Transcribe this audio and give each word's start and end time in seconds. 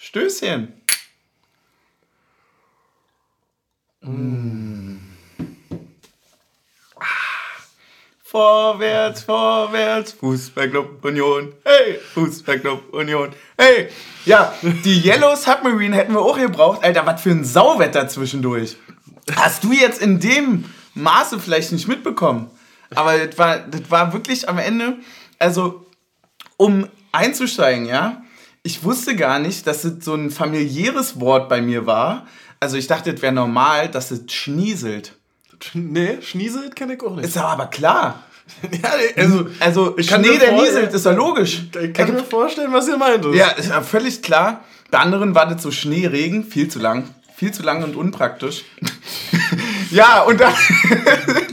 Stößchen. 0.00 0.72
Mm. 4.00 4.96
Ah. 6.96 7.04
Vorwärts, 8.22 9.24
vorwärts, 9.24 10.12
Fußballclub 10.12 11.04
Union. 11.04 11.52
Hey, 11.64 11.98
Fußballclub 12.14 12.94
Union. 12.94 13.30
Hey. 13.58 13.88
Ja, 14.24 14.54
die 14.62 15.00
Yellow 15.04 15.34
Submarine 15.34 15.96
hätten 15.96 16.12
wir 16.12 16.20
auch 16.20 16.38
gebraucht. 16.38 16.84
Alter, 16.84 17.04
was 17.04 17.20
für 17.20 17.30
ein 17.30 17.44
Sauwetter 17.44 18.06
zwischendurch. 18.06 18.76
Hast 19.34 19.64
du 19.64 19.72
jetzt 19.72 20.00
in 20.00 20.20
dem 20.20 20.64
Maße 20.94 21.40
vielleicht 21.40 21.72
nicht 21.72 21.88
mitbekommen? 21.88 22.50
Aber 22.94 23.18
das 23.18 23.36
war, 23.36 23.58
das 23.58 23.90
war 23.90 24.12
wirklich 24.12 24.48
am 24.48 24.58
Ende, 24.58 24.98
also 25.40 25.86
um 26.56 26.88
einzusteigen, 27.10 27.86
ja, 27.86 28.22
ich 28.68 28.84
wusste 28.84 29.16
gar 29.16 29.38
nicht, 29.38 29.66
dass 29.66 29.84
es 29.84 30.04
so 30.04 30.14
ein 30.14 30.30
familiäres 30.30 31.18
Wort 31.18 31.48
bei 31.48 31.62
mir 31.62 31.86
war. 31.86 32.26
Also 32.60 32.76
ich 32.76 32.86
dachte, 32.86 33.10
es 33.10 33.22
wäre 33.22 33.32
normal, 33.32 33.88
dass 33.88 34.10
es 34.10 34.30
schnieselt. 34.30 35.14
Nee, 35.72 36.18
schnieselt 36.20 36.76
kenne 36.76 36.94
ich 36.94 37.02
auch 37.02 37.16
nicht. 37.16 37.24
Ist 37.24 37.38
aber 37.38 37.68
klar. 37.68 38.24
ja, 38.70 38.90
also, 39.16 39.46
also 39.58 39.96
Schnee, 39.98 40.36
der 40.36 40.52
nieselt, 40.52 40.92
ist 40.92 41.06
ja 41.06 41.12
logisch. 41.12 41.62
Ich 41.80 41.94
kann 41.94 42.12
mir 42.12 42.22
vorstellen, 42.22 42.70
was 42.70 42.86
ihr 42.88 42.98
meint. 42.98 43.24
Ja, 43.34 43.48
ist 43.52 43.70
ja 43.70 43.80
völlig 43.80 44.20
klar. 44.20 44.64
Bei 44.90 44.98
anderen 44.98 45.34
war 45.34 45.46
das 45.48 45.62
so 45.62 45.70
Schneeregen, 45.70 46.44
viel 46.44 46.68
zu 46.68 46.78
lang. 46.78 47.08
Viel 47.34 47.52
zu 47.52 47.62
lang 47.62 47.82
und 47.82 47.96
unpraktisch. 47.96 48.64
ja, 49.90 50.24
und 50.24 50.40
dann. 50.40 50.52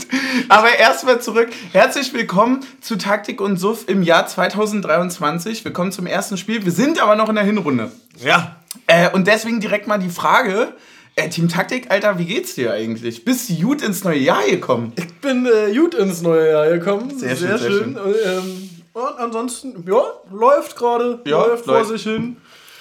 Aber 0.48 0.76
erstmal 0.78 1.20
zurück. 1.20 1.48
Herzlich 1.72 2.12
willkommen 2.14 2.60
zu 2.80 2.96
Taktik 2.96 3.40
und 3.40 3.56
Suff 3.56 3.88
im 3.88 4.02
Jahr 4.02 4.26
2023. 4.26 5.64
Willkommen 5.64 5.90
zum 5.90 6.06
ersten 6.06 6.36
Spiel. 6.36 6.64
Wir 6.64 6.70
sind 6.70 7.02
aber 7.02 7.16
noch 7.16 7.28
in 7.28 7.34
der 7.34 7.44
Hinrunde. 7.44 7.90
Ja. 8.22 8.56
Äh, 8.86 9.10
und 9.10 9.26
deswegen 9.26 9.60
direkt 9.60 9.88
mal 9.88 9.98
die 9.98 10.08
Frage. 10.08 10.68
Äh, 11.16 11.30
Team 11.30 11.48
Taktik, 11.48 11.90
Alter, 11.90 12.18
wie 12.18 12.26
geht's 12.26 12.54
dir 12.54 12.72
eigentlich? 12.72 13.24
Bist 13.24 13.50
du 13.50 13.54
gut 13.56 13.82
ins 13.82 14.04
neue 14.04 14.18
Jahr 14.18 14.46
gekommen? 14.46 14.92
Ich 14.96 15.12
bin 15.14 15.46
äh, 15.46 15.74
gut 15.74 15.94
ins 15.94 16.22
neue 16.22 16.50
Jahr 16.50 16.68
gekommen. 16.68 17.18
Sehr, 17.18 17.34
sehr 17.34 17.58
schön. 17.58 17.58
Sehr 17.58 17.70
schön. 17.70 17.96
Und, 17.96 18.14
ähm, 18.24 18.70
und 18.92 19.18
ansonsten, 19.18 19.84
ja, 19.88 20.02
läuft 20.30 20.76
gerade. 20.76 21.20
Ja, 21.26 21.44
läuft 21.44 21.64
vor 21.64 21.74
läuft. 21.74 21.90
sich 21.90 22.02
hin. 22.04 22.36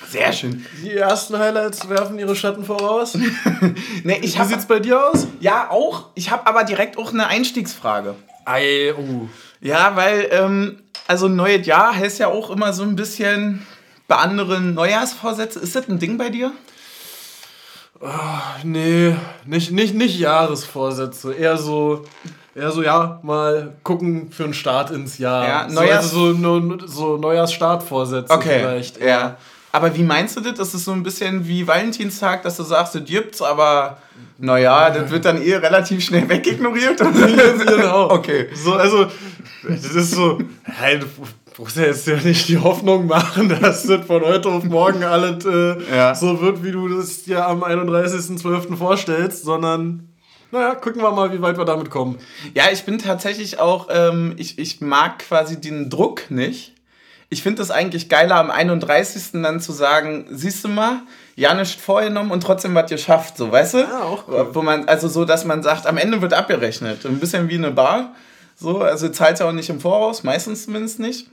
Sehr 0.09 0.31
schön. 0.33 0.65
Die 0.83 0.91
ersten 0.91 1.37
Highlights 1.37 1.89
werfen 1.89 2.19
ihre 2.19 2.35
Schatten 2.35 2.63
voraus. 2.63 3.17
nee, 4.03 4.19
ich 4.21 4.35
Wie 4.35 4.39
hab, 4.39 4.47
sieht's 4.47 4.65
bei 4.65 4.79
dir 4.79 5.09
aus? 5.09 5.27
Ja, 5.39 5.69
auch. 5.69 6.09
Ich 6.15 6.31
habe 6.31 6.47
aber 6.47 6.63
direkt 6.63 6.97
auch 6.97 7.11
eine 7.11 7.27
Einstiegsfrage. 7.27 8.15
Ei, 8.45 8.93
uh. 8.93 9.27
Ja, 9.61 9.95
weil, 9.95 10.27
ähm, 10.31 10.83
also 11.07 11.27
neues 11.27 11.65
Jahr 11.65 11.95
heißt 11.95 12.19
ja 12.19 12.27
auch 12.27 12.49
immer 12.49 12.73
so 12.73 12.83
ein 12.83 12.95
bisschen 12.95 13.65
bei 14.07 14.15
anderen 14.15 14.73
Neujahrsvorsätze. 14.73 15.59
Ist 15.59 15.75
das 15.75 15.89
ein 15.89 15.99
Ding 15.99 16.17
bei 16.17 16.29
dir? 16.29 16.51
Oh, 17.99 18.09
nee, 18.63 19.15
nicht, 19.45 19.71
nicht, 19.71 19.95
nicht 19.95 20.19
Jahresvorsätze. 20.19 21.33
Eher 21.33 21.57
so, 21.57 22.03
eher 22.53 22.71
so, 22.71 22.83
ja, 22.83 23.19
mal 23.23 23.73
gucken 23.83 24.31
für 24.31 24.43
einen 24.43 24.53
Start 24.53 24.91
ins 24.91 25.17
Jahr. 25.17 25.47
Ja, 25.47 25.67
Neujahrs 25.67 26.11
so, 26.11 26.25
also 26.25 26.77
so, 26.81 26.87
so 26.87 27.17
Neujahrsstartvorsätze 27.17 28.33
okay, 28.33 28.59
vielleicht. 28.59 28.99
Ja. 28.99 29.07
ja. 29.07 29.37
Aber 29.75 29.93
wie 29.93 30.03
meinst 30.03 30.37
du 30.37 30.39
das? 30.39 30.53
Das 30.53 30.73
ist 30.73 30.85
so 30.85 30.93
ein 30.93 31.03
bisschen 31.03 31.49
wie 31.49 31.67
Valentinstag, 31.67 32.43
dass 32.43 32.55
du 32.55 32.63
sagst, 32.63 32.95
das 32.95 33.03
gibt's, 33.03 33.41
aber 33.41 33.97
naja, 34.37 34.89
das 34.89 35.11
wird 35.11 35.25
dann 35.25 35.41
eh 35.41 35.53
relativ 35.57 36.01
schnell 36.01 36.29
wegignoriert. 36.29 36.97
genau. 37.67 38.09
Okay. 38.09 38.47
So, 38.53 38.75
also, 38.75 39.07
das 39.67 39.83
ist 39.83 40.11
so, 40.11 40.37
du 40.37 40.45
brauchst 41.53 41.75
ja 41.75 41.83
jetzt 41.83 42.07
ja 42.07 42.15
nicht 42.15 42.47
die 42.47 42.57
Hoffnung 42.57 43.07
machen, 43.07 43.49
dass 43.61 43.83
das 43.83 44.05
von 44.05 44.21
heute 44.21 44.47
auf 44.47 44.63
morgen 44.63 45.03
alles 45.03 45.43
äh, 45.45 45.75
ja. 45.93 46.15
so 46.15 46.39
wird, 46.39 46.63
wie 46.63 46.71
du 46.71 46.87
das 46.87 47.23
dir 47.23 47.45
am 47.45 47.61
31.12. 47.61 48.77
vorstellst, 48.77 49.43
sondern 49.43 50.07
naja, 50.53 50.75
gucken 50.75 51.01
wir 51.01 51.11
mal, 51.11 51.33
wie 51.33 51.41
weit 51.41 51.57
wir 51.57 51.65
damit 51.65 51.89
kommen. 51.89 52.17
Ja, 52.53 52.71
ich 52.71 52.85
bin 52.85 52.97
tatsächlich 52.97 53.59
auch, 53.59 53.89
ähm, 53.91 54.35
ich, 54.37 54.57
ich 54.57 54.79
mag 54.79 55.19
quasi 55.19 55.59
den 55.59 55.89
Druck 55.89 56.31
nicht 56.31 56.74
ich 57.29 57.43
finde 57.43 57.61
es 57.61 57.71
eigentlich 57.71 58.09
geiler, 58.09 58.35
am 58.35 58.51
31. 58.51 59.41
dann 59.41 59.59
zu 59.59 59.71
sagen, 59.71 60.25
siehst 60.29 60.63
du 60.63 60.69
mal, 60.69 61.01
ja 61.35 61.53
nicht 61.53 61.81
vorgenommen 61.81 62.31
und 62.31 62.41
trotzdem 62.41 62.75
was 62.75 62.89
geschafft, 62.89 63.37
so, 63.37 63.51
weißt 63.51 63.73
du? 63.73 63.77
Ja, 63.79 64.01
auch 64.03 64.27
cool. 64.27 64.49
Wo 64.53 64.61
man, 64.61 64.87
also 64.87 65.07
so, 65.07 65.25
dass 65.25 65.45
man 65.45 65.63
sagt, 65.63 65.87
am 65.87 65.97
Ende 65.97 66.21
wird 66.21 66.33
abgerechnet. 66.33 67.05
Ein 67.05 67.19
bisschen 67.19 67.49
wie 67.49 67.55
eine 67.55 67.71
Bar. 67.71 68.13
So, 68.55 68.81
also 68.81 69.09
zahlt 69.09 69.39
ja 69.39 69.47
auch 69.47 69.51
nicht 69.51 69.69
im 69.69 69.81
Voraus, 69.81 70.23
meistens 70.23 70.65
zumindest 70.65 70.99
nicht. 70.99 71.27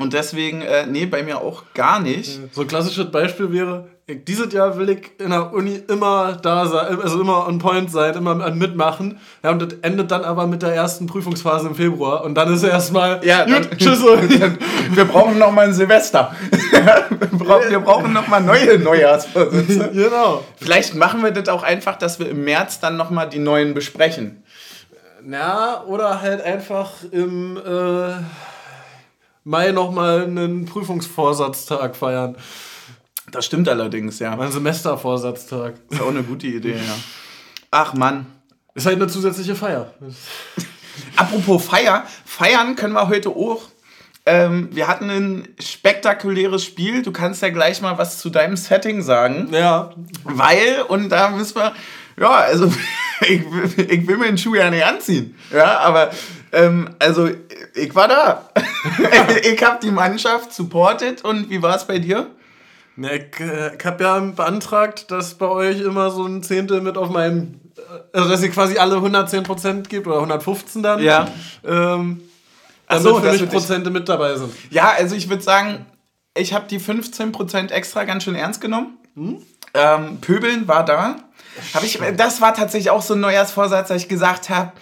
Und 0.00 0.14
deswegen, 0.14 0.62
äh, 0.62 0.86
nee, 0.86 1.04
bei 1.04 1.22
mir 1.22 1.42
auch 1.42 1.62
gar 1.74 2.00
nicht. 2.00 2.40
So 2.52 2.62
ein 2.62 2.66
klassisches 2.66 3.10
Beispiel 3.10 3.52
wäre, 3.52 3.86
dieses 4.14 4.50
Jahr 4.50 4.78
will 4.78 4.88
ich 4.88 5.10
in 5.20 5.28
der 5.28 5.52
Uni 5.52 5.82
immer 5.88 6.38
da 6.40 6.66
sein, 6.66 6.98
also 7.00 7.20
immer 7.20 7.46
on 7.46 7.58
point 7.58 7.90
sein, 7.90 8.14
immer 8.14 8.34
mitmachen. 8.50 9.20
Ja, 9.44 9.50
und 9.50 9.60
das 9.60 9.78
endet 9.82 10.10
dann 10.10 10.24
aber 10.24 10.46
mit 10.46 10.62
der 10.62 10.74
ersten 10.74 11.06
Prüfungsphase 11.06 11.68
im 11.68 11.74
Februar. 11.74 12.24
Und 12.24 12.34
dann 12.34 12.52
ist 12.52 12.62
erstmal, 12.62 13.20
ja, 13.24 13.44
gut, 13.44 13.76
tschüss. 13.76 14.02
wir 14.90 15.04
brauchen 15.04 15.38
noch 15.38 15.52
mal 15.52 15.66
ein 15.66 15.74
Silvester. 15.74 16.34
wir 17.68 17.80
brauchen 17.80 18.14
noch 18.14 18.26
mal 18.26 18.40
neue 18.40 18.78
Neujahrsvorsätze. 18.78 19.90
genau. 19.92 20.44
Vielleicht 20.56 20.94
machen 20.94 21.22
wir 21.22 21.30
das 21.30 21.48
auch 21.50 21.62
einfach, 21.62 21.96
dass 21.96 22.18
wir 22.18 22.30
im 22.30 22.44
März 22.44 22.80
dann 22.80 22.96
noch 22.96 23.10
mal 23.10 23.26
die 23.26 23.38
neuen 23.38 23.74
besprechen. 23.74 24.42
Na, 25.22 25.84
oder 25.84 26.22
halt 26.22 26.40
einfach 26.40 26.90
im 27.12 27.58
äh, 27.58 28.12
Mai 29.44 29.72
noch 29.72 29.90
mal 29.90 30.24
einen 30.24 30.66
Prüfungsvorsatztag 30.66 31.96
feiern. 31.96 32.36
Das 33.30 33.46
stimmt 33.46 33.68
allerdings, 33.68 34.18
ja. 34.18 34.36
Mein 34.36 34.52
Semestervorsatztag. 34.52 35.74
Ist 35.88 36.00
auch 36.00 36.08
eine 36.08 36.22
gute 36.22 36.46
Idee, 36.46 36.74
ja. 36.74 36.96
Ach 37.70 37.94
Mann. 37.94 38.26
Ist 38.74 38.86
halt 38.86 38.96
eine 38.96 39.08
zusätzliche 39.08 39.54
Feier. 39.54 39.92
Apropos 41.16 41.64
Feier, 41.64 42.04
feiern 42.24 42.76
können 42.76 42.94
wir 42.94 43.08
heute 43.08 43.30
auch. 43.30 43.62
Ähm, 44.26 44.68
wir 44.72 44.86
hatten 44.86 45.08
ein 45.10 45.48
spektakuläres 45.58 46.64
Spiel. 46.64 47.02
Du 47.02 47.10
kannst 47.10 47.42
ja 47.42 47.48
gleich 47.48 47.80
mal 47.80 47.96
was 47.98 48.18
zu 48.18 48.30
deinem 48.30 48.56
Setting 48.56 49.02
sagen. 49.02 49.48
Ja. 49.52 49.94
Weil, 50.24 50.82
und 50.88 51.08
da 51.08 51.30
müssen 51.30 51.56
wir, 51.56 51.72
ja, 52.18 52.30
also 52.30 52.66
ich, 53.22 53.42
ich 53.76 54.06
will 54.06 54.18
mir 54.18 54.26
den 54.26 54.38
Schuh 54.38 54.54
ja 54.54 54.70
nicht 54.70 54.84
anziehen. 54.84 55.34
Ja, 55.52 55.78
aber 55.78 56.10
ähm, 56.52 56.90
also 56.98 57.28
ich 57.74 57.94
war 57.94 58.08
da. 58.08 58.48
ich 59.42 59.62
habe 59.62 59.78
die 59.82 59.90
Mannschaft 59.90 60.52
supportet 60.52 61.24
und 61.24 61.50
wie 61.50 61.62
war 61.62 61.76
es 61.76 61.86
bei 61.86 61.98
dir? 61.98 62.30
Ne, 62.96 63.16
ich, 63.16 63.40
äh, 63.40 63.76
ich 63.76 63.84
habe 63.84 64.04
ja 64.04 64.18
beantragt, 64.18 65.10
dass 65.10 65.34
bei 65.34 65.46
euch 65.46 65.80
immer 65.80 66.10
so 66.10 66.26
ein 66.26 66.42
Zehntel 66.42 66.80
mit 66.80 66.96
auf 66.98 67.10
meinem, 67.10 67.60
äh, 67.76 67.80
also 68.18 68.28
dass 68.28 68.42
ihr 68.42 68.50
quasi 68.50 68.78
alle 68.78 68.96
110% 68.96 69.88
gibt 69.88 70.06
oder 70.06 70.16
115 70.16 70.82
dann. 70.82 71.02
Ja. 71.02 71.28
Ähm, 71.64 72.22
damit 72.88 73.02
so, 73.04 73.20
50 73.20 73.48
Prozente 73.48 73.90
mit 73.90 74.08
dabei 74.08 74.36
sind. 74.36 74.52
Ja, 74.70 74.92
also 74.96 75.14
ich 75.14 75.28
würde 75.28 75.42
sagen, 75.42 75.86
ich 76.36 76.52
habe 76.52 76.66
die 76.68 76.80
15% 76.80 77.70
extra 77.70 78.04
ganz 78.04 78.24
schön 78.24 78.34
ernst 78.34 78.60
genommen. 78.60 78.98
Hm? 79.14 79.42
Ähm, 79.74 80.20
Pöbeln 80.20 80.66
war 80.66 80.84
da. 80.84 81.16
Hab 81.74 81.84
ich, 81.84 82.00
das 82.16 82.40
war 82.40 82.54
tatsächlich 82.54 82.90
auch 82.90 83.02
so 83.02 83.14
ein 83.14 83.20
Neujahrsvorsatz, 83.20 83.88
dass 83.88 84.02
ich 84.02 84.08
gesagt 84.08 84.50
habe, 84.50 84.72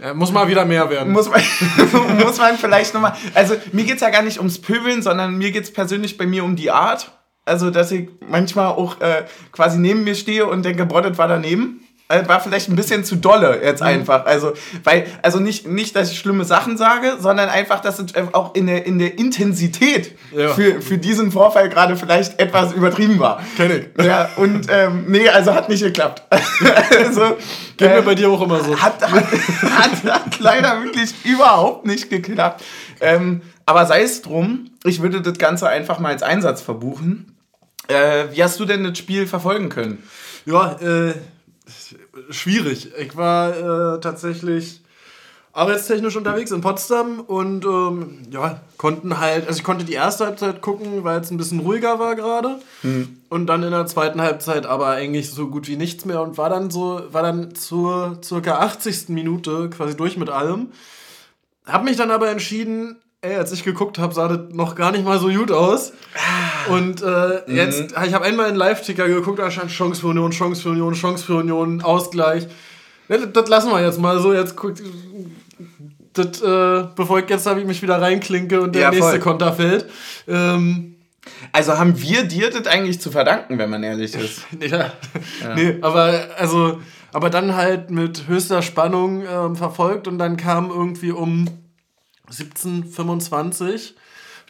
ja, 0.00 0.14
muss 0.14 0.32
mal 0.32 0.48
wieder 0.48 0.64
mehr 0.64 0.88
werden. 0.90 1.12
Muss 1.12 1.30
man, 1.30 1.40
muss 2.18 2.38
man 2.38 2.56
vielleicht 2.56 2.94
nochmal. 2.94 3.14
Also, 3.34 3.54
mir 3.72 3.84
geht 3.84 3.96
es 3.96 4.00
ja 4.00 4.10
gar 4.10 4.22
nicht 4.22 4.38
ums 4.38 4.60
Pöbeln, 4.60 5.02
sondern 5.02 5.36
mir 5.36 5.50
geht 5.50 5.64
es 5.64 5.72
persönlich 5.72 6.16
bei 6.16 6.26
mir 6.26 6.44
um 6.44 6.56
die 6.56 6.70
Art. 6.70 7.12
Also, 7.44 7.70
dass 7.70 7.90
ich 7.90 8.08
manchmal 8.26 8.68
auch 8.68 9.00
äh, 9.00 9.24
quasi 9.50 9.78
neben 9.78 10.04
mir 10.04 10.14
stehe 10.14 10.46
und 10.46 10.64
denke, 10.64 10.86
boah, 10.86 11.02
das 11.02 11.18
war 11.18 11.28
daneben. 11.28 11.80
Also, 12.08 12.28
war 12.28 12.40
vielleicht 12.40 12.68
ein 12.68 12.76
bisschen 12.76 13.04
zu 13.04 13.16
dolle 13.16 13.60
jetzt 13.62 13.80
mhm. 13.80 13.86
einfach. 13.86 14.26
Also, 14.26 14.52
weil, 14.84 15.06
also 15.22 15.40
nicht, 15.40 15.66
nicht, 15.66 15.96
dass 15.96 16.12
ich 16.12 16.18
schlimme 16.18 16.44
Sachen 16.44 16.76
sage, 16.76 17.16
sondern 17.18 17.48
einfach, 17.48 17.80
dass 17.80 17.98
es 17.98 18.12
auch 18.32 18.54
in 18.54 18.66
der, 18.66 18.86
in 18.86 18.98
der 18.98 19.18
Intensität 19.18 20.16
ja. 20.36 20.48
für, 20.48 20.82
für 20.82 20.98
diesen 20.98 21.32
Vorfall 21.32 21.68
gerade 21.68 21.96
vielleicht 21.96 22.38
etwas 22.38 22.72
übertrieben 22.72 23.18
war. 23.18 23.42
Kenn 23.56 23.88
ich. 23.96 24.04
Ja, 24.04 24.28
und 24.36 24.66
ähm, 24.68 25.06
nee, 25.08 25.28
also 25.28 25.54
hat 25.54 25.68
nicht 25.68 25.82
geklappt. 25.82 26.22
also, 26.98 27.36
Geht 27.82 27.90
äh, 27.90 27.96
mir 27.96 28.02
bei 28.02 28.14
dir 28.14 28.30
auch 28.30 28.40
immer 28.40 28.62
so. 28.62 28.80
Hat, 28.80 29.02
hat, 29.02 29.24
hat, 29.24 30.04
hat 30.04 30.38
leider 30.38 30.82
wirklich 30.82 31.12
überhaupt 31.24 31.84
nicht 31.86 32.10
geklappt. 32.10 32.62
Ähm, 33.00 33.42
aber 33.66 33.86
sei 33.86 34.02
es 34.02 34.22
drum, 34.22 34.70
ich 34.84 35.02
würde 35.02 35.20
das 35.20 35.38
Ganze 35.38 35.68
einfach 35.68 35.98
mal 35.98 36.10
als 36.10 36.22
Einsatz 36.22 36.62
verbuchen. 36.62 37.36
Äh, 37.88 38.26
wie 38.32 38.42
hast 38.42 38.60
du 38.60 38.64
denn 38.64 38.84
das 38.84 38.98
Spiel 38.98 39.26
verfolgen 39.26 39.68
können? 39.68 40.02
Ja, 40.46 40.78
äh, 40.80 41.14
schwierig. 42.30 42.90
Ich 42.98 43.16
war 43.16 43.96
äh, 43.96 44.00
tatsächlich 44.00 44.81
arbeitstechnisch 45.52 46.16
unterwegs 46.16 46.50
in 46.50 46.62
Potsdam 46.62 47.20
und 47.20 47.64
ähm, 47.64 48.22
ja, 48.30 48.60
konnten 48.78 49.20
halt, 49.20 49.46
also 49.46 49.58
ich 49.58 49.64
konnte 49.64 49.84
die 49.84 49.92
erste 49.92 50.24
Halbzeit 50.24 50.62
gucken, 50.62 51.04
weil 51.04 51.20
es 51.20 51.30
ein 51.30 51.36
bisschen 51.36 51.60
ruhiger 51.60 51.98
war 51.98 52.16
gerade. 52.16 52.58
Hm. 52.80 53.18
Und 53.28 53.46
dann 53.46 53.62
in 53.62 53.70
der 53.70 53.86
zweiten 53.86 54.20
Halbzeit 54.20 54.64
aber 54.64 54.88
eigentlich 54.88 55.30
so 55.30 55.48
gut 55.48 55.68
wie 55.68 55.76
nichts 55.76 56.04
mehr 56.04 56.22
und 56.22 56.38
war 56.38 56.48
dann 56.48 56.70
so, 56.70 57.02
war 57.10 57.22
dann 57.22 57.54
zur 57.54 58.18
circa 58.24 58.58
80. 58.60 59.10
Minute 59.10 59.68
quasi 59.68 59.94
durch 59.96 60.16
mit 60.16 60.30
allem. 60.30 60.68
Hab 61.66 61.84
mich 61.84 61.96
dann 61.96 62.10
aber 62.10 62.30
entschieden, 62.30 62.96
ey, 63.20 63.36
als 63.36 63.52
ich 63.52 63.62
geguckt 63.62 63.98
habe, 63.98 64.14
sah 64.14 64.28
das 64.28 64.54
noch 64.54 64.74
gar 64.74 64.90
nicht 64.90 65.04
mal 65.04 65.18
so 65.18 65.28
gut 65.28 65.52
aus. 65.52 65.92
Und 66.68 67.02
äh, 67.02 67.52
jetzt, 67.52 67.92
ich 68.04 68.14
habe 68.14 68.24
einmal 68.24 68.48
in 68.48 68.56
Live-Ticker 68.56 69.06
geguckt, 69.06 69.38
da 69.38 69.50
stand 69.50 69.70
Chance 69.70 70.00
für 70.00 70.08
Union, 70.08 70.30
Chance 70.30 70.62
für 70.62 70.70
Union, 70.70 70.94
Chance 70.94 71.24
für 71.24 71.36
Union, 71.36 71.82
Ausgleich. 71.82 72.48
Das, 73.08 73.20
das 73.32 73.48
lassen 73.48 73.70
wir 73.70 73.80
jetzt 73.80 74.00
mal 74.00 74.18
so. 74.20 74.32
Jetzt 74.32 74.56
guckt, 74.56 74.82
das, 76.14 76.40
äh, 76.42 76.86
bevor 76.94 77.18
ich 77.20 77.28
jetzt 77.30 77.46
habe 77.46 77.60
ich 77.60 77.66
mich 77.66 77.82
wieder 77.82 78.00
reinklinke 78.00 78.60
und 78.60 78.74
der 78.74 78.82
Ja, 78.82 78.90
nächste 78.90 79.10
voll. 79.10 79.18
Konter 79.20 79.52
fällt. 79.52 79.86
Ähm, 80.28 80.88
Also 81.52 81.78
haben 81.78 82.00
wir 82.02 82.24
dir 82.24 82.50
das 82.50 82.66
eigentlich 82.66 83.00
zu 83.00 83.10
verdanken, 83.12 83.56
wenn 83.58 83.70
man 83.70 83.82
ehrlich 83.84 84.14
ist. 84.14 84.42
ja. 84.60 84.92
Nee, 85.54 85.78
aber 85.80 86.28
also, 86.36 86.80
aber 87.12 87.30
dann 87.30 87.54
halt 87.54 87.90
mit 87.90 88.26
höchster 88.26 88.60
Spannung 88.62 89.22
ähm, 89.30 89.54
verfolgt 89.56 90.08
und 90.08 90.18
dann 90.18 90.36
kam 90.36 90.70
irgendwie 90.70 91.12
um 91.12 91.46
17.25 92.30 93.92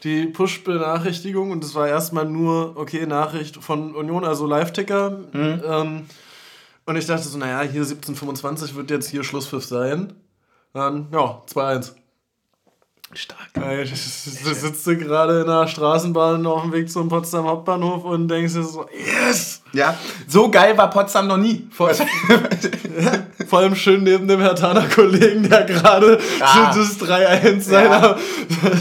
die 0.03 0.25
Push-Benachrichtigung 0.27 1.51
und 1.51 1.63
es 1.63 1.75
war 1.75 1.87
erstmal 1.87 2.25
nur, 2.25 2.75
okay, 2.75 3.05
Nachricht 3.05 3.57
von 3.63 3.95
Union, 3.95 4.25
also 4.25 4.45
Live-Ticker. 4.45 5.19
Ähm, 5.33 6.05
und 6.85 6.95
ich 6.97 7.05
dachte 7.05 7.23
so, 7.23 7.37
naja, 7.37 7.61
hier 7.61 7.83
17.25 7.83 8.75
wird 8.75 8.91
jetzt 8.91 9.09
hier 9.09 9.23
Schlusspfiff 9.23 9.63
sein. 9.63 10.13
Dann, 10.73 11.07
ja, 11.11 11.41
2-1. 11.53 11.91
Stark. 13.15 13.39
Du 14.43 14.53
sitzt 14.55 14.87
du 14.87 14.97
gerade 14.97 15.41
in 15.41 15.45
der 15.47 15.67
Straßenbahn 15.67 16.43
auf 16.47 16.63
dem 16.63 16.71
Weg 16.73 16.89
zum 16.89 17.09
Potsdam 17.09 17.45
Hauptbahnhof 17.45 18.03
und 18.05 18.27
denkst 18.27 18.53
dir 18.53 18.63
so, 18.63 18.87
yes! 18.91 19.61
Ja, 19.71 19.95
so 20.27 20.49
geil 20.49 20.75
war 20.77 20.89
Potsdam 20.89 21.27
noch 21.27 21.37
nie. 21.37 21.67
Vor, 21.71 21.91
vor 23.47 23.59
allem 23.59 23.75
schön 23.75 24.03
neben 24.03 24.27
dem 24.27 24.39
Herr 24.41 24.55
Tana-Kollegen, 24.55 25.47
der 25.47 25.63
gerade 25.65 26.19
Ah. 26.41 26.73
das 26.75 26.99
3-1 26.99 27.61
seiner, 27.61 28.17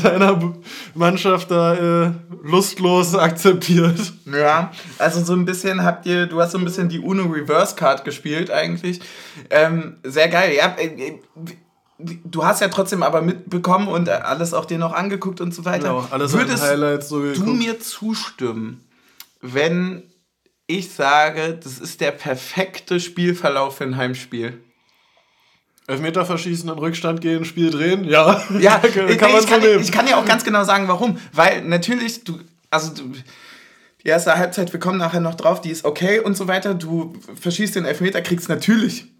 seiner 0.02 0.54
Mannschaft 0.94 1.50
da 1.50 1.74
äh, 2.06 2.12
lustlos 2.42 3.14
akzeptiert. 3.14 4.14
Ja, 4.26 4.72
also 4.98 5.22
so 5.22 5.34
ein 5.34 5.44
bisschen 5.44 5.84
habt 5.84 6.06
ihr, 6.06 6.26
du 6.26 6.40
hast 6.40 6.52
so 6.52 6.58
ein 6.58 6.64
bisschen 6.64 6.88
die 6.88 7.00
Uno 7.00 7.24
Reverse 7.30 7.74
Card 7.76 8.04
gespielt 8.06 8.50
eigentlich. 8.50 9.00
Ähm, 9.50 9.96
sehr 10.04 10.28
geil. 10.28 10.54
Ja, 10.56 10.74
äh, 10.78 10.86
äh, 10.86 11.20
du 11.98 12.44
hast 12.44 12.60
ja 12.60 12.68
trotzdem 12.68 13.02
aber 13.02 13.22
mitbekommen 13.22 13.88
und 13.88 14.08
alles 14.08 14.54
auch 14.54 14.64
dir 14.64 14.78
noch 14.78 14.92
angeguckt 14.92 15.40
und 15.40 15.54
so 15.54 15.64
weiter. 15.64 15.88
Genau, 15.88 16.06
alles 16.10 16.32
Würdest 16.32 16.62
Highlights 16.62 17.08
so 17.08 17.32
du 17.32 17.44
mir 17.44 17.80
zustimmen, 17.80 18.84
wenn 19.40 20.02
ich 20.66 20.92
sage, 20.92 21.58
das 21.62 21.78
ist 21.78 22.00
der 22.00 22.12
perfekte 22.12 23.00
Spielverlauf 23.00 23.76
für 23.76 23.84
ein 23.84 23.96
Heimspiel? 23.96 24.58
Elfmeter 25.86 26.24
verschießen, 26.24 26.70
in 26.70 26.78
Rückstand 26.78 27.20
gehen, 27.20 27.44
Spiel 27.44 27.70
drehen? 27.70 28.04
Ja, 28.04 28.42
Ja, 28.58 28.78
kann, 28.94 29.08
ich, 29.08 29.18
kann 29.18 29.32
man 29.32 29.42
ich, 29.42 29.46
kann, 29.48 29.60
nehmen. 29.60 29.82
ich 29.82 29.92
kann 29.92 30.06
ja 30.06 30.16
auch 30.16 30.24
ganz 30.24 30.44
genau 30.44 30.64
sagen, 30.64 30.88
warum. 30.88 31.18
Weil 31.32 31.62
natürlich, 31.64 32.24
du, 32.24 32.38
also 32.70 32.94
du, 32.94 33.12
die 34.04 34.08
erste 34.08 34.36
Halbzeit, 34.36 34.72
wir 34.72 34.80
kommen 34.80 34.98
nachher 34.98 35.20
noch 35.20 35.34
drauf, 35.34 35.60
die 35.60 35.70
ist 35.70 35.84
okay 35.84 36.20
und 36.20 36.36
so 36.36 36.48
weiter. 36.48 36.74
Du 36.74 37.14
verschießt 37.40 37.74
den 37.76 37.84
Elfmeter, 37.84 38.22
kriegst 38.22 38.48
natürlich 38.48 39.11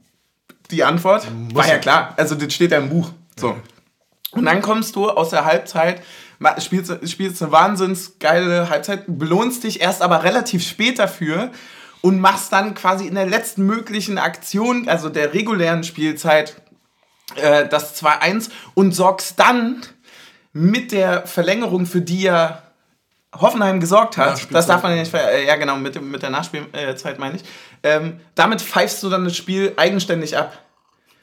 die 0.71 0.85
Antwort. 0.85 1.27
War 1.53 1.67
ja 1.67 1.79
klar, 1.79 2.15
also 2.17 2.35
das 2.35 2.53
steht 2.53 2.73
ja 2.73 2.79
im 2.79 2.89
Buch. 2.89 3.11
So. 3.37 3.57
Und 4.33 4.47
dann 4.47 4.63
kommst 4.63 4.97
du 4.97 5.11
aus 5.11 5.31
der 5.31 5.45
Halbzeit, 5.45 6.03
spielst, 6.59 7.09
spielst 7.09 7.43
eine 7.43 7.53
wahnsinns 7.53 8.19
geile 8.19 8.71
Halbzeit, 8.71 9.05
belohnst 9.07 9.65
dich 9.65 9.81
erst 9.81 10.03
aber 10.03 10.25
relativ 10.25 10.67
spät 10.67 10.99
dafür 10.99 11.51
und 12.01 12.19
machst 12.19 12.53
dann 12.53 12.75
quasi 12.75 13.07
in 13.07 13.15
der 13.15 13.27
letzten 13.27 13.65
möglichen 13.65 14.19
Aktion, 14.19 14.89
also 14.89 15.09
der 15.09 15.35
regulären 15.35 15.85
Spielzeit, 15.85 16.61
äh, 17.37 17.69
das 17.69 18.03
2-1 18.03 18.51
und 18.75 18.93
sorgst 18.93 19.39
dann 19.39 19.83
mit 20.53 20.93
der 20.93 21.27
Verlängerung, 21.27 21.87
für 21.87 22.01
die 22.01 22.23
ja 22.23 22.63
Hoffenheim 23.35 23.81
gesorgt 23.81 24.19
hat, 24.19 24.53
das 24.53 24.67
darf 24.67 24.83
man 24.83 24.95
ja 24.95 24.99
nicht, 24.99 25.15
äh, 25.15 25.47
ja 25.47 25.57
genau, 25.57 25.77
mit, 25.77 26.01
mit 26.03 26.23
der 26.23 26.29
Nachspielzeit 26.31 27.19
meine 27.19 27.37
ich, 27.37 27.43
ähm, 27.83 28.21
damit 28.35 28.61
pfeifst 28.61 29.03
du 29.03 29.11
dann 29.11 29.25
das 29.25 29.37
Spiel 29.37 29.73
eigenständig 29.77 30.37
ab. 30.37 30.59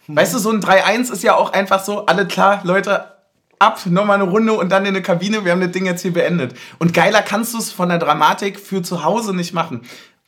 Weißt 0.08 0.34
du, 0.34 0.40
so 0.40 0.50
ein 0.50 0.60
3-1 0.62 1.12
ist 1.12 1.22
ja 1.24 1.36
auch 1.36 1.54
einfach 1.54 1.84
so, 1.84 2.08
alle 2.08 2.26
klar, 2.26 2.62
Leute, 2.64 3.06
ab, 3.60 3.80
nochmal 3.86 4.16
eine 4.20 4.30
Runde 4.30 4.54
und 4.54 4.70
dann 4.70 4.84
in 4.84 4.90
eine 4.96 5.04
Kabine, 5.04 5.46
wir 5.46 5.52
haben 5.52 5.62
das 5.62 5.72
Ding 5.72 5.86
jetzt 5.86 6.02
hier 6.02 6.14
beendet. 6.14 6.56
Und 6.80 6.94
geiler 6.94 7.22
kannst 7.22 7.54
du 7.54 7.60
es 7.60 7.72
von 7.72 7.90
der 7.90 8.00
Dramatik 8.00 8.60
für 8.60 8.82
zu 8.82 9.04
Hause 9.04 9.36
nicht 9.36 9.54
machen. 9.54 9.82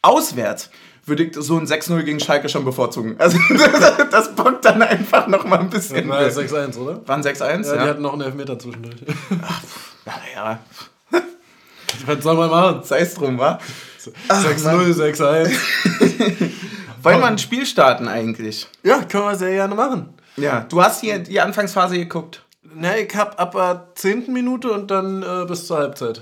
Auswärts 0.03 0.69
würde 1.05 1.23
ich 1.23 1.35
so 1.35 1.57
ein 1.57 1.65
6-0 1.65 2.03
gegen 2.03 2.19
Schalke 2.19 2.47
schon 2.47 2.63
bevorzugen. 2.63 3.15
Also 3.17 3.39
das 4.11 4.35
bockt 4.35 4.65
dann 4.65 4.83
einfach 4.83 5.27
nochmal 5.27 5.59
ein 5.59 5.69
bisschen. 5.69 6.07
War 6.09 6.21
ja 6.21 6.27
6-1, 6.27 6.77
oder? 6.77 7.07
Waren 7.07 7.23
6-1? 7.23 7.41
Ja, 7.41 7.75
Ja, 7.75 7.83
die 7.83 7.89
hatten 7.89 8.01
noch 8.03 8.13
einen 8.13 8.21
Elfmeter 8.21 8.59
zwischendurch. 8.59 8.97
ja, 10.05 10.13
ja. 10.35 10.59
Was 12.05 12.23
soll 12.23 12.35
man 12.35 12.49
machen? 12.49 12.83
Sei 12.83 12.99
es 12.99 13.15
drum, 13.15 13.39
wa? 13.39 13.59
6-0, 14.29 14.93
6-1. 14.93 15.51
Wollen 17.03 17.19
wir 17.19 17.25
ein 17.25 17.37
Spiel 17.37 17.65
starten 17.65 18.07
eigentlich? 18.07 18.67
Ja, 18.83 19.03
können 19.03 19.25
wir 19.25 19.35
sehr 19.35 19.51
gerne 19.51 19.75
machen. 19.75 20.13
Ja. 20.37 20.61
Du 20.69 20.81
hast 20.81 21.01
hier 21.01 21.19
die 21.19 21.41
Anfangsphase 21.41 21.97
geguckt. 21.97 22.45
Ne, 22.73 23.01
ich 23.01 23.15
hab 23.15 23.39
ab 23.39 23.53
der 23.53 23.87
10. 23.95 24.31
Minute 24.31 24.71
und 24.71 24.91
dann 24.91 25.23
äh, 25.23 25.45
bis 25.45 25.67
zur 25.67 25.77
Halbzeit. 25.77 26.21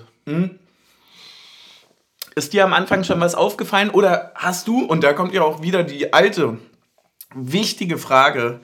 Ist 2.36 2.54
dir 2.54 2.64
am 2.64 2.74
Anfang 2.74 3.04
schon 3.04 3.20
was 3.20 3.36
aufgefallen 3.36 3.90
oder 3.90 4.32
hast 4.36 4.68
du, 4.68 4.86
und 4.86 5.04
da 5.04 5.14
kommt 5.14 5.34
ja 5.34 5.42
auch 5.42 5.62
wieder 5.62 5.84
die 5.84 6.14
alte, 6.14 6.58
wichtige 7.36 7.98
Frage, 7.98 8.60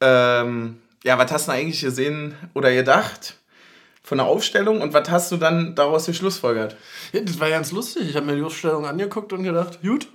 ähm, 0.00 0.80
ja, 1.04 1.18
was 1.18 1.30
hast 1.30 1.48
du 1.48 1.52
eigentlich 1.52 1.80
gesehen 1.80 2.34
oder 2.54 2.72
gedacht 2.72 3.39
von 4.10 4.18
der 4.18 4.26
Aufstellung 4.26 4.80
und 4.82 4.92
was 4.92 5.08
hast 5.08 5.30
du 5.30 5.36
dann 5.36 5.76
daraus 5.76 6.06
geschlussfolgert? 6.06 6.74
Ja, 7.12 7.20
das 7.20 7.38
war 7.38 7.48
ganz 7.48 7.70
lustig. 7.70 8.10
Ich 8.10 8.16
habe 8.16 8.26
mir 8.26 8.34
die 8.34 8.42
Aufstellung 8.42 8.84
angeguckt 8.84 9.32
und 9.32 9.44
gedacht, 9.44 9.82
gut, 9.82 10.08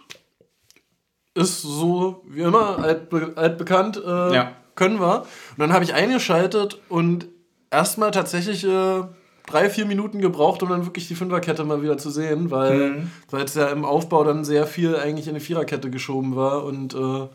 ist 1.33 1.61
so 1.61 2.21
wie 2.27 2.41
immer, 2.41 2.79
altbe 2.79 3.31
altbekannt, 3.37 3.95
äh, 4.05 4.33
Ja. 4.33 4.51
können 4.75 4.99
wir. 4.99 5.21
Und 5.21 5.59
dann 5.59 5.71
habe 5.71 5.85
ich 5.85 5.93
eingeschaltet 5.93 6.77
und 6.89 7.27
erstmal 7.71 8.11
tatsächlich 8.11 8.65
äh, 8.65 9.03
drei, 9.47 9.69
vier 9.69 9.85
Minuten 9.85 10.19
gebraucht, 10.19 10.61
um 10.61 10.67
dann 10.67 10.85
wirklich 10.85 11.07
die 11.07 11.15
Fünferkette 11.15 11.63
mal 11.63 11.81
wieder 11.81 11.97
zu 11.97 12.09
sehen, 12.09 12.51
weil 12.51 13.07
weil 13.31 13.45
es 13.45 13.55
ja 13.55 13.67
im 13.67 13.85
Aufbau 13.85 14.25
dann 14.25 14.43
sehr 14.43 14.67
viel 14.67 14.97
eigentlich 14.97 15.29
in 15.29 15.35
die 15.35 15.39
Viererkette 15.39 15.89
geschoben 15.89 16.35
war 16.35 16.65
und 16.65 16.93
äh, 16.93 17.29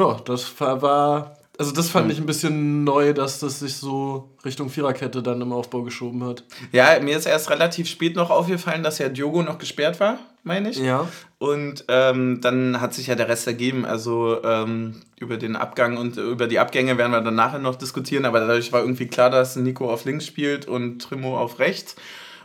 ja, 0.00 0.14
das 0.24 0.58
war, 0.58 1.36
also 1.58 1.72
das 1.72 1.90
fand 1.90 2.10
ich 2.12 2.18
ein 2.18 2.26
bisschen 2.26 2.84
neu, 2.84 3.12
dass 3.12 3.40
das 3.40 3.58
sich 3.58 3.74
so 3.74 4.30
Richtung 4.44 4.70
Viererkette 4.70 5.24
dann 5.24 5.40
im 5.40 5.52
Aufbau 5.52 5.82
geschoben 5.82 6.22
hat. 6.24 6.44
Ja, 6.70 7.00
mir 7.00 7.16
ist 7.16 7.26
erst 7.26 7.50
relativ 7.50 7.88
spät 7.88 8.14
noch 8.14 8.30
aufgefallen, 8.30 8.84
dass 8.84 8.98
ja 8.98 9.08
Diogo 9.08 9.42
noch 9.42 9.58
gesperrt 9.58 9.98
war, 9.98 10.20
meine 10.44 10.70
ich. 10.70 10.78
Ja. 10.78 11.08
Und 11.38 11.84
ähm, 11.88 12.40
dann 12.40 12.80
hat 12.80 12.94
sich 12.94 13.08
ja 13.08 13.16
der 13.16 13.28
Rest 13.28 13.48
ergeben. 13.48 13.84
Also 13.84 14.40
ähm, 14.44 15.00
über 15.18 15.36
den 15.36 15.56
Abgang 15.56 15.96
und 15.96 16.16
über 16.16 16.46
die 16.46 16.60
Abgänge 16.60 16.96
werden 16.96 17.10
wir 17.10 17.22
dann 17.22 17.34
nachher 17.34 17.58
noch 17.58 17.74
diskutieren. 17.74 18.24
Aber 18.24 18.38
dadurch 18.38 18.72
war 18.72 18.82
irgendwie 18.82 19.08
klar, 19.08 19.28
dass 19.28 19.56
Nico 19.56 19.92
auf 19.92 20.04
links 20.04 20.26
spielt 20.26 20.68
und 20.68 21.00
Trimo 21.00 21.36
auf 21.36 21.58
rechts. 21.58 21.96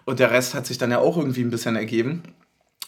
Und 0.06 0.20
der 0.20 0.32
Rest 0.32 0.56
hat 0.56 0.66
sich 0.66 0.80
dann 0.80 0.90
ja 0.90 0.98
auch 0.98 1.18
irgendwie 1.18 1.44
ein 1.44 1.52
bisschen 1.52 1.76
ergeben. 1.76 2.24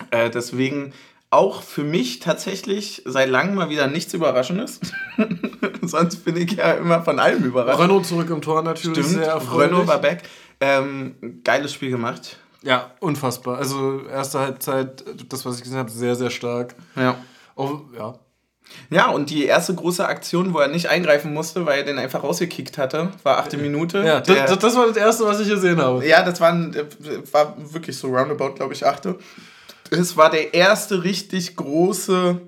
Äh, 0.10 0.32
deswegen 0.32 0.92
auch 1.30 1.62
für 1.62 1.84
mich 1.84 2.20
tatsächlich 2.20 3.02
seit 3.06 3.30
langem 3.30 3.56
mal 3.56 3.70
wieder 3.70 3.88
nichts 3.88 4.14
Überraschendes. 4.14 4.80
Sonst 5.82 6.24
bin 6.24 6.38
ich 6.38 6.54
ja 6.54 6.72
immer 6.74 7.04
von 7.04 7.20
allem 7.20 7.44
überrascht. 7.44 7.80
Renault 7.80 8.06
zurück 8.06 8.30
im 8.30 8.42
Tor 8.42 8.62
natürlich 8.62 9.06
Stimmt, 9.06 9.24
sehr 9.24 9.34
erfreulich. 9.34 9.72
Renault 9.72 9.88
war 9.88 10.00
back. 10.00 10.24
Ähm, 10.62 11.42
geiles 11.44 11.74
Spiel 11.74 11.90
gemacht. 11.90 12.38
Ja, 12.64 12.92
unfassbar. 13.00 13.58
Also 13.58 14.02
erste 14.08 14.40
Halbzeit, 14.40 15.04
das 15.30 15.46
was 15.46 15.58
ich 15.58 15.64
gesehen 15.64 15.78
habe, 15.78 15.92
sehr, 15.92 16.16
sehr 16.16 16.30
stark. 16.30 16.76
Ja. 16.96 17.18
Auch, 17.56 17.82
ja. 17.96 18.16
Ja, 18.90 19.10
und 19.10 19.30
die 19.30 19.46
erste 19.46 19.76
große 19.76 20.08
Aktion, 20.08 20.54
wo 20.54 20.60
er 20.60 20.68
nicht 20.68 20.90
eingreifen 20.90 21.34
musste, 21.34 21.66
weil 21.66 21.80
er 21.80 21.86
den 21.86 22.00
einfach 22.00 22.24
rausgekickt 22.24 22.78
hatte, 22.78 23.12
war 23.24 23.38
achte 23.38 23.58
Minute. 23.58 24.04
Ja, 24.04 24.22
das, 24.22 24.58
das 24.58 24.76
war 24.76 24.88
das 24.88 24.98
erste, 24.98 25.26
was 25.26 25.40
ich 25.40 25.50
gesehen 25.50 25.80
habe. 25.80 26.06
ja, 26.08 26.24
das 26.24 26.42
war, 26.42 26.54
äh, 26.54 26.86
war 27.32 27.56
wirklich 27.58 27.98
so 27.98 28.08
roundabout, 28.08 28.56
glaube 28.56 28.74
ich, 28.74 28.86
achte. 28.86 29.18
Es 29.92 30.18
war 30.18 30.30
der 30.30 30.54
erste 30.54 31.04
richtig 31.04 31.56
große, 31.56 32.42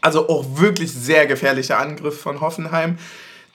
also 0.00 0.28
auch 0.28 0.44
wirklich 0.58 0.92
sehr 0.92 1.26
gefährliche 1.26 1.76
Angriff 1.76 2.20
von 2.20 2.40
Hoffenheim, 2.40 2.98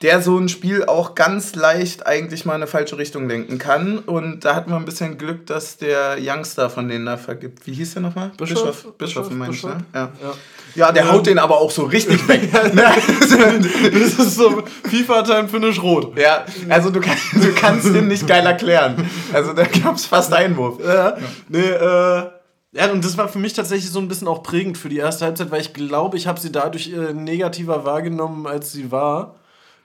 der 0.02 0.22
so 0.22 0.38
ein 0.38 0.48
Spiel 0.48 0.84
auch 0.86 1.14
ganz 1.14 1.54
leicht 1.54 2.06
eigentlich 2.06 2.46
mal 2.46 2.54
in 2.54 2.62
eine 2.62 2.66
falsche 2.66 2.96
Richtung 2.96 3.28
lenken 3.28 3.58
kann. 3.58 3.98
Und 3.98 4.46
da 4.46 4.54
hatten 4.54 4.70
wir 4.70 4.76
ein 4.76 4.86
bisschen 4.86 5.18
Glück, 5.18 5.46
dass 5.46 5.76
der 5.76 6.16
Youngster 6.18 6.70
von 6.70 6.88
denen 6.88 7.04
da 7.04 7.18
vergibt. 7.18 7.66
Wie 7.66 7.74
hieß 7.74 7.92
der 7.94 8.02
nochmal? 8.02 8.32
Bischof, 8.38 8.94
Bischof, 8.96 8.96
Bischof, 8.96 9.30
meine 9.30 9.52
ich, 9.52 9.62
ne? 9.62 9.84
Ja. 9.92 10.10
Ja. 10.22 10.34
ja, 10.74 10.92
der 10.92 11.12
haut 11.12 11.26
den 11.26 11.38
aber 11.38 11.58
auch 11.58 11.70
so 11.70 11.84
richtig 11.84 12.26
weg. 12.28 12.48
Das 12.50 14.26
ist 14.26 14.36
so 14.36 14.62
FIFA-Time 14.84 15.48
Finish 15.48 15.82
Rot. 15.82 16.18
Ja, 16.18 16.46
also 16.70 16.88
du, 16.90 17.00
kann, 17.00 17.16
du 17.34 17.52
kannst 17.52 17.94
den 17.94 18.08
nicht 18.08 18.26
geil 18.26 18.46
erklären. 18.46 19.08
Also 19.34 19.52
da 19.52 19.64
gab 19.64 19.96
es 19.96 20.06
fast 20.06 20.32
Einwurf. 20.32 20.78
Ja. 20.82 21.18
Nee, 21.48 21.60
äh. 21.60 22.39
Ja, 22.72 22.90
und 22.92 23.04
das 23.04 23.16
war 23.16 23.28
für 23.28 23.38
mich 23.38 23.52
tatsächlich 23.52 23.90
so 23.90 23.98
ein 23.98 24.06
bisschen 24.08 24.28
auch 24.28 24.42
prägend 24.42 24.78
für 24.78 24.88
die 24.88 24.98
erste 24.98 25.24
Halbzeit, 25.24 25.50
weil 25.50 25.60
ich 25.60 25.72
glaube, 25.72 26.16
ich 26.16 26.26
habe 26.26 26.38
sie 26.38 26.52
dadurch 26.52 26.92
äh, 26.92 27.12
negativer 27.12 27.84
wahrgenommen, 27.84 28.46
als 28.46 28.72
sie 28.72 28.92
war. 28.92 29.36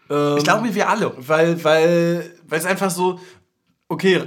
Ähm, 0.10 0.38
Ich 0.38 0.44
glaube, 0.44 0.74
wir 0.75 0.89
alle. 0.89 1.12
Weil, 1.18 1.63
weil, 1.63 2.32
weil 2.48 2.60
es 2.60 2.65
einfach 2.65 2.92
so, 2.92 3.20
okay, 3.89 4.22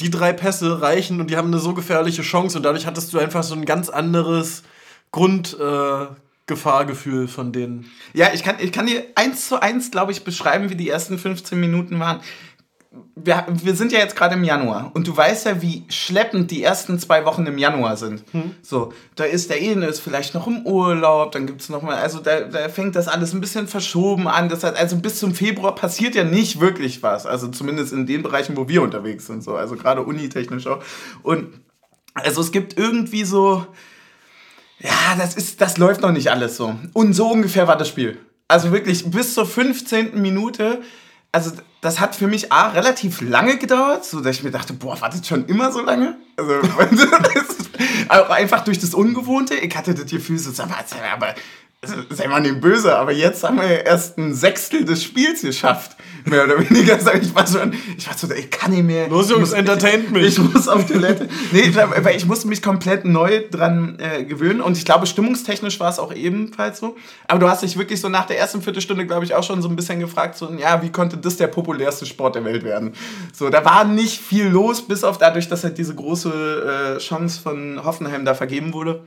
die 0.00 0.10
drei 0.10 0.32
Pässe 0.32 0.80
reichen 0.80 1.20
und 1.20 1.30
die 1.30 1.36
haben 1.36 1.48
eine 1.48 1.58
so 1.58 1.74
gefährliche 1.74 2.22
Chance 2.22 2.56
und 2.56 2.62
dadurch 2.62 2.86
hattest 2.86 3.12
du 3.12 3.18
einfach 3.18 3.42
so 3.42 3.54
ein 3.54 3.66
ganz 3.66 3.90
anderes 3.90 4.62
Grundgefahrgefühl 5.12 6.16
äh, 6.16 6.24
Gefahrgefühl 6.46 7.28
von 7.28 7.52
denen. 7.52 7.90
Ja, 8.12 8.28
ich 8.34 8.42
kann, 8.42 8.56
ich 8.60 8.70
kann 8.70 8.86
dir 8.86 9.02
eins 9.14 9.48
zu 9.48 9.62
eins, 9.62 9.90
glaube 9.90 10.12
ich, 10.12 10.24
beschreiben, 10.24 10.68
wie 10.68 10.74
die 10.74 10.90
ersten 10.90 11.18
15 11.18 11.58
Minuten 11.58 11.98
waren. 12.00 12.20
Wir, 13.16 13.46
wir 13.48 13.74
sind 13.74 13.92
ja 13.92 13.98
jetzt 13.98 14.16
gerade 14.16 14.34
im 14.34 14.44
Januar 14.44 14.90
und 14.94 15.06
du 15.06 15.16
weißt 15.16 15.46
ja, 15.46 15.62
wie 15.62 15.84
schleppend 15.88 16.50
die 16.50 16.62
ersten 16.62 16.98
zwei 16.98 17.24
Wochen 17.24 17.46
im 17.46 17.58
Januar 17.58 17.96
sind. 17.96 18.24
So, 18.62 18.92
da 19.16 19.24
ist 19.24 19.50
der 19.50 19.56
eine 19.56 19.86
ist 19.86 20.00
vielleicht 20.00 20.34
noch 20.34 20.46
im 20.46 20.66
Urlaub, 20.66 21.32
dann 21.32 21.46
gibt 21.46 21.60
es 21.60 21.68
nochmal, 21.68 21.96
also 21.96 22.20
da, 22.20 22.40
da 22.40 22.68
fängt 22.68 22.96
das 22.96 23.08
alles 23.08 23.32
ein 23.32 23.40
bisschen 23.40 23.66
verschoben 23.66 24.28
an. 24.28 24.48
Das 24.48 24.62
heißt, 24.62 24.76
also 24.76 24.96
bis 24.96 25.18
zum 25.18 25.34
Februar 25.34 25.74
passiert 25.74 26.14
ja 26.14 26.24
nicht 26.24 26.60
wirklich 26.60 27.02
was. 27.02 27.26
Also 27.26 27.48
zumindest 27.48 27.92
in 27.92 28.06
den 28.06 28.22
Bereichen, 28.22 28.56
wo 28.56 28.68
wir 28.68 28.82
unterwegs 28.82 29.26
sind, 29.26 29.42
so, 29.42 29.56
also 29.56 29.76
gerade 29.76 30.02
unitechnisch 30.02 30.66
auch. 30.66 30.82
Und 31.22 31.48
also 32.14 32.40
es 32.40 32.52
gibt 32.52 32.78
irgendwie 32.78 33.24
so, 33.24 33.66
ja, 34.78 35.16
das 35.18 35.34
ist, 35.34 35.60
das 35.60 35.78
läuft 35.78 36.00
noch 36.00 36.12
nicht 36.12 36.30
alles 36.30 36.56
so. 36.56 36.76
Und 36.92 37.12
so 37.14 37.30
ungefähr 37.30 37.66
war 37.66 37.76
das 37.76 37.88
Spiel. 37.88 38.18
Also 38.48 38.72
wirklich 38.72 39.10
bis 39.10 39.34
zur 39.34 39.46
15. 39.46 40.20
Minute. 40.20 40.82
Also 41.34 41.50
das 41.80 41.98
hat 41.98 42.14
für 42.14 42.28
mich 42.28 42.52
A, 42.52 42.68
relativ 42.68 43.20
lange 43.20 43.58
gedauert, 43.58 44.04
so 44.04 44.20
dass 44.20 44.36
ich 44.36 44.44
mir 44.44 44.52
dachte, 44.52 44.72
boah, 44.72 45.00
war 45.00 45.10
das 45.10 45.26
schon 45.26 45.46
immer 45.46 45.72
so 45.72 45.80
lange? 45.80 46.16
Also 46.36 46.60
auch 48.08 48.30
einfach 48.30 48.62
durch 48.62 48.78
das 48.78 48.94
Ungewohnte. 48.94 49.56
Ich 49.56 49.76
hatte 49.76 49.94
das 49.94 50.06
Gefühl, 50.06 50.38
so, 50.38 50.52
mal, 50.62 50.76
aber 51.12 51.34
sei 52.10 52.28
mal 52.28 52.40
nicht 52.40 52.60
böse, 52.60 52.96
aber 52.96 53.12
jetzt 53.12 53.44
haben 53.44 53.60
wir 53.60 53.84
erst 53.84 54.18
ein 54.18 54.34
Sechstel 54.34 54.84
des 54.84 55.02
Spiels 55.02 55.42
geschafft. 55.42 55.96
Mehr 56.24 56.44
oder 56.44 56.58
weniger. 56.58 56.96
Ich 57.20 57.34
war 57.34 57.46
schon, 57.46 57.74
ich 57.98 58.06
war 58.06 58.16
so, 58.16 58.30
ich 58.32 58.50
kann 58.50 58.70
nicht 58.70 58.84
mehr. 58.84 59.08
Los, 59.08 59.30
Jungs, 59.30 59.52
entertaint 59.52 60.10
mich. 60.10 60.24
Ich 60.26 60.38
muss 60.38 60.68
auf 60.68 60.86
Toilette. 60.86 61.28
Nee, 61.52 61.74
weil 61.74 62.16
ich 62.16 62.24
musste 62.24 62.48
mich 62.48 62.62
komplett 62.62 63.04
neu 63.04 63.42
dran 63.50 63.98
äh, 63.98 64.24
gewöhnen 64.24 64.60
und 64.62 64.78
ich 64.78 64.84
glaube, 64.84 65.06
stimmungstechnisch 65.06 65.78
war 65.80 65.90
es 65.90 65.98
auch 65.98 66.14
ebenfalls 66.14 66.78
so. 66.78 66.96
Aber 67.28 67.40
du 67.40 67.48
hast 67.48 67.62
dich 67.62 67.76
wirklich 67.76 68.00
so 68.00 68.08
nach 68.08 68.26
der 68.26 68.38
ersten 68.38 68.62
Viertelstunde, 68.62 69.06
glaube 69.06 69.24
ich, 69.24 69.34
auch 69.34 69.44
schon 69.44 69.60
so 69.60 69.68
ein 69.68 69.76
bisschen 69.76 70.00
gefragt, 70.00 70.36
so, 70.36 70.50
ja, 70.54 70.82
wie 70.82 70.90
konnte 70.90 71.18
das 71.18 71.36
der 71.36 71.48
populärste 71.48 72.06
Sport 72.06 72.36
der 72.36 72.44
Welt 72.44 72.64
werden? 72.64 72.94
So, 73.32 73.50
da 73.50 73.64
war 73.64 73.84
nicht 73.84 74.20
viel 74.20 74.46
los, 74.46 74.86
bis 74.86 75.04
auf 75.04 75.18
dadurch, 75.18 75.48
dass 75.48 75.62
halt 75.62 75.76
diese 75.76 75.94
große 75.94 76.96
äh, 76.96 76.98
Chance 76.98 77.40
von 77.40 77.84
Hoffenheim 77.84 78.24
da 78.24 78.34
vergeben 78.34 78.72
wurde. 78.72 79.04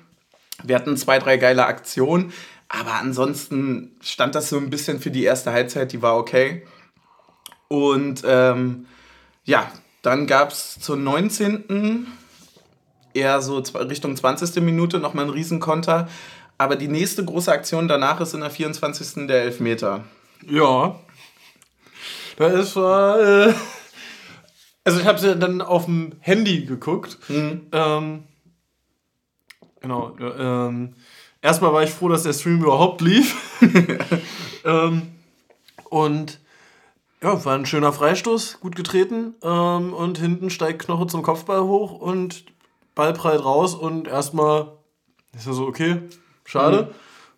Wir 0.63 0.75
hatten 0.75 0.97
zwei, 0.97 1.19
drei 1.19 1.37
geile 1.37 1.65
Aktionen, 1.65 2.31
aber 2.69 2.95
ansonsten 2.95 3.95
stand 4.01 4.35
das 4.35 4.49
so 4.49 4.57
ein 4.57 4.69
bisschen 4.69 4.99
für 4.99 5.11
die 5.11 5.23
erste 5.23 5.51
Halbzeit, 5.51 5.91
die 5.91 6.01
war 6.01 6.17
okay. 6.17 6.65
Und 7.69 8.23
ähm, 8.25 8.87
ja, 9.45 9.71
dann 10.01 10.27
gab 10.27 10.51
es 10.51 10.79
zur 10.79 10.97
19. 10.97 12.07
eher 13.13 13.41
so 13.41 13.57
Richtung 13.57 14.15
20. 14.15 14.61
Minute 14.61 14.99
nochmal 14.99 15.25
einen 15.25 15.33
Riesenkonter. 15.33 16.07
Aber 16.57 16.75
die 16.75 16.87
nächste 16.87 17.23
große 17.23 17.51
Aktion 17.51 17.87
danach 17.87 18.19
ist 18.19 18.33
in 18.33 18.41
der 18.41 18.49
24. 18.49 19.27
der 19.27 19.43
Elfmeter. 19.43 20.03
Ja. 20.45 20.99
Da 22.37 22.47
ist 22.47 22.75
war. 22.75 23.19
Äh, 23.19 23.53
also 24.83 24.99
ich 24.99 25.05
habe 25.05 25.19
sie 25.19 25.35
dann 25.35 25.61
auf 25.61 25.85
dem 25.85 26.13
Handy 26.19 26.65
geguckt. 26.65 27.17
Ähm, 27.29 28.23
genau. 29.81 30.17
Ähm, 30.19 30.95
erstmal 31.47 31.71
war 31.71 31.83
ich 31.83 31.91
froh, 31.91 32.09
dass 32.09 32.23
der 32.23 32.33
Stream 32.33 32.61
überhaupt 32.61 32.99
lief. 32.99 33.61
ähm, 34.65 35.03
und 35.89 36.39
ja, 37.23 37.43
war 37.45 37.55
ein 37.55 37.65
schöner 37.65 37.93
Freistoß, 37.93 38.59
gut 38.59 38.75
getreten. 38.75 39.33
Ähm, 39.41 39.93
und 39.93 40.17
hinten 40.17 40.49
steigt 40.49 40.83
Knoche 40.83 41.07
zum 41.07 41.23
Kopfball 41.23 41.63
hoch 41.63 41.99
und 41.99 42.43
Ball 42.95 43.13
prallt 43.13 43.45
raus 43.45 43.75
und 43.75 44.07
erstmal 44.07 44.73
ist 45.35 45.47
er 45.47 45.53
so, 45.53 45.65
okay, 45.67 46.01
schade. 46.43 46.93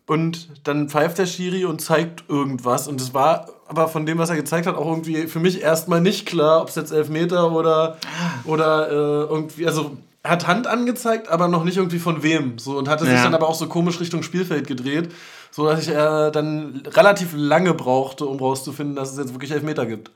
Und 0.07 0.49
dann 0.67 0.89
pfeift 0.89 1.19
der 1.19 1.27
Schiri 1.27 1.65
und 1.65 1.79
zeigt 1.79 2.23
irgendwas. 2.29 2.87
Und 2.87 2.99
es 2.99 3.13
war 3.13 3.47
aber 3.67 3.87
von 3.87 4.07
dem, 4.07 4.17
was 4.17 4.31
er 4.31 4.37
gezeigt 4.37 4.65
hat, 4.65 4.75
auch 4.75 4.87
irgendwie 4.87 5.27
für 5.27 5.39
mich 5.39 5.61
erstmal 5.61 6.01
nicht 6.01 6.25
klar, 6.25 6.63
ob 6.63 6.69
es 6.69 6.75
jetzt 6.75 6.91
Elfmeter 6.91 7.51
oder, 7.51 7.97
oder 8.45 8.89
äh, 8.89 9.25
irgendwie, 9.29 9.67
also 9.67 9.97
hat 10.23 10.47
Hand 10.47 10.67
angezeigt, 10.67 11.29
aber 11.29 11.47
noch 11.47 11.63
nicht 11.63 11.77
irgendwie 11.77 11.99
von 11.99 12.23
wem. 12.23 12.59
So, 12.59 12.77
und 12.77 12.89
hatte 12.89 13.05
sich 13.05 13.13
Ja. 13.13 13.23
dann 13.23 13.35
aber 13.35 13.47
auch 13.47 13.55
so 13.55 13.67
komisch 13.67 13.99
Richtung 13.99 14.21
Spielfeld 14.23 14.67
gedreht, 14.67 15.11
so 15.51 15.65
dass 15.67 15.81
ich 15.83 15.89
äh, 15.89 16.31
dann 16.31 16.83
relativ 16.87 17.29
lange 17.35 17.73
brauchte, 17.73 18.25
um 18.25 18.37
rauszufinden, 18.39 18.95
dass 18.95 19.11
es 19.11 19.17
jetzt 19.17 19.33
wirklich 19.33 19.51
Elfmeter 19.51 19.85
gibt. 19.85 20.11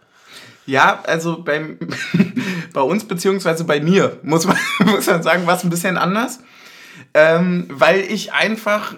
Ja, 0.66 1.02
also 1.06 1.42
beim, 1.44 1.78
bei 2.74 2.82
uns 2.82 3.06
beziehungsweise 3.06 3.64
bei 3.64 3.80
mir, 3.80 4.18
muss 4.24 4.46
man, 4.46 4.58
muss 4.86 5.08
man 5.08 5.24
sagen, 5.24 5.48
war 5.48 5.56
es 5.56 5.64
ein 5.64 5.70
bisschen 5.70 5.98
anders. 5.98 6.40
Ähm, 7.14 7.68
weil 7.70 8.02
ich 8.02 8.34
einfach 8.34 8.96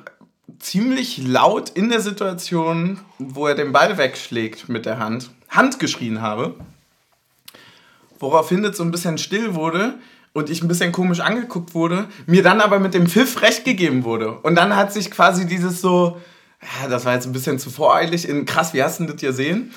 ziemlich 0.59 1.17
laut 1.25 1.69
in 1.69 1.89
der 1.89 2.01
Situation, 2.01 2.99
wo 3.19 3.47
er 3.47 3.55
den 3.55 3.71
Ball 3.71 3.97
wegschlägt 3.97 4.69
mit 4.69 4.85
der 4.85 4.99
Hand, 4.99 5.29
Hand 5.49 5.79
geschrien 5.79 6.21
habe. 6.21 6.55
Woraufhin 8.19 8.63
es 8.65 8.77
so 8.77 8.83
ein 8.83 8.91
bisschen 8.91 9.17
still 9.17 9.55
wurde 9.55 9.95
und 10.35 10.49
ich 10.49 10.61
ein 10.61 10.67
bisschen 10.67 10.91
komisch 10.91 11.21
angeguckt 11.21 11.73
wurde, 11.73 12.09
mir 12.25 12.43
dann 12.43 12.59
aber 12.59 12.77
mit 12.79 12.93
dem 12.93 13.07
Pfiff 13.07 13.41
recht 13.41 13.63
gegeben 13.63 14.03
wurde. 14.03 14.33
Und 14.43 14.55
dann 14.55 14.75
hat 14.75 14.91
sich 14.91 15.09
quasi 15.09 15.47
dieses 15.47 15.79
so, 15.79 16.19
ja, 16.61 16.89
das 16.89 17.05
war 17.05 17.13
jetzt 17.13 17.25
ein 17.25 17.31
bisschen 17.31 17.57
zu 17.57 17.69
voreilig, 17.69 18.27
in 18.27 18.45
krass, 18.45 18.73
wie 18.73 18.83
hast 18.83 18.99
du 18.99 19.05
das 19.05 19.15
gesehen? 19.15 19.71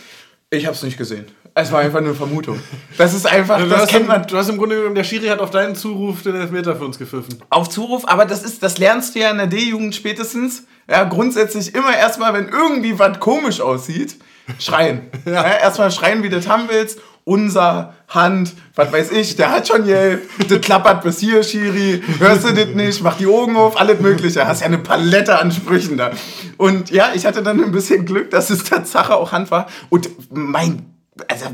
Ich 0.50 0.66
habe 0.66 0.74
es 0.74 0.82
nicht 0.82 0.98
gesehen. 0.98 1.26
Es 1.54 1.70
war 1.70 1.80
einfach 1.80 2.00
nur 2.00 2.14
Vermutung. 2.14 2.58
Das 2.96 3.14
ist 3.14 3.26
einfach, 3.26 3.68
das 3.68 3.88
kennt 3.88 4.02
im, 4.02 4.08
man 4.08 4.26
du 4.26 4.36
hast 4.36 4.48
im 4.48 4.58
Grunde 4.58 4.76
genommen, 4.76 4.96
der 4.96 5.04
Schiri 5.04 5.28
hat 5.28 5.38
auf 5.38 5.50
deinen 5.50 5.76
Zuruf 5.76 6.22
den 6.22 6.34
Elfmeter 6.34 6.74
für 6.74 6.84
uns 6.84 6.98
gepfiffen. 6.98 7.40
auf 7.50 7.68
Zuruf, 7.68 8.08
aber 8.08 8.24
das 8.24 8.42
ist, 8.42 8.62
das 8.62 8.78
lernst 8.78 9.14
du 9.14 9.20
ja 9.20 9.30
in 9.30 9.38
der 9.38 9.46
D-Jugend 9.46 9.94
spätestens. 9.94 10.64
Ja, 10.90 11.04
grundsätzlich 11.04 11.74
immer 11.74 11.96
erstmal, 11.96 12.34
wenn 12.34 12.48
irgendwie 12.48 12.98
was 12.98 13.20
komisch 13.20 13.60
aussieht, 13.60 14.16
schreien. 14.58 15.02
ja. 15.24 15.44
erstmal 15.58 15.92
schreien, 15.92 16.24
wie 16.24 16.28
du 16.28 16.36
das 16.36 16.48
haben 16.48 16.64
willst. 16.68 17.00
Unser, 17.28 17.92
Hand, 18.08 18.54
was 18.74 18.90
weiß 18.90 19.10
ich, 19.12 19.36
der 19.36 19.50
hat 19.52 19.68
schon 19.68 19.84
Geld, 19.84 20.22
das 20.48 20.62
klappert 20.62 21.02
bis 21.02 21.18
hier, 21.18 21.42
Schiri, 21.42 22.02
hörst 22.20 22.48
du 22.48 22.54
das 22.54 22.68
nicht, 22.74 23.02
mach 23.02 23.18
die 23.18 23.26
Augen 23.26 23.54
auf, 23.54 23.78
alles 23.78 24.00
mögliche. 24.00 24.46
Hast 24.46 24.60
ja 24.62 24.66
eine 24.66 24.78
Palette 24.78 25.38
an 25.38 25.52
Sprüchen 25.52 25.98
da. 25.98 26.10
Und 26.56 26.90
ja, 26.90 27.10
ich 27.14 27.26
hatte 27.26 27.42
dann 27.42 27.62
ein 27.62 27.70
bisschen 27.70 28.06
Glück, 28.06 28.30
dass 28.30 28.48
es 28.48 28.64
Tatsache 28.64 29.14
auch 29.14 29.30
Hand 29.32 29.50
war. 29.50 29.66
Und 29.90 30.08
mein 30.30 30.86
also, 31.28 31.46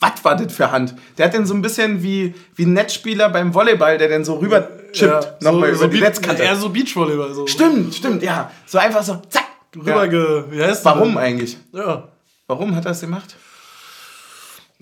was 0.00 0.24
war 0.24 0.36
das 0.36 0.52
für 0.52 0.70
Hand? 0.72 0.94
Der 1.16 1.26
hat 1.26 1.34
den 1.34 1.46
so 1.46 1.54
ein 1.54 1.62
bisschen 1.62 2.02
wie, 2.02 2.34
wie 2.56 2.66
ein 2.66 2.72
Netzspieler 2.74 3.30
beim 3.30 3.54
Volleyball, 3.54 3.96
der 3.96 4.08
den 4.08 4.24
so 4.24 4.34
rüber 4.34 4.68
chippt, 4.92 5.40
nochmal 5.40 5.70
über 5.70 5.86
die 5.88 5.98
Be- 6.00 6.04
Netzkante. 6.04 6.42
Eher 6.42 6.56
so 6.56 6.68
Beachvolleyball. 6.68 7.32
So. 7.32 7.46
Stimmt, 7.46 7.94
stimmt, 7.94 8.22
ja. 8.22 8.50
So 8.66 8.76
einfach 8.76 9.02
so, 9.04 9.22
zack. 9.30 9.44
Rüber 9.74 10.04
Ja. 10.12 10.74
Warum 10.84 11.14
das? 11.14 11.22
eigentlich? 11.22 11.56
Ja. 11.72 12.08
Warum 12.46 12.74
hat 12.76 12.84
er 12.84 12.90
das 12.90 13.00
gemacht? 13.00 13.36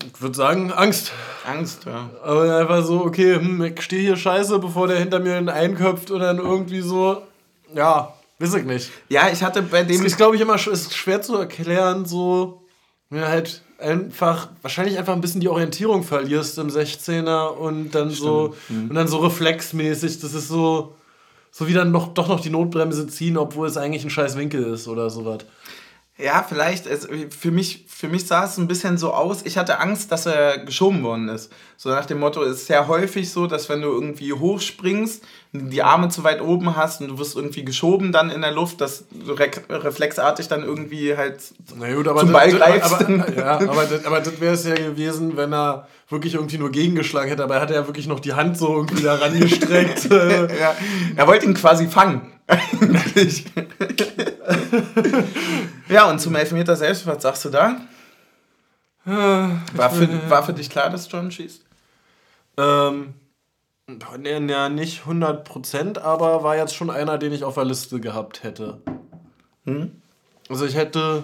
Ich 0.01 0.21
würde 0.21 0.35
sagen, 0.35 0.71
Angst. 0.71 1.11
Angst, 1.45 1.85
ja. 1.85 2.09
Aber 2.23 2.57
einfach 2.57 2.83
so, 2.85 3.01
okay, 3.05 3.35
hm, 3.35 3.61
ich 3.63 3.81
stehe 3.81 4.01
hier 4.01 4.15
scheiße, 4.17 4.59
bevor 4.59 4.87
der 4.87 4.97
hinter 4.99 5.19
mir 5.19 5.35
einen 5.35 5.49
einköpft 5.49 6.11
und 6.11 6.19
dann 6.19 6.37
irgendwie 6.39 6.81
so, 6.81 7.21
ja, 7.75 8.13
weiß 8.39 8.55
ich 8.55 8.65
nicht. 8.65 8.91
Ja, 9.09 9.29
ich 9.31 9.43
hatte 9.43 9.61
bei 9.61 9.81
Es 9.81 9.87
dem. 9.87 10.05
ist, 10.05 10.17
glaube 10.17 10.35
ich, 10.35 10.41
immer 10.41 10.55
es 10.55 10.67
ist 10.67 10.95
schwer 10.95 11.21
zu 11.21 11.37
erklären, 11.37 12.05
so, 12.05 12.61
du 13.11 13.19
halt 13.21 13.61
einfach, 13.79 14.49
wahrscheinlich 14.61 14.97
einfach 14.97 15.13
ein 15.13 15.21
bisschen 15.21 15.41
die 15.41 15.49
Orientierung 15.49 16.03
verlierst 16.03 16.57
im 16.57 16.69
16er 16.69 17.47
und 17.49 17.91
dann 17.91 18.09
so, 18.09 18.55
Mhm. 18.69 18.89
und 18.89 18.95
dann 18.95 19.07
so 19.07 19.17
reflexmäßig, 19.19 20.19
das 20.19 20.33
ist 20.33 20.47
so, 20.47 20.95
so 21.51 21.67
wie 21.67 21.73
dann 21.73 21.91
noch, 21.91 22.13
doch 22.13 22.27
noch 22.29 22.39
die 22.39 22.49
Notbremse 22.49 23.07
ziehen, 23.07 23.37
obwohl 23.37 23.67
es 23.67 23.77
eigentlich 23.77 24.03
ein 24.03 24.09
scheiß 24.09 24.37
Winkel 24.37 24.63
ist 24.73 24.87
oder 24.87 25.09
sowas. 25.09 25.39
Ja, 26.19 26.45
vielleicht. 26.47 26.85
Es, 26.85 27.07
für, 27.35 27.49
mich, 27.49 27.85
für 27.87 28.07
mich 28.07 28.27
sah 28.27 28.45
es 28.45 28.57
ein 28.59 28.67
bisschen 28.67 28.99
so 28.99 29.13
aus. 29.13 29.41
Ich 29.45 29.57
hatte 29.57 29.79
Angst, 29.79 30.11
dass 30.11 30.27
er 30.27 30.59
geschoben 30.59 31.01
worden 31.03 31.27
ist. 31.27 31.51
So 31.75 31.89
nach 31.89 32.05
dem 32.05 32.19
Motto, 32.19 32.43
es 32.43 32.57
ist 32.59 32.67
sehr 32.67 32.87
häufig 32.87 33.31
so, 33.31 33.47
dass 33.47 33.67
wenn 33.67 33.81
du 33.81 33.87
irgendwie 33.89 34.31
hochspringst, 34.31 35.23
die 35.53 35.81
Arme 35.81 36.09
zu 36.09 36.23
weit 36.23 36.39
oben 36.41 36.75
hast 36.75 37.01
und 37.01 37.07
du 37.07 37.17
wirst 37.17 37.35
irgendwie 37.35 37.65
geschoben 37.65 38.11
dann 38.11 38.29
in 38.29 38.41
der 38.41 38.51
Luft, 38.51 38.79
dass 38.79 39.05
du 39.09 39.33
re 39.33 39.49
reflexartig 39.69 40.47
dann 40.47 40.63
irgendwie 40.63 41.17
halt 41.17 41.39
Na 41.75 41.91
gut, 41.93 42.07
aber 42.07 42.19
zum 42.19 42.31
das- 42.31 42.41
Ball 42.41 42.51
das- 42.51 42.59
greifst. 42.59 42.93
Aber, 42.93 43.33
ja, 43.35 43.57
aber 43.59 43.85
das, 43.85 44.05
aber 44.05 44.19
das 44.19 44.39
wäre 44.39 44.53
es 44.53 44.65
ja 44.65 44.75
gewesen, 44.75 45.35
wenn 45.35 45.51
er 45.51 45.87
wirklich 46.09 46.35
irgendwie 46.35 46.59
nur 46.59 46.69
gegengeschlagen 46.71 47.29
hätte. 47.29 47.43
Aber 47.43 47.55
er 47.55 47.61
hat 47.61 47.71
ja 47.71 47.87
wirklich 47.87 48.05
noch 48.05 48.19
die 48.19 48.33
Hand 48.33 48.55
so 48.55 48.75
irgendwie 48.77 49.01
da 49.01 49.15
rangestreckt. 49.15 50.05
ja, 50.11 50.75
er 51.15 51.27
wollte 51.27 51.47
ihn 51.47 51.55
quasi 51.55 51.87
fangen. 51.87 52.21
Eigentlich. 52.45 53.45
ja, 55.89 56.09
und 56.09 56.19
zum 56.19 56.35
Elfmeter 56.35 56.75
selbst, 56.75 57.05
was 57.05 57.21
sagst 57.21 57.45
du 57.45 57.49
da? 57.49 57.81
War 59.05 59.89
für, 59.89 60.29
war 60.29 60.43
für 60.43 60.53
dich 60.53 60.69
klar, 60.69 60.89
dass 60.89 61.11
John 61.11 61.29
schießt? 61.29 61.63
ähm, 62.57 63.13
ne, 64.17 64.69
nicht 64.69 65.03
100%, 65.03 65.99
aber 65.99 66.43
war 66.43 66.55
jetzt 66.55 66.75
schon 66.75 66.89
einer, 66.89 67.17
den 67.17 67.33
ich 67.33 67.43
auf 67.43 67.55
der 67.55 67.65
Liste 67.65 67.99
gehabt 67.99 68.43
hätte. 68.43 68.81
Hm? 69.65 70.01
Also 70.49 70.65
ich 70.65 70.75
hätte 70.75 71.23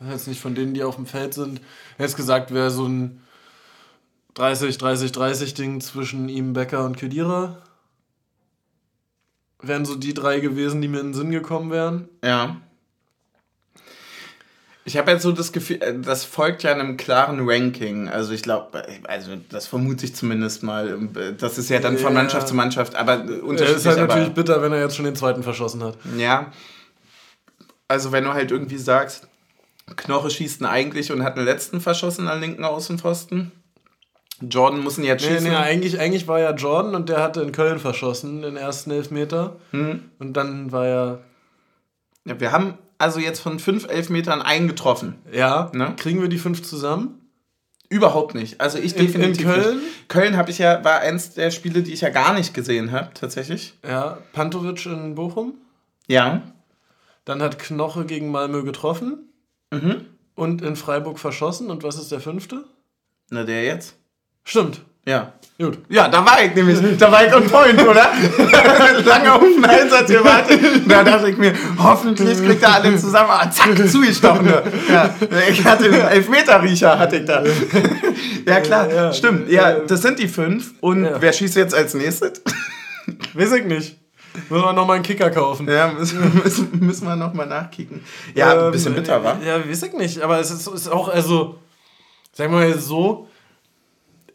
Jetzt 0.00 0.28
nicht 0.28 0.40
von 0.40 0.54
denen, 0.54 0.74
die 0.74 0.82
auf 0.82 0.96
dem 0.96 1.06
Feld 1.06 1.34
sind. 1.34 1.60
Jetzt 1.98 2.16
gesagt, 2.16 2.52
wäre 2.52 2.70
so 2.70 2.86
ein 2.86 3.22
30, 4.34 4.76
30, 4.76 5.12
30 5.12 5.54
Ding 5.54 5.80
zwischen 5.80 6.28
ihm, 6.28 6.52
Becker 6.52 6.84
und 6.84 6.96
Kedira. 6.96 7.62
Wären 9.62 9.86
so 9.86 9.94
die 9.94 10.12
drei 10.12 10.40
gewesen, 10.40 10.82
die 10.82 10.88
mir 10.88 11.00
in 11.00 11.08
den 11.08 11.14
Sinn 11.14 11.30
gekommen 11.30 11.70
wären. 11.70 12.08
Ja. 12.22 12.60
Ich 14.86 14.96
habe 14.96 15.10
jetzt 15.10 15.22
so 15.22 15.32
das 15.32 15.50
Gefühl, 15.50 15.82
äh, 15.82 15.98
das 15.98 16.24
folgt 16.24 16.62
ja 16.62 16.72
einem 16.72 16.96
klaren 16.96 17.40
Ranking. 17.42 18.08
Also 18.08 18.32
ich 18.32 18.42
glaube, 18.42 18.86
also 19.08 19.32
das 19.50 19.66
vermute 19.66 20.06
ich 20.06 20.14
zumindest 20.14 20.62
mal. 20.62 20.96
Das 21.36 21.58
ist 21.58 21.68
ja 21.68 21.80
dann 21.80 21.98
von 21.98 22.14
Mannschaft 22.14 22.46
zu 22.46 22.54
Mannschaft, 22.54 22.94
aber 22.94 23.14
unterschiedlich. 23.42 23.70
Es 23.70 23.76
ist 23.78 23.86
halt 23.86 24.08
natürlich 24.08 24.32
bitter, 24.32 24.62
wenn 24.62 24.72
er 24.72 24.80
jetzt 24.80 24.94
schon 24.94 25.04
den 25.04 25.16
zweiten 25.16 25.42
verschossen 25.42 25.82
hat. 25.82 25.98
Ja. 26.16 26.52
Also 27.88 28.12
wenn 28.12 28.22
du 28.22 28.32
halt 28.32 28.52
irgendwie 28.52 28.78
sagst, 28.78 29.26
Knoche 29.96 30.30
schießt 30.30 30.60
ihn 30.60 30.66
eigentlich 30.66 31.10
und 31.10 31.24
hat 31.24 31.36
den 31.36 31.44
letzten 31.44 31.80
verschossen 31.80 32.28
an 32.28 32.40
linken 32.40 32.64
Außenpfosten. 32.64 33.50
Jordan 34.40 34.80
muss 34.80 34.98
ihn 34.98 35.04
jetzt 35.04 35.24
schießen. 35.24 35.42
Nee, 35.42 35.50
nee, 35.50 35.56
eigentlich, 35.56 35.98
eigentlich 35.98 36.28
war 36.28 36.38
ja 36.38 36.52
Jordan 36.54 36.94
und 36.94 37.08
der 37.08 37.22
hatte 37.24 37.42
in 37.42 37.50
Köln 37.50 37.80
verschossen, 37.80 38.42
den 38.42 38.56
ersten 38.56 38.92
Elfmeter. 38.92 39.56
Hm. 39.72 40.10
Und 40.20 40.34
dann 40.34 40.70
war 40.70 40.86
er. 40.86 41.20
Ja, 42.24 42.38
wir 42.38 42.52
haben 42.52 42.78
also 42.98 43.20
jetzt 43.20 43.40
von 43.40 43.58
fünf 43.58 43.88
Elfmetern 43.88 44.42
einen 44.42 44.68
getroffen. 44.68 45.16
Ja. 45.32 45.70
Ne? 45.74 45.94
Kriegen 45.96 46.20
wir 46.20 46.28
die 46.28 46.38
fünf 46.38 46.62
zusammen? 46.62 47.20
Überhaupt 47.88 48.34
nicht. 48.34 48.60
Also 48.60 48.78
ich 48.78 48.96
in, 48.96 49.06
definitiv. 49.06 49.46
In 49.46 49.52
Köln? 49.52 49.76
Nicht. 49.78 50.08
Köln 50.08 50.36
habe 50.36 50.50
ich 50.50 50.58
ja, 50.58 50.84
war 50.84 51.00
eins 51.00 51.34
der 51.34 51.50
Spiele, 51.50 51.82
die 51.82 51.92
ich 51.92 52.00
ja 52.00 52.08
gar 52.08 52.34
nicht 52.34 52.52
gesehen 52.52 52.90
habe, 52.90 53.12
tatsächlich. 53.14 53.74
Ja. 53.86 54.18
Pantovic 54.32 54.86
in 54.86 55.14
Bochum? 55.14 55.54
Ja. 56.08 56.42
Dann 57.24 57.42
hat 57.42 57.58
Knoche 57.58 58.04
gegen 58.04 58.30
Malmö 58.30 58.62
getroffen. 58.62 59.30
Mhm. 59.70 60.06
Und 60.34 60.62
in 60.62 60.76
Freiburg 60.76 61.18
verschossen. 61.18 61.70
Und 61.70 61.82
was 61.82 61.96
ist 61.96 62.12
der 62.12 62.20
fünfte? 62.20 62.64
Na, 63.30 63.44
der 63.44 63.64
jetzt. 63.64 63.96
Stimmt. 64.44 64.82
Ja. 65.06 65.32
Gut. 65.58 65.78
Ja, 65.88 66.06
da 66.08 66.22
war 66.22 66.44
ich 66.44 66.54
nämlich. 66.54 66.98
Da 66.98 67.10
war 67.10 67.26
ich 67.26 67.34
on 67.34 67.46
point, 67.46 67.80
oder? 67.80 68.12
Lange 69.06 69.32
auf 69.32 69.40
den 69.40 69.64
Einsatz 69.64 70.08
gewartet. 70.08 70.60
Da 70.86 71.02
dachte 71.02 71.30
ich 71.30 71.38
mir, 71.38 71.54
hoffentlich 71.78 72.44
kriegt 72.44 72.62
er 72.62 72.74
alle 72.74 72.94
zusammen. 72.98 73.30
Ah, 73.30 73.50
zack, 73.50 73.74
zugestochen. 73.88 74.52
Ja, 74.90 75.14
ich 75.48 75.64
hatte 75.64 75.86
einen 75.86 75.94
Elfmeter-Riecher, 75.94 76.98
hatte 76.98 77.16
ich 77.16 77.24
da. 77.24 77.42
ja, 78.46 78.60
klar. 78.60 78.92
Ja, 78.92 79.12
stimmt. 79.14 79.50
Ja, 79.50 79.78
das 79.78 80.02
sind 80.02 80.18
die 80.18 80.28
fünf. 80.28 80.74
Und 80.80 81.04
ja. 81.04 81.22
wer 81.22 81.32
schießt 81.32 81.56
jetzt 81.56 81.74
als 81.74 81.94
nächstes? 81.94 82.42
Weiß 83.32 83.52
ich 83.52 83.64
nicht. 83.64 83.96
Müssen 84.50 84.62
wir 84.62 84.72
nochmal 84.74 84.96
einen 84.96 85.04
Kicker 85.04 85.30
kaufen. 85.30 85.66
Ja, 85.66 85.88
müssen, 85.88 86.42
müssen, 86.44 86.68
müssen 86.80 87.08
wir 87.08 87.16
nochmal 87.16 87.46
nachkicken. 87.46 88.04
Ja, 88.34 88.52
ähm, 88.52 88.64
ein 88.66 88.72
bisschen 88.72 88.94
bitter, 88.94 89.24
wa? 89.24 89.38
Ja, 89.42 89.66
weiß 89.66 89.84
ich 89.84 89.94
nicht. 89.94 90.20
Aber 90.20 90.38
es 90.38 90.50
ist, 90.50 90.66
ist 90.66 90.88
auch, 90.88 91.08
also, 91.08 91.58
sagen 92.34 92.52
wir 92.52 92.58
mal 92.58 92.78
so, 92.78 93.26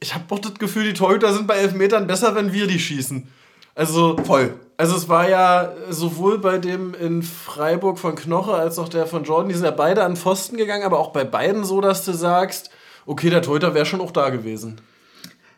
ich 0.02 0.16
habe 0.16 0.26
auch 0.30 0.40
das 0.40 0.56
Gefühl, 0.56 0.84
die 0.84 0.94
Torhüter 0.94 1.32
sind 1.32 1.48
bei 1.48 1.56
Elfmetern 1.56 2.08
besser, 2.08 2.36
wenn 2.36 2.52
wir 2.52 2.68
die 2.68 2.80
schießen. 2.80 3.28
Also 3.76 4.18
voll. 4.18 4.56
Also 4.76 4.96
es 4.96 5.08
war 5.08 5.30
ja 5.30 5.72
sowohl 5.90 6.40
bei 6.40 6.58
dem 6.58 6.96
in 6.96 7.22
Freiburg 7.22 8.00
von 8.00 8.16
Knoche 8.16 8.54
als 8.54 8.80
auch 8.80 8.90
der 8.90 9.06
von 9.06 9.24
Jordan, 9.24 9.50
die 9.50 9.56
sind 9.56 9.64
ja 9.64 9.72
beide 9.72 10.04
an 10.04 10.18
Pfosten 10.18 10.58
gegangen, 10.58 10.84
aber 10.84 11.00
auch 11.00 11.12
bei 11.12 11.24
beiden 11.24 11.64
so, 11.64 11.82
dass 11.82 12.04
du 12.04 12.14
sagst, 12.14 12.72
okay, 13.06 13.30
der 13.30 13.44
Torhüter 13.44 13.76
wäre 13.76 13.86
schon 13.86 14.02
auch 14.02 14.12
da 14.12 14.30
gewesen. 14.30 14.82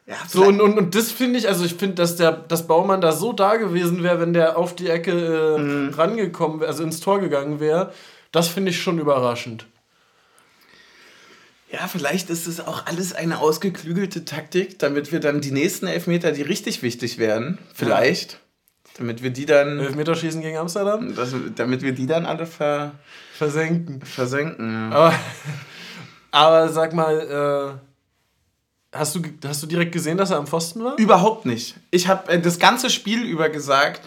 Ja, 0.05 0.15
so, 0.27 0.43
und, 0.43 0.59
und, 0.59 0.77
und 0.77 0.93
das 0.95 1.12
finde 1.12 1.39
ich, 1.39 1.47
also 1.47 1.63
ich 1.63 1.75
finde, 1.75 1.95
dass 1.95 2.17
der 2.17 2.33
dass 2.33 2.67
Baumann 2.67 3.00
da 3.00 3.13
so 3.13 3.31
da 3.31 3.55
gewesen 3.55 4.03
wäre, 4.03 4.19
wenn 4.19 4.33
der 4.33 4.57
auf 4.57 4.75
die 4.75 4.89
Ecke 4.89 5.12
äh, 5.57 5.57
mhm. 5.57 5.93
rangekommen 5.93 6.59
wäre, 6.59 6.69
also 6.69 6.83
ins 6.83 7.00
Tor 7.00 7.21
gegangen 7.21 7.62
wäre, 7.62 7.93
das 8.33 8.50
finde 8.50 8.71
ich 8.71 8.81
schon 8.81 9.00
überraschend. 9.00 9.65
Ja, 11.74 11.88
vielleicht 11.88 12.30
ist 12.30 12.46
es 12.46 12.60
auch 12.60 12.86
alles 12.86 13.13
eine 13.13 13.39
ausgeklügelte 13.39 14.25
Taktik, 14.25 14.77
damit 14.77 15.12
wir 15.12 15.20
dann 15.20 15.42
die 15.42 15.51
nächsten 15.51 15.88
Elfmeter, 15.88 16.32
die 16.32 16.44
richtig 16.44 16.84
wichtig 16.84 17.18
werden, 17.18 17.58
vielleicht, 17.74 18.34
ja. 18.34 18.38
damit 19.00 19.24
wir 19.24 19.32
die 19.32 19.48
dann... 19.48 19.80
Elfmeterschießen 19.80 20.39
gegen 20.39 20.56
Amsterdam? 20.58 21.15
Das, 21.15 21.34
damit 21.56 21.82
wir 21.82 21.94
die 21.94 22.06
dann 22.06 22.27
alle 22.27 22.46
ver, 22.46 22.92
versenken. 23.36 24.01
Versenken, 24.05 24.92
ja. 24.92 24.96
Aber, 24.96 25.16
aber 26.29 26.70
sag 26.70 26.94
mal, 26.94 27.79
äh, 28.94 28.96
hast, 28.96 29.16
du, 29.16 29.22
hast 29.44 29.64
du 29.64 29.66
direkt 29.66 29.94
gesehen, 29.94 30.18
dass 30.18 30.29
er 30.29 30.38
am 30.38 30.46
Pfosten 30.46 30.83
war? 30.83 30.96
Überhaupt 31.00 31.48
nicht. 31.48 31.74
Ich 31.90 32.07
habe 32.07 32.33
äh, 32.33 32.40
das 32.40 32.59
ganze 32.59 32.92
Spiel 32.92 33.24
über 33.24 33.50
gesagt, 33.50 34.01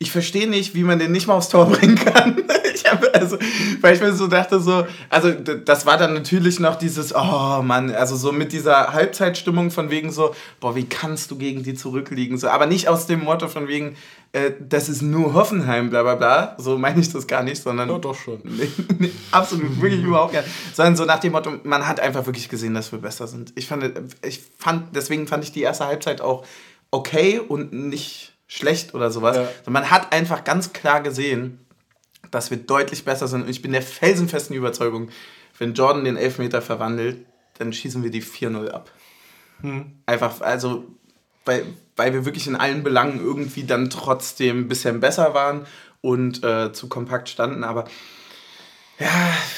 ich 0.00 0.10
verstehe 0.10 0.50
nicht, 0.50 0.74
wie 0.74 0.82
man 0.82 0.98
den 0.98 1.12
nicht 1.12 1.28
mal 1.28 1.34
aufs 1.34 1.50
Tor 1.50 1.66
bringen 1.70 1.94
kann. 1.94 2.42
Ich 2.82 2.90
habe 2.90 3.14
also, 3.14 3.38
weil 3.80 3.94
ich 3.94 4.00
mir 4.00 4.12
so 4.12 4.26
dachte, 4.26 4.60
so, 4.60 4.86
also 5.08 5.30
das 5.30 5.86
war 5.86 5.96
dann 5.96 6.14
natürlich 6.14 6.58
noch 6.60 6.76
dieses, 6.76 7.14
oh 7.14 7.62
Mann, 7.62 7.94
also 7.94 8.16
so 8.16 8.32
mit 8.32 8.52
dieser 8.52 8.92
Halbzeitstimmung 8.92 9.70
von 9.70 9.90
wegen 9.90 10.10
so, 10.10 10.34
boah, 10.60 10.74
wie 10.74 10.84
kannst 10.84 11.30
du 11.30 11.36
gegen 11.36 11.62
die 11.62 11.74
zurückliegen? 11.74 12.38
So, 12.38 12.48
aber 12.48 12.66
nicht 12.66 12.88
aus 12.88 13.06
dem 13.06 13.24
Motto 13.24 13.48
von 13.48 13.68
wegen, 13.68 13.96
äh, 14.32 14.52
das 14.60 14.88
ist 14.88 15.02
nur 15.02 15.34
Hoffenheim, 15.34 15.90
bla 15.90 16.02
bla 16.02 16.14
bla. 16.14 16.56
So 16.58 16.78
meine 16.78 17.00
ich 17.00 17.12
das 17.12 17.26
gar 17.26 17.42
nicht, 17.42 17.62
sondern. 17.62 17.88
Ja, 17.88 17.98
doch 17.98 18.14
schon. 18.14 18.40
Nee, 18.44 18.68
nee, 18.98 19.10
absolut, 19.30 19.80
wirklich 19.80 20.02
überhaupt 20.02 20.32
gar 20.32 20.42
nicht. 20.42 20.54
Sondern 20.74 20.96
so 20.96 21.04
nach 21.04 21.20
dem 21.20 21.32
Motto, 21.32 21.52
man 21.64 21.86
hat 21.86 22.00
einfach 22.00 22.26
wirklich 22.26 22.48
gesehen, 22.48 22.74
dass 22.74 22.92
wir 22.92 22.98
besser 22.98 23.26
sind. 23.26 23.52
Ich 23.56 23.66
fand, 23.66 23.92
ich 24.24 24.42
fand, 24.58 24.96
deswegen 24.96 25.26
fand 25.26 25.44
ich 25.44 25.52
die 25.52 25.62
erste 25.62 25.86
Halbzeit 25.86 26.20
auch 26.20 26.44
okay 26.90 27.38
und 27.38 27.72
nicht 27.72 28.32
schlecht 28.46 28.94
oder 28.94 29.10
sowas. 29.10 29.36
Ja. 29.36 29.70
Man 29.70 29.90
hat 29.90 30.12
einfach 30.12 30.44
ganz 30.44 30.72
klar 30.72 31.00
gesehen, 31.00 31.61
dass 32.32 32.50
wir 32.50 32.58
deutlich 32.58 33.04
besser 33.04 33.28
sind. 33.28 33.42
Und 33.42 33.48
ich 33.48 33.62
bin 33.62 33.70
der 33.70 33.82
felsenfesten 33.82 34.56
Überzeugung, 34.56 35.10
wenn 35.58 35.74
Jordan 35.74 36.04
den 36.04 36.16
Elfmeter 36.16 36.60
verwandelt, 36.60 37.24
dann 37.58 37.72
schießen 37.72 38.02
wir 38.02 38.10
die 38.10 38.22
4-0 38.22 38.70
ab. 38.70 38.90
Hm. 39.60 39.92
Einfach, 40.06 40.40
also, 40.40 40.84
weil, 41.44 41.64
weil 41.94 42.12
wir 42.12 42.24
wirklich 42.24 42.48
in 42.48 42.56
allen 42.56 42.82
Belangen 42.82 43.20
irgendwie 43.20 43.62
dann 43.62 43.90
trotzdem 43.90 44.62
ein 44.62 44.68
bisschen 44.68 44.98
besser 44.98 45.34
waren 45.34 45.66
und 46.00 46.42
äh, 46.42 46.72
zu 46.72 46.88
kompakt 46.88 47.28
standen. 47.28 47.62
Aber 47.62 47.84
ja, 48.98 49.08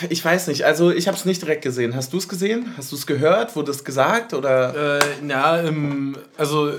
ich 0.09 0.25
weiß 0.25 0.49
nicht. 0.49 0.65
Also 0.65 0.91
ich 0.91 1.07
habe 1.07 1.17
es 1.17 1.25
nicht 1.25 1.43
direkt 1.43 1.63
gesehen. 1.63 1.95
Hast 1.95 2.13
du 2.13 2.19
es 2.19 2.29
gesehen? 2.29 2.75
Hast 2.77 2.93
du 2.93 2.97
es 2.97 3.07
gehört? 3.07 3.57
Wurde 3.57 3.71
es 3.71 3.85
gesagt? 3.85 4.35
Oder? 4.35 5.01
Äh, 5.01 5.27
ja, 5.29 5.59
im, 5.61 6.17
also 6.37 6.73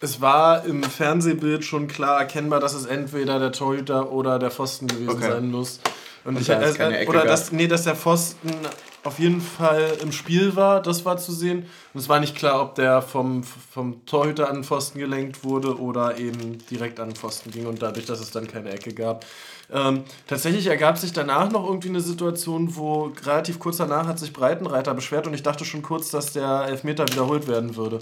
es 0.00 0.20
war 0.20 0.64
im 0.64 0.82
Fernsehbild 0.82 1.64
schon 1.64 1.86
klar 1.86 2.20
erkennbar, 2.20 2.58
dass 2.58 2.74
es 2.74 2.86
entweder 2.86 3.38
der 3.38 3.52
Torhüter 3.52 4.10
oder 4.10 4.38
der 4.38 4.50
Pfosten 4.50 4.86
gewesen 4.86 5.10
okay. 5.10 5.30
sein 5.30 5.50
muss. 5.50 5.80
Und, 6.24 6.36
Und 6.36 6.40
ich, 6.40 6.46
da 6.48 6.60
äh, 6.60 7.06
oder 7.06 7.24
dass, 7.24 7.52
nee, 7.52 7.66
dass 7.66 7.84
der 7.84 7.96
Pfosten 7.96 8.50
auf 9.04 9.18
jeden 9.18 9.40
Fall 9.40 9.96
im 10.02 10.12
Spiel 10.12 10.54
war, 10.56 10.82
das 10.82 11.04
war 11.06 11.16
zu 11.16 11.32
sehen. 11.32 11.64
Und 11.94 12.00
es 12.00 12.08
war 12.08 12.20
nicht 12.20 12.36
klar, 12.36 12.60
ob 12.60 12.74
der 12.74 13.00
vom, 13.00 13.42
vom 13.42 14.04
Torhüter 14.04 14.48
an 14.48 14.56
den 14.56 14.64
Pfosten 14.64 14.98
gelenkt 14.98 15.44
wurde 15.44 15.78
oder 15.78 16.18
eben 16.18 16.58
direkt 16.70 17.00
an 17.00 17.10
den 17.10 17.16
Pfosten 17.16 17.50
ging 17.50 17.66
und 17.66 17.80
dadurch, 17.80 18.04
dass 18.04 18.20
es 18.20 18.30
dann 18.30 18.46
keine 18.46 18.70
Ecke 18.70 18.92
gab. 18.92 19.24
Ähm, 19.72 20.04
tatsächlich 20.26 20.66
ergab 20.66 20.98
sich 20.98 21.12
danach 21.12 21.50
noch 21.50 21.64
irgendwie 21.66 21.88
eine 21.88 22.00
Situation, 22.00 22.76
wo 22.76 23.12
relativ 23.24 23.58
kurz 23.58 23.78
danach 23.78 24.06
hat 24.06 24.18
sich 24.18 24.32
Breitenreiter 24.32 24.92
beschwert 24.92 25.26
und 25.26 25.34
ich 25.34 25.42
dachte 25.42 25.64
schon 25.64 25.82
kurz, 25.82 26.10
dass 26.10 26.32
der 26.32 26.66
Elfmeter 26.68 27.06
wiederholt 27.08 27.48
werden 27.48 27.76
würde. 27.76 28.00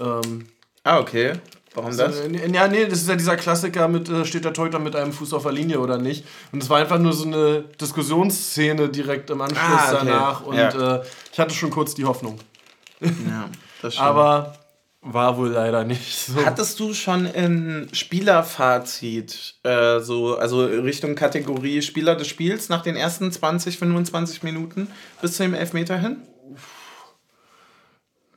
Ähm, 0.00 0.46
Ah, 0.84 0.98
okay. 0.98 1.34
Warum 1.74 1.96
das? 1.96 2.20
Also, 2.20 2.28
ja, 2.28 2.68
nee, 2.68 2.86
das 2.86 3.02
ist 3.02 3.08
ja 3.08 3.16
dieser 3.16 3.36
Klassiker 3.36 3.88
mit, 3.88 4.08
äh, 4.08 4.24
steht 4.24 4.44
der 4.44 4.52
Torhüter 4.52 4.78
mit 4.78 4.96
einem 4.96 5.12
Fuß 5.12 5.32
auf 5.34 5.42
der 5.44 5.52
Linie 5.52 5.80
oder 5.80 5.98
nicht. 5.98 6.24
Und 6.50 6.62
es 6.62 6.70
war 6.70 6.78
einfach 6.78 6.98
nur 6.98 7.12
so 7.12 7.26
eine 7.26 7.64
Diskussionsszene 7.80 8.88
direkt 8.88 9.30
im 9.30 9.40
Anschluss 9.40 9.60
ah, 9.60 9.92
okay. 9.92 10.06
danach. 10.06 10.44
Und 10.44 10.56
ja. 10.56 10.96
äh, 10.96 11.02
ich 11.32 11.38
hatte 11.38 11.54
schon 11.54 11.70
kurz 11.70 11.94
die 11.94 12.04
Hoffnung. 12.04 12.38
Ja, 13.00 13.48
das 13.82 13.94
stimmt. 13.94 14.08
Aber 14.08 14.58
war 15.00 15.36
wohl 15.36 15.50
leider 15.50 15.84
nicht 15.84 16.18
so. 16.18 16.44
Hattest 16.44 16.80
du 16.80 16.92
schon 16.92 17.26
ein 17.26 17.88
Spielerfazit, 17.92 19.54
äh, 19.62 20.00
so, 20.00 20.36
also 20.36 20.64
Richtung 20.64 21.14
Kategorie 21.14 21.82
Spieler 21.82 22.16
des 22.16 22.26
Spiels 22.26 22.68
nach 22.68 22.82
den 22.82 22.96
ersten 22.96 23.30
20, 23.30 23.78
25 23.78 24.42
Minuten 24.42 24.88
bis 25.22 25.36
zum 25.36 25.54
Elfmeter 25.54 25.98
hin? 25.98 26.16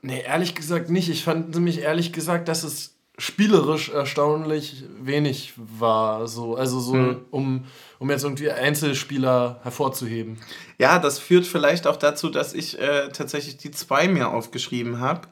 Nee, 0.01 0.23
ehrlich 0.25 0.55
gesagt 0.55 0.89
nicht. 0.89 1.09
Ich 1.09 1.23
fand 1.23 1.53
nämlich 1.53 1.79
ehrlich 1.79 2.11
gesagt, 2.11 2.47
dass 2.47 2.63
es 2.63 2.95
spielerisch 3.17 3.89
erstaunlich 3.89 4.83
wenig 4.99 5.53
war. 5.55 6.27
So. 6.27 6.55
Also 6.55 6.79
so, 6.79 6.93
hm. 6.93 7.21
um, 7.29 7.65
um 7.99 8.09
jetzt 8.09 8.23
irgendwie 8.23 8.49
Einzelspieler 8.49 9.59
hervorzuheben. 9.63 10.37
Ja, 10.79 10.97
das 10.97 11.19
führt 11.19 11.45
vielleicht 11.45 11.85
auch 11.85 11.97
dazu, 11.97 12.29
dass 12.29 12.53
ich 12.53 12.79
äh, 12.79 13.09
tatsächlich 13.09 13.57
die 13.57 13.71
zwei 13.71 14.07
mir 14.07 14.29
aufgeschrieben 14.29 14.99
habe. 14.99 15.27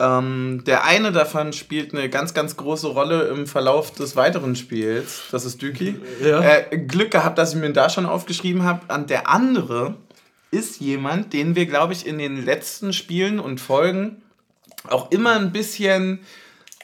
Ähm, 0.00 0.62
der 0.64 0.84
eine 0.84 1.10
davon 1.10 1.52
spielt 1.52 1.92
eine 1.92 2.08
ganz, 2.08 2.32
ganz 2.32 2.56
große 2.56 2.86
Rolle 2.88 3.28
im 3.28 3.46
Verlauf 3.46 3.92
des 3.92 4.14
weiteren 4.14 4.54
Spiels. 4.54 5.22
Das 5.30 5.44
ist 5.44 5.60
Düki. 5.60 6.00
Ja. 6.22 6.40
Äh, 6.40 6.78
Glück 6.78 7.10
gehabt, 7.10 7.38
dass 7.38 7.54
ich 7.54 7.60
mir 7.60 7.72
da 7.72 7.88
schon 7.90 8.06
aufgeschrieben 8.06 8.64
habe. 8.64 8.92
Und 8.92 9.10
der 9.10 9.28
andere 9.28 9.96
ist 10.50 10.80
jemand, 10.80 11.32
den 11.32 11.54
wir, 11.54 11.66
glaube 11.66 11.92
ich, 11.92 12.06
in 12.06 12.18
den 12.18 12.44
letzten 12.44 12.92
Spielen 12.92 13.38
und 13.38 13.60
Folgen 13.60 14.22
auch 14.88 15.10
immer 15.10 15.34
ein 15.36 15.52
bisschen 15.52 16.20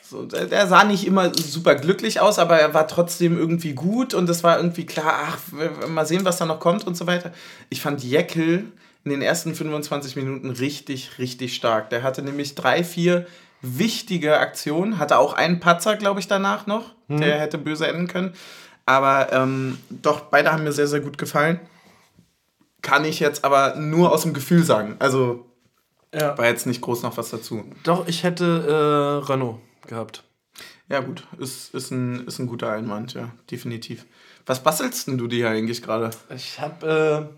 So, 0.02 0.26
der, 0.26 0.66
sah 0.66 0.84
nicht 0.84 1.06
immer 1.06 1.34
super 1.34 1.74
glücklich 1.74 2.20
aus, 2.20 2.38
aber 2.38 2.58
er 2.58 2.74
war 2.74 2.86
trotzdem 2.86 3.38
irgendwie 3.38 3.72
gut 3.72 4.12
und 4.12 4.28
es 4.28 4.44
war 4.44 4.58
irgendwie 4.58 4.84
klar, 4.84 5.28
ach, 5.28 5.38
mal 5.88 6.06
sehen, 6.06 6.26
was 6.26 6.36
da 6.36 6.44
noch 6.44 6.60
kommt 6.60 6.86
und 6.86 6.94
so 6.94 7.06
weiter. 7.06 7.32
Ich 7.70 7.80
fand 7.80 8.04
Jekyll 8.04 8.66
in 9.04 9.10
den 9.10 9.22
ersten 9.22 9.54
25 9.54 10.16
Minuten 10.16 10.50
richtig, 10.50 11.18
richtig 11.18 11.54
stark. 11.54 11.88
Der 11.88 12.02
hatte 12.02 12.22
nämlich 12.22 12.54
drei, 12.54 12.84
vier 12.84 13.26
wichtige 13.62 14.38
Aktionen, 14.38 14.98
hatte 14.98 15.18
auch 15.18 15.32
einen 15.32 15.58
Patzer, 15.58 15.96
glaube 15.96 16.20
ich, 16.20 16.28
danach 16.28 16.66
noch, 16.66 16.92
der 17.08 17.40
hätte 17.40 17.56
böse 17.56 17.86
enden 17.86 18.06
können. 18.06 18.34
Aber 18.86 19.32
ähm, 19.32 19.78
doch, 19.88 20.20
beide 20.20 20.52
haben 20.52 20.64
mir 20.64 20.72
sehr, 20.72 20.86
sehr 20.86 21.00
gut 21.00 21.16
gefallen. 21.16 21.60
Kann 22.84 23.04
ich 23.04 23.18
jetzt 23.18 23.44
aber 23.44 23.74
nur 23.76 24.12
aus 24.12 24.22
dem 24.22 24.34
Gefühl 24.34 24.62
sagen. 24.62 24.96
Also 24.98 25.46
Ja. 26.14 26.36
war 26.38 26.46
jetzt 26.46 26.66
nicht 26.66 26.80
groß 26.82 27.02
noch 27.02 27.16
was 27.16 27.30
dazu. 27.30 27.64
Doch, 27.82 28.06
ich 28.06 28.22
hätte 28.22 28.44
äh, 29.24 29.26
Renault 29.26 29.58
gehabt. 29.88 30.22
Ja, 30.88 31.00
gut, 31.00 31.26
ist, 31.38 31.74
ist, 31.74 31.90
ein, 31.90 32.26
ist 32.26 32.38
ein 32.38 32.46
guter 32.46 32.70
Einwand, 32.70 33.14
ja, 33.14 33.30
definitiv. 33.50 34.04
Was 34.46 34.62
bastelst 34.62 35.08
denn 35.08 35.16
du 35.16 35.26
dir 35.26 35.48
eigentlich 35.48 35.80
gerade? 35.82 36.10
Ich 36.28 36.60
habe, 36.60 37.30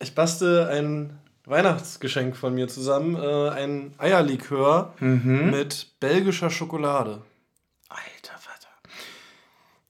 äh, 0.00 0.04
ich 0.04 0.14
bastel 0.14 0.68
ein 0.68 1.18
Weihnachtsgeschenk 1.46 2.36
von 2.36 2.54
mir 2.54 2.68
zusammen, 2.68 3.16
äh, 3.16 3.48
ein 3.48 3.94
Eierlikör 3.96 4.92
mit 5.00 5.86
belgischer 5.98 6.50
Schokolade. 6.50 7.22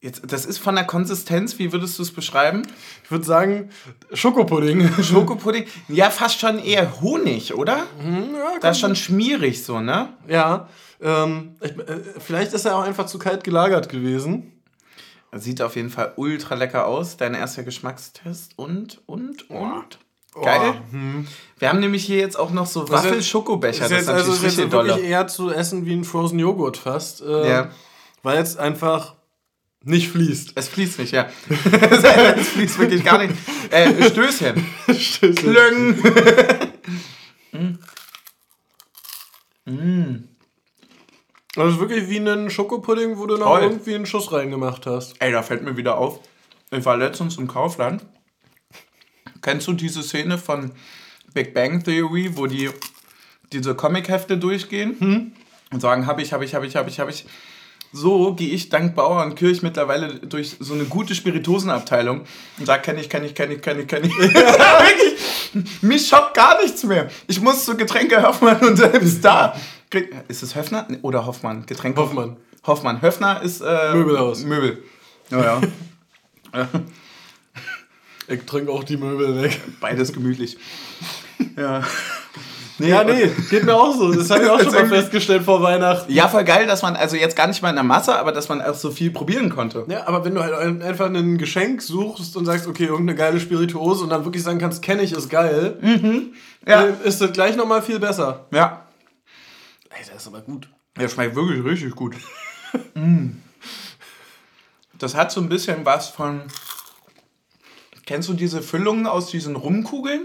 Jetzt, 0.03 0.23
das 0.27 0.45
ist 0.47 0.57
von 0.57 0.73
der 0.73 0.85
Konsistenz, 0.85 1.59
wie 1.59 1.71
würdest 1.71 1.99
du 1.99 2.01
es 2.03 2.11
beschreiben? 2.11 2.63
Ich 3.03 3.11
würde 3.11 3.23
sagen, 3.23 3.69
Schokopudding. 4.11 4.91
Schokopudding? 5.03 5.65
Ja, 5.89 6.09
fast 6.09 6.39
schon 6.39 6.57
eher 6.57 7.01
Honig, 7.01 7.53
oder? 7.53 7.77
ja, 8.03 8.59
Das 8.59 8.77
ist 8.77 8.81
schon 8.81 8.95
schmierig 8.95 9.63
so, 9.63 9.79
ne? 9.79 10.09
ja 10.27 10.67
ähm, 11.03 11.55
ich, 11.61 11.71
äh, 11.77 11.99
vielleicht 12.19 12.53
ist 12.53 12.65
er 12.65 12.75
auch 12.77 12.83
einfach 12.83 13.05
zu 13.07 13.17
kalt 13.19 13.43
gelagert 13.43 13.89
gewesen. 13.89 14.51
Sieht 15.33 15.61
auf 15.61 15.75
jeden 15.75 15.89
Fall 15.89 16.13
ultra 16.17 16.55
lecker 16.55 16.85
aus. 16.87 17.15
Dein 17.17 17.33
erster 17.35 17.63
Geschmackstest 17.63 18.53
und, 18.57 19.01
und, 19.07 19.49
und. 19.49 19.97
Geil. 20.43 20.73
Wir 21.57 21.69
haben 21.69 21.79
nämlich 21.79 22.03
hier 22.05 22.17
jetzt 22.17 22.37
auch 22.37 22.51
noch 22.51 22.65
so 22.67 22.83
ist- 22.83 22.91
Waffel-Schokobecher. 22.91 23.83
Ist 23.85 23.91
Das 23.91 23.91
jetzt, 23.91 24.01
ist 24.03 24.09
also 24.09 24.31
natürlich 24.31 24.37
ist 24.37 24.43
jetzt 24.43 24.65
richtig 24.65 24.71
wirklich 24.73 24.95
dolle. 24.95 25.07
eher 25.07 25.27
zu 25.27 25.49
essen 25.51 25.85
wie 25.85 25.93
ein 25.93 26.03
Frozen 26.03 26.39
Joghurt 26.39 26.77
fast. 26.77 27.21
Äh, 27.21 27.49
Ja. 27.49 27.69
Weil 28.23 28.37
es 28.39 28.57
einfach 28.57 29.15
nicht 29.83 30.09
fließt. 30.09 30.53
Es 30.55 30.67
fließt 30.69 30.99
nicht, 30.99 31.11
ja. 31.11 31.29
es 31.49 32.47
fließt 32.49 32.79
wirklich 32.79 33.03
gar 33.03 33.17
nicht. 33.17 33.33
Äh, 33.71 34.09
Stößchen. 34.09 34.65
Klöng. 35.35 35.97
Das 41.55 41.73
ist 41.73 41.79
wirklich 41.79 42.09
wie 42.09 42.17
ein 42.17 42.49
Schokopudding, 42.49 43.17
wo 43.17 43.25
du 43.25 43.35
noch 43.35 43.47
Toll. 43.47 43.63
irgendwie 43.63 43.95
einen 43.95 44.05
Schuss 44.05 44.31
reingemacht 44.31 44.85
hast. 44.85 45.15
Ey, 45.19 45.31
da 45.31 45.43
fällt 45.43 45.63
mir 45.63 45.75
wieder 45.75 45.97
auf. 45.97 46.21
Ich 46.71 46.85
war 46.85 46.95
letztens 46.97 47.37
im 47.37 47.47
Kaufland. 47.47 48.05
Kennst 49.41 49.67
du 49.67 49.73
diese 49.73 50.01
Szene 50.01 50.37
von 50.37 50.71
Big 51.33 51.53
Bang 51.53 51.83
Theory, 51.83 52.37
wo 52.37 52.47
die 52.47 52.69
diese 53.51 53.75
Comichefte 53.75 54.37
durchgehen 54.37 55.33
und 55.71 55.81
sagen, 55.81 56.07
hab 56.07 56.19
ich, 56.19 56.31
hab 56.31 56.41
ich, 56.41 56.55
hab 56.55 56.63
ich, 56.63 56.77
hab 56.77 56.87
ich, 56.87 56.99
hab 56.99 57.09
ich. 57.09 57.25
So 57.93 58.33
gehe 58.35 58.49
ich 58.49 58.69
dank 58.69 58.95
Bauer 58.95 59.23
und 59.23 59.35
Kirch 59.35 59.61
mittlerweile 59.61 60.15
durch 60.15 60.55
so 60.59 60.73
eine 60.73 60.85
gute 60.85 61.13
Spiritosenabteilung 61.13 62.21
und 62.57 62.65
sage, 62.65 62.81
kenn 62.83 62.97
ich, 62.97 63.09
kenn 63.09 63.25
ich, 63.25 63.35
kenn 63.35 63.51
ich, 63.51 63.61
kenn 63.61 63.79
ich, 63.79 63.87
kenn 63.87 64.03
ich. 64.05 64.17
Wirklich, 64.17 65.81
mich 65.81 66.07
schockt 66.07 66.33
gar 66.33 66.61
nichts 66.61 66.83
mehr. 66.83 67.09
Ich 67.27 67.41
muss 67.41 67.65
zu 67.65 67.75
Getränke 67.75 68.23
Hoffmann 68.23 68.59
und 68.61 68.77
selbst 68.77 69.23
da. 69.23 69.55
Ist 70.29 70.41
es 70.41 70.55
Höfner 70.55 70.87
oder 71.01 71.25
Hoffmann? 71.25 71.65
Getränke 71.65 71.99
Hoffmann. 71.99 72.37
Hoffmann. 72.65 73.01
Höfner 73.01 73.41
ist 73.41 73.59
äh, 73.59 73.93
Möbelhaus. 73.93 74.43
Möbel. 74.43 74.83
Ja, 75.29 75.61
ja. 76.53 76.67
Ich 78.27 78.43
trinke 78.43 78.71
auch 78.71 78.85
die 78.85 78.95
Möbel 78.95 79.41
weg. 79.41 79.59
Beides 79.81 80.13
gemütlich. 80.13 80.57
Ja. 81.57 81.83
Nee, 82.77 82.89
Ja, 82.89 83.03
nee, 83.03 83.29
geht 83.49 83.63
mir 83.63 83.75
auch 83.75 83.95
so. 83.95 84.11
Das 84.11 84.29
habe 84.31 84.43
ich 84.43 84.49
auch 84.49 84.59
schon 84.63 84.71
mal 84.73 84.87
festgestellt 84.87 85.43
vor 85.43 85.61
Weihnachten. 85.61 86.11
Ja, 86.11 86.27
voll 86.27 86.43
geil, 86.43 86.65
dass 86.67 86.81
man, 86.81 86.95
also 86.95 87.15
jetzt 87.15 87.35
gar 87.35 87.47
nicht 87.47 87.61
mal 87.61 87.69
in 87.69 87.75
der 87.75 87.83
Masse, 87.83 88.15
aber 88.17 88.31
dass 88.31 88.49
man 88.49 88.61
auch 88.61 88.73
so 88.73 88.89
viel 88.91 89.11
probieren 89.11 89.49
konnte. 89.49 89.85
Ja, 89.87 90.07
aber 90.07 90.25
wenn 90.25 90.33
du 90.33 90.41
halt 90.41 90.53
ein- 90.53 90.81
einfach 90.81 91.05
ein 91.07 91.37
Geschenk 91.37 91.81
suchst 91.81 92.35
und 92.37 92.45
sagst, 92.45 92.65
okay, 92.67 92.85
irgendeine 92.85 93.15
geile 93.17 93.39
Spirituose 93.39 94.03
und 94.03 94.09
dann 94.09 94.25
wirklich 94.25 94.43
sagen 94.43 94.57
kannst, 94.59 94.81
kenne 94.81 95.03
ich, 95.03 95.11
ist 95.11 95.29
geil, 95.29 95.77
Ja. 96.65 96.85
äh, 96.85 96.93
ist 97.03 97.21
das 97.21 97.31
gleich 97.33 97.55
nochmal 97.55 97.81
viel 97.81 97.99
besser. 97.99 98.47
Ja. 98.51 98.85
Ey, 99.89 100.03
das 100.11 100.21
ist 100.23 100.27
aber 100.27 100.41
gut. 100.41 100.69
Der 100.99 101.07
schmeckt 101.09 101.35
wirklich 101.35 101.63
richtig 101.63 101.95
gut. 101.95 102.15
Mm. 102.93 103.31
Das 104.97 105.13
hat 105.15 105.29
so 105.31 105.41
ein 105.41 105.49
bisschen 105.49 105.83
was 105.85 106.07
von. 106.09 106.43
Kennst 108.05 108.29
du 108.29 108.33
diese 108.33 108.61
Füllungen 108.61 109.07
aus 109.07 109.27
diesen 109.27 109.57
Rumkugeln? 109.57 110.21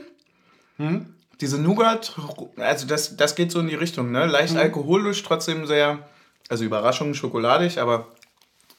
Diese 1.40 1.61
Nougat, 1.61 2.16
also 2.57 2.87
das, 2.87 3.16
das 3.16 3.35
geht 3.35 3.53
so 3.53 3.61
in 3.61 3.68
die 3.68 3.75
Richtung, 3.75 4.11
ne? 4.11 4.27
Leicht 4.27 4.57
alkoholisch, 4.57 5.22
trotzdem 5.22 5.66
sehr, 5.66 6.09
also 6.49 6.64
Überraschung, 6.64 7.12
schokoladig, 7.14 7.79
aber 7.79 8.09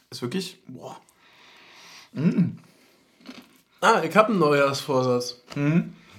ist 0.10 0.22
wirklich, 0.22 0.60
boah. 0.68 0.98
Ah, 3.82 4.02
ich 4.04 4.16
habe 4.16 4.30
einen 4.30 4.40
Neujahrsvorsatz. 4.40 5.42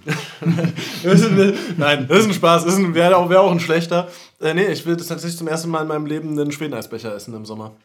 das 1.02 1.24
eine, 1.24 1.54
nein, 1.76 2.06
das 2.08 2.20
ist 2.20 2.26
ein 2.26 2.34
Spaß. 2.34 2.64
Das 2.64 2.94
wäre 2.94 3.16
auch, 3.16 3.28
wär 3.28 3.40
auch 3.40 3.50
ein 3.50 3.60
schlechter. 3.60 4.08
Äh, 4.40 4.54
nee, 4.54 4.66
ich 4.66 4.86
will 4.86 4.96
das 4.96 5.08
tatsächlich 5.08 5.38
zum 5.38 5.48
ersten 5.48 5.70
Mal 5.70 5.82
in 5.82 5.88
meinem 5.88 6.06
Leben 6.06 6.30
einen 6.30 6.52
Schwedeneisbecher 6.52 7.14
essen 7.14 7.34
im 7.34 7.44
Sommer. 7.44 7.76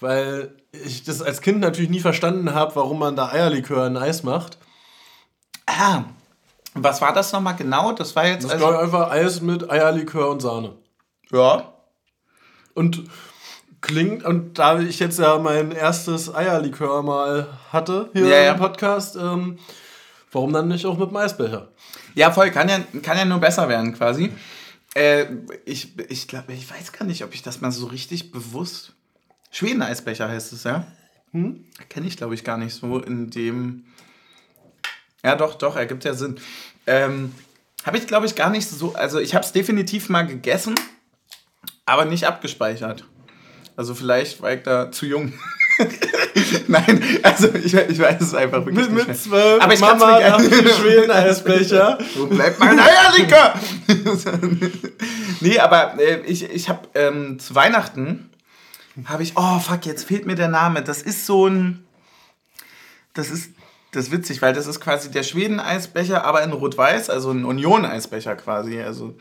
Weil 0.00 0.54
ich 0.72 1.04
das 1.04 1.22
als 1.22 1.40
Kind 1.40 1.60
natürlich 1.60 1.90
nie 1.90 2.00
verstanden 2.00 2.54
habe, 2.54 2.76
warum 2.76 2.98
man 2.98 3.16
da 3.16 3.30
Eierlikör 3.30 3.86
in 3.86 3.96
Eis 3.96 4.22
macht. 4.22 4.58
Ah, 5.66 6.04
was 6.76 7.00
war 7.00 7.12
das 7.12 7.32
nochmal 7.32 7.56
genau? 7.56 7.92
Das 7.92 8.14
war 8.16 8.26
jetzt, 8.26 8.44
Das 8.44 8.52
also, 8.52 8.72
ich, 8.72 8.78
einfach 8.78 9.10
Eis 9.10 9.40
mit 9.40 9.70
Eierlikör 9.70 10.30
und 10.30 10.40
Sahne. 10.40 10.74
ja, 11.32 11.72
Und 12.74 13.04
klingt, 13.80 14.24
und 14.24 14.58
da 14.58 14.78
ich 14.80 14.98
jetzt 14.98 15.18
ja 15.18 15.38
mein 15.38 15.72
erstes 15.72 16.34
Eierlikör 16.34 17.02
mal 17.02 17.46
hatte 17.72 18.10
hier 18.12 18.28
ja. 18.28 18.52
im 18.52 18.58
Podcast, 18.58 19.16
ähm, 19.16 19.58
warum 20.32 20.52
dann 20.52 20.68
nicht 20.68 20.86
auch 20.86 20.98
mit 20.98 21.10
dem 21.10 21.16
Eisbecher? 21.16 21.68
Ja, 22.14 22.30
voll, 22.30 22.50
kann 22.50 22.68
ja, 22.68 22.80
kann 23.02 23.18
ja 23.18 23.24
nur 23.24 23.38
besser 23.38 23.68
werden 23.68 23.94
quasi. 23.94 24.32
Äh, 24.94 25.26
ich 25.66 25.98
ich 26.08 26.26
glaube, 26.26 26.52
ich 26.54 26.70
weiß 26.70 26.92
gar 26.92 27.04
nicht, 27.04 27.22
ob 27.24 27.34
ich 27.34 27.42
das 27.42 27.60
mal 27.60 27.70
so 27.70 27.86
richtig 27.86 28.32
bewusst. 28.32 28.94
Schweden-Eisbecher 29.50 30.28
heißt 30.28 30.52
es, 30.52 30.64
ja? 30.64 30.86
Hm? 31.32 31.64
Kenne 31.88 32.06
ich, 32.06 32.16
glaube 32.16 32.34
ich, 32.34 32.44
gar 32.44 32.56
nicht 32.56 32.74
so 32.74 32.98
in 32.98 33.30
dem. 33.30 33.84
Ja, 35.26 35.34
doch, 35.34 35.54
doch, 35.56 35.74
ergibt 35.74 36.04
ja 36.04 36.14
Sinn. 36.14 36.38
Ähm, 36.86 37.34
habe 37.84 37.98
ich, 37.98 38.06
glaube 38.06 38.26
ich, 38.26 38.36
gar 38.36 38.48
nicht 38.48 38.70
so. 38.70 38.94
Also, 38.94 39.18
ich 39.18 39.34
habe 39.34 39.44
es 39.44 39.50
definitiv 39.50 40.08
mal 40.08 40.24
gegessen, 40.24 40.76
aber 41.84 42.04
nicht 42.04 42.28
abgespeichert. 42.28 43.04
Also, 43.76 43.96
vielleicht 43.96 44.40
war 44.40 44.52
ich 44.52 44.62
da 44.62 44.92
zu 44.92 45.04
jung. 45.04 45.32
Nein, 46.68 47.02
also 47.24 47.52
ich, 47.54 47.74
ich 47.74 47.98
weiß 47.98 48.20
es 48.20 48.34
einfach 48.34 48.64
wirklich 48.64 48.86
Mit, 48.88 48.92
nicht 48.94 49.08
mit 49.08 49.18
zwölf, 49.20 49.60
Aber 49.60 49.74
ich 49.74 49.80
Mama 49.80 50.12
nach 50.20 50.38
gerne- 50.38 50.48
dem 50.48 50.68
Schweden-Eisbecher. 50.68 51.98
Wo 52.14 52.26
bleibt 52.26 52.60
mein 52.60 52.78
Eierlikör? 52.78 53.54
nee, 55.40 55.58
aber 55.58 55.98
äh, 56.00 56.20
ich, 56.26 56.44
ich 56.48 56.68
habe 56.68 56.88
ähm, 56.94 57.38
zu 57.40 57.54
Weihnachten 57.56 58.30
habe 59.06 59.22
ich, 59.24 59.32
oh 59.36 59.58
fuck, 59.58 59.84
jetzt 59.86 60.04
fehlt 60.04 60.24
mir 60.24 60.36
der 60.36 60.48
Name. 60.48 60.82
Das 60.82 61.02
ist 61.02 61.26
so 61.26 61.46
ein, 61.48 61.84
das 63.12 63.30
ist, 63.30 63.50
das 63.96 64.06
ist 64.06 64.12
witzig, 64.12 64.42
weil 64.42 64.52
das 64.52 64.66
ist 64.66 64.80
quasi 64.80 65.10
der 65.10 65.22
Schweden-Eisbecher, 65.22 66.24
aber 66.24 66.42
in 66.42 66.52
Rot-Weiß, 66.52 67.10
also 67.10 67.30
ein 67.30 67.44
Union-Eisbecher 67.44 68.36
quasi. 68.36 68.80
Also 68.80 69.14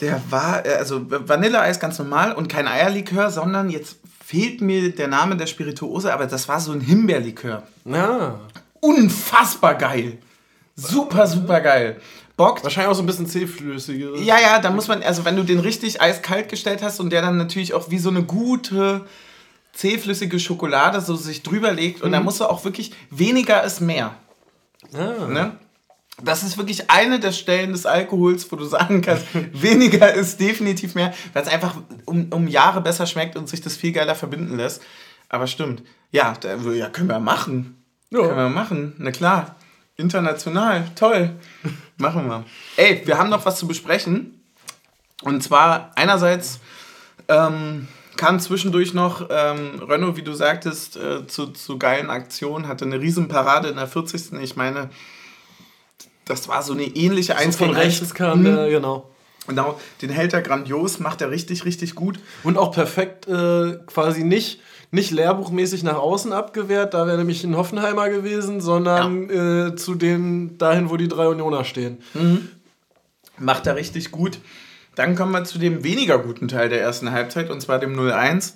der 0.00 0.20
war, 0.30 0.64
äh, 0.66 0.74
also 0.74 1.00
Vanilleeis 1.08 1.80
ganz 1.80 1.98
normal 1.98 2.32
und 2.32 2.48
kein 2.48 2.68
Eierlikör, 2.68 3.30
sondern 3.30 3.70
jetzt 3.70 3.96
fehlt 4.24 4.60
mir 4.60 4.94
der 4.94 5.08
Name 5.08 5.36
der 5.36 5.46
Spirituose, 5.46 6.12
aber 6.12 6.26
das 6.26 6.48
war 6.48 6.60
so 6.60 6.72
ein 6.72 6.80
Himbeerlikör 6.80 7.62
Ja. 7.84 8.40
unfassbar 8.80 9.74
geil. 9.76 10.18
Super, 10.76 11.26
super 11.26 11.60
geil. 11.60 12.00
Bockt. 12.36 12.64
Wahrscheinlich 12.64 12.90
auch 12.90 12.96
so 12.96 13.02
ein 13.02 13.06
bisschen 13.06 13.26
zähflüssiger. 13.28 14.16
Ja, 14.16 14.40
ja, 14.40 14.58
da 14.58 14.70
muss 14.70 14.88
man, 14.88 15.02
also 15.04 15.24
wenn 15.24 15.36
du 15.36 15.44
den 15.44 15.60
richtig 15.60 16.00
eiskalt 16.00 16.48
gestellt 16.48 16.82
hast 16.82 16.98
und 16.98 17.10
der 17.10 17.22
dann 17.22 17.36
natürlich 17.36 17.74
auch 17.74 17.90
wie 17.90 17.98
so 17.98 18.10
eine 18.10 18.24
gute, 18.24 19.02
zähflüssige 19.74 20.38
Schokolade 20.38 21.00
so 21.00 21.16
sich 21.16 21.42
drüber 21.42 21.72
legt 21.72 22.02
und 22.02 22.12
da 22.12 22.20
musst 22.20 22.40
du 22.40 22.44
auch 22.44 22.64
wirklich, 22.64 22.92
weniger 23.10 23.62
ist 23.64 23.80
mehr. 23.80 24.14
Ah. 24.92 25.26
Ne? 25.26 25.56
Das 26.22 26.44
ist 26.44 26.56
wirklich 26.56 26.90
eine 26.90 27.18
der 27.18 27.32
Stellen 27.32 27.72
des 27.72 27.86
Alkohols, 27.86 28.50
wo 28.50 28.56
du 28.56 28.64
sagen 28.64 29.02
kannst, 29.02 29.26
weniger 29.52 30.12
ist 30.14 30.40
definitiv 30.40 30.94
mehr, 30.94 31.12
weil 31.32 31.42
es 31.42 31.48
einfach 31.48 31.76
um, 32.04 32.28
um 32.30 32.46
Jahre 32.46 32.80
besser 32.80 33.06
schmeckt 33.06 33.36
und 33.36 33.48
sich 33.48 33.60
das 33.60 33.76
viel 33.76 33.92
geiler 33.92 34.14
verbinden 34.14 34.56
lässt. 34.56 34.82
Aber 35.28 35.46
stimmt. 35.46 35.82
Ja, 36.12 36.34
da, 36.40 36.54
ja 36.56 36.88
können 36.88 37.08
wir 37.08 37.18
machen. 37.18 37.82
Ja. 38.10 38.20
Können 38.20 38.36
wir 38.36 38.48
machen. 38.48 38.94
Na 38.98 39.10
klar. 39.10 39.56
International. 39.96 40.88
Toll. 40.94 41.36
Machen 41.96 42.26
wir. 42.28 42.44
Ey, 42.76 43.02
wir 43.04 43.18
haben 43.18 43.30
noch 43.30 43.44
was 43.44 43.58
zu 43.58 43.66
besprechen. 43.66 44.40
Und 45.22 45.42
zwar 45.42 45.92
einerseits 45.96 46.60
Ähm, 47.28 47.88
kam 48.16 48.38
zwischendurch 48.40 48.94
noch 48.94 49.28
ähm, 49.30 49.82
Renault, 49.88 50.16
wie 50.16 50.22
du 50.22 50.32
sagtest, 50.34 50.96
äh, 50.96 51.26
zu, 51.26 51.48
zu 51.48 51.78
geilen 51.78 52.10
Aktionen, 52.10 52.68
hatte 52.68 52.84
eine 52.84 53.00
riesen 53.00 53.28
Parade 53.28 53.68
in 53.68 53.76
der 53.76 53.86
40. 53.86 54.32
Ich 54.40 54.56
meine, 54.56 54.90
das 56.24 56.48
war 56.48 56.62
so 56.62 56.72
eine 56.72 56.84
ähnliche 56.84 57.36
1 57.36 57.56
von 57.56 57.68
von 57.68 57.76
rechts 57.76 58.14
kam 58.14 58.40
Mhm. 58.40 58.44
der, 58.44 58.70
genau. 58.70 59.10
Genau, 59.46 59.78
den 60.00 60.08
hält 60.08 60.32
er 60.32 60.40
grandios, 60.40 61.00
macht 61.00 61.20
er 61.20 61.30
richtig, 61.30 61.66
richtig 61.66 61.94
gut. 61.94 62.18
Und 62.44 62.56
auch 62.56 62.72
perfekt 62.72 63.28
äh, 63.28 63.76
quasi 63.86 64.24
nicht, 64.24 64.60
nicht 64.90 65.10
lehrbuchmäßig 65.10 65.82
nach 65.82 65.96
außen 65.96 66.32
abgewehrt, 66.32 66.94
da 66.94 67.06
wäre 67.06 67.18
nämlich 67.18 67.44
ein 67.44 67.54
Hoffenheimer 67.54 68.08
gewesen, 68.08 68.62
sondern 68.62 69.28
äh, 69.28 69.76
zu 69.76 69.96
den 69.96 70.56
dahin, 70.56 70.88
wo 70.88 70.96
die 70.96 71.08
drei 71.08 71.28
Unioner 71.28 71.64
stehen. 71.64 71.98
Macht 73.38 73.66
er 73.66 73.76
richtig 73.76 74.10
gut. 74.10 74.38
Dann 74.94 75.16
kommen 75.16 75.32
wir 75.32 75.44
zu 75.44 75.58
dem 75.58 75.82
weniger 75.84 76.18
guten 76.18 76.48
Teil 76.48 76.68
der 76.68 76.80
ersten 76.80 77.10
Halbzeit, 77.10 77.50
und 77.50 77.60
zwar 77.60 77.78
dem 77.78 77.98
0-1. 77.98 78.54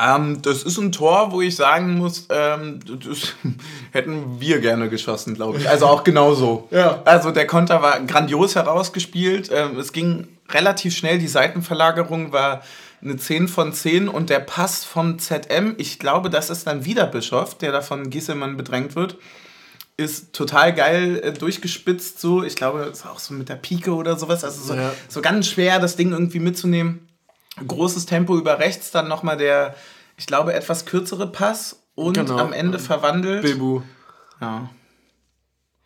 Ähm, 0.00 0.40
das 0.42 0.62
ist 0.62 0.78
ein 0.78 0.92
Tor, 0.92 1.32
wo 1.32 1.42
ich 1.42 1.56
sagen 1.56 1.98
muss, 1.98 2.28
ähm, 2.30 2.78
das 2.86 3.34
hätten 3.92 4.40
wir 4.40 4.60
gerne 4.60 4.88
geschossen, 4.88 5.34
glaube 5.34 5.58
ich. 5.58 5.68
Also 5.68 5.86
auch 5.86 6.04
genauso. 6.04 6.68
Ja. 6.78 7.02
Also 7.04 7.32
der 7.32 7.46
Konter 7.46 7.82
war 7.82 7.98
grandios 8.00 8.54
herausgespielt. 8.54 9.50
Ähm, 9.52 9.78
es 9.78 9.92
ging 9.92 10.28
relativ 10.50 10.94
schnell. 10.94 11.18
Die 11.18 11.26
Seitenverlagerung 11.26 12.30
war 12.30 12.62
eine 13.02 13.16
10 13.16 13.48
von 13.48 13.72
10 13.72 14.08
und 14.08 14.30
der 14.30 14.40
Pass 14.40 14.84
vom 14.84 15.18
ZM, 15.18 15.74
ich 15.78 15.98
glaube, 15.98 16.30
das 16.30 16.50
ist 16.50 16.66
dann 16.66 16.84
wieder 16.84 17.06
Bischof, 17.06 17.56
der 17.56 17.72
da 17.72 17.80
von 17.80 18.10
Gieselmann 18.10 18.56
bedrängt 18.56 18.94
wird, 18.96 19.16
ist 19.98 20.32
total 20.32 20.72
geil 20.74 21.20
äh, 21.22 21.32
durchgespitzt 21.32 22.20
so. 22.20 22.42
Ich 22.42 22.56
glaube, 22.56 22.86
das 22.88 23.00
ist 23.00 23.06
auch 23.06 23.18
so 23.18 23.34
mit 23.34 23.48
der 23.50 23.56
Pike 23.56 23.92
oder 23.94 24.16
sowas. 24.16 24.42
Also 24.44 24.62
so, 24.62 24.74
Ja. 24.74 24.92
so 25.08 25.20
ganz 25.20 25.48
schwer, 25.48 25.78
das 25.80 25.96
Ding 25.96 26.12
irgendwie 26.12 26.38
mitzunehmen 26.40 27.04
großes 27.66 28.06
Tempo 28.06 28.38
über 28.38 28.60
rechts, 28.60 28.92
dann 28.92 29.08
nochmal 29.08 29.36
der, 29.36 29.74
ich 30.16 30.26
glaube, 30.26 30.54
etwas 30.54 30.86
kürzere 30.86 31.26
Pass 31.26 31.82
und 31.96 32.14
Genau. 32.14 32.38
am 32.38 32.52
Ende 32.52 32.78
verwandelt. 32.78 33.42
Bebu, 33.42 33.82
Ja. 34.40 34.70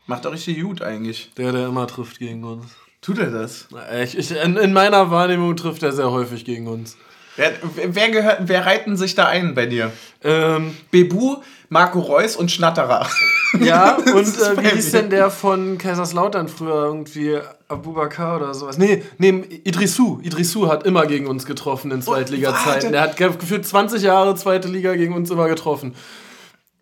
Macht 0.07 0.27
auch 0.27 0.33
richtig 0.33 0.61
gut 0.61 0.83
eigentlich. 0.83 1.31
der, 1.39 1.53
der 1.53 1.69
immer 1.69 1.87
trifft 1.87 2.19
gegen 2.19 2.45
uns. 2.45 2.67
Tut 3.01 3.19
er 3.19 3.31
das? 3.31 3.69
Ich, 4.05 4.19
ich, 4.19 4.31
in, 4.33 4.57
in 4.59 4.73
meiner 4.75 5.11
Wahrnehmung 5.11 5.57
trifft 5.57 5.83
er 5.83 5.93
sehr 5.93 6.11
häufig 6.11 6.45
gegen 6.45 6.67
uns. 6.69 6.97
Wer, 7.37 7.53
wer, 7.87 8.11
gehört, 8.11 8.41
wer 8.43 8.67
reiten 8.67 8.97
sich 8.99 9.15
da 9.15 9.27
ein 9.27 9.55
bei 9.55 9.65
dir? 9.65 9.91
Ähm, 10.23 10.77
Bebu, 10.91 11.39
Marco 11.73 12.01
Reus 12.01 12.37
und 12.37 12.51
Schnatterer. 12.51 13.09
ja, 13.61 13.97
und 14.15 14.39
äh, 14.39 14.63
wie 14.63 14.69
hieß 14.69 14.93
denn 14.93 15.09
der 15.09 15.31
von 15.31 15.79
Kaiserslautern 15.79 16.49
früher 16.49 16.85
irgendwie? 16.85 17.39
Abubakar 17.67 18.37
oder 18.37 18.53
sowas? 18.53 18.77
Nee, 18.77 19.03
nee, 19.17 19.31
Idrisu. 19.65 20.21
Idrisu 20.23 20.69
hat 20.69 20.85
immer 20.85 21.07
gegen 21.07 21.27
uns 21.27 21.47
getroffen 21.47 21.91
in. 21.91 22.03
Zweitliga-Zeiten. 22.03 22.93
Der 22.93 23.01
hat 23.01 23.17
ge- 23.17 23.33
gefühlt 23.39 23.67
20 23.67 24.03
Jahre 24.03 24.35
zweite 24.35 24.69
Liga 24.69 24.95
gegen 24.95 25.15
uns 25.15 25.31
immer 25.31 25.49
getroffen. 25.49 25.95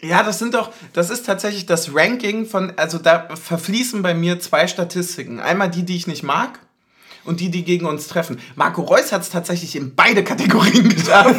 Ja, 0.01 0.25
das 0.25 0.41
sind 0.41 0.55
doch, 0.55 0.71
das 0.93 1.11
ist 1.11 1.25
tatsächlich 1.25 1.67
das 1.67 1.95
Ranking 1.95 2.47
von, 2.47 2.73
also 2.77 2.99
da 2.99 3.29
verfließen 3.37 4.03
bei 4.03 4.15
mir 4.15 4.41
zwei 4.41 4.67
Statistiken. 4.67 5.39
Einmal 5.39 5.71
die, 5.71 5.85
die 5.85 5.95
ich 5.97 6.09
nicht 6.09 6.25
mag 6.25 6.59
und 7.25 7.41
die, 7.41 7.51
die 7.51 7.65
gegen 7.65 7.87
uns 7.87 8.09
treffen. 8.09 8.39
Marco 8.57 8.83
Reus 8.83 9.13
hat 9.13 9.23
es 9.23 9.31
tatsächlich 9.31 9.77
in 9.77 9.95
beide 9.95 10.25
Kategorien 10.25 10.89
geschafft. 10.95 11.35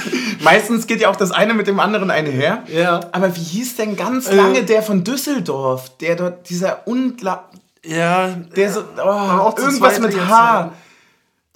Meistens 0.40 0.86
geht 0.86 1.00
ja 1.00 1.08
auch 1.10 1.16
das 1.16 1.30
eine 1.30 1.54
mit 1.54 1.66
dem 1.66 1.80
anderen 1.80 2.10
einher. 2.10 2.62
Ja. 2.72 3.00
Aber 3.12 3.34
wie 3.36 3.40
hieß 3.42 3.76
denn 3.76 3.96
ganz 3.96 4.30
lange 4.30 4.60
Äh. 4.60 4.64
der 4.64 4.82
von 4.82 5.04
Düsseldorf? 5.04 5.96
Der 5.98 6.16
dort, 6.16 6.48
dieser 6.50 6.86
unglaublich, 6.86 7.60
Ja, 7.84 8.28
der 8.56 8.72
so, 8.72 8.80
oh, 8.98 9.00
auch 9.00 9.58
irgendwas 9.58 9.98
mit. 10.00 10.16
H. 10.28 10.72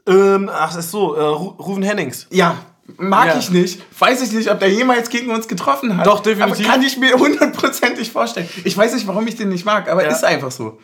ähm, 0.06 0.50
ach, 0.52 0.74
das 0.74 0.86
ist 0.86 0.90
so, 0.92 1.14
äh, 1.16 1.20
Ru- 1.20 1.56
Ruven 1.60 1.82
Hennings. 1.82 2.26
Ja, 2.30 2.56
mag 2.96 3.28
Ja. 3.28 3.38
ich 3.38 3.50
nicht. 3.50 3.80
Weiß 3.98 4.22
ich 4.22 4.32
nicht, 4.32 4.50
ob 4.50 4.58
der 4.58 4.70
jemals 4.70 5.08
gegen 5.10 5.30
uns 5.30 5.46
getroffen 5.48 5.96
hat. 5.96 6.06
Doch, 6.06 6.20
definitiv. 6.20 6.64
Aber 6.66 6.72
kann 6.74 6.82
ich 6.82 6.96
mir 6.96 7.12
hundertprozentig 7.18 8.10
vorstellen. 8.10 8.48
Ich 8.64 8.76
weiß 8.76 8.94
nicht, 8.94 9.06
warum 9.06 9.26
ich 9.26 9.36
den 9.36 9.48
nicht 9.50 9.64
mag, 9.64 9.88
aber 9.90 10.02
Ja. 10.04 10.10
ist 10.10 10.24
einfach 10.24 10.50
so. 10.50 10.78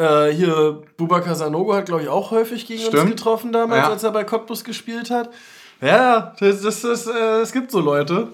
Äh, 0.00 0.32
hier, 0.32 0.82
Bubakar 0.96 1.34
Sanogo 1.34 1.74
hat, 1.74 1.86
glaube 1.86 2.02
ich, 2.02 2.08
auch 2.08 2.30
häufig 2.30 2.66
gegen 2.66 2.80
uns 2.80 2.88
Stimmt. 2.88 3.10
getroffen 3.10 3.52
damals, 3.52 3.82
Ja. 3.86 3.90
als 3.90 4.02
er 4.02 4.12
bei 4.12 4.24
Cottbus 4.24 4.64
gespielt 4.64 5.10
hat. 5.10 5.28
Ja, 5.82 6.34
das, 6.40 6.62
das, 6.62 6.80
das, 6.80 7.06
äh, 7.06 7.40
es 7.42 7.52
gibt 7.52 7.70
so 7.70 7.80
Leute. 7.80 8.28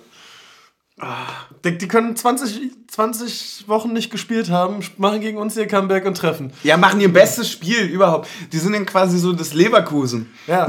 Die, 1.64 1.76
die 1.76 1.88
können 1.88 2.16
20, 2.16 2.70
20 2.88 3.64
Wochen 3.66 3.92
nicht 3.92 4.10
gespielt 4.10 4.48
haben, 4.48 4.80
machen 4.96 5.20
gegen 5.20 5.36
uns 5.38 5.56
ihr 5.56 5.66
Comeback 5.66 6.06
und 6.06 6.16
treffen. 6.16 6.52
Ja, 6.62 6.76
machen 6.78 7.00
ihr 7.00 7.12
bestes 7.12 7.50
Spiel 7.50 7.82
überhaupt. 7.82 8.28
Die 8.52 8.58
sind 8.58 8.72
dann 8.72 8.86
quasi 8.86 9.18
so 9.18 9.32
das 9.32 9.52
Leverkusen. 9.52 10.32
Ja. 10.46 10.66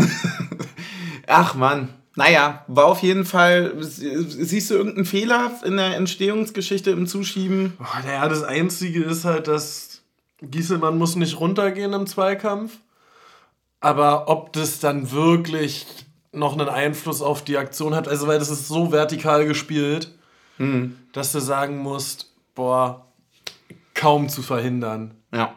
Ach 1.27 1.53
Mann. 1.55 1.89
Naja, 2.15 2.65
war 2.67 2.85
auf 2.85 3.03
jeden 3.03 3.25
Fall. 3.25 3.75
Siehst 3.79 4.71
du 4.71 4.73
irgendeinen 4.73 5.05
Fehler 5.05 5.51
in 5.63 5.77
der 5.77 5.95
Entstehungsgeschichte 5.95 6.89
im 6.89 7.05
Zuschieben? 7.05 7.77
Oh, 7.79 7.85
naja, 8.05 8.27
das 8.27 8.41
Einzige 8.43 9.03
ist 9.03 9.23
halt, 9.23 9.47
dass 9.47 9.86
Gieselmann 10.41 10.97
muss 10.97 11.15
nicht 11.15 11.39
runtergehen 11.39 11.93
im 11.93 12.07
Zweikampf. 12.07 12.77
Aber 13.79 14.27
ob 14.27 14.53
das 14.53 14.79
dann 14.79 15.11
wirklich 15.11 15.85
noch 16.31 16.53
einen 16.53 16.69
Einfluss 16.69 17.21
auf 17.21 17.43
die 17.43 17.57
Aktion 17.57 17.95
hat, 17.95 18.07
also 18.07 18.27
weil 18.27 18.39
das 18.39 18.49
ist 18.49 18.67
so 18.67 18.91
vertikal 18.91 19.45
gespielt, 19.45 20.17
dass 21.13 21.31
du 21.31 21.39
sagen 21.39 21.77
musst, 21.77 22.31
boah, 22.55 23.05
kaum 23.93 24.29
zu 24.29 24.41
verhindern. 24.41 25.13
Ja. 25.31 25.53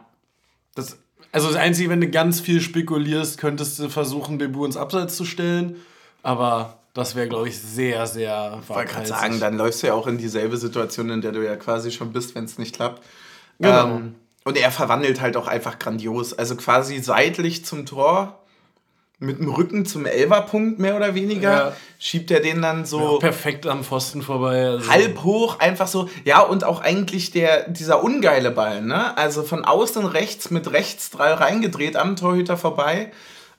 Das, 0.75 0.99
also 1.33 1.49
das 1.49 1.57
Einzige, 1.57 1.89
wenn 1.89 2.01
du 2.01 2.09
ganz 2.09 2.41
viel 2.41 2.61
spekulierst, 2.61 3.39
könntest 3.39 3.79
du 3.79 3.89
versuchen, 3.89 4.39
Bebu 4.39 4.65
ins 4.65 4.77
Abseits 4.77 5.17
zu 5.17 5.25
stellen. 5.25 5.77
Aber 6.23 6.79
das 6.93 7.15
wäre, 7.15 7.29
glaube 7.29 7.49
ich, 7.49 7.59
sehr, 7.59 8.07
sehr 8.07 8.59
Ich 8.63 8.69
wollte 8.69 8.93
gerade 8.93 9.07
sagen, 9.07 9.41
dann 9.41 9.57
läufst 9.57 9.83
du 9.83 9.87
ja 9.87 9.95
auch 9.95 10.07
in 10.07 10.19
dieselbe 10.19 10.57
Situation, 10.57 11.09
in 11.11 11.21
der 11.21 11.33
du 11.33 11.45
ja 11.45 11.57
quasi 11.57 11.91
schon 11.91 12.13
bist, 12.13 12.35
wenn 12.35 12.45
es 12.45 12.59
nicht 12.59 12.75
klappt. 12.75 13.03
Genau. 13.59 13.97
Ähm, 13.97 14.15
und 14.45 14.57
er 14.57 14.71
verwandelt 14.71 15.21
halt 15.21 15.37
auch 15.37 15.47
einfach 15.47 15.79
grandios. 15.79 16.33
Also 16.33 16.57
quasi 16.57 16.99
seitlich 17.01 17.65
zum 17.65 17.87
Tor, 17.87 18.37
mit 19.23 19.39
dem 19.39 19.51
Rücken 19.53 19.85
zum 19.85 20.07
Elferpunkt 20.07 20.79
mehr 20.79 20.97
oder 20.97 21.15
weniger, 21.15 21.53
Ja. 21.53 21.77
schiebt 21.99 22.31
er 22.31 22.41
den 22.41 22.63
dann 22.63 22.87
so. 22.87 23.15
Ja, 23.15 23.19
perfekt 23.19 23.67
am 23.67 23.85
Pfosten 23.85 24.23
vorbei. 24.23 24.65
Also. 24.67 24.91
halb 24.91 25.23
hoch, 25.23 25.59
einfach 25.59 25.89
so. 25.89 26.09
Ja, 26.25 26.41
und 26.41 26.65
auch 26.65 26.81
eigentlich 26.81 27.31
der, 27.31 27.69
dieser 27.69 28.03
ungeile 28.03 28.51
Ball, 28.51 28.81
ne? 28.81 29.15
Also 29.19 29.43
von 29.43 29.67
außen 29.67 30.07
rechts 30.07 30.51
mit 30.51 30.73
rechts 30.73 31.11
drei 31.11 31.35
reingedreht 31.35 31.97
am 31.97 32.17
Torhüter 32.17 32.57
vorbei. 32.57 33.13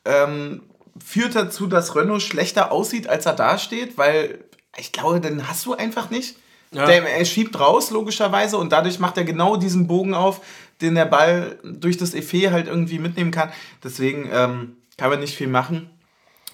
Ähm, 0.03 0.63
führt 1.03 1.35
dazu, 1.35 1.67
dass 1.67 1.95
Renault 1.95 2.23
schlechter 2.23 2.71
aussieht, 2.71 3.07
als 3.07 3.27
er 3.27 3.33
dasteht, 3.33 3.99
weil 3.99 4.39
ich 4.77 4.91
glaube, 4.91 5.21
den 5.21 5.47
hast 5.47 5.65
du 5.67 5.75
einfach 5.75 6.09
nicht. 6.09 6.37
Ja. 6.73 6.85
Der, 6.85 7.03
er 7.07 7.25
schiebt 7.25 7.59
raus, 7.59 7.91
logischerweise, 7.91 8.57
und 8.57 8.71
dadurch 8.71 8.97
macht 8.99 9.17
er 9.17 9.25
genau 9.25 9.57
diesen 9.57 9.87
Bogen 9.87 10.13
auf, 10.13 10.41
den 10.81 10.95
der 10.95 11.05
Ball 11.05 11.59
durch 11.63 11.97
das 11.97 12.13
Effet 12.13 12.51
halt 12.51 12.67
irgendwie 12.67 12.99
mitnehmen 12.99 13.31
kann. 13.31 13.51
Deswegen 13.83 14.29
ähm, 14.31 14.77
kann 14.97 15.09
man 15.09 15.19
nicht 15.19 15.35
viel 15.35 15.47
machen. 15.47 15.89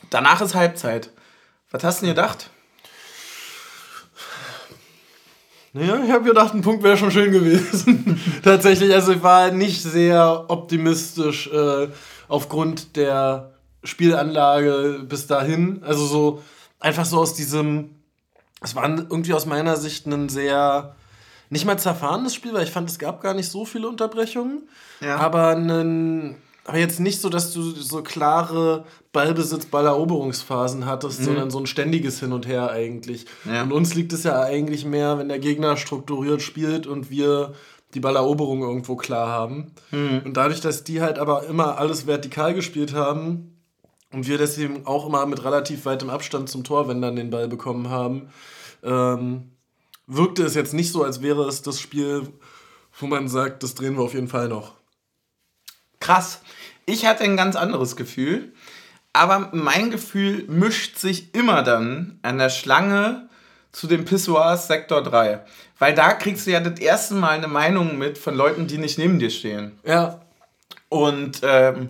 Danach 0.10 0.42
ist 0.42 0.56
Halbzeit. 0.56 1.12
Was 1.72 1.84
hast 1.84 2.02
du 2.02 2.06
denn 2.06 2.16
gedacht? 2.16 2.50
Ja, 5.74 6.04
ich 6.04 6.12
habe 6.12 6.24
gedacht, 6.24 6.54
ein 6.54 6.62
Punkt 6.62 6.82
wäre 6.82 6.98
schon 6.98 7.12
schön 7.12 7.32
gewesen. 7.32 8.20
Tatsächlich, 8.44 8.94
also 8.94 9.12
ich 9.12 9.22
war 9.22 9.52
nicht 9.52 9.82
sehr 9.82 10.46
optimistisch 10.48 11.48
äh, 11.48 11.90
aufgrund 12.28 12.96
der 12.96 13.52
Spielanlage 13.84 15.06
bis 15.08 15.28
dahin. 15.28 15.84
Also 15.84 16.06
so 16.06 16.44
einfach 16.80 17.06
so 17.06 17.20
aus 17.20 17.34
diesem, 17.34 17.96
es 18.62 18.76
war 18.76 18.88
irgendwie 18.90 19.34
aus 19.34 19.46
meiner 19.46 19.76
Sicht 19.76 20.08
ein 20.08 20.30
sehr, 20.30 20.96
nicht 21.50 21.66
mal 21.66 21.78
zerfahrenes 21.78 22.36
Spiel, 22.36 22.54
weil 22.54 22.64
ich 22.64 22.72
fand, 22.72 22.90
es 22.90 23.00
gab 23.00 23.22
gar 23.22 23.34
nicht 23.34 23.50
so 23.50 23.66
viele 23.66 23.88
Unterbrechungen. 23.88 24.68
Ja. 25.02 25.18
Aber, 25.18 25.50
einen, 25.50 26.36
aber 26.66 26.78
jetzt 26.78 27.00
nicht 27.00 27.22
so, 27.22 27.30
dass 27.30 27.54
du 27.54 27.62
so 27.62 28.02
klare 28.04 28.86
Ballbesitz, 29.14 29.66
Balleroberungsphasen 29.68 30.86
hattest, 30.86 31.24
sondern 31.24 31.50
so 31.50 31.60
ein 31.60 31.68
ständiges 31.68 32.20
Hin 32.20 32.34
und 32.34 32.48
Her 32.48 32.70
eigentlich. 32.72 33.26
Ja. 33.46 33.64
Und 33.64 33.72
uns 33.72 33.96
liegt 33.96 34.14
es 34.14 34.24
ja 34.24 34.42
eigentlich 34.42 34.86
mehr, 34.86 35.18
wenn 35.18 35.30
der 35.30 35.40
Gegner 35.40 35.78
strukturiert 35.78 36.42
spielt 36.42 36.88
und 36.88 37.10
wir 37.10 37.54
die 37.94 38.02
Balleroberung 38.02 38.62
irgendwo 38.62 38.98
klar 38.98 39.30
haben. 39.30 39.72
Und 39.92 40.34
dadurch, 40.36 40.60
dass 40.60 40.84
die 40.84 41.02
halt 41.02 41.18
aber 41.18 41.46
immer 41.46 41.78
alles 41.78 42.06
vertikal 42.06 42.54
gespielt 42.54 42.94
haben 42.94 43.58
und 44.12 44.28
wir 44.28 44.38
deswegen 44.38 44.86
auch 44.86 45.08
immer 45.08 45.26
mit 45.26 45.44
relativ 45.44 45.86
weitem 45.86 46.10
Abstand 46.10 46.50
zum 46.50 46.64
Tor, 46.64 46.88
wenn 46.88 47.02
dann 47.02 47.16
den 47.16 47.30
Ball 47.30 47.48
bekommen 47.48 47.90
haben, 47.90 48.30
ähm, 48.84 49.52
wirkte 50.08 50.44
es 50.44 50.56
jetzt 50.56 50.74
nicht 50.74 50.92
so, 50.92 51.04
als 51.04 51.22
wäre 51.22 51.48
es 51.48 51.62
das 51.62 51.80
Spiel, 51.80 52.28
wo 53.00 53.08
man 53.08 53.28
sagt, 53.28 53.64
das 53.64 53.76
drehen 53.76 53.96
wir 53.98 54.04
auf 54.04 54.14
jeden 54.14 54.30
Fall 54.30 54.48
noch. 54.48 54.74
Krass. 56.00 56.42
Ich 56.86 57.06
hatte 57.06 57.24
ein 57.24 57.38
ganz 57.38 57.56
anderes 57.56 57.96
Gefühl. 57.96 58.54
Aber 59.14 59.50
mein 59.52 59.90
Gefühl 59.90 60.46
mischt 60.48 60.98
sich 60.98 61.34
immer 61.34 61.64
dann 61.64 62.20
an 62.22 62.38
der 62.38 62.50
Schlange 62.50 63.30
zu 63.72 63.88
den 63.88 64.06
Pissoirs 64.06 64.68
Sektor 64.68 65.02
3. 65.02 65.44
Weil 65.80 65.94
da 65.96 66.14
kriegst 66.14 66.48
du 66.48 66.52
ja 66.52 66.60
das 66.60 66.80
erste 66.80 67.16
Mal 67.16 67.32
eine 67.32 67.48
Meinung 67.48 67.98
mit 67.98 68.18
von 68.18 68.36
Leuten, 68.36 68.68
die 68.68 68.78
nicht 68.78 68.98
neben 68.98 69.20
dir 69.20 69.30
stehen. 69.30 69.80
Ja, 69.84 70.22
Und 70.90 71.42
ähm, 71.44 71.90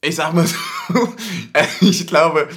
ich 0.00 0.16
sag 0.16 0.34
mal 0.34 0.46
so, 0.46 0.56
ich 1.80 2.06
glaube, 2.06 2.48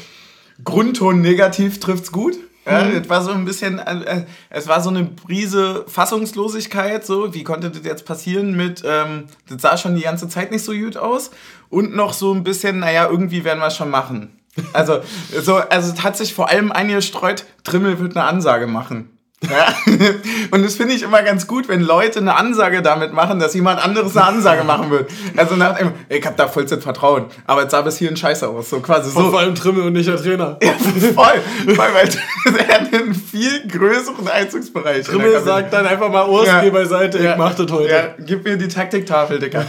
Grundton 0.64 1.22
negativ 1.22 1.80
trifft's 1.80 2.12
gut. 2.12 2.36
Ja, 2.66 2.84
Mhm. 2.84 2.98
es 2.98 3.10
war 3.10 3.22
so 3.22 3.32
ein 3.32 3.46
bisschen, 3.46 3.78
äh, 3.80 4.26
es 4.50 4.68
war 4.68 4.82
so 4.82 4.90
eine 4.90 5.04
Brise 5.04 5.86
Fassungslosigkeit, 5.88 7.06
so, 7.06 7.34
wie 7.34 7.44
konnte 7.44 7.70
das 7.70 7.84
jetzt 7.84 8.06
passieren 8.06 8.56
mit, 8.56 8.84
ähm, 8.86 9.26
das 9.48 9.62
sah 9.62 9.78
schon 9.78 9.96
die 9.96 10.02
ganze 10.02 10.28
Zeit 10.28 10.52
nicht 10.52 10.66
so 10.66 10.74
gut 10.74 10.98
aus 10.98 11.32
und 11.70 11.96
noch 11.96 12.14
so 12.14 12.34
ein 12.34 12.44
bisschen, 12.44 12.80
naja, 12.80 13.08
irgendwie 13.10 13.44
werden 13.44 13.60
wir 13.60 13.68
es 13.68 13.76
schon 13.76 13.90
machen. 13.92 14.40
Also, 14.74 15.02
so, 15.42 15.56
also 15.58 15.94
es 15.94 16.02
hat 16.04 16.16
sich 16.18 16.34
vor 16.34 16.50
allem 16.50 16.72
eingestreut, 16.72 17.46
Trimmel 17.64 18.00
wird 18.00 18.16
eine 18.16 18.26
Ansage 18.26 18.68
machen. 18.68 19.15
Ja. 19.50 19.74
Und 20.52 20.64
das 20.64 20.76
finde 20.76 20.94
ich 20.94 21.04
immer 21.04 21.22
ganz 21.24 21.48
gut, 21.48 21.68
wenn 21.68 21.82
Leute 21.82 22.20
eine 22.20 22.36
Ansage 22.36 22.82
damit 22.82 23.14
machen, 23.14 23.40
dass 23.40 23.54
jemand 23.54 23.84
anderes 23.84 24.16
eine 24.16 24.26
Ansage 24.28 24.64
machen 24.66 24.90
wird. 24.92 25.10
Also 25.38 25.56
nach 25.56 25.78
dem, 25.78 25.92
ich 26.10 26.26
habe 26.26 26.36
da 26.38 26.48
vollstes 26.48 26.84
Vertrauen, 26.84 27.26
aber 27.46 27.66
es 27.66 27.72
sah 27.72 27.82
bis 27.82 27.98
hierhin 27.98 28.18
scheiße 28.18 28.48
aus, 28.48 28.70
so 28.70 28.80
quasi 28.80 29.10
so. 29.12 29.30
Vor 29.32 29.40
allem 29.40 29.56
Trimmel 29.56 29.84
und 29.84 29.94
nicht 29.94 30.08
der 30.08 30.18
Trainer. 30.18 30.58
Ja, 30.62 30.74
voll. 31.14 31.42
Voll, 31.76 31.78
weil 31.94 32.10
er 32.60 32.68
hat 32.68 32.94
einen 32.94 33.14
viel 33.14 33.68
größeren 33.68 34.28
Einzugsbereich. 34.28 35.06
Trimmel 35.06 35.42
sagt 35.44 35.74
dann 35.74 35.86
einfach 35.86 36.10
mal, 36.10 36.28
Urs, 36.28 36.48
Ja. 36.48 36.62
geh 36.62 36.70
beiseite, 36.70 37.22
Ja. 37.22 37.32
ich 37.34 37.38
mach 37.38 37.54
das 37.56 37.72
heute. 37.72 37.90
Ja, 37.92 38.16
gib 38.20 38.44
mir 38.44 38.58
die 38.58 38.68
Taktiktafel, 38.68 39.40
Dicker. 39.40 39.66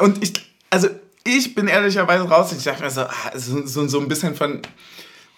Und 0.00 0.22
ich, 0.22 0.32
also 0.70 0.88
ich 1.24 1.54
bin 1.54 1.68
ehrlicherweise 1.68 2.24
raus. 2.28 2.52
Ich 2.56 2.64
dachte 2.64 2.82
mir 2.82 2.90
so, 2.90 3.02
ah, 3.02 3.10
so, 3.34 3.64
so, 3.66 3.86
so 3.88 4.00
ein 4.00 4.08
bisschen 4.08 4.34
von, 4.34 4.60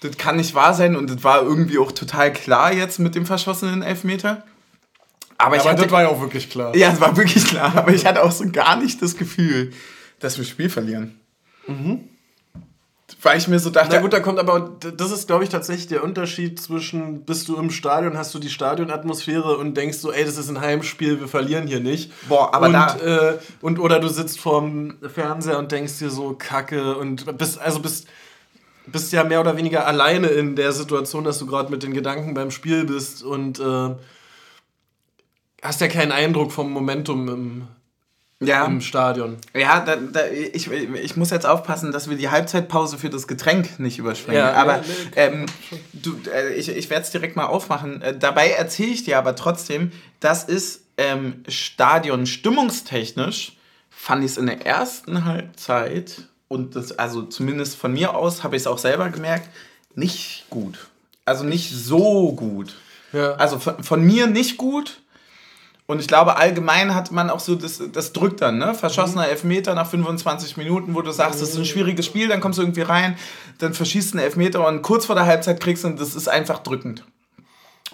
das 0.00 0.16
kann 0.16 0.36
nicht 0.36 0.54
wahr 0.54 0.74
sein. 0.74 0.96
Und 0.96 1.10
das 1.10 1.24
war 1.24 1.42
irgendwie 1.42 1.78
auch 1.78 1.92
total 1.92 2.32
klar 2.32 2.72
jetzt 2.72 2.98
mit 2.98 3.14
dem 3.14 3.26
verschossenen 3.26 3.82
Elfmeter. 3.82 4.44
Aber 5.38 5.56
ich 5.56 5.62
Aber 5.62 5.70
hatte, 5.72 5.82
das 5.82 5.92
war 5.92 6.02
ja 6.02 6.08
auch 6.08 6.20
wirklich 6.20 6.48
klar. 6.50 6.74
ja, 6.76 6.90
es 6.92 7.00
war 7.00 7.16
wirklich 7.16 7.44
klar. 7.46 7.72
Aber 7.76 7.92
ich 7.92 8.06
hatte 8.06 8.22
auch 8.22 8.32
so 8.32 8.44
gar 8.50 8.76
nicht 8.76 9.02
das 9.02 9.16
Gefühl, 9.16 9.72
dass 10.20 10.36
wir 10.38 10.44
das 10.44 10.50
Spiel 10.50 10.70
verlieren. 10.70 11.20
Weil 13.22 13.38
ich 13.38 13.46
mir 13.48 13.58
so 13.60 13.70
dachte, 13.70 13.90
Na 13.96 14.00
gut, 14.00 14.12
da 14.12 14.20
kommt 14.20 14.38
aber, 14.38 14.76
das 14.80 15.10
ist, 15.12 15.26
glaube 15.28 15.44
ich, 15.44 15.50
tatsächlich 15.50 15.86
der 15.86 16.02
Unterschied 16.02 16.60
zwischen, 16.60 17.24
bist 17.24 17.48
du 17.48 17.56
im 17.56 17.70
Stadion, 17.70 18.16
hast 18.18 18.34
du 18.34 18.38
die 18.40 18.48
Stadionatmosphäre 18.50 19.56
und 19.58 19.76
denkst 19.76 19.98
so, 19.98 20.10
ey, 20.12 20.24
das 20.24 20.36
ist 20.38 20.48
ein 20.48 20.60
Heimspiel, 20.60 21.20
wir 21.20 21.28
verlieren 21.28 21.66
hier 21.68 21.80
nicht. 21.80 22.10
Boah, 22.28 22.52
aber 22.54 22.66
und, 22.66 22.72
da- 22.72 22.96
Äh, 22.96 23.38
und, 23.60 23.78
oder 23.78 24.00
du 24.00 24.08
sitzt 24.08 24.40
vorm 24.40 24.96
Fernseher 25.12 25.58
und 25.58 25.70
denkst 25.70 25.98
dir 25.98 26.10
so, 26.10 26.34
kacke 26.38 26.96
und 26.96 27.36
bist, 27.38 27.58
also 27.60 27.78
bist, 27.80 28.06
bist 28.86 29.12
ja 29.12 29.24
mehr 29.24 29.40
oder 29.40 29.56
weniger 29.56 29.86
alleine 29.86 30.28
in 30.28 30.56
der 30.56 30.72
Situation, 30.72 31.24
dass 31.24 31.38
du 31.38 31.46
gerade 31.46 31.70
mit 31.70 31.82
den 31.82 31.92
Gedanken 31.92 32.34
beim 32.34 32.50
Spiel 32.50 32.84
bist 32.84 33.22
und 33.22 33.58
äh, 33.60 33.94
hast 35.62 35.80
ja 35.80 35.88
keinen 35.88 36.12
Eindruck 36.12 36.52
vom 36.52 36.70
Momentum 36.70 37.28
im, 37.28 37.68
ja, 38.40 38.64
im 38.66 38.80
Stadion. 38.80 39.38
Ja, 39.54 39.80
da, 39.80 39.96
da, 39.96 40.26
ich, 40.28 40.70
ich 40.70 41.16
muss 41.16 41.30
jetzt 41.30 41.46
aufpassen, 41.46 41.92
dass 41.92 42.10
wir 42.10 42.16
die 42.16 42.28
Halbzeitpause 42.28 42.98
für 42.98 43.10
das 43.10 43.26
Getränk 43.26 43.78
nicht 43.78 43.98
überspringen. 43.98 44.38
Ja, 44.38 44.52
aber 44.52 44.78
nee, 44.78 44.84
nee, 44.86 45.20
ähm, 45.20 45.46
du, 45.92 46.18
äh, 46.32 46.54
ich, 46.54 46.68
ich 46.68 46.90
werde 46.90 47.02
es 47.04 47.10
direkt 47.10 47.36
mal 47.36 47.46
aufmachen. 47.46 48.02
Äh, 48.02 48.18
dabei 48.18 48.50
erzähle 48.50 48.90
ich 48.90 49.04
dir 49.04 49.18
aber 49.18 49.36
trotzdem, 49.36 49.90
das 50.20 50.44
ist 50.44 50.82
ähm, 50.98 51.44
Stadion 51.48 52.26
stimmungstechnisch, 52.26 53.56
fand 53.90 54.22
ich 54.24 54.32
es 54.32 54.38
in 54.38 54.46
der 54.46 54.66
ersten 54.66 55.24
Halbzeit, 55.24 56.28
und 56.48 56.76
das, 56.76 56.92
also 56.98 57.22
zumindest 57.22 57.76
von 57.76 57.92
mir 57.92 58.14
aus, 58.14 58.44
habe 58.44 58.56
ich 58.56 58.62
es 58.62 58.66
auch 58.66 58.78
selber 58.78 59.08
gemerkt, 59.10 59.48
nicht 59.94 60.46
gut. 60.50 60.88
Also 61.24 61.44
nicht 61.44 61.72
so 61.74 62.32
gut. 62.32 62.74
Ja. 63.12 63.32
Also 63.34 63.58
von, 63.58 63.82
von 63.82 64.02
mir 64.02 64.26
nicht 64.26 64.56
gut. 64.56 65.00
Und 65.86 66.00
ich 66.00 66.08
glaube, 66.08 66.36
allgemein 66.36 66.94
hat 66.94 67.12
man 67.12 67.30
auch 67.30 67.38
so, 67.38 67.54
das, 67.54 67.80
das 67.92 68.12
drückt 68.12 68.40
dann, 68.40 68.58
ne? 68.58 68.74
Verschossener 68.74 69.28
Elfmeter 69.28 69.74
nach 69.74 69.88
25 69.88 70.56
Minuten, 70.56 70.94
wo 70.96 71.02
du 71.02 71.12
sagst, 71.12 71.40
das 71.40 71.50
ist 71.50 71.58
ein 71.58 71.64
schwieriges 71.64 72.06
Spiel, 72.06 72.26
dann 72.26 72.40
kommst 72.40 72.58
du 72.58 72.62
irgendwie 72.62 72.82
rein, 72.82 73.16
dann 73.58 73.72
verschießt 73.72 74.14
einen 74.14 74.24
Elfmeter 74.24 74.66
und 74.66 74.82
kurz 74.82 75.06
vor 75.06 75.14
der 75.14 75.26
Halbzeit 75.26 75.60
kriegst 75.60 75.84
du 75.84 75.88
und 75.88 76.00
das 76.00 76.16
ist 76.16 76.28
einfach 76.28 76.58
drückend. 76.58 77.04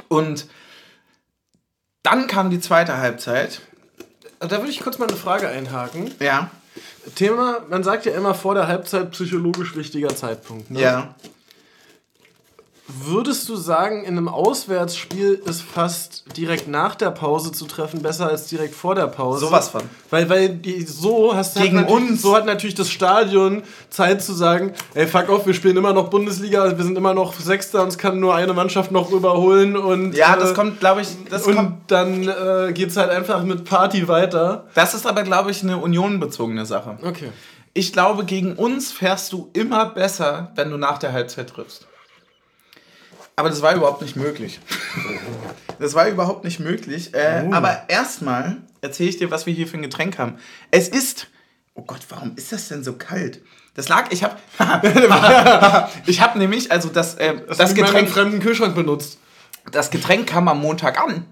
Und 0.09 0.47
dann 2.03 2.27
kam 2.27 2.49
die 2.49 2.61
zweite 2.61 2.97
Halbzeit. 2.97 3.61
Da 4.41 4.51
würde 4.51 4.71
ich 4.71 4.81
kurz 4.81 4.99
mal 4.99 5.07
eine 5.07 5.17
Frage 5.17 5.49
einhaken. 5.49 6.11
Ja. 6.19 6.51
Thema, 7.15 7.61
man 7.69 7.83
sagt 7.83 8.07
ja 8.07 8.13
immer 8.13 8.35
vor 8.35 8.55
der 8.55 8.69
Halbzeit 8.69 9.11
psychologisch 9.11 9.77
wichtiger 9.77 10.15
Zeitpunkt. 10.15 10.71
Ne? 10.71 10.81
Ja. 10.81 11.15
Würdest 13.05 13.49
du 13.49 13.57
sagen, 13.57 14.03
in 14.05 14.19
einem 14.19 14.29
Auswärtsspiel 14.29 15.41
ist 15.47 15.63
fast 15.63 16.25
direkt 16.37 16.69
nach 16.69 16.95
der 16.95 17.11
Pause 17.11 17.53
zu 17.53 17.67
treffen 17.67 18.03
besser 18.03 18.29
als 18.29 18.47
direkt 18.49 18.75
vor 18.75 18.95
der 18.95 19.07
Pause? 19.07 19.41
Sowas 19.47 19.69
von. 19.69 19.83
Weil, 20.11 20.29
weil 20.29 20.49
die, 20.51 20.83
so 20.85 21.35
hast 21.35 21.57
Gegen 21.57 21.79
hat 21.79 21.89
natürlich- 21.89 22.11
uns. 22.11 22.23
So 22.23 22.37
hat 22.37 22.45
natürlich 22.47 22.75
das 22.75 22.91
Stadion 22.91 23.63
Zeit 23.91 24.23
zu 24.23 24.33
sagen, 24.33 24.73
ey, 24.95 25.07
fuck 25.07 25.29
off, 25.29 25.47
wir 25.47 25.55
spielen 25.55 25.77
immer 25.77 25.93
noch 25.93 26.09
Bundesliga, 26.11 26.77
wir 26.77 26.85
sind 26.85 26.97
immer 26.99 27.15
noch 27.15 27.35
Sechster, 27.35 27.83
uns 27.83 27.99
kann 27.99 28.21
nur 28.21 28.35
eine 28.35 28.53
Mannschaft 28.53 28.91
noch 28.93 29.11
überholen 29.11 29.77
und 29.77 30.13
Ja, 30.15 30.37
das 30.37 30.51
äh, 30.51 30.55
kommt, 30.55 30.81
glaube 30.81 31.01
ich, 31.03 31.09
das 31.31 31.47
und 31.47 31.55
kommt. 31.57 31.91
dann 31.91 32.29
äh, 32.29 32.73
geht's 32.73 32.97
halt 32.97 33.11
einfach 33.11 33.43
mit 33.43 33.65
Party 33.65 34.07
weiter. 34.09 34.67
Das 34.75 34.95
ist 34.95 35.07
aber, 35.07 35.23
glaube 35.23 35.51
ich, 35.51 35.63
eine 35.63 35.79
unionbezogene 35.79 36.67
Sache. 36.67 36.99
Okay. 37.03 37.31
Ich 37.75 37.93
glaube, 37.93 38.25
gegen 38.27 38.53
uns 38.55 38.93
fährst 38.93 39.33
du 39.33 39.49
immer 39.55 39.87
besser, 39.87 40.53
wenn 40.57 40.71
du 40.71 40.77
nach 40.77 40.99
der 40.99 41.13
Halbzeit 41.13 41.49
triffst. 41.49 41.87
Aber 43.37 43.49
das 43.49 43.63
war 43.63 43.75
überhaupt 43.75 44.03
nicht 44.03 44.17
möglich. 44.17 44.61
Das 45.79 45.95
war 45.95 46.09
überhaupt 46.09 46.45
nicht 46.45 46.61
möglich. 46.61 47.15
Äh, 47.15 47.49
Aber 47.51 47.85
erstmal 47.89 48.59
erzähle 48.81 49.09
ich 49.09 49.17
dir, 49.17 49.31
was 49.31 49.47
wir 49.47 49.55
hier 49.55 49.67
für 49.67 49.79
ein 49.79 49.83
Getränk 49.83 50.19
haben. 50.19 50.37
Es 50.71 50.89
ist. 50.89 51.29
Oh 51.75 51.83
Gott, 51.83 52.01
warum 52.11 52.33
ist 52.37 52.53
das 52.53 52.69
denn 52.69 52.85
so 52.85 52.93
kalt? 52.93 53.41
Das 53.75 53.89
lag, 53.89 54.13
ich 54.13 54.23
habe, 54.23 54.37
ich 56.07 56.21
habe 56.21 56.39
nämlich, 56.39 56.71
also 56.71 56.91
das, 56.91 57.15
äh, 57.15 57.35
das, 57.49 57.59
einen 57.59 57.75
Getränk, 57.75 58.11
fremden 58.11 58.41
Kühlschrank 58.41 58.75
benutzt. 58.75 59.19
das 59.71 59.91
Getränk 59.91 60.29
kam 60.29 60.49
am 60.49 60.61
Montag 60.61 61.01
an. 61.01 61.25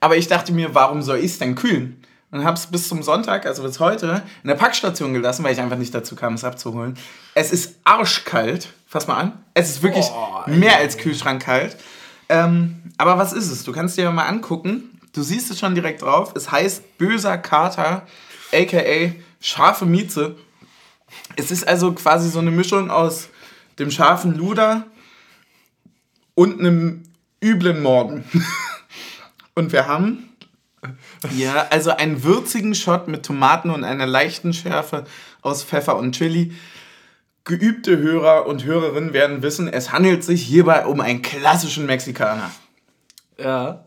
Aber 0.00 0.16
ich 0.16 0.28
dachte 0.28 0.52
mir, 0.52 0.74
warum 0.74 1.00
soll 1.00 1.18
ich 1.18 1.32
es 1.32 1.38
denn 1.38 1.54
kühlen? 1.54 2.04
Und 2.30 2.44
habe 2.44 2.58
es 2.58 2.66
bis 2.66 2.88
zum 2.88 3.02
Sonntag, 3.02 3.46
also 3.46 3.62
bis 3.62 3.80
heute, 3.80 4.22
in 4.42 4.48
der 4.48 4.54
Packstation 4.54 5.14
gelassen, 5.14 5.44
weil 5.44 5.54
ich 5.54 5.60
einfach 5.60 5.78
nicht 5.78 5.94
dazu 5.94 6.14
kam, 6.14 6.34
es 6.34 6.44
abzuholen. 6.44 6.98
Es 7.34 7.52
ist 7.52 7.76
arschkalt. 7.84 8.68
Fass 8.86 9.06
mal 9.06 9.16
an. 9.16 9.44
Es 9.54 9.70
ist 9.70 9.82
wirklich 9.82 10.06
Boah, 10.08 10.44
mehr 10.46 10.76
als 10.76 10.98
Kühlschrankkalt. 10.98 11.76
Ähm, 12.28 12.82
aber 12.98 13.16
was 13.16 13.32
ist 13.32 13.50
es? 13.50 13.64
Du 13.64 13.72
kannst 13.72 13.96
dir 13.96 14.10
mal 14.10 14.26
angucken. 14.26 14.98
Du 15.14 15.22
siehst 15.22 15.50
es 15.50 15.58
schon 15.58 15.74
direkt 15.74 16.02
drauf. 16.02 16.32
Es 16.36 16.50
heißt 16.50 16.98
böser 16.98 17.38
Kater, 17.38 18.06
aka 18.52 19.12
scharfe 19.40 19.86
Mieze. 19.86 20.36
Es 21.36 21.50
ist 21.50 21.66
also 21.66 21.92
quasi 21.92 22.28
so 22.28 22.40
eine 22.40 22.50
Mischung 22.50 22.90
aus 22.90 23.28
dem 23.78 23.90
scharfen 23.90 24.34
Luder 24.34 24.86
und 26.34 26.60
einem 26.60 27.04
üblen 27.42 27.82
Morgen. 27.82 28.24
Und 29.54 29.72
wir 29.72 29.88
haben 29.88 30.27
ja, 31.36 31.66
also 31.70 31.90
einen 31.90 32.22
würzigen 32.22 32.74
Shot 32.74 33.08
mit 33.08 33.24
Tomaten 33.24 33.70
und 33.70 33.84
einer 33.84 34.06
leichten 34.06 34.52
Schärfe 34.52 35.04
aus 35.42 35.64
Pfeffer 35.64 35.96
und 35.96 36.12
Chili. 36.12 36.52
Geübte 37.44 37.96
Hörer 37.96 38.46
und 38.46 38.64
Hörerinnen 38.64 39.12
werden 39.12 39.42
wissen, 39.42 39.68
es 39.68 39.90
handelt 39.90 40.22
sich 40.22 40.42
hierbei 40.42 40.84
um 40.84 41.00
einen 41.00 41.22
klassischen 41.22 41.86
Mexikaner. 41.86 42.50
Ja. 43.38 43.84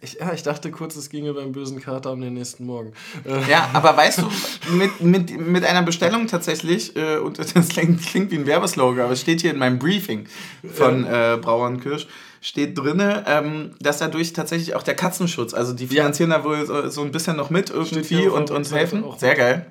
Ich, 0.00 0.18
ja, 0.20 0.34
ich 0.34 0.42
dachte 0.42 0.70
kurz, 0.70 0.96
es 0.96 1.08
ginge 1.08 1.32
beim 1.32 1.52
bösen 1.52 1.80
Kater 1.80 2.12
um 2.12 2.20
den 2.20 2.34
nächsten 2.34 2.66
Morgen. 2.66 2.92
Äh, 3.24 3.50
Ja, 3.50 3.70
aber 3.72 3.96
weißt 3.96 4.18
du, 4.18 4.30
mit, 4.72 5.00
mit, 5.00 5.40
mit 5.40 5.64
einer 5.64 5.82
Bestellung 5.82 6.26
tatsächlich, 6.26 6.94
äh, 6.94 7.16
und 7.16 7.38
das 7.56 7.68
klingt, 7.70 8.02
klingt 8.02 8.30
wie 8.30 8.36
ein 8.36 8.46
Werbeslogan, 8.46 9.04
aber 9.04 9.14
es 9.14 9.22
steht 9.22 9.40
hier 9.40 9.50
in 9.50 9.58
meinem 9.58 9.78
Briefing 9.78 10.26
von 10.74 11.06
äh, 11.06 11.38
Brauer 11.40 11.68
und 11.68 11.80
Kirsch, 11.80 12.06
steht 12.44 12.76
drin, 12.78 13.00
ähm, 13.26 13.70
dass 13.80 13.98
dadurch 13.98 14.34
tatsächlich 14.34 14.74
auch 14.76 14.82
der 14.82 14.94
Katzenschutz, 14.94 15.54
also 15.54 15.72
die 15.72 15.86
finanzieren 15.86 16.28
da 16.28 16.44
wohl 16.44 16.66
so, 16.66 16.88
so 16.90 17.00
ein 17.02 17.10
bisschen 17.10 17.36
noch 17.36 17.48
mit 17.48 17.70
irgendwie 17.70 18.28
und 18.28 18.50
der 18.50 18.56
uns 18.56 18.70
helfen. 18.70 19.02
Sehr 19.16 19.34
geil. 19.34 19.66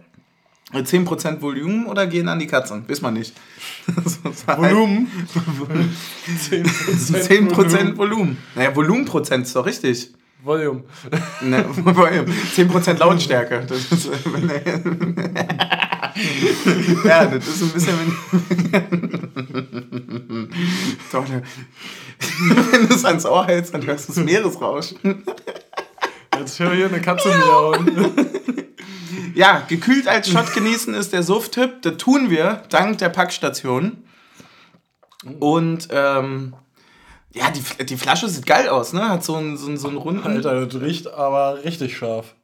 10% 0.74 1.40
Volumen 1.42 1.86
oder 1.86 2.08
gehen 2.08 2.28
an 2.28 2.40
die 2.40 2.48
Katzen? 2.48 2.84
Wissen 2.88 3.04
wir 3.04 3.12
nicht. 3.12 3.36
Volumen. 4.58 5.08
10%, 6.50 7.70
10 7.70 7.96
Volumen. 7.98 8.38
Naja, 8.56 8.76
Volumenprozent 8.76 9.46
ist 9.46 9.56
doch 9.56 9.68
richtig. 9.68 10.12
Volume. 10.44 10.84
Ne, 11.42 11.64
10% 11.64 12.98
Lautstärke. 12.98 13.66
Das 13.68 13.92
ist, 13.92 14.08
äh, 14.08 14.12
wenn 14.34 14.50
er- 14.50 14.82
ja, 17.06 17.26
das 17.28 17.48
ist 17.48 17.62
ein 17.62 17.70
bisschen. 17.70 17.98
Wenn, 21.12 21.22
Doch, 21.22 21.28
ne. 21.28 21.44
wenn 22.72 22.88
du 22.88 22.96
es 22.96 23.06
ans 23.06 23.26
Ohr 23.26 23.46
hältst, 23.46 23.74
dann 23.74 23.86
hörst 23.86 24.10
du 24.10 24.14
das 24.14 24.24
Meeresrauschen. 24.24 24.98
Jetzt 26.40 26.60
höre 26.60 26.74
hier 26.74 26.88
eine 26.88 27.02
Katze 27.02 27.30
miauen. 27.30 28.12
Ja, 29.36 29.64
gekühlt 29.68 30.08
als 30.08 30.30
Shot 30.30 30.54
genießen 30.54 30.94
ist 30.94 31.12
der 31.12 31.24
Suff-Tipp. 31.24 31.82
Das 31.82 31.98
tun 31.98 32.30
wir 32.30 32.64
dank 32.70 33.00
der 33.00 33.10
Packstation. 33.10 34.04
Und 35.40 35.88
ähm, 35.92 36.54
ja, 37.34 37.50
die, 37.50 37.86
die 37.86 37.98
Flasche 37.98 38.30
sieht 38.30 38.46
geil 38.46 38.70
aus, 38.70 38.94
ne? 38.94 39.10
Hat 39.10 39.24
so 39.24 39.36
einen, 39.36 39.58
so 39.58 39.68
einen, 39.68 39.78
so 39.78 39.88
einen 39.88 39.98
runden. 39.98 40.28
Alter, 40.28 40.66
das 40.66 40.82
riecht 40.82 41.08
aber 41.08 41.64
richtig 41.64 41.98
scharf. 41.98 42.36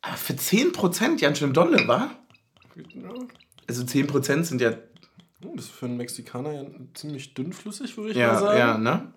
Aber 0.00 0.16
Für 0.16 0.32
10% 0.32 1.20
ganz 1.20 1.38
schön 1.38 1.52
dolle, 1.52 1.86
wa? 1.86 2.10
Also 3.68 3.84
10% 3.84 4.42
sind 4.44 4.60
ja. 4.60 4.72
Oh, 5.44 5.52
das 5.56 5.66
ist 5.66 5.72
für 5.72 5.86
einen 5.86 5.96
Mexikaner 5.96 6.52
ja 6.52 6.64
ziemlich 6.94 7.34
dünnflüssig, 7.34 7.96
würde 7.96 8.10
ich 8.10 8.16
Ja, 8.16 8.32
mal 8.32 8.38
sagen. 8.38 8.58
ja, 8.58 8.78
ne? 8.78 9.12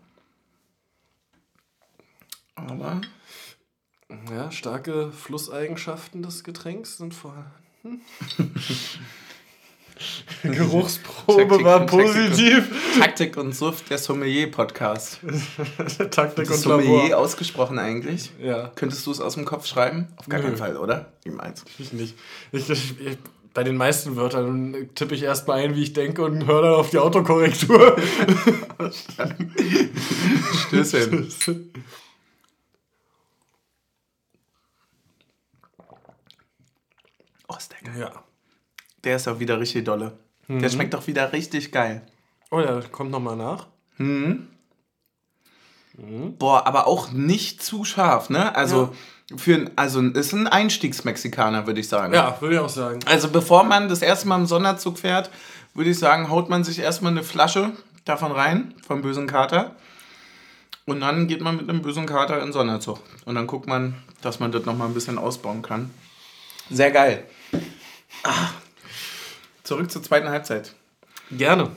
Aber. 2.56 3.02
Ja, 4.32 4.52
starke 4.52 5.12
Flusseigenschaften 5.12 6.22
des 6.24 6.44
Getränks 6.44 6.98
sind 6.98 7.14
vorhanden. 7.14 7.52
Geruchsprobe 10.44 11.48
Taktik 11.48 11.66
war 11.66 11.86
Taktik 11.86 12.06
positiv. 12.06 13.00
Taktik 13.00 13.38
und 13.38 13.54
Suft, 13.56 13.90
der 13.90 13.98
Sommelier-Podcast. 13.98 15.20
Taktik 16.12 16.50
und 16.50 16.66
Labor. 16.66 16.82
Sommelier 16.84 17.18
ausgesprochen 17.18 17.80
eigentlich? 17.80 18.32
Ja, 18.42 18.72
Könntest 18.76 19.06
du 19.08 19.12
es 19.12 19.22
aus 19.22 19.36
dem 19.36 19.46
Kopf 19.46 19.66
schreiben? 19.66 20.08
Auf 20.18 20.28
gar 20.28 20.40
Nö. 20.40 20.48
keinen 20.48 20.58
Fall, 20.58 20.78
oder? 20.78 21.14
Wie 21.24 21.32
meinst 21.32 21.66
ich 21.80 21.94
nicht. 21.94 22.18
Ich, 22.52 22.70
ich, 22.70 23.00
ich, 23.00 23.18
bei 23.56 23.64
den 23.64 23.78
meisten 23.78 24.18
Wörtern 24.18 24.90
tippe 24.96 25.16
ich 25.16 25.24
erstmal 25.24 25.60
ein, 25.62 25.76
wie 25.76 25.84
ich 25.84 25.94
denke 25.94 26.24
und 26.24 26.46
höre 26.46 26.62
dann 26.62 26.74
auf 26.74 26.90
die 26.90 27.00
Autokorrektur. 27.00 27.96
Stößchen. 30.68 31.32
Oh, 37.48 37.56
ist 37.58 37.72
der 37.72 37.92
geil. 37.92 38.00
ja. 38.02 38.24
Der 39.06 39.16
ist 39.16 39.28
auch 39.30 39.40
wieder 39.40 39.58
richtig 39.60 39.86
dolle. 39.86 40.20
Der 40.50 40.70
schmeckt 40.70 40.94
doch 40.94 41.08
wieder 41.08 41.32
richtig 41.32 41.72
geil. 41.72 42.06
Oh 42.52 42.60
ja, 42.60 42.82
kommt 42.92 43.12
nochmal 43.12 43.38
nach. 43.38 43.68
Boah, 46.38 46.68
aber 46.68 46.88
auch 46.88 47.14
nicht 47.14 47.64
zu 47.64 47.86
scharf, 47.86 48.30
ne? 48.30 48.54
Also, 48.54 48.94
für 49.36 49.56
ein, 49.56 49.72
also 49.76 50.02
ist 50.02 50.34
ein 50.34 50.48
Einstiegsmexikaner, 50.48 51.66
würde 51.66 51.80
ich 51.80 51.90
sagen. 51.90 52.14
Ja, 52.14 52.40
würde 52.40 52.56
ich 52.56 52.62
auch 52.62 52.70
sagen. 52.70 53.00
Also 53.06 53.30
bevor 53.30 53.64
man 53.64 53.90
das 53.90 54.02
erste 54.02 54.28
Mal 54.28 54.40
im 54.40 54.46
Sonderzug 54.46 55.00
fährt, 55.00 55.32
würde 55.74 55.90
ich 55.90 56.00
sagen, 56.00 56.30
haut 56.30 56.50
man 56.50 56.64
sich 56.64 56.80
erstmal 56.80 57.12
eine 57.12 57.24
Flasche 57.24 57.72
davon 58.06 58.32
rein, 58.32 58.74
vom 58.86 59.02
bösen 59.02 59.28
Kater. 59.28 59.76
Und 60.86 61.00
dann 61.00 61.28
geht 61.28 61.42
man 61.42 61.58
mit 61.58 61.68
einem 61.68 61.82
bösen 61.82 62.06
Kater 62.06 62.36
in 62.38 62.46
den 62.46 62.54
Sonderzug. 62.54 63.00
Und 63.26 63.36
dann 63.36 63.48
guckt 63.48 63.68
man, 63.68 63.96
dass 64.22 64.40
man 64.40 64.52
das 64.52 64.66
nochmal 64.66 64.88
ein 64.88 64.94
bisschen 64.94 65.18
ausbauen 65.18 65.64
kann. 65.64 65.90
Sehr 66.70 66.92
geil. 66.92 67.26
Ah. 68.24 68.50
Zurück 69.64 69.90
zur 69.90 70.04
zweiten 70.04 70.30
Halbzeit. 70.30 70.76
Gerne. 71.32 71.72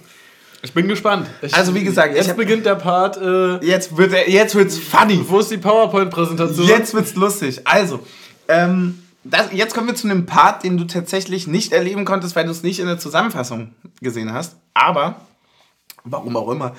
Ich 0.63 0.73
bin 0.75 0.89
gespannt. 0.89 1.29
Ich, 1.41 1.55
Also, 1.55 1.75
wie 1.75 1.85
gesagt, 1.85 2.15
jetzt 2.17 2.31
hab- 2.31 2.37
beginnt 2.37 2.67
der 2.67 2.75
Part. 2.75 3.17
Äh, 3.17 3.65
Jetzt, 3.65 3.97
wird, 3.97 4.13
jetzt 4.29 4.55
wird's 4.57 4.77
funny. 4.79 5.23
wo 5.29 5.39
ist 5.39 5.51
die 5.51 5.59
PowerPoint-Präsentation? 5.59 6.67
Jetzt 6.67 6.95
wird's 6.95 7.15
lustig. 7.15 7.61
Also, 7.65 8.01
ähm, 8.49 9.03
das, 9.23 9.53
jetzt 9.53 9.75
kommen 9.75 9.87
wir 9.87 9.95
zu 9.95 10.09
einem 10.09 10.27
Part, 10.27 10.65
den 10.65 10.77
du 10.77 10.85
tatsächlich 10.85 11.47
nicht 11.47 11.73
erleben 11.73 12.05
konntest, 12.05 12.35
weil 12.35 12.45
du 12.45 12.51
es 12.51 12.63
nicht 12.65 12.81
in 12.81 12.87
der 12.87 12.99
Zusammenfassung 12.99 13.73
gesehen 14.01 14.33
hast. 14.33 14.57
Aber, 14.75 15.21
warum 16.03 16.37
auch 16.37 16.51
immer, 16.51 16.75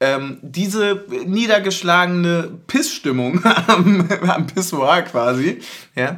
ähm, 0.00 0.38
diese 0.42 1.04
niedergeschlagene 1.26 2.50
Pissstimmung 2.66 3.44
am, 3.68 4.08
am 4.26 4.46
Pissoir 4.46 5.02
quasi, 5.02 5.60
ja, 5.94 6.16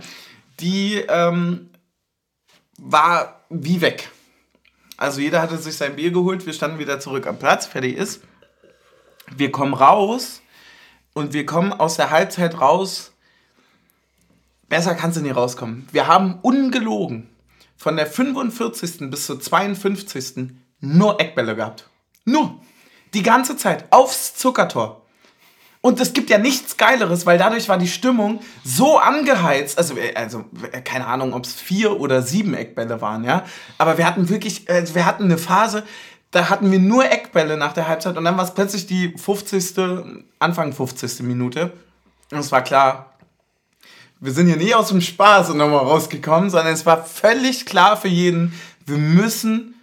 die 0.61 1.03
ähm, 1.09 1.69
war 2.79 3.41
wie 3.51 3.81
weg. 3.81 4.09
Also 5.03 5.21
jeder 5.21 5.43
hatte 5.43 5.59
sich 5.59 5.77
sein 5.77 5.97
Bier 5.97 6.13
geholt, 6.13 6.47
wir 6.47 6.53
standen 6.53 6.79
wieder 6.79 7.01
zurück 7.01 7.27
am 7.27 7.37
Platz, 7.37 7.67
fertig 7.67 7.97
ist. 7.97 8.23
Wir 9.35 9.51
kommen 9.51 9.75
raus 9.75 10.43
und 11.13 11.33
wir 11.33 11.45
kommen 11.45 11.73
aus 11.73 11.97
der 11.97 12.11
Halbzeit 12.11 12.61
raus. 12.61 13.13
Besser 14.69 14.95
kannst 14.95 15.17
du 15.17 15.23
nicht 15.23 15.35
rauskommen. 15.35 15.89
Wir 15.91 16.07
haben 16.07 16.39
ungelogen 16.43 17.29
von 17.77 17.97
der 17.97 18.07
45. 18.07 19.11
bis 19.11 19.27
zur 19.27 19.41
52. 19.41 20.53
nur 20.79 21.21
Eckbälle 21.21 21.57
gehabt. 21.57 21.89
Nur. 22.25 22.61
Die 23.13 23.25
ganze 23.25 23.57
Zeit. 23.57 23.87
Aufs 23.91 24.37
Zuckertor. 24.37 25.02
Und 25.83 26.01
es 26.01 26.13
gibt 26.13 26.31
ja 26.31 26.39
nichts 26.39 26.77
Geileres, 26.77 27.27
weil 27.27 27.39
dadurch 27.39 27.69
war 27.69 27.77
die 27.77 27.89
Stimmung 27.89 28.41
so 28.65 28.99
angeheizt. 28.99 29.77
Also, 29.77 29.97
äh, 29.97 30.15
also 30.15 30.45
äh, 30.71 30.81
keine 30.81 31.09
Ahnung, 31.09 31.35
ob 31.35 31.45
es 31.45 31.55
vier 31.55 32.01
oder 32.01 32.23
sieben 32.23 32.55
Eckbälle 32.55 33.01
waren, 33.01 33.25
ja. 33.25 33.45
Aber 33.79 33.99
wir 33.99 34.07
hatten 34.07 34.29
wirklich, 34.29 34.69
äh, 34.69 34.85
wir 34.95 35.05
hatten 35.05 35.25
eine 35.25 35.39
Phase, 35.39 35.83
da 36.31 36.49
hatten 36.49 36.71
wir 36.71 36.79
nur 36.79 37.05
Eckbälle 37.05 37.57
nach 37.57 37.73
der 37.73 37.89
Halbzeit 37.89 38.17
und 38.17 38.25
dann 38.25 38.37
war 38.37 38.45
es 38.45 38.55
plötzlich 38.55 38.87
die 38.87 39.13
50. 39.19 40.25
Anfang 40.39 40.73
50. 40.73 41.21
Minute. 41.25 41.73
Und 42.31 42.39
es 42.39 42.53
war 42.53 42.63
klar, 42.63 43.13
wir 44.21 44.33
sind 44.33 44.47
hier 44.47 44.57
nie 44.57 44.75
aus 44.75 44.89
dem 44.89 45.01
Spaß 45.01 45.51
und 45.51 45.59
nochmal 45.59 45.81
rausgekommen, 45.81 46.49
sondern 46.49 46.73
es 46.73 46.87
war 46.87 47.05
völlig 47.05 47.67
klar 47.67 47.97
für 47.97 48.09
jeden, 48.09 48.55
wir 48.87 48.99
müssen, 48.99 49.75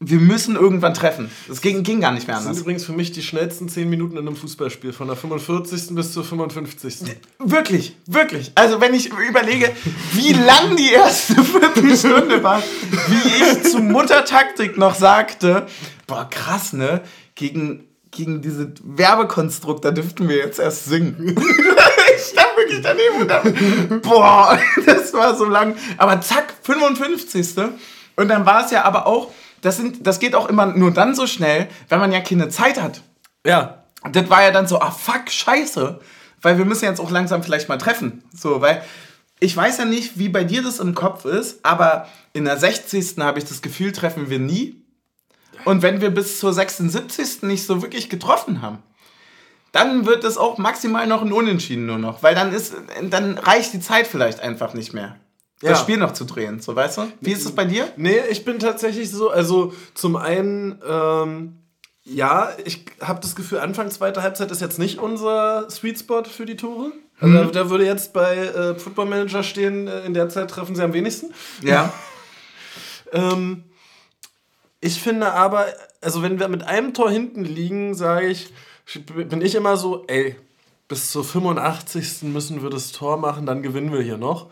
wir 0.00 0.20
müssen 0.20 0.54
irgendwann 0.54 0.94
treffen. 0.94 1.28
Es 1.50 1.60
ging, 1.60 1.82
ging 1.82 2.00
gar 2.00 2.12
nicht 2.12 2.28
mehr 2.28 2.36
Das 2.36 2.44
sind 2.44 2.50
anders. 2.50 2.62
übrigens 2.62 2.84
für 2.84 2.92
mich 2.92 3.10
die 3.10 3.22
schnellsten 3.22 3.68
10 3.68 3.90
Minuten 3.90 4.16
in 4.16 4.28
einem 4.28 4.36
Fußballspiel, 4.36 4.92
von 4.92 5.08
der 5.08 5.16
45. 5.16 5.94
bis 5.96 6.12
zur 6.12 6.22
55. 6.22 7.16
Wirklich, 7.40 7.96
wirklich. 8.06 8.52
Also 8.54 8.80
wenn 8.80 8.94
ich 8.94 9.10
überlege, 9.12 9.72
wie 10.12 10.32
lang 10.34 10.76
die 10.76 10.92
erste 10.92 11.34
Viertelstunde 11.42 12.44
war, 12.44 12.62
wie 13.08 13.44
ich 13.44 13.70
zu 13.72 13.80
Muttertaktik 13.80 14.78
noch 14.78 14.94
sagte, 14.94 15.66
boah, 16.06 16.28
krass, 16.30 16.72
ne? 16.72 17.02
Gegen, 17.34 17.84
gegen 18.12 18.40
diese 18.40 18.72
Werbekonstrukt, 18.84 19.84
da 19.84 19.90
dürften 19.90 20.28
wir 20.28 20.36
jetzt 20.36 20.60
erst 20.60 20.84
singen. 20.84 21.36
ich 22.16 22.22
stand 22.24 22.56
wirklich 22.56 22.82
daneben 22.82 23.22
und 23.22 23.28
dann, 23.28 24.00
boah, 24.00 24.56
das 24.86 25.12
war 25.12 25.36
so 25.36 25.44
lang. 25.44 25.74
Aber 25.96 26.20
zack, 26.20 26.54
55. 26.62 27.56
Und 28.14 28.28
dann 28.28 28.46
war 28.46 28.64
es 28.64 28.70
ja 28.70 28.84
aber 28.84 29.06
auch, 29.08 29.32
das, 29.60 29.76
sind, 29.76 30.06
das 30.06 30.20
geht 30.20 30.34
auch 30.34 30.48
immer 30.48 30.66
nur 30.66 30.92
dann 30.92 31.14
so 31.14 31.26
schnell, 31.26 31.68
wenn 31.88 32.00
man 32.00 32.12
ja 32.12 32.20
keine 32.20 32.48
Zeit 32.48 32.80
hat. 32.80 33.02
Ja. 33.44 33.84
Und 34.02 34.14
das 34.14 34.30
war 34.30 34.42
ja 34.42 34.50
dann 34.50 34.66
so, 34.66 34.80
ah 34.80 34.90
fuck, 34.90 35.30
scheiße. 35.30 36.00
Weil 36.40 36.58
wir 36.58 36.64
müssen 36.64 36.84
jetzt 36.84 37.00
auch 37.00 37.10
langsam 37.10 37.42
vielleicht 37.42 37.68
mal 37.68 37.78
treffen. 37.78 38.22
So, 38.32 38.60
weil 38.60 38.82
ich 39.40 39.56
weiß 39.56 39.78
ja 39.78 39.84
nicht, 39.84 40.18
wie 40.18 40.28
bei 40.28 40.44
dir 40.44 40.62
das 40.62 40.78
im 40.78 40.94
Kopf 40.94 41.24
ist, 41.24 41.64
aber 41.64 42.08
in 42.32 42.44
der 42.44 42.56
60. 42.56 43.16
habe 43.18 43.38
ich 43.38 43.44
das 43.44 43.62
Gefühl, 43.62 43.92
treffen 43.92 44.30
wir 44.30 44.38
nie. 44.38 44.82
Und 45.64 45.82
wenn 45.82 46.00
wir 46.00 46.10
bis 46.10 46.38
zur 46.38 46.52
76. 46.52 47.42
nicht 47.42 47.66
so 47.66 47.82
wirklich 47.82 48.08
getroffen 48.08 48.62
haben, 48.62 48.78
dann 49.72 50.06
wird 50.06 50.24
es 50.24 50.38
auch 50.38 50.58
maximal 50.58 51.06
noch 51.06 51.22
ein 51.22 51.32
Unentschieden 51.32 51.86
nur 51.86 51.98
noch. 51.98 52.22
Weil 52.22 52.34
dann 52.34 52.52
ist, 52.52 52.74
dann 53.10 53.38
reicht 53.38 53.72
die 53.72 53.80
Zeit 53.80 54.06
vielleicht 54.06 54.40
einfach 54.40 54.74
nicht 54.74 54.94
mehr. 54.94 55.16
Ja. 55.62 55.70
Das 55.70 55.80
Spiel 55.80 55.96
noch 55.96 56.12
zu 56.12 56.24
drehen, 56.24 56.60
so 56.60 56.76
weißt 56.76 56.98
du? 56.98 57.12
Wie 57.20 57.32
ist 57.32 57.44
es 57.44 57.52
bei 57.52 57.64
dir? 57.64 57.92
Nee, 57.96 58.20
ich 58.30 58.44
bin 58.44 58.60
tatsächlich 58.60 59.10
so, 59.10 59.30
also 59.30 59.72
zum 59.94 60.14
einen, 60.14 60.80
ähm, 60.88 61.58
ja, 62.04 62.52
ich 62.64 62.84
habe 63.00 63.20
das 63.20 63.34
Gefühl, 63.34 63.58
Anfang 63.58 63.90
zweiter 63.90 64.22
Halbzeit 64.22 64.50
ist 64.52 64.60
jetzt 64.60 64.78
nicht 64.78 64.98
unser 64.98 65.68
Sweet 65.68 65.98
Spot 65.98 66.24
für 66.24 66.46
die 66.46 66.56
Tore. 66.56 66.92
Also 67.20 67.34
da, 67.34 67.44
da 67.46 67.70
würde 67.70 67.84
jetzt 67.84 68.12
bei 68.12 68.36
äh, 68.36 68.78
Football 68.78 69.06
Manager 69.06 69.42
stehen, 69.42 69.88
äh, 69.88 70.04
in 70.04 70.14
der 70.14 70.28
Zeit 70.28 70.48
treffen 70.50 70.76
sie 70.76 70.82
am 70.82 70.92
wenigsten. 70.92 71.34
Ja. 71.62 71.92
Ähm, 73.10 73.64
ich 74.82 75.00
finde 75.00 75.32
aber, 75.32 75.64
also 76.02 76.22
wenn 76.22 76.38
wir 76.38 76.48
mit 76.48 76.62
einem 76.62 76.92
Tor 76.92 77.10
hinten 77.10 77.42
liegen, 77.42 77.94
sage 77.94 78.26
ich, 78.26 78.52
bin 79.06 79.40
ich 79.40 79.54
immer 79.54 79.78
so, 79.78 80.04
ey, 80.08 80.36
bis 80.88 81.10
zur 81.10 81.24
85. 81.24 82.24
müssen 82.24 82.62
wir 82.62 82.68
das 82.68 82.92
Tor 82.92 83.16
machen, 83.16 83.46
dann 83.46 83.62
gewinnen 83.62 83.92
wir 83.92 84.02
hier 84.02 84.18
noch. 84.18 84.50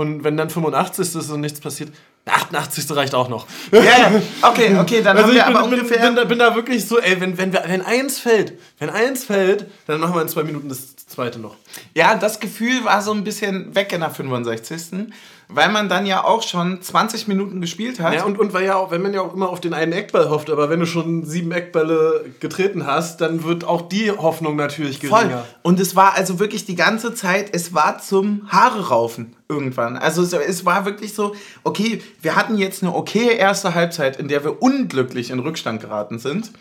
Und 0.00 0.24
wenn 0.24 0.38
dann 0.38 0.48
85. 0.48 1.14
ist 1.14 1.30
und 1.30 1.42
nichts 1.42 1.60
passiert, 1.60 1.90
88. 2.24 2.90
reicht 2.96 3.14
auch 3.14 3.28
noch. 3.28 3.46
ja, 3.70 3.82
ja. 3.82 4.12
Okay, 4.40 4.74
okay, 4.78 5.02
dann 5.02 5.14
Also 5.14 5.28
haben 5.28 5.34
wir 5.34 5.44
bin, 5.44 5.56
aber 5.56 5.68
bin, 5.68 5.78
ungefähr... 5.78 6.06
bin, 6.06 6.16
da, 6.16 6.24
bin 6.24 6.38
da 6.38 6.54
wirklich 6.54 6.86
so, 6.88 6.98
ey, 6.98 7.20
wenn, 7.20 7.36
wenn, 7.36 7.52
wenn 7.52 7.82
eins 7.82 8.18
fällt, 8.18 8.54
wenn 8.78 8.88
eins 8.88 9.24
fällt, 9.24 9.66
dann 9.86 10.00
machen 10.00 10.14
wir 10.14 10.22
in 10.22 10.28
zwei 10.28 10.42
Minuten 10.42 10.70
das 10.70 10.96
zweite 10.96 11.38
noch. 11.38 11.56
Ja, 11.94 12.14
das 12.14 12.40
Gefühl 12.40 12.82
war 12.84 13.02
so 13.02 13.12
ein 13.12 13.24
bisschen 13.24 13.74
weg 13.74 13.92
in 13.92 14.00
der 14.00 14.08
65. 14.08 15.12
Weil 15.52 15.70
man 15.70 15.88
dann 15.88 16.06
ja 16.06 16.24
auch 16.24 16.42
schon 16.42 16.80
20 16.80 17.28
Minuten 17.28 17.60
gespielt 17.60 18.00
hat. 18.00 18.14
Ja, 18.14 18.24
und, 18.24 18.38
und 18.38 18.52
weil 18.52 18.64
ja 18.64 18.76
auch, 18.76 18.90
wenn 18.90 19.02
man 19.02 19.12
ja 19.12 19.20
auch 19.20 19.34
immer 19.34 19.48
auf 19.48 19.60
den 19.60 19.74
einen 19.74 19.92
Eckball 19.92 20.30
hofft, 20.30 20.50
aber 20.50 20.70
wenn 20.70 20.80
du 20.80 20.86
schon 20.86 21.24
sieben 21.24 21.50
Eckbälle 21.52 22.24
getreten 22.40 22.86
hast, 22.86 23.20
dann 23.20 23.44
wird 23.44 23.64
auch 23.64 23.82
die 23.82 24.10
Hoffnung 24.10 24.56
natürlich 24.56 24.98
Voll. 24.98 25.22
geringer. 25.22 25.44
Und 25.62 25.80
es 25.80 25.96
war 25.96 26.14
also 26.14 26.38
wirklich 26.38 26.64
die 26.64 26.76
ganze 26.76 27.14
Zeit, 27.14 27.50
es 27.52 27.74
war 27.74 27.98
zum 27.98 28.48
Haare 28.48 28.88
raufen 28.88 29.36
irgendwann. 29.48 29.96
Also 29.96 30.22
es, 30.22 30.32
es 30.32 30.64
war 30.64 30.84
wirklich 30.84 31.14
so, 31.14 31.34
okay, 31.64 32.02
wir 32.22 32.36
hatten 32.36 32.56
jetzt 32.56 32.82
eine 32.82 32.94
okay 32.94 33.34
erste 33.36 33.74
Halbzeit, 33.74 34.18
in 34.18 34.28
der 34.28 34.44
wir 34.44 34.62
unglücklich 34.62 35.30
in 35.30 35.40
Rückstand 35.40 35.80
geraten 35.80 36.18
sind. 36.18 36.52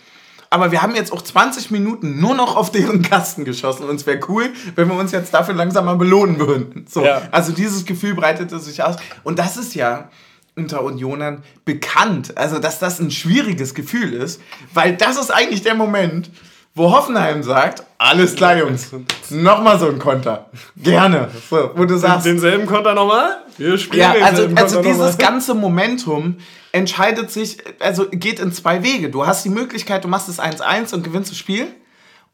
Aber 0.50 0.72
wir 0.72 0.82
haben 0.82 0.96
jetzt 0.96 1.12
auch 1.12 1.22
20 1.22 1.70
Minuten 1.72 2.20
nur 2.20 2.36
noch 2.36 2.56
auf 2.56 2.72
deren 2.72 3.02
Kasten 3.02 3.46
geschossen. 3.46 3.88
Und 3.88 3.96
es 3.98 4.08
wäre 4.08 4.20
cool, 4.28 4.50
wenn 4.76 4.88
wir 4.88 4.96
uns 4.96 5.12
jetzt 5.12 5.34
dafür 5.34 5.54
langsam 5.54 5.86
mal 5.86 5.96
belohnen 5.96 6.40
würden. 6.40 6.86
So. 6.90 7.04
Ja. 7.04 7.22
Also 7.32 7.52
dieses 7.52 7.86
Gefühl 7.86 8.16
breitete 8.16 8.60
sich 8.60 8.82
aus. 8.84 8.96
Und 9.24 9.38
das 9.38 9.58
ist 9.58 9.76
ja 9.76 10.10
unter 10.56 10.84
Unionern 10.84 11.44
bekannt. 11.66 12.38
Also, 12.38 12.60
dass 12.60 12.80
das 12.80 13.00
ein 13.00 13.12
schwieriges 13.12 13.74
Gefühl 13.74 14.14
ist. 14.14 14.42
Weil 14.74 14.96
das 14.98 15.18
ist 15.18 15.32
eigentlich 15.32 15.62
der 15.62 15.76
Moment, 15.76 16.32
wo 16.76 16.92
Hoffenheim 16.92 17.44
sagt, 17.44 17.84
alles 17.98 18.36
klar, 18.36 18.58
Jungs. 18.58 18.92
Nochmal 19.32 19.80
so 19.80 19.88
ein 19.88 20.00
Konter. 20.00 20.50
Gerne. 20.78 21.30
So, 21.50 21.72
wo 21.76 21.86
du 21.86 21.98
sagst. 21.98 22.26
Denselben 22.26 22.66
Konter 22.66 22.94
nochmal? 22.94 23.44
Wir 23.58 23.78
spielen 23.78 24.02
Ja, 24.02 24.26
also, 24.26 24.48
also 24.56 24.82
dieses 24.82 25.18
ganze 25.18 25.54
Momentum 25.54 26.38
entscheidet 26.72 27.32
sich, 27.32 27.58
also 27.80 28.08
geht 28.10 28.40
in 28.40 28.52
zwei 28.54 28.84
Wege. 28.84 29.10
Du 29.10 29.26
hast 29.26 29.44
die 29.46 29.50
Möglichkeit, 29.50 30.04
du 30.04 30.08
machst 30.08 30.30
es 30.30 30.40
1-1 30.40 30.94
und 30.94 31.04
gewinnst 31.04 31.32
das 31.32 31.38
Spiel. 31.38 31.68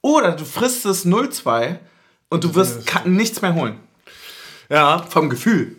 Oder 0.01 0.33
du 0.33 0.45
frisst 0.45 0.85
es 0.85 1.05
0-2 1.05 1.77
und 2.29 2.43
du 2.43 2.53
wirst 2.53 2.83
nichts 3.05 3.41
mehr 3.41 3.55
holen. 3.55 3.79
Ja, 4.69 4.99
Vom 5.09 5.29
Gefühl. 5.29 5.75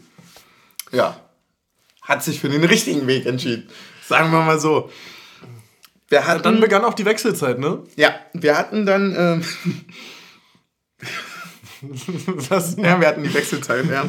Ja. 0.93 1.17
Hat 2.03 2.23
sich 2.23 2.41
für 2.41 2.49
den 2.49 2.64
richtigen 2.64 3.07
Weg 3.07 3.27
entschieden. 3.27 3.69
Sagen 4.07 4.31
wir 4.31 4.43
mal 4.43 4.59
so. 4.59 4.91
Wir 6.09 6.27
hatten, 6.27 6.43
dann 6.43 6.61
begann 6.61 6.85
auch 6.85 6.95
die 6.95 7.05
Wechselzeit, 7.05 7.59
ne? 7.59 7.83
ja, 7.97 8.14
wir 8.33 8.57
hatten 8.57 8.87
dann, 8.87 9.14
ähm, 9.19 9.45
Das, 12.49 12.77
ja, 12.77 12.99
wir 12.99 13.07
hatten 13.09 13.23
die 13.23 13.33
Wechselzeit, 13.35 13.85
ja. 13.91 14.07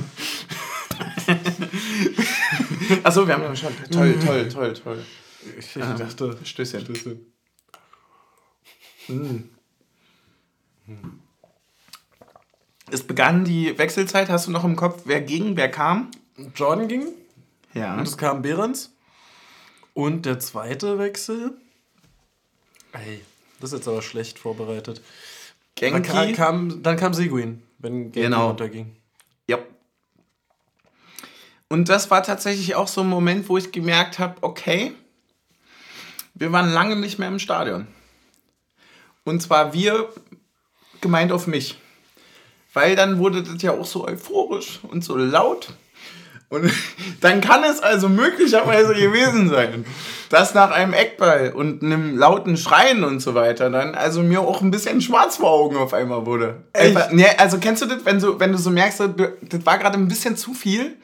Achso, 3.03 3.27
wir 3.27 3.33
haben 3.33 3.43
ja 3.43 3.55
schon. 3.55 3.73
Toll, 3.91 4.17
toll, 4.25 4.47
toll, 4.47 4.73
toll. 4.73 5.05
ich, 5.59 5.75
ich 5.75 5.83
dachte, 5.83 6.37
Stößchen. 6.45 6.81
Stößchen. 6.85 7.25
Es 12.89 13.03
begann 13.03 13.43
die 13.43 13.77
Wechselzeit. 13.77 14.29
Hast 14.29 14.47
du 14.47 14.51
noch 14.51 14.63
im 14.63 14.75
Kopf, 14.75 15.01
wer 15.05 15.21
ging, 15.21 15.57
wer 15.57 15.69
kam? 15.69 16.09
Jordan 16.55 16.87
ging 16.87 17.07
Ja. 17.73 17.95
und 17.95 18.07
es 18.07 18.17
kam 18.17 18.41
Behrens. 18.41 18.93
Und 19.93 20.25
der 20.25 20.39
zweite 20.39 20.99
Wechsel. 20.99 21.57
Ey, 22.93 23.21
das 23.59 23.73
ist 23.73 23.79
jetzt 23.79 23.87
aber 23.87 24.01
schlecht 24.01 24.39
vorbereitet. 24.39 25.01
Dann 25.79 26.01
kam, 26.01 26.15
Genki. 26.25 26.33
kam, 26.33 26.83
dann 26.83 26.97
kam 26.97 27.13
Seguin, 27.13 27.63
wenn 27.79 28.11
Genki 28.11 28.21
Genau. 28.21 28.47
runterging. 28.47 28.95
Ja. 29.47 29.59
Und 31.69 31.89
das 31.89 32.09
war 32.09 32.23
tatsächlich 32.23 32.75
auch 32.75 32.87
so 32.87 33.01
ein 33.01 33.09
Moment, 33.09 33.49
wo 33.49 33.57
ich 33.57 33.71
gemerkt 33.71 34.19
habe, 34.19 34.35
okay, 34.41 34.93
wir 36.33 36.51
waren 36.51 36.71
lange 36.71 36.95
nicht 36.95 37.19
mehr 37.19 37.27
im 37.27 37.39
Stadion. 37.39 37.87
Und 39.23 39.41
zwar 39.41 39.73
wir 39.73 40.09
gemeint 41.01 41.31
auf 41.31 41.47
mich. 41.47 41.77
Weil 42.73 42.95
dann 42.95 43.17
wurde 43.17 43.43
das 43.43 43.61
ja 43.61 43.71
auch 43.71 43.85
so 43.85 44.07
euphorisch 44.07 44.79
und 44.83 45.03
so 45.03 45.17
laut. 45.17 45.73
Und 46.49 46.71
dann 47.21 47.41
kann 47.41 47.63
es 47.63 47.81
also 47.81 48.07
möglicherweise 48.07 48.93
gewesen 48.93 49.49
sein, 49.49 49.85
dass 50.29 50.53
nach 50.53 50.71
einem 50.71 50.93
Eckball 50.93 51.53
und 51.53 51.83
einem 51.83 52.17
lauten 52.17 52.57
Schreien 52.57 53.03
und 53.03 53.19
so 53.19 53.35
weiter 53.35 53.69
dann 53.69 53.95
also 53.95 54.21
mir 54.21 54.41
auch 54.41 54.61
ein 54.61 54.71
bisschen 54.71 55.01
schwarz 55.01 55.37
vor 55.37 55.51
Augen 55.51 55.77
auf 55.77 55.93
einmal 55.93 56.25
wurde. 56.25 56.63
Echt? 56.73 56.95
Einfach, 56.95 57.11
ne, 57.11 57.27
also 57.37 57.57
kennst 57.59 57.81
du 57.81 57.85
das, 57.85 58.05
wenn 58.05 58.19
du, 58.19 58.39
wenn 58.39 58.51
du 58.51 58.57
so 58.57 58.69
merkst, 58.69 58.97
so, 58.97 59.07
das 59.07 59.65
war 59.65 59.77
gerade 59.77 59.97
ein 59.97 60.07
bisschen 60.07 60.35
zu 60.35 60.53
viel 60.53 60.97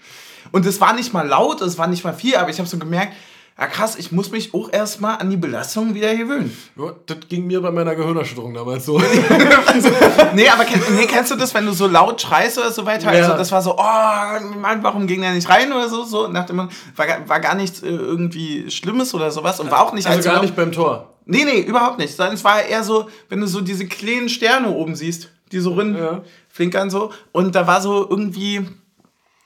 und 0.51 0.65
es 0.65 0.81
war 0.81 0.93
nicht 0.93 1.13
mal 1.13 1.27
laut, 1.27 1.61
es 1.61 1.77
war 1.77 1.87
nicht 1.87 2.03
mal 2.03 2.13
viel, 2.13 2.35
aber 2.35 2.49
ich 2.49 2.59
habe 2.59 2.67
so 2.67 2.77
gemerkt, 2.77 3.13
ja 3.59 3.67
krass, 3.67 3.95
ich 3.97 4.11
muss 4.11 4.31
mich 4.31 4.53
auch 4.53 4.71
erstmal 4.73 5.17
an 5.19 5.29
die 5.29 5.37
Belastung 5.37 5.93
wieder 5.93 6.15
gewöhnen. 6.15 6.55
Ja, 6.75 6.93
das 7.05 7.17
ging 7.29 7.45
mir 7.47 7.61
bei 7.61 7.71
meiner 7.71 7.93
Gehirnerschütterung 7.95 8.53
damals 8.53 8.85
so. 8.85 8.99
nee, 10.33 10.47
aber 10.49 10.65
kenn, 10.65 10.81
nee, 10.95 11.05
kennst 11.05 11.31
du 11.31 11.35
das, 11.35 11.53
wenn 11.53 11.65
du 11.65 11.73
so 11.73 11.87
laut 11.87 12.21
schreist 12.21 12.57
oder 12.57 12.71
so 12.71 12.85
weiter? 12.85 13.13
Ja. 13.13 13.23
Also 13.25 13.37
das 13.37 13.51
war 13.51 13.61
so, 13.61 13.75
oh 13.77 14.57
Mann, 14.59 14.81
warum 14.83 15.07
ging 15.07 15.21
der 15.21 15.33
nicht 15.33 15.47
rein 15.49 15.71
oder 15.71 15.89
so? 15.89 16.03
so 16.03 16.27
nach 16.27 16.45
dem, 16.45 16.69
war, 16.95 17.07
gar- 17.07 17.29
war 17.29 17.39
gar 17.39 17.55
nichts 17.55 17.81
äh, 17.83 17.87
irgendwie 17.89 18.69
Schlimmes 18.71 19.13
oder 19.13 19.31
sowas 19.31 19.59
und 19.59 19.71
war 19.71 19.81
auch 19.85 19.93
nicht 19.93 20.07
Also 20.07 20.29
gar 20.29 20.41
nicht 20.41 20.55
beim 20.55 20.71
Tor. 20.71 21.13
Nee, 21.25 21.45
nee, 21.45 21.61
überhaupt 21.61 21.99
nicht. 21.99 22.15
Sondern 22.15 22.35
es 22.35 22.43
war 22.43 22.61
eher 22.63 22.83
so, 22.83 23.07
wenn 23.29 23.39
du 23.39 23.47
so 23.47 23.61
diese 23.61 23.85
kleinen 23.87 24.29
Sterne 24.29 24.69
oben 24.69 24.95
siehst, 24.95 25.29
die 25.51 25.59
so 25.59 25.73
rin 25.73 25.95
Ja. 25.97 26.21
flinkern 26.49 26.89
so. 26.89 27.11
Und 27.31 27.55
da 27.55 27.65
war 27.67 27.81
so 27.81 28.07
irgendwie, 28.09 28.67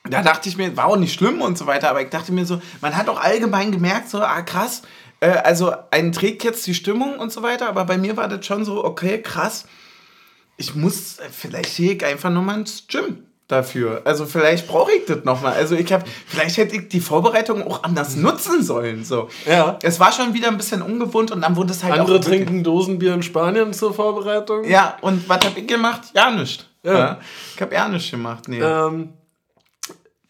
da 0.10 0.22
dachte 0.22 0.50
ich 0.50 0.58
mir, 0.58 0.76
war 0.78 0.86
auch 0.86 0.98
nicht 0.98 1.14
schlimm 1.14 1.42
und 1.42 1.58
so 1.58 1.68
weiter, 1.68 1.90
aber 1.90 2.02
ich 2.02 2.10
dachte 2.10 2.32
mir 2.32 2.46
so, 2.46 2.62
man 2.82 2.96
hat 2.96 3.10
auch 3.10 3.20
allgemein 3.20 3.72
gemerkt, 3.72 4.10
so, 4.10 4.20
ah 4.20 4.42
krass, 4.42 4.82
äh, 5.20 5.30
also 5.30 5.74
einen 5.92 6.12
trägt 6.12 6.44
jetzt 6.44 6.66
die 6.68 6.74
Stimmung 6.74 7.20
und 7.20 7.32
so 7.32 7.44
weiter, 7.44 7.68
aber 7.70 7.86
bei 7.86 7.98
mir 7.98 8.18
war 8.18 8.28
das 8.28 8.46
schon 8.46 8.66
so, 8.66 8.84
okay, 8.84 9.22
krass, 9.22 9.66
ich 10.58 10.76
muss, 10.76 11.18
vielleicht 11.32 11.78
gehe 11.78 11.94
ich 11.94 12.06
einfach 12.06 12.30
nochmal 12.30 12.60
ins 12.60 12.88
Gym 12.88 13.24
dafür. 13.48 14.02
Also 14.06 14.26
vielleicht 14.26 14.68
brauche 14.68 14.92
ich 14.92 15.06
das 15.06 15.24
nochmal. 15.24 15.54
Also 15.54 15.76
ich 15.76 15.92
habe, 15.94 16.04
vielleicht 16.28 16.58
hätte 16.58 16.76
ich 16.76 16.90
die 16.90 17.00
Vorbereitung 17.00 17.64
auch 17.64 17.84
anders 17.84 18.16
nutzen 18.16 18.62
sollen. 18.62 19.06
So. 19.06 19.30
Ja. 19.46 19.80
Es 19.82 20.00
war 20.00 20.12
schon 20.12 20.34
wieder 20.34 20.50
ein 20.50 20.58
bisschen 20.58 20.82
ungewohnt 20.82 21.32
und 21.32 21.42
dann 21.42 21.56
wurde 21.56 21.72
es 21.72 21.84
halt 21.84 22.00
Andere 22.00 22.18
auch 22.18 22.22
trinken 22.22 22.64
Dosenbier 22.64 23.14
in 23.14 23.24
Spanien 23.24 23.72
zur 23.74 23.94
Vorbereitung. 23.94 24.66
Ja, 24.66 24.98
und 25.02 25.28
was 25.30 25.46
hab 25.46 25.58
ich 25.58 25.68
gemacht? 25.68 26.02
Ja, 26.14 26.30
nichts. 26.32 26.66
Ja. 26.84 26.98
Ja. 26.98 27.20
Ich 27.56 27.62
hab 27.62 27.72
ja 27.72 27.88
nichts 27.88 28.12
gemacht, 28.12 28.48
nee. 28.48 28.60
Ähm, 28.60 29.14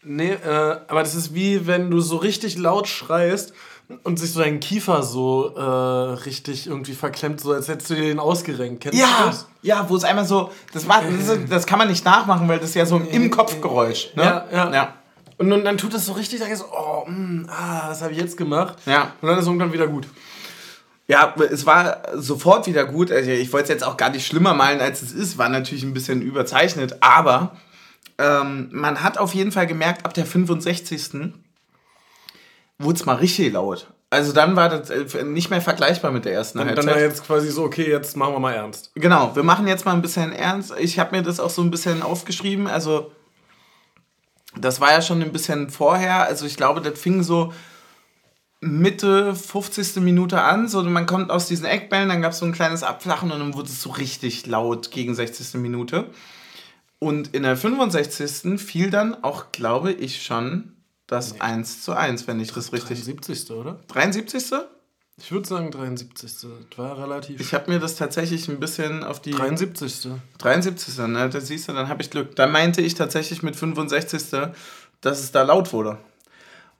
nee, 0.08 0.32
äh, 0.32 0.76
aber 0.88 1.00
das 1.02 1.14
ist 1.14 1.34
wie 1.34 1.66
wenn 1.66 1.90
du 1.90 2.00
so 2.00 2.16
richtig 2.16 2.58
laut 2.58 2.88
schreist 2.88 3.52
und 4.02 4.18
sich 4.18 4.32
so 4.32 4.40
dein 4.40 4.60
Kiefer 4.60 5.02
so 5.02 5.54
äh, 5.56 5.60
richtig 5.62 6.66
irgendwie 6.66 6.92
verklemmt, 6.94 7.40
so 7.40 7.52
als 7.52 7.68
hättest 7.68 7.90
du 7.90 7.94
dir 7.94 8.02
den 8.02 8.18
ausgerenkt. 8.18 8.82
Kennst 8.82 8.98
du 8.98 9.02
ja, 9.02 9.26
das? 9.26 9.46
ja, 9.62 9.86
wo 9.88 9.96
es 9.96 10.04
einmal 10.04 10.26
so, 10.26 10.50
das, 10.72 10.86
war, 10.88 11.02
das, 11.02 11.28
ist- 11.28 11.50
das 11.50 11.66
kann 11.66 11.78
man 11.78 11.88
nicht 11.88 12.04
nachmachen, 12.04 12.48
weil 12.48 12.58
das 12.58 12.70
ist 12.70 12.74
ja 12.74 12.84
so 12.86 12.96
ein 12.96 13.06
im 13.06 13.30
Kopfgeräusch. 13.30 14.10
Ne? 14.14 14.22
Ja, 14.24 14.46
ja. 14.52 14.72
ja. 14.72 14.94
Und 15.38 15.50
dann, 15.50 15.64
dann 15.64 15.78
tut 15.78 15.94
das 15.94 16.04
so 16.04 16.12
richtig, 16.12 16.40
dann 16.40 16.54
so, 16.54 16.64
oh, 16.72 17.04
mh, 17.08 17.46
ah, 17.50 17.86
was 17.88 18.02
habe 18.02 18.12
ich 18.12 18.18
jetzt 18.18 18.36
gemacht? 18.36 18.76
Ja. 18.86 19.12
Und 19.22 19.28
dann 19.28 19.38
ist 19.38 19.46
irgendwann 19.46 19.72
wieder 19.72 19.86
gut. 19.86 20.06
Ja, 21.06 21.34
es 21.50 21.64
war 21.64 22.02
sofort 22.16 22.66
wieder 22.66 22.84
gut. 22.84 23.10
Also 23.10 23.30
ich 23.30 23.50
wollte 23.52 23.64
es 23.64 23.68
jetzt 23.70 23.84
auch 23.84 23.96
gar 23.96 24.10
nicht 24.10 24.26
schlimmer 24.26 24.52
malen, 24.52 24.80
als 24.80 25.00
es 25.00 25.12
ist. 25.12 25.38
War 25.38 25.48
natürlich 25.48 25.82
ein 25.82 25.94
bisschen 25.94 26.20
überzeichnet. 26.20 26.98
Aber 27.00 27.56
ähm, 28.18 28.68
man 28.72 29.02
hat 29.02 29.18
auf 29.18 29.34
jeden 29.34 29.52
Fall 29.52 29.66
gemerkt, 29.66 30.04
ab 30.04 30.14
der 30.14 30.26
65. 30.26 31.32
wurde 32.78 32.98
es 32.98 33.06
mal 33.06 33.14
richtig 33.14 33.52
laut. 33.52 33.88
Also 34.10 34.32
dann 34.32 34.56
war 34.56 34.70
das 34.70 34.90
äh, 34.90 35.22
nicht 35.24 35.50
mehr 35.50 35.60
vergleichbar 35.60 36.10
mit 36.10 36.24
der 36.24 36.32
ersten 36.32 36.58
Und 36.58 36.66
Halbzeit. 36.66 36.86
dann 36.86 36.94
war 36.94 37.00
jetzt 37.00 37.24
quasi 37.24 37.50
so, 37.50 37.64
okay, 37.64 37.88
jetzt 37.90 38.16
machen 38.16 38.32
wir 38.34 38.40
mal 38.40 38.54
ernst. 38.54 38.90
Genau, 38.94 39.36
wir 39.36 39.42
machen 39.42 39.66
jetzt 39.68 39.84
mal 39.84 39.92
ein 39.92 40.02
bisschen 40.02 40.32
ernst. 40.32 40.72
Ich 40.78 40.98
habe 40.98 41.16
mir 41.16 41.22
das 41.22 41.40
auch 41.40 41.50
so 41.50 41.62
ein 41.62 41.70
bisschen 41.70 42.02
aufgeschrieben. 42.02 42.66
Also, 42.66 43.12
das 44.56 44.80
war 44.80 44.92
ja 44.92 45.02
schon 45.02 45.22
ein 45.22 45.32
bisschen 45.32 45.68
vorher. 45.68 46.24
Also, 46.24 46.46
ich 46.46 46.56
glaube, 46.56 46.80
das 46.80 46.98
fing 46.98 47.22
so 47.22 47.52
Mitte 48.60 49.34
50. 49.34 49.96
Minute 49.96 50.40
an. 50.40 50.68
So, 50.68 50.82
man 50.82 51.04
kommt 51.04 51.30
aus 51.30 51.46
diesen 51.46 51.66
Eckbällen, 51.66 52.08
dann 52.08 52.22
gab 52.22 52.32
es 52.32 52.38
so 52.38 52.46
ein 52.46 52.52
kleines 52.52 52.82
Abflachen 52.82 53.30
und 53.30 53.38
dann 53.40 53.54
wurde 53.54 53.68
es 53.68 53.82
so 53.82 53.90
richtig 53.90 54.46
laut 54.46 54.90
gegen 54.90 55.14
60. 55.14 55.60
Minute. 55.60 56.06
Und 57.00 57.34
in 57.34 57.44
der 57.44 57.56
65. 57.56 58.60
fiel 58.60 58.90
dann 58.90 59.22
auch, 59.22 59.52
glaube 59.52 59.92
ich, 59.92 60.22
schon 60.22 60.72
das 61.06 61.40
1 61.40 61.82
zu 61.82 61.92
1, 61.94 62.26
wenn 62.26 62.40
ich 62.40 62.52
das 62.52 62.72
richtig. 62.72 63.04
73. 63.04 63.50
oder? 63.52 63.78
73. 63.88 64.52
Ich 65.20 65.32
würde 65.32 65.48
sagen 65.48 65.70
73. 65.70 66.30
Das 66.32 66.46
war 66.76 66.98
relativ. 66.98 67.40
Ich 67.40 67.54
habe 67.54 67.70
mir 67.70 67.78
das 67.80 67.96
tatsächlich 67.96 68.46
ein 68.48 68.60
bisschen 68.60 69.02
auf 69.04 69.20
die. 69.20 69.30
73. 69.32 70.08
73. 70.38 70.98
Ne? 71.08 71.28
Da 71.28 71.40
siehst 71.40 71.68
du, 71.68 71.72
dann 71.72 71.88
habe 71.88 72.02
ich 72.02 72.10
Glück. 72.10 72.36
Da 72.36 72.46
meinte 72.46 72.82
ich 72.82 72.94
tatsächlich 72.94 73.42
mit 73.42 73.56
65. 73.56 74.22
dass 75.00 75.20
es 75.20 75.30
da 75.32 75.42
laut 75.42 75.72
wurde. 75.72 75.98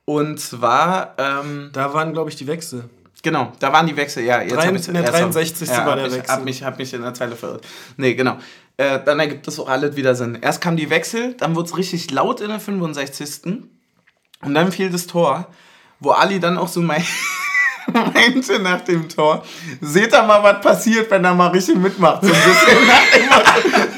Und 0.05 0.41
zwar, 0.41 1.15
ähm, 1.19 1.71
Da 1.73 1.93
waren, 1.95 2.13
glaube 2.13 2.31
ich, 2.31 2.37
die 2.37 2.47
Wechsel. 2.47 2.89
genau, 3.23 3.53
da 3.61 3.73
waren 3.73 3.87
die 3.87 3.97
Wechsel. 3.97 4.25
Ja, 4.25 4.41
jetzt 4.43 4.55
Drei- 4.55 4.71
ich's- 4.73 4.89
in 4.89 4.95
der 4.95 5.03
ja, 5.05 5.09
sorry. 5.13 5.23
63. 5.33 5.69
war 5.69 5.77
hab 5.87 5.95
der 5.97 6.05
mich, 6.07 6.15
Wechsel. 6.15 6.33
Hab 6.35 6.45
mich, 6.45 6.63
hab 6.65 6.79
mich 6.79 6.95
in 6.95 7.03
der 7.03 7.15
Zeile 7.15 7.37
verirrt. 7.37 7.65
Nee, 7.97 8.15
genau. 8.15 8.39
Äh, 8.79 9.01
dann 9.05 9.19
ergibt 9.19 9.47
das 9.49 9.59
auch 9.59 9.69
alles 9.69 9.97
wieder 9.97 10.15
Sinn. 10.15 10.39
Erst 10.41 10.61
kam 10.61 10.77
die 10.77 10.89
Wechsel, 10.89 11.35
dann 11.35 11.57
wurde 11.57 11.67
es 11.67 11.77
richtig 11.77 12.13
laut 12.13 12.41
in 12.41 12.49
der 12.49 12.61
65. 12.61 13.65
Und 14.43 14.55
dann 14.55 14.71
fiel 14.71 14.89
das 14.89 15.09
Tor, 15.09 15.49
wo 15.99 16.13
Ali 16.13 16.39
dann 16.39 16.57
auch 16.57 16.69
so 16.69 16.81
mein 16.81 17.05
meinte 17.93 18.61
nach 18.61 18.83
dem 18.83 19.09
Tor, 19.09 19.43
seht 19.81 20.13
ihr 20.13 20.23
mal, 20.23 20.45
was 20.45 20.61
passiert, 20.61 21.11
wenn 21.11 21.25
er 21.25 21.35
mal 21.35 21.49
richtig 21.49 21.77
mitmacht. 21.77 22.23
So 22.23 22.33
ein 22.33 22.35
bisschen 22.35 22.87
nach 22.87 23.11
dem 23.13 23.27
Motto. 23.27 23.98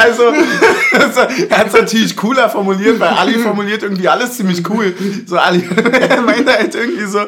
Also, 0.00 0.24
also, 0.92 1.20
er 1.48 1.58
hat 1.58 1.66
es 1.68 1.72
natürlich 1.72 2.16
cooler 2.16 2.48
formuliert, 2.48 2.98
weil 2.98 3.08
Ali 3.08 3.38
formuliert 3.38 3.82
irgendwie 3.82 4.08
alles 4.08 4.36
ziemlich 4.36 4.68
cool. 4.70 4.94
So, 5.26 5.36
Ali 5.36 5.68
er 6.08 6.22
meinte 6.22 6.52
halt 6.52 6.74
irgendwie 6.74 7.04
so, 7.04 7.20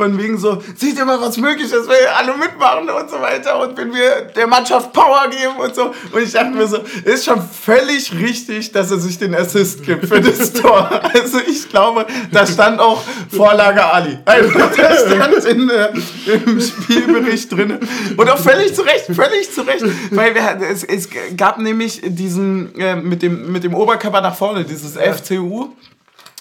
von 0.00 0.16
wegen 0.16 0.38
so, 0.38 0.62
seht 0.76 0.96
ihr 0.96 1.04
mal, 1.04 1.20
was 1.20 1.36
möglich 1.36 1.66
ist, 1.66 1.86
wenn 1.86 1.88
wir 1.88 2.16
alle 2.16 2.34
mitmachen 2.34 2.88
und 2.88 3.10
so 3.10 3.20
weiter 3.20 3.60
und 3.60 3.76
wenn 3.76 3.92
wir 3.92 4.22
der 4.34 4.46
Mannschaft 4.46 4.94
Power 4.94 5.28
geben 5.28 5.56
und 5.58 5.74
so. 5.74 5.92
Und 6.12 6.22
ich 6.22 6.32
dachte 6.32 6.52
mir 6.52 6.66
so, 6.66 6.78
ist 7.04 7.26
schon 7.26 7.42
völlig 7.42 8.10
richtig, 8.18 8.72
dass 8.72 8.90
er 8.90 8.98
sich 8.98 9.18
den 9.18 9.34
Assist 9.34 9.84
gibt 9.84 10.06
für 10.06 10.22
das 10.22 10.52
Tor. 10.54 10.88
Also 11.12 11.40
ich 11.46 11.68
glaube, 11.68 12.06
da 12.32 12.46
stand 12.46 12.80
auch 12.80 13.02
Vorlage 13.30 13.84
Ali. 13.84 14.18
Also 14.24 14.58
das 14.58 15.00
stand 15.02 15.44
in, 15.44 15.68
äh, 15.68 15.92
im 16.32 16.58
Spielbericht 16.58 17.52
drin. 17.52 17.78
Und 18.16 18.30
auch 18.30 18.38
völlig 18.38 18.74
zu 18.74 18.80
Recht, 18.80 19.04
völlig 19.04 19.52
zu 19.52 19.60
Recht. 19.60 19.84
Weil 20.12 20.34
wir, 20.34 20.60
es, 20.70 20.82
es 20.82 21.10
gab 21.36 21.58
nämlich 21.58 21.99
diesen, 22.02 22.78
äh, 22.78 22.96
mit, 22.96 23.22
dem, 23.22 23.52
mit 23.52 23.64
dem 23.64 23.74
Oberkörper 23.74 24.20
nach 24.20 24.34
vorne, 24.34 24.64
dieses 24.64 24.96
FCU. 24.96 25.70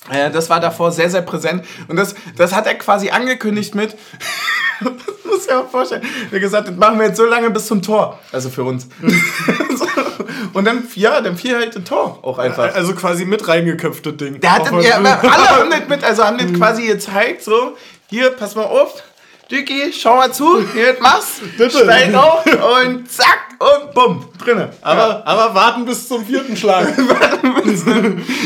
Äh, 0.09 0.31
das 0.31 0.49
war 0.49 0.59
davor 0.59 0.91
sehr, 0.91 1.09
sehr 1.09 1.21
präsent. 1.21 1.65
Und 1.87 1.95
das, 1.95 2.15
das 2.35 2.53
hat 2.53 2.67
er 2.67 2.75
quasi 2.75 3.09
angekündigt 3.09 3.75
mit, 3.75 3.95
das 4.79 4.91
muss 5.25 5.45
ich 5.45 5.53
mir 5.53 5.65
vorstellen, 5.65 6.03
er 6.03 6.35
hat 6.35 6.41
gesagt, 6.41 6.67
das 6.67 6.75
machen 6.75 6.99
wir 6.99 7.07
jetzt 7.07 7.17
so 7.17 7.25
lange 7.25 7.49
bis 7.49 7.67
zum 7.67 7.81
Tor. 7.81 8.19
Also 8.31 8.49
für 8.49 8.63
uns. 8.63 8.87
Und 10.53 10.65
dann, 10.65 10.83
ja, 10.95 11.21
dann 11.21 11.37
fiel 11.37 11.55
halt 11.55 11.75
das 11.75 11.83
Tor 11.83 12.19
auch 12.21 12.37
einfach. 12.39 12.73
Also 12.73 12.93
quasi 12.93 13.25
mit 13.25 13.47
reingeköpftes 13.47 14.17
Ding. 14.17 14.39
Der 14.39 14.55
hat, 14.55 14.71
ja, 14.83 14.95
alle 14.95 15.21
haben 15.49 15.69
das 15.69 15.87
mit, 15.87 16.03
also 16.03 16.23
haben 16.23 16.37
das 16.37 16.53
quasi 16.53 16.87
gezeigt, 16.87 17.43
so, 17.43 17.75
hier, 18.09 18.31
pass 18.31 18.55
mal 18.55 18.63
auf, 18.63 19.03
Dücki, 19.51 19.91
schau 19.93 20.15
mal 20.17 20.31
zu, 20.31 20.63
hier 20.73 20.95
machst, 20.99 21.41
steig 21.69 22.13
auf 22.13 22.45
und 22.45 23.09
zack 23.11 23.49
und 23.59 23.93
bumm, 23.93 24.25
drinne. 24.37 24.71
aber, 24.81 25.25
aber 25.25 25.55
warten 25.55 25.85
bis 25.85 26.07
zum 26.07 26.23
vierten 26.25 26.55
Schlag. 26.55 26.87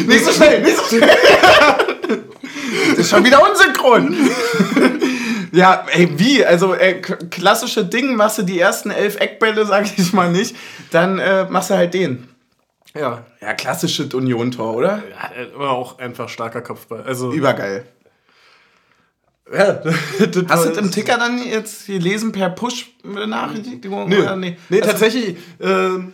Nicht 0.08 0.26
so 0.26 0.32
schnell, 0.32 0.62
nicht 0.62 0.78
so 0.78 0.98
schnell. 0.98 1.10
Das 2.90 3.00
ist 3.00 3.10
schon 3.10 3.24
wieder 3.26 3.42
unsynchron. 3.50 4.16
Ja, 5.56 5.86
ey, 5.92 6.10
wie? 6.18 6.44
Also, 6.44 6.74
äh, 6.74 6.96
k- 7.00 7.16
klassische 7.30 7.86
Ding, 7.86 8.16
machst 8.16 8.40
du 8.40 8.42
die 8.42 8.60
ersten 8.60 8.90
elf 8.90 9.18
Eckbälle, 9.20 9.68
sag 9.68 9.86
ich 10.00 10.12
mal 10.12 10.32
nicht, 10.32 10.56
dann 10.90 11.20
äh, 11.20 11.46
machst 11.48 11.70
du 11.70 11.76
halt 11.76 11.94
den. 11.94 12.28
ja. 12.96 13.24
Ja, 13.40 13.54
klassisches 13.54 14.12
Union-Tor, 14.16 14.74
oder? 14.74 15.04
Ja, 15.12 15.60
war 15.60 15.70
auch 15.74 16.00
einfach 16.00 16.28
starker 16.28 16.62
Kopfball. 16.64 17.04
Also, 17.06 17.32
Übergeil. 17.32 17.86
Ja, 19.52 19.82
Hast 20.20 20.36
du 20.36 20.42
das 20.44 20.78
im 20.78 20.92
Ticker 20.92 21.18
dann 21.18 21.44
jetzt 21.44 21.88
gelesen 21.88 22.32
per 22.32 22.50
Push-Benachrichtigung? 22.50 24.10
Nö, 24.10 24.22
oder 24.22 24.36
nee? 24.36 24.58
nee 24.70 24.80
Also- 24.82 24.92
tatsächlich 24.92 25.38
ähm, 25.60 26.14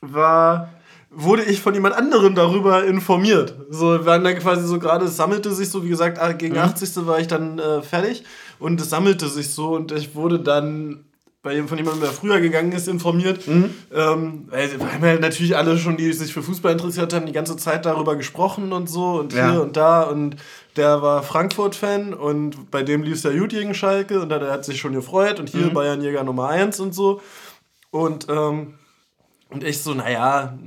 war, 0.00 0.70
wurde 1.10 1.44
ich 1.44 1.60
von 1.60 1.74
jemand 1.74 1.94
anderem 1.94 2.34
darüber 2.34 2.84
informiert. 2.84 3.54
So, 3.70 3.92
wir 3.92 4.06
waren 4.06 4.24
dann 4.24 4.38
quasi 4.38 4.66
so 4.66 4.78
gerade, 4.78 5.06
es 5.06 5.16
sammelte 5.16 5.52
sich 5.52 5.70
so, 5.70 5.84
wie 5.84 5.88
gesagt, 5.88 6.18
ah, 6.18 6.30
Mhm. 6.30 6.38
gegen 6.38 6.58
80. 6.58 7.06
war 7.06 7.18
ich 7.20 7.28
dann 7.28 7.58
äh, 7.58 7.82
fertig 7.82 8.24
und 8.58 8.80
es 8.80 8.90
sammelte 8.90 9.28
sich 9.28 9.50
so 9.50 9.74
und 9.74 9.92
ich 9.92 10.14
wurde 10.14 10.40
dann 10.40 11.04
bei, 11.42 11.62
von 11.64 11.76
jemandem, 11.76 12.00
der 12.04 12.10
früher 12.10 12.40
gegangen 12.40 12.72
ist, 12.72 12.88
informiert. 12.88 13.46
Mhm. 13.46 13.68
Ähm, 13.94 14.48
weil 14.48 14.70
wir 15.02 15.20
natürlich 15.20 15.54
alle 15.56 15.76
schon, 15.76 15.98
die 15.98 16.10
sich 16.14 16.32
für 16.32 16.42
Fußball 16.42 16.72
interessiert 16.72 17.12
haben, 17.12 17.26
die 17.26 17.32
ganze 17.32 17.56
Zeit 17.58 17.84
darüber 17.84 18.16
gesprochen 18.16 18.72
und 18.72 18.88
so 18.88 19.16
und 19.20 19.34
Ja. 19.34 19.50
hier 19.52 19.60
und 19.62 19.76
da 19.76 20.02
und 20.04 20.36
der 20.76 21.02
war 21.02 21.22
Frankfurt-Fan 21.22 22.14
und 22.14 22.70
bei 22.70 22.82
dem 22.82 23.02
lief 23.02 23.14
es 23.14 23.22
ja 23.22 23.32
gut 23.32 23.50
gegen 23.50 23.74
Schalke 23.74 24.20
und 24.20 24.28
der 24.28 24.50
hat 24.50 24.64
sich 24.64 24.80
schon 24.80 24.92
gefreut 24.92 25.38
und 25.38 25.48
hier 25.48 25.72
Bayernjäger 25.72 26.24
Nummer 26.24 26.48
1 26.48 26.80
und 26.80 26.94
so. 26.94 27.20
Und, 27.90 28.26
ähm, 28.28 28.74
und 29.50 29.62
ich 29.62 29.82
so, 29.82 29.94
naja, 29.94 30.58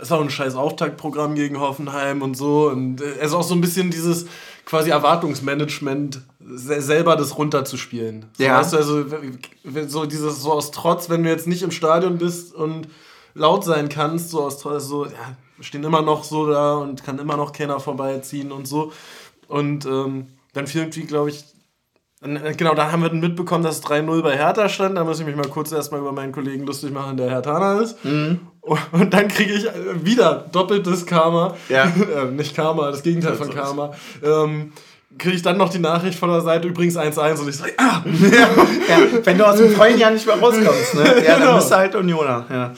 ist 0.00 0.12
auch 0.12 0.20
ein 0.20 0.30
scheiß 0.30 0.54
Auftaktprogramm 0.54 1.34
gegen 1.34 1.58
Hoffenheim 1.58 2.22
und 2.22 2.36
so. 2.36 2.68
Und 2.68 3.00
äh, 3.00 3.14
es 3.18 3.28
ist 3.28 3.34
auch 3.34 3.42
so 3.42 3.54
ein 3.54 3.60
bisschen 3.60 3.90
dieses 3.90 4.26
quasi 4.64 4.90
Erwartungsmanagement, 4.90 6.20
se 6.40 6.80
selber 6.80 7.16
das 7.16 7.36
runterzuspielen. 7.36 8.26
So, 8.36 8.44
Ja. 8.44 8.58
Weißt 8.58 8.72
du, 8.72 8.76
also 8.76 9.04
so 9.88 10.06
dieses 10.06 10.42
so 10.42 10.52
aus 10.52 10.70
Trotz, 10.70 11.10
wenn 11.10 11.22
du 11.22 11.30
jetzt 11.30 11.46
nicht 11.46 11.62
im 11.62 11.70
Stadion 11.70 12.18
bist 12.18 12.54
und 12.54 12.88
laut 13.34 13.64
sein 13.64 13.88
kannst, 13.88 14.30
so 14.30 14.42
aus 14.42 14.58
Trotz, 14.58 14.84
so, 14.84 15.06
ja, 15.06 15.36
stehen 15.60 15.84
immer 15.84 16.02
noch 16.02 16.24
so 16.24 16.48
da 16.48 16.74
und 16.74 17.04
kann 17.04 17.18
immer 17.18 17.36
noch 17.36 17.52
keiner 17.52 17.80
vorbeiziehen 17.80 18.52
und 18.52 18.66
so. 18.66 18.92
Und 19.54 19.86
ähm, 19.86 20.26
dann 20.52 20.66
fiel 20.66 20.82
irgendwie, 20.82 21.02
glaube 21.04 21.30
ich, 21.30 21.44
äh, 22.22 22.54
Genau, 22.54 22.74
da 22.74 22.90
haben 22.90 23.02
wir 23.02 23.08
dann 23.08 23.20
mitbekommen, 23.20 23.62
dass 23.62 23.78
es 23.78 23.84
3-0 23.84 24.22
bei 24.22 24.36
Hertha 24.36 24.68
stand. 24.68 24.96
Da 24.96 25.04
muss 25.04 25.20
ich 25.20 25.26
mich 25.26 25.36
mal 25.36 25.46
kurz 25.48 25.70
erstmal 25.72 26.00
über 26.00 26.12
meinen 26.12 26.32
Kollegen 26.32 26.66
lustig 26.66 26.90
machen, 26.92 27.16
der 27.16 27.30
Herthaner 27.30 27.80
ist. 27.82 27.96
Und 28.04 28.40
und 28.92 29.12
dann 29.12 29.28
kriege 29.28 29.52
ich 29.52 29.66
äh, 29.66 30.04
wieder 30.04 30.46
doppeltes 30.50 31.04
Karma. 31.06 31.54
Ja. 31.68 31.84
äh, 32.16 32.30
nicht 32.30 32.56
Karma, 32.56 32.90
das 32.90 33.02
Gegenteil 33.02 33.34
von 33.34 33.50
Karma. 33.50 33.92
Ähm, 34.22 34.72
kriege 35.18 35.36
ich 35.36 35.42
dann 35.42 35.58
noch 35.58 35.68
die 35.68 35.78
Nachricht 35.78 36.18
von 36.18 36.30
der 36.30 36.40
Seite, 36.40 36.66
übrigens 36.66 36.96
1-1. 36.96 37.40
Und 37.40 37.48
ich 37.48 37.56
so, 37.58 37.64
ah, 37.76 38.02
ja, 38.88 38.98
wenn 39.22 39.38
du 39.38 39.46
aus 39.46 39.58
dem 39.58 39.70
vollen 39.70 39.98
Jahr 39.98 40.10
nicht 40.10 40.26
mehr 40.26 40.36
rauskommst, 40.40 40.94
ne? 40.94 41.04
Ja, 41.24 41.32
dann 41.34 41.40
Genau. 41.42 41.56
bist 41.56 41.70
du 41.70 41.76
halt 41.76 41.94
Unioner. 41.94 42.46
Ja, 42.50 42.72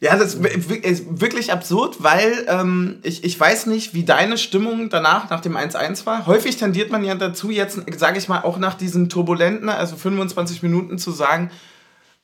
ja 0.00 0.16
das 0.16 0.34
ist 0.34 0.42
wi- 0.68 0.76
ist 0.76 1.20
wirklich 1.20 1.52
absurd, 1.52 1.96
weil 2.02 2.46
ähm, 2.48 2.98
ich, 3.02 3.24
ich 3.24 3.38
weiß 3.38 3.66
nicht, 3.66 3.94
wie 3.94 4.04
deine 4.04 4.38
Stimmung 4.38 4.90
danach, 4.90 5.28
nach 5.30 5.40
dem 5.40 5.56
1-1 5.56 6.06
war. 6.06 6.26
Häufig 6.26 6.56
tendiert 6.56 6.90
man 6.90 7.04
ja 7.04 7.14
dazu, 7.14 7.50
jetzt, 7.50 7.78
sage 7.98 8.18
ich 8.18 8.28
mal, 8.28 8.42
auch 8.42 8.58
nach 8.58 8.74
diesen 8.74 9.08
turbulenten, 9.08 9.68
also 9.68 9.96
25 9.96 10.62
Minuten 10.62 10.98
zu 10.98 11.10
sagen, 11.10 11.50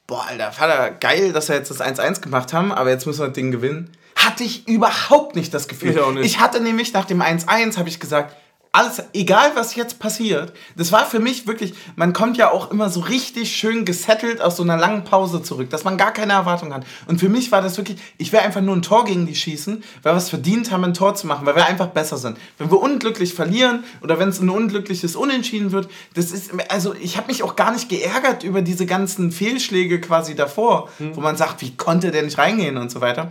boah, 0.06 0.24
Alter, 0.28 0.52
Vater, 0.52 0.90
geil, 0.92 1.32
dass 1.32 1.48
wir 1.48 1.56
jetzt 1.56 1.70
das 1.70 1.80
1-1 1.80 2.20
gemacht 2.20 2.52
haben, 2.52 2.70
aber 2.72 2.90
jetzt 2.90 3.06
müssen 3.06 3.20
wir 3.20 3.26
das 3.26 3.34
Ding 3.34 3.50
gewinnen. 3.50 3.90
Hatte 4.16 4.44
ich 4.44 4.68
überhaupt 4.68 5.34
nicht 5.34 5.52
das 5.52 5.66
Gefühl. 5.66 5.90
Ich 5.98 6.14
nicht. 6.14 6.24
Ich 6.26 6.38
hatte 6.40 6.60
nämlich 6.60 6.92
nach 6.92 7.04
dem 7.04 7.20
1-1, 7.20 7.76
habe 7.78 7.88
ich 7.88 7.98
gesagt, 7.98 8.36
alles, 8.74 9.00
egal 9.12 9.52
was 9.54 9.76
jetzt 9.76 10.00
passiert, 10.00 10.52
das 10.76 10.90
war 10.90 11.06
für 11.06 11.20
mich 11.20 11.46
wirklich, 11.46 11.74
man 11.94 12.12
kommt 12.12 12.36
ja 12.36 12.50
auch 12.50 12.72
immer 12.72 12.90
so 12.90 13.00
richtig 13.00 13.54
schön 13.54 13.84
gesettelt 13.84 14.40
aus 14.40 14.56
so 14.56 14.64
einer 14.64 14.76
langen 14.76 15.04
Pause 15.04 15.42
zurück, 15.42 15.70
dass 15.70 15.84
man 15.84 15.96
gar 15.96 16.12
keine 16.12 16.32
Erwartung 16.32 16.74
hat. 16.74 16.84
Und 17.06 17.20
für 17.20 17.28
mich 17.28 17.52
war 17.52 17.62
das 17.62 17.76
wirklich, 17.76 17.98
ich 18.18 18.32
will 18.32 18.40
einfach 18.40 18.60
nur 18.60 18.74
ein 18.74 18.82
Tor 18.82 19.04
gegen 19.04 19.26
die 19.26 19.36
schießen, 19.36 19.84
weil 20.02 20.12
wir 20.12 20.18
es 20.18 20.28
verdient 20.28 20.72
haben, 20.72 20.82
ein 20.82 20.92
Tor 20.92 21.14
zu 21.14 21.28
machen, 21.28 21.46
weil 21.46 21.54
wir 21.54 21.66
einfach 21.66 21.86
besser 21.86 22.16
sind. 22.16 22.36
Wenn 22.58 22.68
wir 22.68 22.80
unglücklich 22.80 23.32
verlieren 23.32 23.84
oder 24.02 24.18
wenn 24.18 24.30
es 24.30 24.40
ein 24.40 24.48
unglückliches 24.50 25.14
Unentschieden 25.14 25.70
wird, 25.70 25.88
das 26.14 26.32
ist, 26.32 26.50
also 26.68 26.94
ich 26.94 27.16
habe 27.16 27.28
mich 27.28 27.44
auch 27.44 27.54
gar 27.54 27.72
nicht 27.72 27.88
geärgert 27.88 28.42
über 28.42 28.60
diese 28.60 28.86
ganzen 28.86 29.30
Fehlschläge 29.30 30.00
quasi 30.00 30.34
davor, 30.34 30.88
wo 30.98 31.20
man 31.20 31.36
sagt, 31.36 31.62
wie 31.62 31.76
konnte 31.76 32.10
der 32.10 32.24
nicht 32.24 32.38
reingehen 32.38 32.76
und 32.76 32.90
so 32.90 33.00
weiter. 33.00 33.30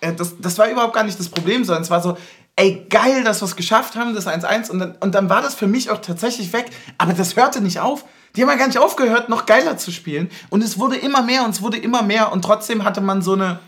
Äh, 0.00 0.12
Das, 0.12 0.36
das 0.38 0.56
war 0.58 0.68
überhaupt 0.68 0.94
gar 0.94 1.02
nicht 1.02 1.18
das 1.18 1.28
Problem, 1.28 1.64
sondern 1.64 1.82
es 1.82 1.90
war 1.90 2.00
so, 2.00 2.16
ey, 2.56 2.86
geil, 2.88 3.24
dass 3.24 3.40
wir 3.42 3.46
es 3.46 3.56
geschafft 3.56 3.96
haben, 3.96 4.14
das 4.14 4.26
1-1. 4.26 4.70
Und 4.70 4.78
dann, 4.78 4.96
und 5.00 5.14
dann 5.14 5.28
war 5.28 5.42
das 5.42 5.54
für 5.54 5.66
mich 5.66 5.90
auch 5.90 5.98
tatsächlich 5.98 6.52
weg. 6.52 6.66
Aber 6.98 7.12
das 7.12 7.36
hörte 7.36 7.60
nicht 7.60 7.80
auf. 7.80 8.04
Die 8.36 8.42
haben 8.42 8.48
ja 8.50 8.56
gar 8.56 8.66
nicht 8.66 8.78
aufgehört, 8.78 9.28
noch 9.28 9.46
geiler 9.46 9.76
zu 9.76 9.90
spielen. 9.92 10.30
Und 10.50 10.62
es 10.64 10.78
wurde 10.78 10.96
immer 10.96 11.22
mehr 11.22 11.44
und 11.44 11.50
es 11.50 11.62
wurde 11.62 11.76
immer 11.78 12.02
mehr. 12.02 12.32
Und 12.32 12.42
trotzdem 12.42 12.84
hatte 12.84 13.00
man 13.00 13.22
so 13.22 13.32
eine, 13.34 13.60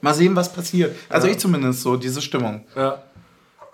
mal 0.00 0.14
sehen, 0.14 0.36
was 0.36 0.52
passiert. 0.52 0.94
Also 1.08 1.26
Ja. 1.26 1.32
ich 1.32 1.38
zumindest 1.38 1.82
so, 1.82 1.96
diese 1.96 2.20
Stimmung. 2.22 2.64
ja. 2.76 3.02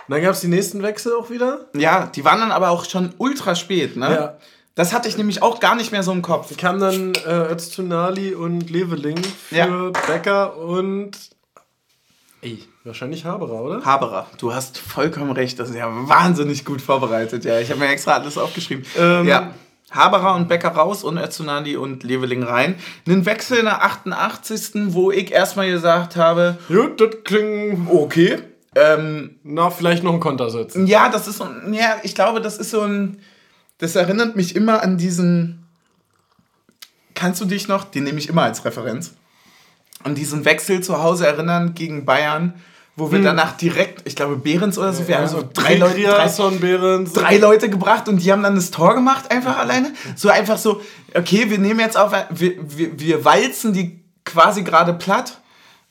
Und 0.07 0.13
dann 0.13 0.23
gab 0.23 0.33
es 0.35 0.41
die 0.43 0.49
nächsten 0.49 0.83
Wechsel 0.83 1.15
auch 1.15 1.31
wieder. 1.31 1.65
Ja, 1.75 2.07
die 2.15 2.27
waren 2.27 2.39
dann 2.39 2.53
aber 2.53 2.69
auch 2.69 2.85
schon 2.85 3.15
ultra 3.17 3.55
spät, 3.55 3.97
ne? 3.97 4.11
Ja. 4.13 4.37
Das 4.75 4.93
hatte 4.93 5.09
ich 5.09 5.17
nämlich 5.17 5.41
auch 5.41 5.61
gar 5.61 5.77
nicht 5.77 5.93
mehr 5.93 6.03
so 6.03 6.13
im 6.13 6.21
Kopf. 6.21 6.55
Kam 6.59 6.79
dann 6.79 7.15
äh, 7.27 7.53
Öztunali 7.53 8.35
und 8.35 8.69
Leveling 8.69 9.17
für 9.25 9.57
Ja. 9.57 9.91
Becker 10.07 10.59
und. 10.59 11.13
Ey, 12.43 12.63
wahrscheinlich 12.85 13.25
Haberer, 13.25 13.63
oder? 13.63 13.85
Haberer, 13.85 14.27
du 14.39 14.53
hast 14.55 14.79
vollkommen 14.79 15.33
recht. 15.33 15.59
Das 15.59 15.71
ist 15.71 15.77
ja 15.77 15.89
wahnsinnig 15.91 16.65
gut 16.65 16.81
vorbereitet. 16.83 17.45
Ja, 17.45 17.59
ich 17.61 17.71
habe 17.71 17.81
mir 17.81 17.89
extra 17.89 18.13
alles 18.13 18.37
aufgeschrieben. 18.39 18.85
Ähm, 18.99 19.27
ja. 19.27 19.51
Haberer 19.91 20.35
und 20.35 20.49
Becker 20.49 20.71
raus 20.71 21.05
und 21.05 21.19
Öztunali 21.19 21.77
und 21.77 22.03
Leveling 22.03 22.43
rein. 22.43 22.75
Einen 23.07 23.25
Wechsel 23.27 23.59
in 23.59 23.65
der 23.67 23.83
88. 23.85 24.93
wo 24.93 25.11
ich 25.13 25.31
erstmal 25.31 25.71
gesagt 25.71 26.17
habe, 26.17 26.59
Gut, 26.69 27.01
das 27.01 27.11
klingt. 27.25 27.89
okay. 27.91 28.39
Ähm, 28.75 29.37
Na, 29.45 29.71
vielleicht 29.71 30.03
noch 30.03 30.13
ein 30.13 30.19
Konter 30.21 30.51
setzen. 30.51 30.87
ja, 30.89 31.09
das 31.09 31.29
ist 31.29 31.39
so, 31.39 31.45
ein- 31.45 31.73
ja, 31.75 31.97
ich 32.03 32.15
glaube, 32.17 32.41
das 32.41 32.59
ist 32.59 32.71
so 32.71 32.81
ein, 32.81 33.21
das 33.79 33.95
erinnert 33.95 34.35
mich 34.35 34.57
immer 34.57 34.83
an 34.83 34.99
diesen, 34.99 35.65
kannst 37.15 37.41
du 37.41 37.45
dich 37.45 37.69
noch, 37.69 37.85
den 37.85 38.03
nehme 38.03 38.19
ich 38.19 38.29
immer 38.29 38.43
als 38.43 38.65
Referenz, 38.65 39.13
an 40.03 40.17
diesen 40.17 40.45
Wechsel 40.45 40.81
zu 40.81 41.01
Hause 41.05 41.25
erinnern 41.29 41.75
gegen 41.75 42.05
Bayern, 42.05 42.55
wo 42.97 43.11
wir 43.11 43.21
danach 43.21 43.57
direkt, 43.57 44.07
ich 44.07 44.15
glaube, 44.15 44.37
Behrens 44.37 44.79
oder 44.79 44.93
so, 44.93 45.09
wir 45.09 45.19
haben 45.19 45.27
so 45.27 45.43
drei 45.53 45.75
Leute, 45.75 46.01
drei, 46.03 47.05
drei 47.13 47.37
Leute 47.39 47.69
gebracht 47.69 48.09
und 48.09 48.19
die 48.19 48.31
haben 48.31 48.45
dann 48.45 48.55
das 48.55 48.71
Tor 48.71 48.95
gemacht, 48.95 49.33
einfach 49.33 49.59
alleine. 49.59 49.93
So 50.15 50.29
einfach 50.29 50.59
so, 50.59 50.81
okay, 51.13 51.51
wir 51.51 51.59
nehmen 51.59 51.81
jetzt 51.81 51.97
auf, 51.97 52.13
wir, 52.31 52.55
wir, 52.61 53.01
wir 53.01 53.25
walzen 53.25 53.73
die 53.73 54.01
quasi 54.25 54.63
gerade 54.63 54.95
platt. 54.95 55.39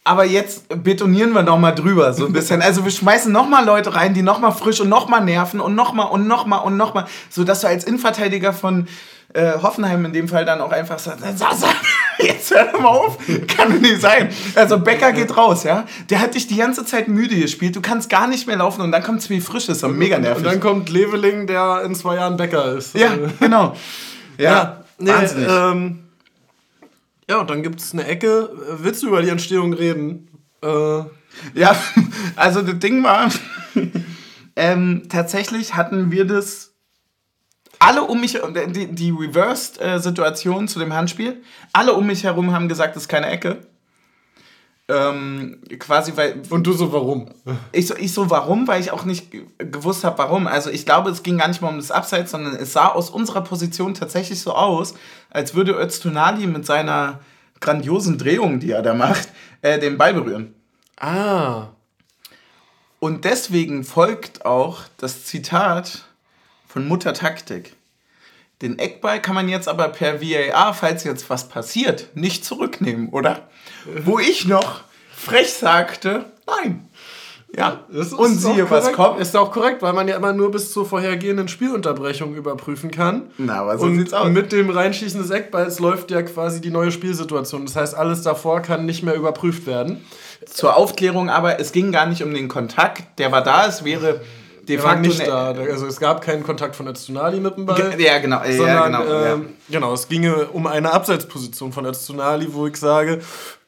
Aber 0.06 0.26
jetzt 0.26 0.84
betonieren 0.84 1.32
wir 1.32 1.44
noch 1.44 1.58
mal 1.58 1.72
drüber, 1.72 2.14
so 2.14 2.26
ein 2.26 2.34
bisschen. 2.34 2.62
Also 2.62 2.84
wir 2.84 2.92
schmeißen 2.92 3.32
noch 3.32 3.48
mal 3.48 3.66
Leute 3.66 3.96
rein, 3.96 4.14
die 4.14 4.22
noch 4.22 4.40
mal 4.40 4.52
frisch 4.52 4.82
und 4.82 4.90
noch 4.90 5.08
mal 5.08 5.22
nerven 5.22 5.62
und 5.62 5.76
noch 5.76 5.94
mal 5.94 6.04
und 6.04 6.28
noch 6.28 6.46
mal 6.46 6.58
und 6.58 6.76
noch 6.76 6.94
mal, 6.94 7.06
so 7.30 7.46
dass 7.46 7.62
du 7.62 7.68
als 7.68 7.86
Innenverteidiger 7.86 8.52
von 8.52 8.88
äh, 9.34 9.54
Hoffenheim 9.62 10.06
in 10.06 10.14
dem 10.14 10.28
Fall 10.28 10.46
dann 10.46 10.62
auch 10.62 10.72
einfach 10.72 11.00
sagst, 11.00 11.24
Sasa, 11.38 11.68
jetzt 12.20 12.52
hör 12.54 12.80
mal 12.80 12.88
auf, 12.90 13.18
kann 13.48 13.72
doch 13.74 13.80
nicht 13.80 14.02
sein. 14.02 14.30
Also 14.56 14.80
Becker 14.80 15.12
geht 15.12 15.36
raus, 15.36 15.64
ja. 15.64 15.86
Der 16.10 16.20
hat 16.20 16.36
dich 16.36 16.48
die 16.48 16.58
ganze 16.58 16.86
Zeit 16.86 17.08
müde 17.08 17.36
gespielt, 17.36 17.76
du 17.76 17.82
kannst 17.82 18.10
gar 18.10 18.28
nicht 18.28 18.46
mehr 18.48 18.58
laufen 18.58 18.82
und 18.82 18.92
dann 18.92 19.04
kommt 19.04 19.22
Zwie 19.22 19.42
Frisch, 19.42 19.66
das 19.68 19.78
ist 19.78 19.84
doch 19.84 19.90
mega 19.90 20.20
nervig. 20.20 20.38
Und 20.38 20.52
dann 20.52 20.60
kommt 20.60 20.90
Leveling, 20.90 21.48
der 21.48 21.82
in 21.86 21.96
zwei 21.96 22.16
Jahren 22.16 22.38
Bäcker 22.38 22.74
ist. 22.76 22.96
Ja, 22.96 23.14
Äh, 23.14 23.30
genau. 23.40 23.76
Ja, 24.38 24.52
ja 24.52 24.84
nee, 25.00 25.10
wahnsinnig. 25.12 25.48
ähm, 25.50 26.00
ja, 27.30 27.38
und 27.40 27.50
dann 27.50 27.64
gibt 27.64 27.80
es 27.80 27.94
eine 27.94 28.06
Ecke. 28.06 28.50
Willst 28.80 29.02
du 29.02 29.08
über 29.08 29.22
die 29.22 29.30
Entstehung 29.30 29.74
reden? 29.74 30.28
Äh, 30.62 30.68
Ja, 31.56 31.76
also 32.36 32.62
das 32.62 32.78
Ding 32.80 33.04
war, 33.04 33.30
ähm, 34.56 35.04
tatsächlich 35.10 35.76
hatten 35.76 36.12
wir 36.12 36.26
das 36.26 36.73
alle 37.84 38.04
um 38.04 38.20
mich, 38.22 38.40
die, 38.68 38.88
die 38.88 39.12
Reversed-Situation 39.12 40.68
zu 40.68 40.80
dem 40.80 40.94
Handspiel, 40.94 41.42
alle 41.72 41.94
um 41.94 42.06
mich 42.08 42.24
herum 42.24 42.54
haben 42.54 42.68
gesagt, 42.70 42.96
das 42.96 43.04
ist 43.04 43.10
keine 43.10 43.28
Ecke. 43.28 43.62
ähm, 44.90 45.62
quasi, 45.80 46.12
weil. 46.16 46.42
Und 46.50 46.68
du 46.68 46.74
so, 46.74 46.92
warum? 46.92 47.30
Ich 47.72 47.88
so, 47.88 47.96
ich 47.96 48.14
so, 48.14 48.30
warum? 48.30 48.68
Weil 48.68 48.82
ich 48.82 48.92
auch 48.92 49.06
nicht 49.06 49.32
ge- 49.32 49.46
gewusst 49.58 50.04
habe, 50.04 50.18
warum. 50.18 50.46
Also 50.46 50.70
ich 50.70 50.86
glaube, 50.86 51.10
es 51.10 51.24
ging 51.24 51.38
gar 51.38 51.48
nicht 51.48 51.62
mal 51.62 51.70
um 51.70 51.78
das 51.78 51.90
Abseits, 51.92 52.32
sondern 52.32 52.56
es 52.56 52.74
sah 52.74 52.88
aus 52.90 53.10
unserer 53.10 53.42
Position 53.44 53.94
tatsächlich 53.94 54.42
so 54.42 54.54
aus, 54.54 54.94
als 55.30 55.56
würde 55.56 55.72
Öztunali 55.74 56.48
mit 56.48 56.66
seiner 56.66 57.20
grandiosen 57.62 58.18
Drehung, 58.18 58.60
die 58.60 58.72
er 58.72 58.82
da 58.82 58.94
macht, 58.94 59.30
äh, 59.62 59.80
den 59.80 59.98
Ball 59.98 60.14
berühren. 60.14 60.54
Ah. 61.00 61.68
Und 63.00 63.24
deswegen 63.26 63.84
folgt 63.86 64.46
auch 64.46 64.82
das 64.98 65.24
Zitat 65.26 66.04
von 66.74 66.88
Mutter 66.88 67.14
Taktik. 67.14 67.76
Den 68.64 68.80
Eckball 68.80 69.22
kann 69.22 69.36
man 69.36 69.48
jetzt 69.48 69.68
aber 69.68 69.90
per 69.90 70.22
VAR, 70.22 70.74
falls 70.74 71.04
jetzt 71.04 71.30
was 71.30 71.48
passiert, 71.48 72.08
nicht 72.16 72.44
zurücknehmen, 72.44 73.10
oder? 73.10 73.48
Wo 74.04 74.18
ich 74.18 74.48
noch 74.48 74.82
frech 75.16 75.54
sagte, 75.54 76.26
nein. 76.48 76.90
Ja, 77.56 77.82
Das 77.92 78.08
ist 78.08 78.14
und 78.14 78.20
auch 78.44 78.54
siehe, 78.54 78.70
was 78.72 78.86
korrekt. 78.86 78.96
kommt. 78.96 79.20
Ist 79.20 79.36
auch 79.38 79.52
korrekt, 79.52 79.84
weil 79.84 79.94
man 79.94 80.08
ja 80.08 80.16
immer 80.16 80.34
nur 80.34 80.50
bis 80.50 80.72
zur 80.72 80.88
vorhergehenden 80.88 81.48
Spielunterbrechung 81.48 82.34
überprüfen 82.34 82.90
kann. 82.90 83.30
Na, 83.38 83.62
aber 83.62 83.78
so 83.78 83.86
und 83.86 84.00
sieht's 84.00 84.12
aus. 84.14 84.28
mit 84.30 84.52
dem 84.52 84.72
Reinschießen 84.72 85.22
des 85.22 85.30
Eckballs 85.30 85.78
läuft 85.80 86.10
ja 86.10 86.24
quasi 86.24 86.60
die 86.62 86.72
neue 86.72 86.92
Spielsituation. 86.92 87.68
Das 87.68 87.76
heißt, 87.76 87.94
alles 87.94 88.24
davor 88.24 88.62
kann 88.62 88.88
nicht 88.88 89.04
mehr 89.04 89.14
überprüft 89.14 89.68
werden. 89.68 90.04
Zur 90.48 90.76
Aufklärung 90.76 91.30
aber, 91.30 91.60
es 91.60 91.72
ging 91.74 91.92
gar 91.92 92.08
nicht 92.08 92.24
um 92.24 92.34
den 92.34 92.48
Kontakt, 92.48 93.20
der 93.20 93.32
war 93.32 93.44
da, 93.44 93.68
es 93.68 93.84
wäre 93.86 94.22
de 94.68 94.78
facto 94.78 95.02
nicht 95.08 95.22
eine- 95.22 95.30
da. 95.30 95.72
Also 95.72 95.88
es 95.88 96.00
gab 96.00 96.22
keinen 96.22 96.44
Kontakt 96.44 96.76
von 96.76 96.88
Öztunali 96.88 97.40
mit 97.40 97.58
dem 97.58 97.66
Ball. 97.66 98.00
Ja, 98.00 98.20
genau, 98.20 98.42
äh, 98.42 98.52
ja, 98.52 98.58
sondern, 98.58 98.92
genau. 98.92 99.04
ja. 99.14 99.34
ähm, 99.34 99.46
genau, 99.70 99.94
es 99.94 100.08
ginge 100.08 100.48
um 100.48 100.68
eine 100.68 100.92
Abseitsposition 100.92 101.72
von 101.74 101.86
Öztunali, 101.86 102.54
wo 102.54 102.68
ich 102.68 102.78
sage, 102.78 103.20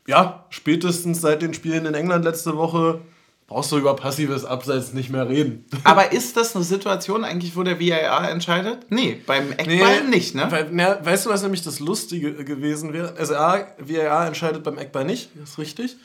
ja, 0.07 0.45
spätestens 0.49 1.21
seit 1.21 1.41
den 1.41 1.53
Spielen 1.53 1.85
in 1.85 1.93
England 1.93 2.25
letzte 2.25 2.55
Woche 2.57 2.99
brauchst 3.47 3.71
du 3.71 3.77
über 3.77 3.95
passives 3.95 4.43
Abseits 4.43 4.93
nicht 4.93 5.11
mehr 5.11 5.29
reden. 5.29 5.65
Aber 5.83 6.11
ist 6.11 6.35
das 6.35 6.55
eine 6.55 6.65
Situation 6.65 7.23
eigentlich, 7.23 7.55
wo 7.55 7.61
der 7.61 7.79
VAR 7.79 8.29
entscheidet? 8.29 8.87
Nee, 8.89 9.21
beim 9.25 9.51
Eckball 9.51 10.07
nicht, 10.09 10.33
ne? 10.33 10.47
Weil, 10.49 10.69
na, 10.71 11.03
weißt 11.03 11.25
du, 11.25 11.29
was 11.29 11.43
nämlich 11.43 11.61
das 11.61 11.79
Lustige 11.79 12.43
gewesen 12.43 12.91
wäre? 12.93 13.13
Also 13.17 13.35
A, 13.35 13.67
VAR 13.77 14.27
entscheidet 14.27 14.63
beim 14.63 14.79
Eckball 14.79 15.05
nicht, 15.05 15.29
ist 15.43 15.59
richtig. 15.59 15.95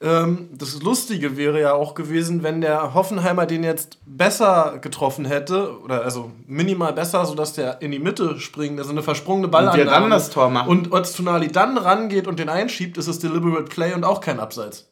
Ähm, 0.00 0.48
das 0.52 0.82
Lustige 0.82 1.36
wäre 1.36 1.60
ja 1.60 1.72
auch 1.72 1.94
gewesen, 1.94 2.42
wenn 2.42 2.60
der 2.60 2.94
Hoffenheimer 2.94 3.46
den 3.46 3.62
jetzt 3.62 3.98
besser 4.04 4.78
getroffen 4.80 5.24
hätte, 5.24 5.80
oder 5.80 6.02
also 6.02 6.32
minimal 6.46 6.92
besser, 6.92 7.24
sodass 7.26 7.52
der 7.52 7.80
in 7.80 7.92
die 7.92 7.98
Mitte 8.00 8.40
springt, 8.40 8.78
also 8.80 8.90
eine 8.90 9.02
versprungene 9.02 9.48
Ballannahme. 9.48 9.84
wir 9.84 9.90
dann 9.90 10.10
das 10.10 10.30
Tor 10.30 10.50
machen. 10.50 10.68
Und 10.68 10.92
Öztunali 10.92 11.48
dann 11.48 11.78
rangeht 11.78 12.26
und 12.26 12.40
den 12.40 12.48
einschiebt, 12.48 12.98
ist 12.98 13.06
es 13.06 13.20
Deliberate 13.20 13.64
Play 13.64 13.94
und 13.94 14.04
auch 14.04 14.20
kein 14.20 14.40
Abseits. 14.40 14.88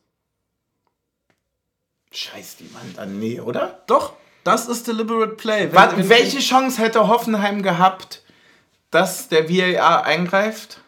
Scheiß 2.16 2.56
die 2.56 2.72
Wand 2.74 2.98
an, 2.98 3.18
nee, 3.18 3.40
oder? 3.40 3.82
Doch, 3.86 4.14
das 4.42 4.68
ist 4.68 4.88
Deliberate 4.88 5.34
Play. 5.34 5.64
Wenn- 5.66 5.74
Warte, 5.74 5.96
wenn- 5.98 6.08
welche 6.08 6.38
Chance 6.38 6.80
hätte 6.80 7.08
Hoffenheim 7.08 7.62
gehabt, 7.62 8.22
dass 8.90 9.28
der 9.28 9.48
VAR 9.50 10.04
eingreift? 10.04 10.80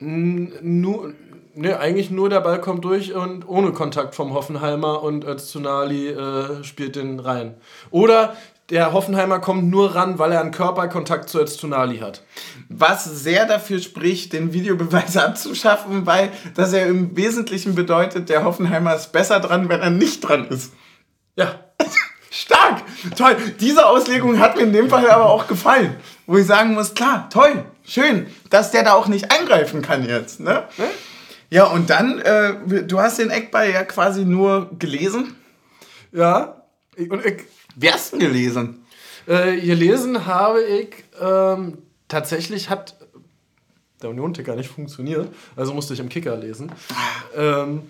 Nur, 0.00 1.14
ne, 1.54 1.78
eigentlich 1.80 2.10
nur 2.10 2.28
der 2.28 2.40
Ball 2.40 2.60
kommt 2.60 2.84
durch 2.84 3.14
und 3.14 3.48
ohne 3.48 3.72
Kontakt 3.72 4.14
vom 4.14 4.32
Hoffenheimer 4.34 5.02
und 5.02 5.24
Öztunali 5.24 6.08
äh, 6.10 6.62
spielt 6.62 6.94
den 6.96 7.18
rein. 7.20 7.56
Oder 7.90 8.36
der 8.70 8.92
Hoffenheimer 8.92 9.38
kommt 9.38 9.70
nur 9.70 9.94
ran, 9.94 10.18
weil 10.18 10.32
er 10.32 10.40
einen 10.40 10.50
Körperkontakt 10.50 11.28
zu 11.28 11.40
Öztunali 11.40 11.98
hat. 11.98 12.22
Was 12.68 13.04
sehr 13.04 13.46
dafür 13.46 13.80
spricht, 13.80 14.32
den 14.32 14.52
Videobeweis 14.52 15.16
abzuschaffen, 15.16 16.06
weil 16.06 16.30
das 16.54 16.72
ja 16.72 16.80
im 16.80 17.16
Wesentlichen 17.16 17.74
bedeutet, 17.74 18.28
der 18.28 18.44
Hoffenheimer 18.44 18.94
ist 18.94 19.12
besser 19.12 19.40
dran, 19.40 19.68
wenn 19.68 19.80
er 19.80 19.90
nicht 19.90 20.20
dran 20.20 20.48
ist. 20.48 20.72
Ja. 21.36 21.54
Stark! 22.30 22.82
Toll! 23.16 23.36
Diese 23.58 23.86
Auslegung 23.86 24.38
hat 24.38 24.56
mir 24.56 24.62
in 24.62 24.72
dem 24.72 24.90
Fall 24.90 25.08
aber 25.08 25.30
auch 25.30 25.46
gefallen. 25.48 25.96
Wo 26.26 26.36
ich 26.36 26.46
sagen 26.46 26.74
muss, 26.74 26.94
klar, 26.94 27.30
toll, 27.30 27.64
schön, 27.86 28.26
dass 28.50 28.70
der 28.70 28.82
da 28.84 28.92
auch 28.92 29.08
nicht 29.08 29.32
eingreifen 29.32 29.80
kann 29.80 30.06
jetzt. 30.06 30.40
Ne? 30.40 30.64
Ja, 31.48 31.64
und 31.64 31.88
dann, 31.88 32.18
äh, 32.18 32.84
du 32.84 33.00
hast 33.00 33.18
den 33.18 33.30
Eckball 33.30 33.70
ja 33.70 33.82
quasi 33.84 34.26
nur 34.26 34.70
gelesen. 34.78 35.36
Ja. 36.12 36.62
Und 36.98 37.24
ich, 37.24 37.44
Wer 37.80 37.94
hast 37.94 38.12
denn 38.12 38.18
gelesen? 38.20 38.84
äh, 39.28 39.60
gelesen 39.60 40.26
habe 40.26 40.62
ich, 40.62 41.04
ähm, 41.20 41.78
tatsächlich 42.08 42.70
hat 42.70 42.96
der 44.02 44.10
Union-Ticker 44.10 44.56
nicht 44.56 44.70
funktioniert, 44.70 45.28
also 45.56 45.74
musste 45.74 45.94
ich 45.94 46.00
im 46.00 46.08
Kicker 46.08 46.36
lesen. 46.36 46.72
Ähm, 47.36 47.82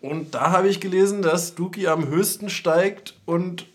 und 0.00 0.34
da 0.34 0.50
habe 0.50 0.68
ich 0.68 0.80
gelesen, 0.80 1.22
dass 1.22 1.54
Duki 1.54 1.88
am 1.88 2.08
höchsten 2.08 2.48
steigt 2.48 3.14
und 3.26 3.66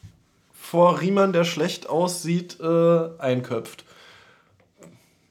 vor 0.53 1.01
Riemann, 1.01 1.33
der 1.33 1.43
schlecht 1.43 1.87
aussieht, 1.87 2.59
äh, 2.59 3.09
einköpft. 3.19 3.83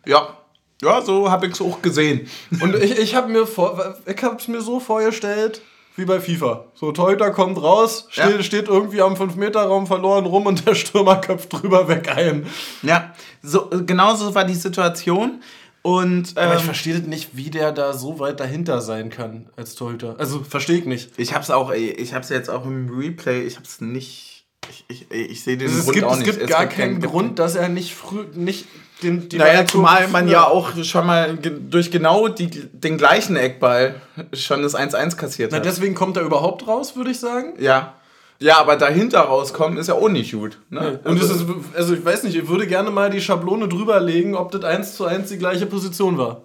Ja. 0.05 0.37
Ja, 0.83 1.01
so 1.01 1.31
habe 1.31 1.47
ich 1.47 1.53
es 1.55 1.61
auch 1.61 1.81
gesehen. 1.81 2.29
Und 2.61 2.75
ich, 2.75 2.99
ich 2.99 3.15
habe 3.15 3.33
mir 3.33 3.47
vor, 3.47 3.97
ich 4.05 4.23
habe 4.23 4.37
es 4.37 4.49
mir 4.49 4.61
so 4.61 4.81
vorgestellt, 4.81 5.63
wie 5.97 6.05
bei 6.05 6.21
FIFA. 6.21 6.67
So, 6.75 6.93
Torhüter 6.93 7.31
kommt 7.31 7.61
raus, 7.63 8.07
steht, 8.11 8.37
Ja. 8.37 8.43
steht 8.43 8.69
irgendwie 8.69 9.01
am 9.01 9.15
5-Meter-Raum 9.15 9.87
verloren 9.87 10.27
rum 10.27 10.47
und 10.47 10.67
der 10.67 10.75
Stürmer 10.75 11.17
köpft 11.21 11.53
drüber 11.53 11.87
weg 11.89 12.09
ein. 12.15 12.47
Ja, 12.83 13.13
so, 13.43 13.69
genauso 13.87 14.35
war 14.35 14.45
die 14.45 14.55
Situation. 14.55 15.41
Und 15.83 16.39
Aber 16.39 16.53
ähm, 16.53 16.59
ich 16.59 16.65
verstehe 16.65 16.95
das 16.99 17.07
nicht, 17.07 17.37
wie 17.37 17.51
der 17.51 17.71
da 17.71 17.93
so 17.93 18.19
weit 18.19 18.41
dahinter 18.41 18.81
sein 18.81 19.11
kann 19.11 19.51
als 19.57 19.75
Torhüter. 19.75 20.17
Also, 20.19 20.43
verstehe 20.43 20.79
ich 20.79 20.87
nicht. 20.87 21.11
ich 21.19 21.35
habe 21.35 21.43
es 21.45 21.51
auch, 21.51 21.71
ey, 21.71 21.91
ich 21.91 22.15
habe 22.15 22.23
es 22.25 22.31
jetzt 22.31 22.49
auch 22.49 22.65
im 22.65 22.89
Replay, 22.89 23.43
ich 23.43 23.57
habe 23.57 23.67
es 23.67 23.83
nicht, 23.83 24.47
ich, 24.71 24.87
ich, 24.89 25.11
ich 25.11 25.45
sehe 25.45 25.59
den 25.59 25.69
Also 25.69 25.81
es 25.81 25.85
Grund 25.85 25.95
gibt, 25.97 26.07
auch 26.07 26.13
es 26.13 26.19
nicht. 26.21 26.39
gibt 26.39 26.49
gar 26.51 26.65
keinen- 26.67 27.01
keinen 27.01 27.11
Grund, 27.11 27.39
dass 27.39 27.55
er 27.55 27.69
nicht 27.69 27.95
früh, 27.95 28.25
nicht 28.35 28.65
den, 29.03 29.29
die 29.29 29.39
Naja, 29.39 29.67
zumal 29.67 30.09
man 30.09 30.29
ja 30.29 30.47
auch 30.47 30.71
schon 30.83 31.07
mal 31.07 31.37
durch 31.37 31.91
genau 31.91 32.29
die, 32.29 32.49
den 32.49 32.97
gleichen 32.97 33.37
Eckball 33.37 33.97
schon 34.33 34.63
das 34.63 34.75
1-1 34.75 35.17
kassiert 35.17 35.51
Na, 35.53 35.59
hat. 35.59 35.65
deswegen 35.65 35.95
kommt 35.95 36.17
er 36.17 36.23
überhaupt 36.23 36.67
raus, 36.67 36.97
würde 36.97 37.11
ich 37.11 37.21
sagen. 37.21 37.55
ja. 37.59 37.95
Ja, 38.41 38.59
aber 38.59 38.77
dahinter 38.77 39.21
rauskommen 39.21 39.79
ist 39.79 39.87
ja 39.87 39.95
auch 39.95 40.09
nicht 40.09 40.33
gut. 40.33 40.59
Ne? 40.69 41.01
Und 41.05 41.21
also, 41.21 41.35
es 41.35 41.41
ist, 41.41 41.49
also 41.77 41.95
ich 41.95 42.05
weiß 42.05 42.25
nicht, 42.25 42.35
ich 42.35 42.49
würde 42.49 42.67
gerne 42.67 42.91
mal 42.91 43.09
die 43.09 43.21
Schablone 43.21 43.69
drüberlegen, 43.69 44.35
ob 44.35 44.51
das 44.51 44.65
1 44.65 44.97
zu 44.97 45.05
1 45.07 45.29
die 45.29 45.39
gleiche 45.39 45.67
Position 45.67 46.19
war. 46.19 46.43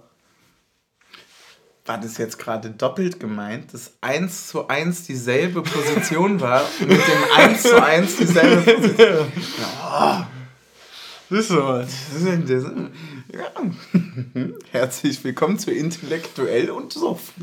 war 1.85 1.97
das 1.97 2.19
jetzt 2.19 2.37
gerade 2.37 2.69
doppelt 2.69 3.19
gemeint, 3.19 3.73
dass 3.73 3.93
1 4.01 4.47
zu 4.47 4.67
1 4.67 5.07
dieselbe 5.07 5.63
Position 5.63 6.39
war 6.39 6.61
und 6.79 6.89
mit 6.89 6.99
dem 6.99 7.23
1 7.35 7.63
zu 7.63 7.83
1 7.83 8.17
dieselbe 8.17 8.71
Position. 8.71 9.31
Siehst 11.31 11.51
du 11.51 11.55
mal. 11.55 11.87
Ja. 13.31 13.51
Herzlich 14.71 15.23
willkommen 15.23 15.59
zu 15.59 15.69
Intellektuell 15.69 16.71
und 16.71 16.91
Suff. 16.91 17.33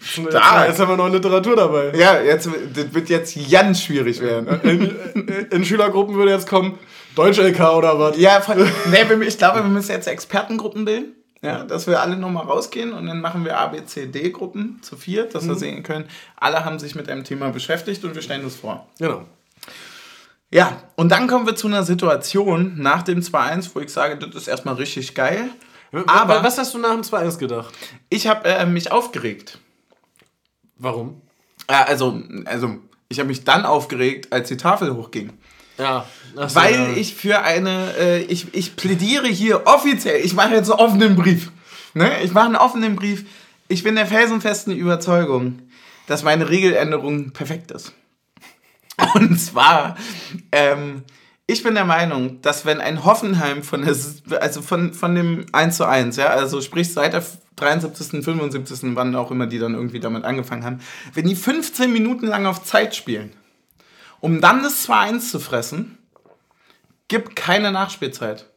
Stark. 0.00 0.68
Jetzt 0.68 0.80
haben 0.80 0.88
wir 0.88 0.96
noch 0.96 1.08
Literatur 1.08 1.54
dabei. 1.54 1.92
Ja, 1.96 2.20
jetzt, 2.20 2.48
das 2.74 2.92
wird 2.92 3.08
jetzt 3.08 3.38
ganz 3.48 3.82
schwierig 3.82 4.20
werden. 4.20 4.48
In, 4.62 5.48
in 5.50 5.64
Schülergruppen 5.64 6.16
würde 6.16 6.32
jetzt 6.32 6.48
kommen, 6.48 6.76
Deutsch-LK 7.14 7.60
oder 7.76 8.00
was? 8.00 8.18
Ja, 8.18 8.40
von, 8.40 8.58
nee, 8.58 9.24
ich 9.26 9.38
glaube, 9.38 9.62
wir 9.62 9.70
müssen 9.70 9.92
jetzt 9.92 10.08
Expertengruppen 10.08 10.84
bilden. 10.84 11.12
Ja, 11.42 11.62
dass 11.62 11.86
wir 11.86 12.02
alle 12.02 12.16
nochmal 12.16 12.46
rausgehen 12.46 12.92
und 12.92 13.06
dann 13.06 13.20
machen 13.20 13.44
wir 13.44 13.58
A, 13.58 13.68
B, 13.68 13.84
C, 13.84 14.06
D-Gruppen 14.06 14.80
zu 14.82 14.96
vier, 14.96 15.24
dass 15.24 15.46
wir 15.46 15.54
sehen 15.54 15.82
können, 15.82 16.04
alle 16.36 16.66
haben 16.66 16.78
sich 16.78 16.94
mit 16.94 17.08
einem 17.08 17.24
Thema 17.24 17.48
beschäftigt 17.50 18.04
und 18.04 18.14
wir 18.14 18.20
stellen 18.20 18.42
das 18.42 18.56
vor. 18.56 18.88
Genau. 18.98 19.24
Ja, 20.50 20.82
und 20.96 21.10
dann 21.10 21.28
kommen 21.28 21.46
wir 21.46 21.54
zu 21.54 21.68
einer 21.68 21.84
Situation 21.84 22.74
nach 22.76 23.02
dem 23.02 23.20
2-1, 23.20 23.70
wo 23.72 23.80
ich 23.80 23.90
sage, 23.90 24.16
das 24.18 24.34
ist 24.34 24.48
erstmal 24.48 24.74
richtig 24.74 25.14
geil. 25.14 25.50
Aber 26.06 26.42
was 26.42 26.58
hast 26.58 26.74
du 26.74 26.78
nach 26.78 26.92
dem 26.92 27.02
2-1 27.02 27.38
gedacht? 27.38 27.74
ich 28.08 28.26
habe 28.26 28.48
äh, 28.48 28.66
mich 28.66 28.90
aufgeregt. 28.90 29.58
Warum? 30.76 31.20
Äh, 31.68 31.74
also, 31.74 32.20
also, 32.44 32.78
ich 33.08 33.18
habe 33.18 33.28
mich 33.28 33.44
dann 33.44 33.64
aufgeregt, 33.64 34.32
als 34.32 34.48
die 34.48 34.56
Tafel 34.56 34.94
hochging. 34.94 35.32
Ja. 35.78 36.06
So, 36.34 36.54
Weil 36.54 36.74
ja. 36.74 36.92
ich 36.96 37.14
für 37.14 37.42
eine, 37.42 37.94
äh, 37.98 38.22
ich, 38.22 38.52
ich 38.54 38.76
plädiere 38.76 39.26
hier 39.26 39.66
offiziell, 39.66 40.20
ich 40.24 40.34
mache 40.34 40.54
jetzt 40.54 40.70
einen 40.70 40.80
offenen 40.80 41.16
Brief. 41.16 41.50
Ne? 41.94 42.22
Ich 42.22 42.32
mache 42.32 42.46
einen 42.46 42.56
offenen 42.56 42.96
Brief. 42.96 43.24
Ich 43.68 43.82
bin 43.82 43.94
der 43.94 44.06
felsenfesten 44.06 44.76
Überzeugung, 44.76 45.60
dass 46.06 46.22
meine 46.22 46.48
Regeländerung 46.48 47.32
perfekt 47.32 47.70
ist. 47.70 47.92
Und 49.14 49.38
zwar, 49.38 49.96
ähm, 50.52 51.02
ich 51.46 51.62
bin 51.62 51.74
der 51.74 51.84
Meinung, 51.84 52.40
dass 52.42 52.64
wenn 52.64 52.80
ein 52.80 53.04
Hoffenheim 53.04 53.62
von 53.62 53.82
der, 53.82 53.96
also 54.42 54.62
von, 54.62 54.94
von 54.94 55.14
dem 55.14 55.46
1 55.52 55.76
zu 55.76 55.86
1, 55.86 56.16
ja, 56.16 56.26
also 56.26 56.60
sprich 56.60 56.92
seit 56.92 57.12
der 57.12 57.24
73., 57.56 58.24
75., 58.24 58.94
wann 58.94 59.14
auch 59.16 59.30
immer 59.30 59.46
die 59.46 59.58
dann 59.58 59.74
irgendwie 59.74 60.00
damit 60.00 60.24
angefangen 60.24 60.64
haben, 60.64 60.80
wenn 61.14 61.26
die 61.26 61.34
15 61.34 61.92
Minuten 61.92 62.26
lang 62.26 62.46
auf 62.46 62.62
Zeit 62.62 62.94
spielen, 62.94 63.32
um 64.20 64.40
dann 64.40 64.62
das 64.62 64.88
2-1 64.88 65.30
zu 65.30 65.40
fressen, 65.40 65.98
gibt 67.08 67.36
keine 67.36 67.72
Nachspielzeit. 67.72 68.48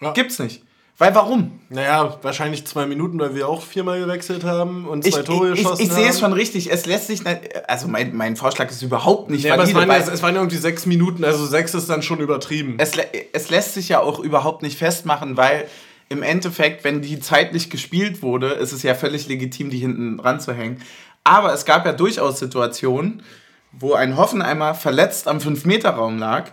Ja. 0.00 0.12
Gibt's 0.12 0.38
nicht. 0.38 0.62
Weil 1.00 1.14
warum? 1.14 1.60
Naja, 1.68 2.18
wahrscheinlich 2.22 2.66
zwei 2.66 2.84
Minuten, 2.86 3.20
weil 3.20 3.32
wir 3.36 3.48
auch 3.48 3.62
viermal 3.62 4.00
gewechselt 4.00 4.42
haben 4.42 4.84
und 4.84 5.04
zwei 5.04 5.20
ich, 5.20 5.24
Tore 5.24 5.50
ich, 5.50 5.54
geschossen 5.54 5.80
ich, 5.80 5.86
ich 5.86 5.92
haben. 5.92 6.02
sehe 6.02 6.10
es 6.10 6.18
schon 6.18 6.32
richtig. 6.32 6.72
Es 6.72 6.86
lässt 6.86 7.06
sich 7.06 7.20
also 7.68 7.86
mein, 7.86 8.16
mein 8.16 8.34
Vorschlag 8.34 8.68
ist 8.68 8.82
überhaupt 8.82 9.30
nicht 9.30 9.44
Ja, 9.44 9.54
aber 9.54 9.62
es 9.62 9.72
valide, 9.72 9.92
waren, 9.92 10.04
weil 10.04 10.12
es 10.12 10.22
waren 10.22 10.34
irgendwie 10.34 10.56
sechs 10.56 10.86
Minuten, 10.86 11.24
also 11.24 11.46
sechs 11.46 11.72
ist 11.74 11.88
dann 11.88 12.02
schon 12.02 12.18
übertrieben. 12.18 12.74
es, 12.78 12.92
es 13.32 13.48
lässt 13.48 13.74
sich 13.74 13.88
ja 13.88 14.00
auch 14.00 14.18
überhaupt 14.18 14.62
nicht 14.62 14.76
festmachen, 14.76 15.36
weil 15.36 15.68
im 16.08 16.24
Endeffekt, 16.24 16.82
wenn 16.82 17.00
die 17.00 17.20
zeitlich 17.20 17.70
gespielt 17.70 18.22
wurde, 18.22 18.48
ist 18.48 18.72
es 18.72 18.82
ja 18.82 18.96
völlig 18.96 19.28
legitim, 19.28 19.70
die 19.70 19.78
hinten 19.78 20.18
ranzuhängen. 20.18 20.82
Aber 21.22 21.52
es 21.52 21.64
gab 21.64 21.86
ja 21.86 21.92
durchaus 21.92 22.40
Situationen, 22.40 23.22
wo 23.70 23.92
ein 23.92 24.16
Hoffenheimer 24.16 24.74
verletzt 24.74 25.28
am 25.28 25.38
5-Meter-Raum 25.38 26.18
lag, 26.18 26.50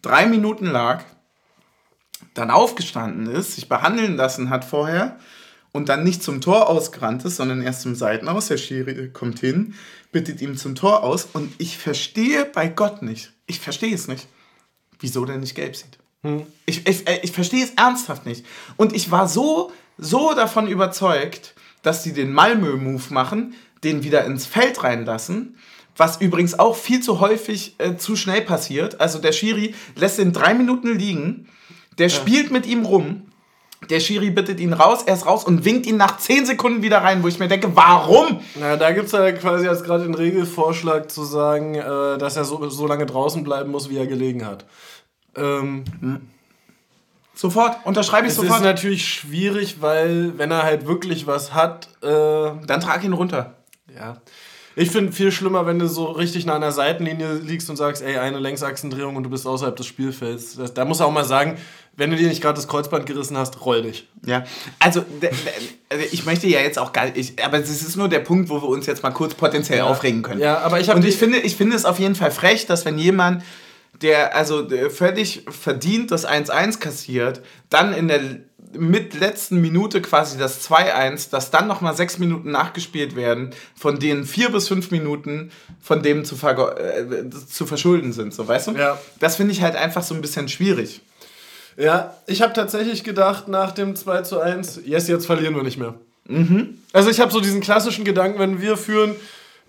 drei 0.00 0.24
Minuten 0.24 0.66
lag, 0.66 1.02
dann 2.34 2.50
aufgestanden 2.50 3.26
ist, 3.26 3.54
sich 3.54 3.68
behandeln 3.68 4.16
lassen 4.16 4.50
hat 4.50 4.64
vorher 4.64 5.18
und 5.72 5.88
dann 5.88 6.04
nicht 6.04 6.22
zum 6.22 6.40
Tor 6.40 6.68
ausgerannt 6.68 7.24
ist, 7.24 7.36
sondern 7.36 7.62
erst 7.62 7.82
zum 7.82 7.94
Seitenaus. 7.94 8.48
Der 8.48 8.56
Schiri 8.56 9.10
kommt 9.10 9.40
hin, 9.40 9.74
bittet 10.12 10.40
ihm 10.40 10.56
zum 10.56 10.74
Tor 10.74 11.02
aus 11.02 11.28
und 11.32 11.52
ich 11.58 11.78
verstehe 11.78 12.44
bei 12.44 12.68
Gott 12.68 13.02
nicht, 13.02 13.32
ich 13.46 13.60
verstehe 13.60 13.94
es 13.94 14.08
nicht, 14.08 14.26
wieso 14.98 15.24
der 15.24 15.38
nicht 15.38 15.54
gelb 15.54 15.76
sieht. 15.76 15.98
Ich, 16.66 16.86
ich, 16.86 17.08
äh, 17.08 17.20
ich 17.22 17.32
verstehe 17.32 17.64
es 17.64 17.70
ernsthaft 17.74 18.26
nicht. 18.26 18.44
Und 18.76 18.94
ich 18.94 19.10
war 19.10 19.26
so, 19.26 19.72
so 19.96 20.34
davon 20.34 20.66
überzeugt, 20.66 21.54
dass 21.82 22.02
die 22.02 22.12
den 22.12 22.32
Malmö-Move 22.32 23.14
machen, 23.14 23.54
den 23.84 24.02
wieder 24.02 24.24
ins 24.26 24.44
Feld 24.44 24.82
reinlassen, 24.84 25.56
was 25.96 26.20
übrigens 26.20 26.58
auch 26.58 26.76
viel 26.76 27.00
zu 27.00 27.20
häufig 27.20 27.76
äh, 27.78 27.96
zu 27.96 28.16
schnell 28.16 28.42
passiert. 28.42 29.00
Also 29.00 29.18
der 29.18 29.32
Schiri 29.32 29.74
lässt 29.96 30.18
ihn 30.18 30.32
drei 30.32 30.52
Minuten 30.52 30.98
liegen, 30.98 31.48
der 32.00 32.08
spielt 32.08 32.50
mit 32.50 32.66
ihm 32.66 32.84
rum, 32.84 33.22
der 33.88 34.00
Schiri 34.00 34.30
bittet 34.30 34.60
ihn 34.60 34.72
raus, 34.72 35.04
er 35.06 35.14
ist 35.14 35.24
raus 35.26 35.44
und 35.44 35.64
winkt 35.64 35.86
ihn 35.86 35.96
nach 35.96 36.18
zehn 36.18 36.44
Sekunden 36.44 36.82
wieder 36.82 36.98
rein, 36.98 37.22
wo 37.22 37.28
ich 37.28 37.38
mir 37.38 37.48
denke, 37.48 37.74
warum? 37.74 38.40
Na, 38.58 38.76
da 38.76 38.92
gibt 38.92 39.06
es 39.06 39.12
ja 39.12 39.32
quasi 39.32 39.64
jetzt 39.66 39.84
gerade 39.84 40.02
den 40.04 40.14
Regelvorschlag 40.14 41.10
zu 41.10 41.24
sagen, 41.24 41.76
äh, 41.76 42.18
dass 42.18 42.36
er 42.36 42.44
so, 42.44 42.68
so 42.68 42.86
lange 42.86 43.06
draußen 43.06 43.42
bleiben 43.42 43.70
muss, 43.70 43.88
wie 43.88 43.96
er 43.96 44.06
gelegen 44.06 44.44
hat. 44.44 44.66
Ähm, 45.36 45.84
Sofort, 47.34 47.76
unterschreibe 47.84 48.26
ich 48.26 48.32
es 48.32 48.38
ist 48.38 48.44
sofort. 48.44 48.62
natürlich 48.62 49.08
schwierig, 49.08 49.80
weil 49.80 50.36
wenn 50.36 50.50
er 50.50 50.62
halt 50.62 50.86
wirklich 50.86 51.26
was 51.26 51.54
hat, 51.54 51.88
äh, 52.02 52.06
Dann 52.08 52.80
trag 52.80 53.02
ihn 53.04 53.12
runter. 53.14 53.54
ja. 53.94 54.16
Ich 54.76 54.90
finde 54.92 55.12
viel 55.12 55.32
schlimmer, 55.32 55.66
wenn 55.66 55.80
du 55.80 55.88
so 55.88 56.04
richtig 56.04 56.46
nah 56.46 56.54
an 56.54 56.60
der 56.60 56.70
Seitenlinie 56.70 57.34
liegst 57.34 57.68
und 57.68 57.76
sagst, 57.76 58.02
ey, 58.02 58.16
eine 58.18 58.38
Längsachsendrehung 58.38 59.16
und 59.16 59.24
du 59.24 59.28
bist 59.30 59.44
außerhalb 59.46 59.74
des 59.74 59.86
Spielfelds. 59.86 60.54
Das, 60.56 60.72
da 60.72 60.84
muss 60.84 61.00
er 61.00 61.06
auch 61.06 61.12
mal 61.12 61.24
sagen, 61.24 61.58
wenn 62.00 62.10
du 62.10 62.16
dir 62.16 62.28
nicht 62.28 62.40
gerade 62.40 62.56
das 62.56 62.66
Kreuzband 62.66 63.04
gerissen 63.04 63.36
hast, 63.36 63.62
roll 63.64 63.82
dich. 63.82 64.08
Ja, 64.24 64.44
also 64.78 65.04
also 65.90 66.04
ich 66.10 66.24
möchte 66.24 66.46
ja 66.46 66.60
jetzt 66.60 66.78
auch 66.78 66.94
gar 66.94 67.10
nicht, 67.10 67.44
aber 67.44 67.58
es 67.58 67.68
ist 67.68 67.96
nur 67.96 68.08
der 68.08 68.20
Punkt, 68.20 68.48
wo 68.48 68.62
wir 68.62 68.68
uns 68.68 68.86
jetzt 68.86 69.02
mal 69.02 69.10
kurz 69.10 69.34
potenziell 69.34 69.82
aufregen 69.82 70.22
können. 70.22 70.40
Ja, 70.40 70.60
aber 70.60 70.80
ich 70.80 70.88
hab 70.88 70.96
Und 70.96 71.04
ich 71.04 71.16
finde, 71.16 71.38
ich 71.40 71.56
finde 71.56 71.76
es 71.76 71.84
auf 71.84 71.98
jeden 71.98 72.14
Fall 72.14 72.30
frech, 72.30 72.64
dass 72.64 72.86
wenn 72.86 72.96
jemand, 72.96 73.44
der 74.00 74.34
also 74.34 74.66
völlig 74.88 75.44
verdient 75.50 76.10
das 76.10 76.26
1-1 76.26 76.78
kassiert, 76.78 77.42
dann 77.68 77.92
in 77.92 78.08
der 78.08 78.20
mit 78.72 79.12
letzten 79.18 79.60
Minute 79.60 80.00
quasi 80.00 80.38
das 80.38 80.66
2-1, 80.70 81.30
dass 81.30 81.50
dann 81.50 81.66
nochmal 81.66 81.94
sechs 81.94 82.18
Minuten 82.18 82.50
nachgespielt 82.50 83.14
werden, 83.14 83.50
von 83.76 83.98
denen 83.98 84.24
vier 84.24 84.48
bis 84.50 84.68
fünf 84.68 84.90
Minuten 84.90 85.50
von 85.82 86.02
dem 86.02 86.24
zu, 86.24 86.36
äh, 86.36 87.28
zu 87.28 87.66
verschulden 87.66 88.12
sind, 88.12 88.32
so 88.32 88.48
weißt 88.48 88.68
du? 88.68 88.72
Ja. 88.72 88.98
Das 89.18 89.36
finde 89.36 89.52
ich 89.52 89.60
halt 89.60 89.76
einfach 89.76 90.02
so 90.02 90.14
ein 90.14 90.22
bisschen 90.22 90.48
schwierig. 90.48 91.02
Ja, 91.76 92.14
ich 92.26 92.42
habe 92.42 92.52
tatsächlich 92.52 93.04
gedacht 93.04 93.48
nach 93.48 93.72
dem 93.72 93.96
2 93.96 94.22
zu 94.22 94.40
1, 94.40 94.80
yes, 94.84 95.08
jetzt 95.08 95.26
verlieren 95.26 95.54
wir 95.54 95.62
nicht 95.62 95.78
mehr. 95.78 95.94
Also 96.92 97.10
ich 97.10 97.18
habe 97.20 97.32
so 97.32 97.40
diesen 97.40 97.60
klassischen 97.60 98.04
Gedanken, 98.04 98.38
wenn 98.38 98.60
wir 98.60 98.76
führen, 98.76 99.16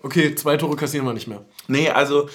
okay, 0.02 0.34
zwei 0.34 0.56
Tore 0.56 0.76
kassieren 0.76 1.06
wir 1.06 1.12
nicht 1.12 1.26
mehr. 1.26 1.42
Nee, 1.66 1.90
also 1.90 2.28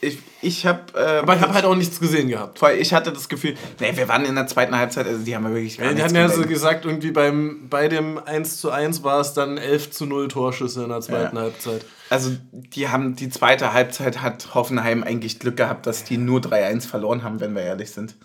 ich, 0.00 0.18
ich 0.42 0.66
habe 0.66 0.80
äh, 0.94 1.18
Aber 1.18 1.34
ich 1.36 1.40
habe 1.40 1.54
halt 1.54 1.64
auch 1.64 1.74
nichts 1.74 2.00
gesehen 2.00 2.28
gehabt. 2.28 2.58
Voll, 2.58 2.72
ich 2.72 2.92
hatte 2.92 3.12
das 3.12 3.28
Gefühl, 3.28 3.54
nee, 3.80 3.92
wir 3.94 4.08
waren 4.08 4.24
in 4.24 4.34
der 4.34 4.46
zweiten 4.46 4.76
Halbzeit, 4.76 5.06
also 5.06 5.22
die 5.24 5.34
haben 5.34 5.44
wir 5.44 5.52
wirklich 5.54 5.78
gar 5.78 5.88
Die 5.88 5.94
nichts 5.94 6.04
hatten 6.04 6.16
ja 6.16 6.28
so 6.28 6.42
gesagt, 6.42 6.84
irgendwie 6.84 7.10
beim, 7.10 7.68
bei 7.68 7.88
dem 7.88 8.18
1 8.18 8.58
zu 8.58 8.70
1 8.70 9.02
war 9.02 9.20
es 9.20 9.32
dann 9.34 9.56
11 9.58 9.90
zu 9.90 10.06
0 10.06 10.28
Torschüsse 10.28 10.82
in 10.84 10.90
der 10.90 11.00
zweiten 11.00 11.36
Ja. 11.36 11.42
Halbzeit. 11.42 11.84
Also 12.10 12.30
die 12.52 12.88
haben 12.88 13.16
die 13.16 13.30
zweite 13.30 13.72
Halbzeit 13.72 14.20
hat 14.22 14.54
Hoffenheim 14.54 15.02
eigentlich 15.02 15.38
Glück 15.38 15.56
gehabt, 15.56 15.86
dass 15.86 16.04
die 16.04 16.16
nur 16.18 16.40
3-1 16.40 16.86
verloren 16.86 17.22
haben, 17.22 17.40
wenn 17.40 17.54
wir 17.54 17.62
ehrlich 17.62 17.90
sind. 17.90 18.16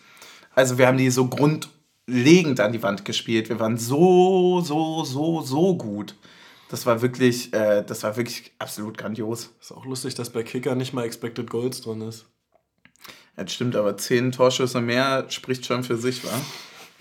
Also 0.55 0.77
wir 0.77 0.87
haben 0.87 0.97
die 0.97 1.09
so 1.09 1.27
grundlegend 1.27 2.59
an 2.59 2.71
die 2.71 2.81
Wand 2.81 3.05
gespielt. 3.05 3.49
Wir 3.49 3.59
waren 3.59 3.77
so, 3.77 4.61
so, 4.61 5.03
so, 5.03 5.41
so 5.41 5.75
gut. 5.77 6.15
Das 6.69 6.85
war 6.85 7.01
wirklich, 7.01 7.53
äh, 7.53 7.83
das 7.83 8.03
war 8.03 8.17
wirklich 8.17 8.51
absolut 8.57 8.97
grandios. 8.97 9.53
Ist 9.61 9.71
auch 9.71 9.85
lustig, 9.85 10.15
dass 10.15 10.29
bei 10.31 10.43
Kicker 10.43 10.73
nicht 10.75 10.93
mal 10.93 11.03
Expected 11.05 11.49
Goals 11.49 11.81
drin 11.81 12.01
ist. 12.01 12.25
Das 13.35 13.53
stimmt, 13.53 13.75
aber 13.75 13.97
10 13.97 14.31
Torschüsse 14.31 14.81
mehr 14.81 15.25
spricht 15.29 15.65
schon 15.65 15.83
für 15.83 15.97
sich, 15.97 16.23
wa? 16.23 16.29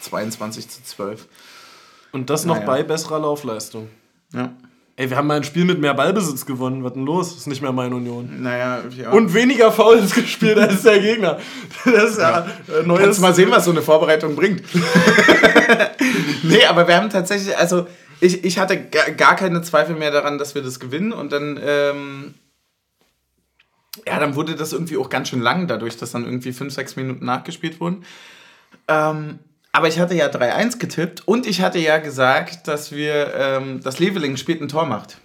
22 0.01 0.69
zu 0.69 0.83
12. 0.83 1.29
Und 2.13 2.29
das 2.29 2.45
noch 2.45 2.57
Naja. 2.57 2.67
bei 2.67 2.83
besserer 2.83 3.21
Laufleistung. 3.21 3.89
Ja. 4.33 4.53
Ey, 4.97 5.11
wir 5.11 5.17
haben 5.17 5.27
mal 5.27 5.39
ein 5.39 5.45
Spiel 5.45 5.65
mit 5.65 5.81
mehr 5.81 5.93
Ballbesitz 5.95 6.47
gewonnen. 6.47 6.85
Was 6.85 6.93
denn 6.93 7.05
los? 7.05 7.37
Ist 7.37 7.49
nicht 7.49 7.61
mehr 7.61 7.73
meine 7.73 7.97
Union. 7.97 8.43
Naja, 8.43 8.81
ja. 8.97 9.11
Und 9.11 9.35
weniger 9.35 9.73
Fouls 9.73 10.15
gespielt 10.15 10.57
als 10.57 10.83
der 10.83 11.01
Gegner. 11.01 11.39
Das 11.85 12.11
ist 12.13 12.19
ja, 12.19 12.47
äh, 12.69 12.87
neues. 12.87 13.01
Kannst 13.03 13.21
mal 13.21 13.35
sehen, 13.35 13.51
was 13.51 13.65
so 13.65 13.73
eine 13.73 13.83
Vorbereitung 13.83 14.37
bringt. 14.37 14.63
nee, 16.45 16.65
aber 16.67 16.87
wir 16.87 16.97
haben 16.97 17.11
tatsächlich, 17.11 17.57
also 17.57 17.89
ich, 18.21 18.45
ich 18.45 18.59
hatte 18.59 18.81
ga- 18.85 19.11
gar 19.17 19.35
keine 19.35 19.63
Zweifel 19.63 19.97
mehr 19.97 20.13
daran, 20.13 20.39
dass 20.39 20.55
wir 20.55 20.63
das 20.63 20.79
gewinnen 20.79 21.13
und 21.13 21.33
dann, 21.33 21.59
ähm, 21.61 22.35
ja, 24.07 24.21
dann 24.21 24.37
wurde 24.37 24.55
das 24.55 24.73
irgendwie 24.73 24.97
auch 24.97 25.09
ganz 25.09 25.29
schön 25.29 25.41
lang, 25.41 25.67
dadurch, 25.67 25.97
dass 25.97 26.13
dann 26.13 26.25
irgendwie 26.25 26.53
5, 26.53 26.73
6 26.73 26.95
Minuten 26.97 27.25
nachgespielt 27.25 27.81
wurden. 27.81 28.05
Ähm, 28.87 29.41
aber 29.75 29.89
ich 29.89 29.99
hatte 29.99 30.15
ja 30.15 30.29
3-1 30.29 30.79
getippt 30.79 31.27
und 31.27 31.49
ich 31.49 31.61
hatte 31.61 31.81
ja 31.81 31.99
gesagt, 31.99 32.69
dass 32.69 32.93
wir, 32.93 33.35
ähm, 33.35 33.81
dass 33.83 33.99
Leveling 33.99 34.37
spät 34.37 34.63
ein 34.63 34.69
Tor 34.69 34.87
macht. 34.87 35.19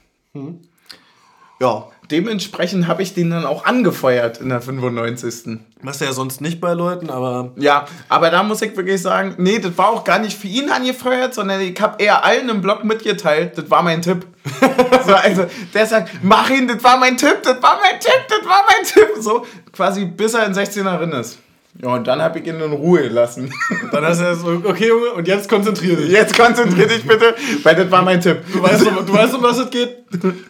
Ja, 1.59 1.85
dementsprechend 2.09 2.87
habe 2.87 3.03
ich 3.03 3.13
den 3.13 3.29
dann 3.29 3.45
auch 3.45 3.65
angefeuert 3.65 4.41
in 4.41 4.49
der 4.49 4.59
95. 4.59 5.59
Machst 5.83 6.01
du 6.01 6.05
ja 6.05 6.13
sonst 6.13 6.41
nicht 6.41 6.59
bei 6.59 6.73
Leuten, 6.73 7.11
aber 7.11 7.51
Ja, 7.57 7.85
aber 8.07 8.31
da 8.31 8.41
muss 8.41 8.63
ich 8.63 8.75
wirklich 8.75 8.99
sagen, 8.99 9.35
nee, 9.37 9.59
das 9.59 9.77
war 9.77 9.89
auch 9.89 10.03
gar 10.03 10.17
nicht 10.17 10.35
für 10.35 10.47
ihn 10.47 10.71
angefeuert, 10.71 11.35
sondern 11.35 11.61
ich 11.61 11.79
habe 11.79 12.03
eher 12.03 12.25
allen 12.25 12.49
im 12.49 12.61
Blog 12.61 12.83
mitgeteilt, 12.83 13.55
das 13.55 13.69
war 13.69 13.83
mein 13.83 14.01
Tipp. 14.01 14.25
so, 15.05 15.13
also, 15.13 15.45
der 15.75 15.85
sagt, 15.85 16.09
mach 16.23 16.49
ihn, 16.49 16.67
das 16.67 16.83
war 16.83 16.97
mein 16.97 17.17
Tipp, 17.17 17.37
das 17.43 17.61
war 17.61 17.79
mein 17.83 17.99
Tipp, 17.99 18.25
das 18.27 18.49
war 18.49 18.63
mein 18.65 18.83
Tipp. 18.83 19.09
So, 19.19 19.45
quasi 19.71 20.05
bis 20.05 20.33
er 20.33 20.47
in 20.47 20.53
16er 20.55 20.97
drin 20.97 21.11
ist. 21.11 21.37
Ja, 21.81 21.89
und 21.89 22.07
dann 22.07 22.21
habe 22.21 22.39
ich 22.39 22.47
ihn 22.47 22.59
in 22.59 22.71
Ruhe 22.73 23.03
gelassen. 23.03 23.53
dann 23.91 24.03
hast 24.03 24.19
du 24.19 24.25
ja 24.25 24.35
so, 24.35 24.47
okay 24.65 24.87
Junge, 24.87 25.11
und 25.11 25.27
jetzt 25.27 25.47
konzentrier 25.47 25.95
dich. 25.95 26.09
Jetzt 26.09 26.37
konzentrier 26.37 26.87
dich 26.87 27.05
bitte, 27.07 27.35
weil 27.63 27.75
das 27.75 27.89
war 27.91 28.01
mein 28.01 28.19
Tipp. 28.19 28.39
Du 28.51 28.61
weißt, 28.61 28.85
um, 28.87 29.05
du 29.05 29.13
weißt, 29.13 29.33
um 29.35 29.43
was 29.43 29.59
es 29.59 29.69
geht. 29.69 29.97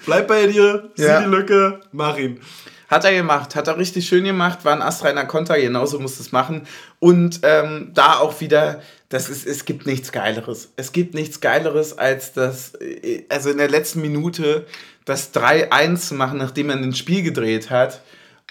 Bleib 0.05 0.28
bei 0.28 0.47
dir, 0.47 0.89
sieh 0.95 1.03
Ja. 1.03 1.22
die 1.22 1.28
Lücke, 1.28 1.82
mach 1.91 2.17
ihn. 2.17 2.39
Hat 2.88 3.05
er 3.05 3.13
gemacht, 3.13 3.55
hat 3.55 3.67
er 3.67 3.78
richtig 3.78 4.07
schön 4.07 4.24
gemacht, 4.24 4.65
war 4.65 4.74
ein 4.74 4.82
astreiner 4.82 5.26
Konter, 5.26 5.59
genauso 5.59 5.99
muss 5.99 6.20
es 6.20 6.32
machen. 6.32 6.63
Und 6.97 7.41
ähm, 7.43 7.91
da 7.93 8.17
auch 8.17 8.39
wieder, 8.41 8.82
das 9.09 9.30
ist, 9.30 9.45
es 9.45 9.65
gibt 9.65 9.86
nichts 9.86 10.11
Geileres. 10.11 10.72
Es 10.76 10.91
gibt 10.91 11.13
nichts 11.13 11.39
Geileres, 11.39 11.95
als 11.95 12.34
das, 12.34 12.74
äh, 12.82 13.26
also 13.30 13.51
in 13.51 13.57
der 13.59 13.70
letzten 13.70 14.01
Minute 14.01 14.65
das 15.05 15.32
3-1 15.36 15.97
zu 16.07 16.15
machen, 16.15 16.39
nachdem 16.39 16.67
man 16.67 16.82
ein 16.82 16.95
Spiel 16.95 17.22
gedreht 17.22 17.70
hat 17.70 18.01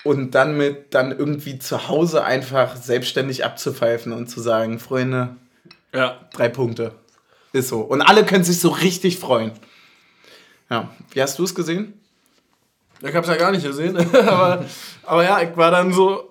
und 0.04 0.34
dann 0.34 0.56
mit 0.56 0.94
dann 0.94 1.10
irgendwie 1.16 1.58
zu 1.58 1.88
Hause 1.88 2.24
einfach 2.24 2.76
selbstständig 2.76 3.44
abzupfeifen 3.44 4.12
und 4.12 4.28
zu 4.28 4.40
sagen, 4.40 4.78
Freunde, 4.78 5.36
Ja. 5.94 6.18
drei 6.32 6.48
Punkte. 6.48 6.92
Ist 7.52 7.68
so. 7.68 7.80
Und 7.80 8.02
alle 8.02 8.24
können 8.24 8.44
sich 8.44 8.60
so 8.60 8.68
richtig 8.68 9.18
freuen. 9.18 9.52
Ja, 10.70 10.90
wie 11.12 11.22
hast 11.22 11.38
du 11.38 11.44
es 11.44 11.54
gesehen? 11.54 11.94
Ich 13.00 13.14
hab's 13.14 13.28
ja 13.28 13.36
gar 13.36 13.52
nicht 13.52 13.64
gesehen. 13.64 13.96
aber, 14.14 14.64
aber 15.04 15.24
ja, 15.24 15.40
ich 15.40 15.56
war 15.56 15.70
dann 15.70 15.92
so. 15.92 16.30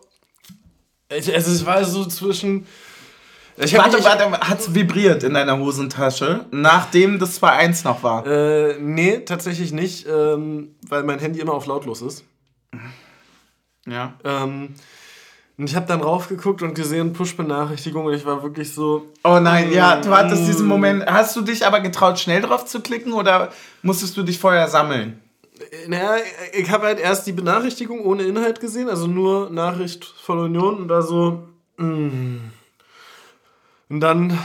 Ich, 1.10 1.34
also 1.34 1.52
es 1.52 1.66
war 1.66 1.84
so 1.86 2.06
zwischen. 2.06 2.68
Ich 3.60 3.76
Warte, 3.76 4.04
warte, 4.04 4.30
hat's 4.48 4.76
vibriert 4.76 5.24
in 5.24 5.34
deiner 5.34 5.58
Hosentasche, 5.58 6.46
nachdem 6.52 7.18
das 7.18 7.42
2-1 7.42 7.86
noch 7.86 8.04
war? 8.04 8.24
Äh, 8.28 8.76
nee, 8.80 9.22
tatsächlich 9.22 9.72
nicht, 9.72 10.06
ähm, 10.08 10.76
weil 10.88 11.02
mein 11.02 11.18
Handy 11.18 11.40
immer 11.40 11.54
auf 11.54 11.66
lautlos 11.66 12.04
ist. 12.04 12.24
Ja. 13.88 14.14
Ähm, 14.24 14.76
und 15.58 15.68
ich 15.68 15.76
habe 15.76 15.88
dann 15.88 16.02
raufgeguckt 16.02 16.62
und 16.62 16.76
gesehen 16.76 17.14
Push-Benachrichtigung 17.14 18.06
und 18.06 18.14
ich 18.14 18.26
war 18.26 18.44
wirklich 18.44 18.72
so. 18.74 19.08
Oh 19.24 19.40
nein, 19.40 19.72
ja, 19.72 20.00
du 20.00 20.12
hattest 20.16 20.48
diesen 20.48 20.68
Moment. 20.68 21.06
Hast 21.08 21.36
du 21.36 21.42
dich 21.42 21.66
aber 21.66 21.80
getraut, 21.80 22.20
schnell 22.20 22.42
drauf 22.42 22.66
zu 22.66 22.80
klicken 22.82 23.14
oder 23.14 23.52
musstest 23.82 24.16
du 24.18 24.24
dich 24.24 24.38
vorher 24.38 24.68
sammeln? 24.68 25.20
äh, 25.60 25.88
Naja, 25.88 26.18
ich 26.54 26.70
habe 26.70 26.86
halt 26.86 27.00
erst 27.00 27.26
die 27.26 27.32
Benachrichtigung 27.32 28.02
ohne 28.02 28.24
Inhalt 28.24 28.60
gesehen, 28.60 28.88
also 28.88 29.08
nur 29.08 29.50
Nachricht 29.50 30.06
von 30.06 30.38
Union 30.38 30.76
und 30.82 30.88
da 30.90 31.02
so. 31.02 31.48
mm. 31.78 32.38
Und 33.90 34.00
dann 34.02 34.38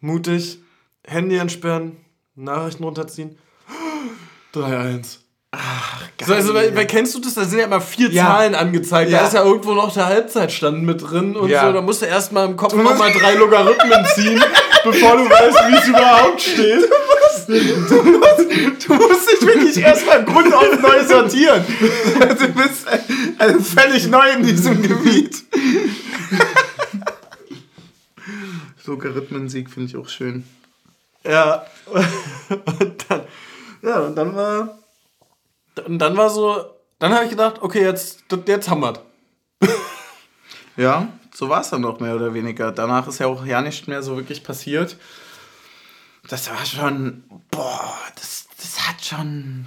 mutig 0.00 0.58
Handy 1.04 1.36
entsperren, 1.36 1.96
Nachrichten 2.36 2.84
runterziehen. 2.84 3.38
3-1. 4.54 5.23
Ach, 5.56 6.00
geil. 6.18 6.28
So, 6.28 6.34
also, 6.34 6.54
weil, 6.54 6.74
weil, 6.74 6.86
kennst 6.86 7.14
du 7.14 7.20
das? 7.20 7.34
Da 7.34 7.44
sind 7.44 7.58
ja 7.58 7.66
immer 7.66 7.80
vier 7.80 8.10
ja. 8.10 8.24
Zahlen 8.24 8.54
angezeigt. 8.54 9.10
Ja. 9.10 9.20
Da 9.20 9.26
ist 9.26 9.34
ja 9.34 9.44
irgendwo 9.44 9.74
noch 9.74 9.92
der 9.92 10.06
Halbzeitstand 10.06 10.82
mit 10.82 11.02
drin 11.02 11.36
und 11.36 11.48
ja. 11.48 11.66
so. 11.66 11.72
Da 11.72 11.80
musst 11.80 12.02
du 12.02 12.06
erstmal 12.06 12.46
im 12.46 12.56
Kopf 12.56 12.74
nochmal 12.74 13.12
drei 13.12 13.34
Logarithmen 13.34 14.04
ziehen, 14.14 14.42
bevor 14.84 15.16
du 15.16 15.28
weißt, 15.28 15.58
wie 15.68 15.76
es 15.76 15.88
überhaupt 15.88 16.40
steht. 16.40 16.90
Du 17.46 18.02
musst, 18.02 18.88
du 18.88 18.94
musst 18.94 19.30
dich 19.30 19.46
wirklich 19.46 19.76
erstmal 19.78 20.24
Grund 20.24 20.54
auf 20.54 20.80
neu 20.80 21.04
sortieren. 21.04 21.64
Du 22.18 22.48
bist 22.48 22.86
also 23.38 23.60
völlig 23.60 24.06
neu 24.06 24.30
in 24.30 24.46
diesem 24.46 24.80
Gebiet. 24.80 25.44
Logarithmensieg 28.86 29.70
finde 29.70 29.88
ich 29.88 29.96
auch 29.96 30.08
schön. 30.08 30.44
Ja. 31.24 31.66
Und 31.90 33.04
dann, 33.08 33.22
ja, 33.82 33.98
und 34.00 34.16
dann 34.16 34.34
war. 34.34 34.78
Und 35.86 35.98
dann 35.98 36.16
war 36.16 36.30
so. 36.30 36.64
Dann 36.98 37.12
habe 37.12 37.24
ich 37.24 37.30
gedacht, 37.30 37.60
okay, 37.60 37.82
jetzt, 37.82 38.24
jetzt 38.46 38.70
wir 38.70 38.92
Ja, 40.76 41.08
so 41.34 41.48
war 41.48 41.60
es 41.60 41.70
dann 41.70 41.84
auch 41.84 42.00
mehr 42.00 42.16
oder 42.16 42.34
weniger. 42.34 42.72
Danach 42.72 43.06
ist 43.08 43.18
ja 43.18 43.26
auch 43.26 43.44
ja 43.44 43.60
nicht 43.60 43.88
mehr 43.88 44.02
so 44.02 44.16
wirklich 44.16 44.42
passiert. 44.42 44.96
Das 46.28 46.50
war 46.50 46.64
schon. 46.64 47.24
Boah, 47.50 47.98
das, 48.14 48.46
das 48.56 48.88
hat 48.88 49.04
schon. 49.04 49.66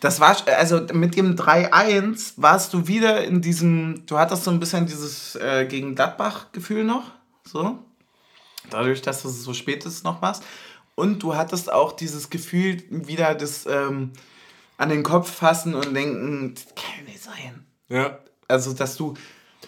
Das 0.00 0.18
war, 0.18 0.36
also 0.58 0.80
mit 0.92 1.16
dem 1.16 1.36
3-1 1.36 2.32
warst 2.36 2.74
du 2.74 2.88
wieder 2.88 3.22
in 3.22 3.40
diesem, 3.40 4.04
du 4.06 4.18
hattest 4.18 4.42
so 4.42 4.50
ein 4.50 4.58
bisschen 4.58 4.84
dieses 4.84 5.36
äh, 5.36 5.64
gegen 5.66 5.94
Gladbach-Gefühl 5.94 6.82
noch, 6.82 7.04
so. 7.44 7.78
Dadurch, 8.68 9.00
dass 9.00 9.22
du 9.22 9.28
so 9.28 9.54
spät 9.54 9.86
noch 10.02 10.20
warst. 10.20 10.42
Und 10.96 11.22
du 11.22 11.36
hattest 11.36 11.72
auch 11.72 11.92
dieses 11.92 12.30
Gefühl, 12.30 12.82
wieder 12.90 13.36
das 13.36 13.64
ähm, 13.66 14.10
an 14.82 14.88
den 14.88 15.02
Kopf 15.04 15.30
fassen 15.30 15.74
und 15.74 15.94
denken, 15.94 16.54
das 16.54 16.66
kann 16.74 17.04
nicht 17.06 17.22
sein. 17.22 17.64
Ja. 17.88 18.18
Also, 18.48 18.72
dass 18.72 18.96
du, 18.96 19.14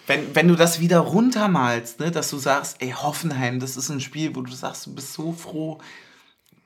wenn, 0.07 0.35
wenn 0.35 0.47
du 0.49 0.55
das 0.55 0.81
wieder 0.81 0.99
runtermalst, 0.99 2.01
ne, 2.01 2.11
dass 2.11 2.29
du 2.29 2.37
sagst, 2.37 2.77
ey, 2.81 2.91
Hoffenheim, 2.91 3.59
das 3.59 3.77
ist 3.77 3.89
ein 3.89 4.01
Spiel, 4.01 4.35
wo 4.35 4.41
du 4.41 4.51
sagst, 4.51 4.85
du 4.85 4.93
bist 4.93 5.13
so 5.13 5.31
froh, 5.31 5.79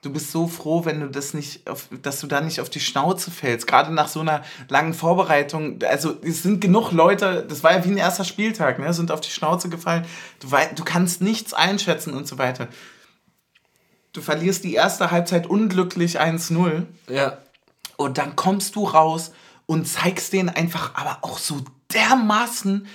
du 0.02 0.12
bist 0.12 0.32
so 0.32 0.48
froh, 0.48 0.84
wenn 0.84 0.98
du 0.98 1.08
das 1.08 1.32
nicht, 1.32 1.68
auf, 1.70 1.88
dass 2.02 2.20
du 2.20 2.26
da 2.26 2.40
nicht 2.40 2.60
auf 2.60 2.68
die 2.68 2.80
Schnauze 2.80 3.30
fällst. 3.30 3.68
Gerade 3.68 3.94
nach 3.94 4.08
so 4.08 4.20
einer 4.20 4.42
langen 4.68 4.94
Vorbereitung. 4.94 5.78
Also 5.88 6.16
es 6.22 6.42
sind 6.42 6.60
genug 6.60 6.90
Leute, 6.90 7.46
das 7.48 7.62
war 7.62 7.72
ja 7.72 7.84
wie 7.84 7.90
ein 7.90 7.98
erster 7.98 8.24
Spieltag, 8.24 8.80
ne, 8.80 8.92
sind 8.92 9.12
auf 9.12 9.20
die 9.20 9.30
Schnauze 9.30 9.68
gefallen. 9.68 10.04
Du, 10.40 10.50
wei 10.50 10.66
du 10.74 10.82
kannst 10.82 11.22
nichts 11.22 11.54
einschätzen 11.54 12.14
und 12.14 12.26
so 12.26 12.36
weiter 12.36 12.68
du 14.12 14.20
verlierst 14.20 14.64
die 14.64 14.74
erste 14.74 15.10
Halbzeit 15.10 15.46
unglücklich 15.46 16.20
1-0. 16.20 16.84
Ja. 17.08 17.38
Und 18.00 18.16
dann 18.16 18.34
kommst 18.34 18.76
du 18.76 18.84
raus 18.84 19.30
und 19.66 19.86
zeigst 19.86 20.32
denen 20.32 20.48
einfach 20.48 20.94
aber 20.94 21.18
auch 21.20 21.36
so 21.36 21.60
dermaßen, 21.92 22.86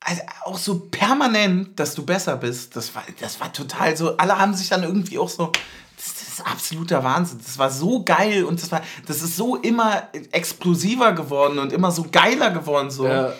also 0.00 0.22
auch 0.44 0.58
so 0.58 0.80
permanent, 0.90 1.78
dass 1.78 1.94
du 1.94 2.04
besser 2.04 2.36
bist. 2.36 2.74
Das 2.74 2.94
war, 2.96 3.04
das 3.20 3.40
war 3.40 3.52
total 3.52 3.96
so, 3.96 4.16
alle 4.16 4.38
haben 4.38 4.54
sich 4.54 4.68
dann 4.68 4.82
irgendwie 4.82 5.18
auch 5.18 5.28
so, 5.28 5.52
das, 5.96 6.14
das 6.14 6.28
ist 6.28 6.46
absoluter 6.46 7.04
Wahnsinn. 7.04 7.38
Das 7.44 7.58
war 7.58 7.70
so 7.70 8.02
geil 8.02 8.42
und 8.44 8.60
das 8.60 8.72
war, 8.72 8.82
das 9.06 9.22
ist 9.22 9.36
so 9.36 9.54
immer 9.54 10.08
explosiver 10.32 11.12
geworden 11.12 11.60
und 11.60 11.72
immer 11.72 11.92
so 11.92 12.06
geiler 12.10 12.50
geworden. 12.50 12.90
So. 12.90 13.06
Ja. 13.06 13.32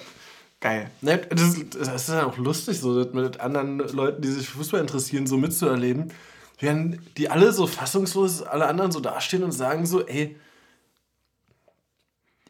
Geil. 0.61 0.91
Ne, 1.01 1.19
das, 1.19 1.57
das 1.77 2.03
ist 2.03 2.09
ja 2.09 2.25
auch 2.25 2.39
lustig, 2.39 2.79
so 2.79 2.91
mit 3.13 3.41
anderen 3.41 3.79
Leuten, 3.79 4.23
die 4.23 4.31
sich 4.31 4.49
für 4.49 4.59
Fußball 4.59 4.81
interessieren, 4.81 5.27
so 5.27 5.37
mitzuerleben 5.37 6.13
während 6.59 7.19
die 7.19 7.29
alle 7.31 7.53
so 7.53 7.67
fassungslos, 7.67 8.43
alle 8.43 8.67
anderen 8.67 8.91
so 8.91 9.01
dastehen 9.01 9.43
und 9.43 9.53
sagen 9.53 9.87
so, 9.87 10.07
ey, 10.07 10.37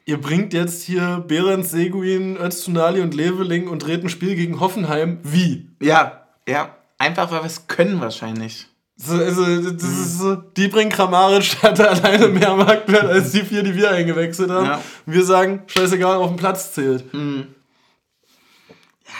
ihr 0.04 0.20
bringt 0.20 0.52
jetzt 0.52 0.84
hier 0.84 1.24
Behrens, 1.26 1.70
Seguin, 1.70 2.36
Öztunali 2.36 3.00
und 3.00 3.14
Leveling 3.14 3.68
und 3.68 3.80
dreht 3.80 4.04
ein 4.04 4.09
Spiel 4.09 4.36
gegen 4.36 4.61
Hoffenheim. 4.61 5.18
Wie? 5.22 5.68
Ja, 5.80 6.26
ja. 6.48 6.76
Einfach, 6.98 7.30
weil 7.30 7.40
wir 7.40 7.46
es 7.46 7.66
können 7.66 8.00
wahrscheinlich. 8.00 8.68
So, 8.96 9.12
also, 9.14 9.44
das 9.44 9.82
mhm. 9.82 10.02
ist 10.02 10.18
so, 10.18 10.36
die 10.36 10.68
bringen 10.68 10.90
Kramaric, 10.90 11.62
hatte 11.62 11.90
alleine 11.90 12.28
mehr 12.28 12.57
Marktwert 12.57 13.04
als 13.04 13.32
die 13.32 13.42
vier, 13.42 13.62
die 13.62 13.74
wir 13.74 13.90
eingewechselt 13.90 14.50
haben. 14.50 14.66
Ja. 14.66 14.80
Und 15.04 15.12
wir 15.12 15.24
sagen, 15.24 15.64
scheißegal, 15.66 16.16
auf 16.16 16.28
dem 16.28 16.36
Platz 16.36 16.72
zählt. 16.72 17.12
Mhm 17.12 17.55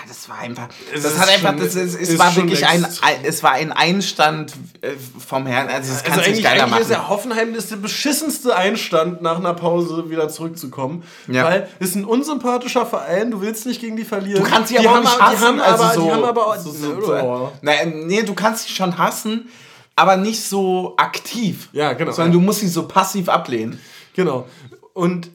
das 0.07 0.28
war 0.28 0.38
einfach. 0.38 0.68
Es 0.94 1.03
das 1.03 1.18
hat 1.18 1.28
einfach, 1.28 1.51
schon, 1.51 1.61
das 1.61 1.74
ist, 1.74 1.94
es 1.94 2.09
ist 2.11 2.18
war 2.18 2.34
wirklich 2.36 2.66
ein, 2.66 2.84
ein, 2.84 3.24
es 3.24 3.42
war 3.42 3.53
ein 3.53 3.72
Einstand 3.72 4.53
äh, 4.80 4.90
vom 5.24 5.47
Herrn. 5.47 5.68
Also, 5.68 5.92
das 5.92 6.03
kannst 6.03 6.18
also 6.18 6.30
nicht 6.30 6.42
geiler 6.42 6.66
machen. 6.66 6.82
Ist 6.82 6.90
ja 6.90 7.09
Hoffenheim 7.09 7.55
ist 7.55 7.70
der 7.70 7.76
beschissenste 7.76 8.57
Einstand, 8.57 9.22
nach 9.22 9.38
einer 9.38 9.55
Pause 9.55 10.11
wieder 10.11 10.28
zurückzukommen. 10.28 11.05
Ja. 11.28 11.44
Weil 11.44 11.68
es 11.78 11.90
ist 11.90 11.94
ein 11.97 12.05
unsympathischer 12.05 12.86
Verein, 12.86 13.30
du 13.30 13.40
willst 13.40 13.66
nicht 13.66 13.80
gegen 13.80 13.97
die 13.97 14.05
verlieren. 14.05 14.42
Du 14.42 14.49
kannst 14.49 14.68
sie 14.68 14.78
aber 14.78 14.99
auch 14.99 15.01
nicht 15.01 15.20
hassen. 15.20 15.36
Die 15.40 15.44
haben 15.44 15.61
also 15.61 15.84
aber, 15.84 15.94
so, 15.94 16.05
die 16.05 16.12
haben 16.12 16.24
aber 16.24 16.59
so, 16.59 16.70
so, 16.70 17.01
so, 17.01 17.53
nee, 17.62 18.22
du 18.22 18.34
kannst 18.34 18.68
sie 18.68 18.74
schon 18.74 18.99
hassen, 18.99 19.49
aber 19.94 20.16
nicht 20.16 20.42
so 20.42 20.94
aktiv. 20.97 21.68
Ja, 21.72 21.92
genau. 21.94 22.12
Sondern 22.12 22.32
ja. 22.32 22.38
du 22.38 22.44
musst 22.44 22.61
sie 22.61 22.68
so 22.68 22.86
passiv 22.86 23.28
ablehnen. 23.28 23.80
Genau. 24.14 24.47
Und 24.92 25.30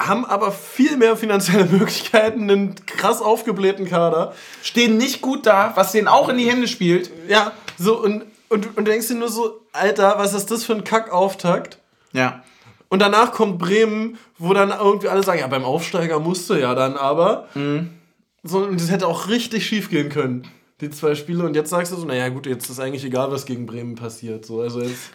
haben 0.00 0.24
aber 0.24 0.50
viel 0.50 0.96
mehr 0.96 1.16
finanzielle 1.16 1.64
Möglichkeiten, 1.70 2.50
einen 2.50 2.74
krass 2.86 3.20
aufgeblähten 3.20 3.86
Kader. 3.86 4.34
Stehen 4.62 4.96
nicht 4.96 5.20
gut 5.20 5.46
da, 5.46 5.72
was 5.76 5.92
denen 5.92 6.08
auch 6.08 6.28
in 6.28 6.38
die 6.38 6.50
Hände 6.50 6.66
spielt. 6.66 7.10
Ja, 7.28 7.52
so 7.78 8.02
und, 8.02 8.24
und, 8.48 8.76
und 8.76 8.88
denkst 8.88 9.08
dir 9.08 9.14
nur 9.14 9.28
so, 9.28 9.60
Alter, 9.72 10.14
was 10.18 10.34
ist 10.34 10.50
das 10.50 10.64
für 10.64 10.74
ein 10.74 10.84
Kackauftakt? 10.84 11.78
Ja. 12.12 12.42
Und 12.88 13.00
danach 13.00 13.32
kommt 13.32 13.58
Bremen, 13.58 14.18
wo 14.38 14.52
dann 14.52 14.70
irgendwie 14.70 15.08
alle 15.08 15.22
sagen, 15.22 15.38
ja, 15.38 15.46
beim 15.46 15.64
Aufsteiger 15.64 16.18
musste 16.18 16.58
ja 16.58 16.74
dann 16.74 16.96
aber. 16.96 17.48
Mhm. 17.54 17.90
So, 18.42 18.58
und 18.58 18.80
das 18.80 18.90
hätte 18.90 19.06
auch 19.06 19.28
richtig 19.28 19.66
schief 19.66 19.90
gehen 19.90 20.08
können 20.08 20.48
die 20.80 20.90
zwei 20.90 21.14
Spiele 21.14 21.44
und 21.44 21.54
jetzt 21.54 21.70
sagst 21.70 21.92
du 21.92 21.96
so, 21.96 22.06
naja 22.06 22.28
gut, 22.28 22.46
jetzt 22.46 22.70
ist 22.70 22.80
eigentlich 22.80 23.04
egal, 23.04 23.30
was 23.30 23.44
gegen 23.44 23.66
Bremen 23.66 23.94
passiert. 23.94 24.46
So, 24.46 24.60
also 24.60 24.80
jetzt, 24.80 25.10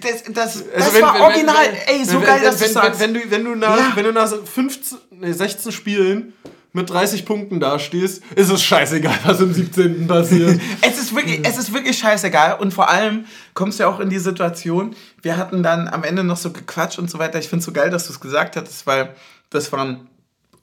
das 0.00 0.24
das, 0.24 0.32
das 0.32 0.72
also 0.74 0.94
wenn, 0.94 1.02
war 1.02 1.14
wenn, 1.14 1.22
original, 1.22 1.64
wenn, 1.86 2.00
ey, 2.00 2.04
so 2.04 2.20
geil, 2.20 2.40
dass 2.42 2.58
du 2.58 2.68
sagst. 2.68 3.00
Wenn, 3.00 3.14
du, 3.14 3.20
wenn, 3.30 3.44
du 3.44 3.54
nach, 3.54 3.76
ja. 3.76 3.92
wenn 3.94 4.04
du 4.04 4.12
nach 4.12 4.28
15, 4.28 4.98
nee, 5.12 5.32
16 5.32 5.70
Spielen 5.70 6.32
mit 6.72 6.90
30 6.90 7.24
Punkten 7.24 7.60
dastehst, 7.60 8.22
ist 8.34 8.50
es 8.50 8.62
scheißegal, 8.62 9.18
was 9.24 9.40
im 9.40 9.54
17. 9.54 10.06
passiert. 10.06 10.60
es, 10.82 10.98
ist 10.98 11.14
wirklich, 11.14 11.40
es 11.42 11.56
ist 11.56 11.72
wirklich 11.72 11.96
scheißegal 11.96 12.58
und 12.58 12.74
vor 12.74 12.90
allem 12.90 13.24
kommst 13.54 13.78
du 13.78 13.84
ja 13.84 13.88
auch 13.88 14.00
in 14.00 14.10
die 14.10 14.18
Situation, 14.18 14.94
wir 15.22 15.36
hatten 15.36 15.62
dann 15.62 15.88
am 15.88 16.04
Ende 16.04 16.24
noch 16.24 16.36
so 16.36 16.50
gequatscht 16.50 16.98
und 16.98 17.10
so 17.10 17.18
weiter. 17.18 17.38
Ich 17.38 17.48
finde 17.48 17.60
es 17.60 17.64
so 17.64 17.72
geil, 17.72 17.90
dass 17.90 18.06
du 18.06 18.12
es 18.12 18.20
gesagt 18.20 18.56
hattest, 18.56 18.86
weil 18.86 19.14
das 19.50 19.72
waren 19.72 20.08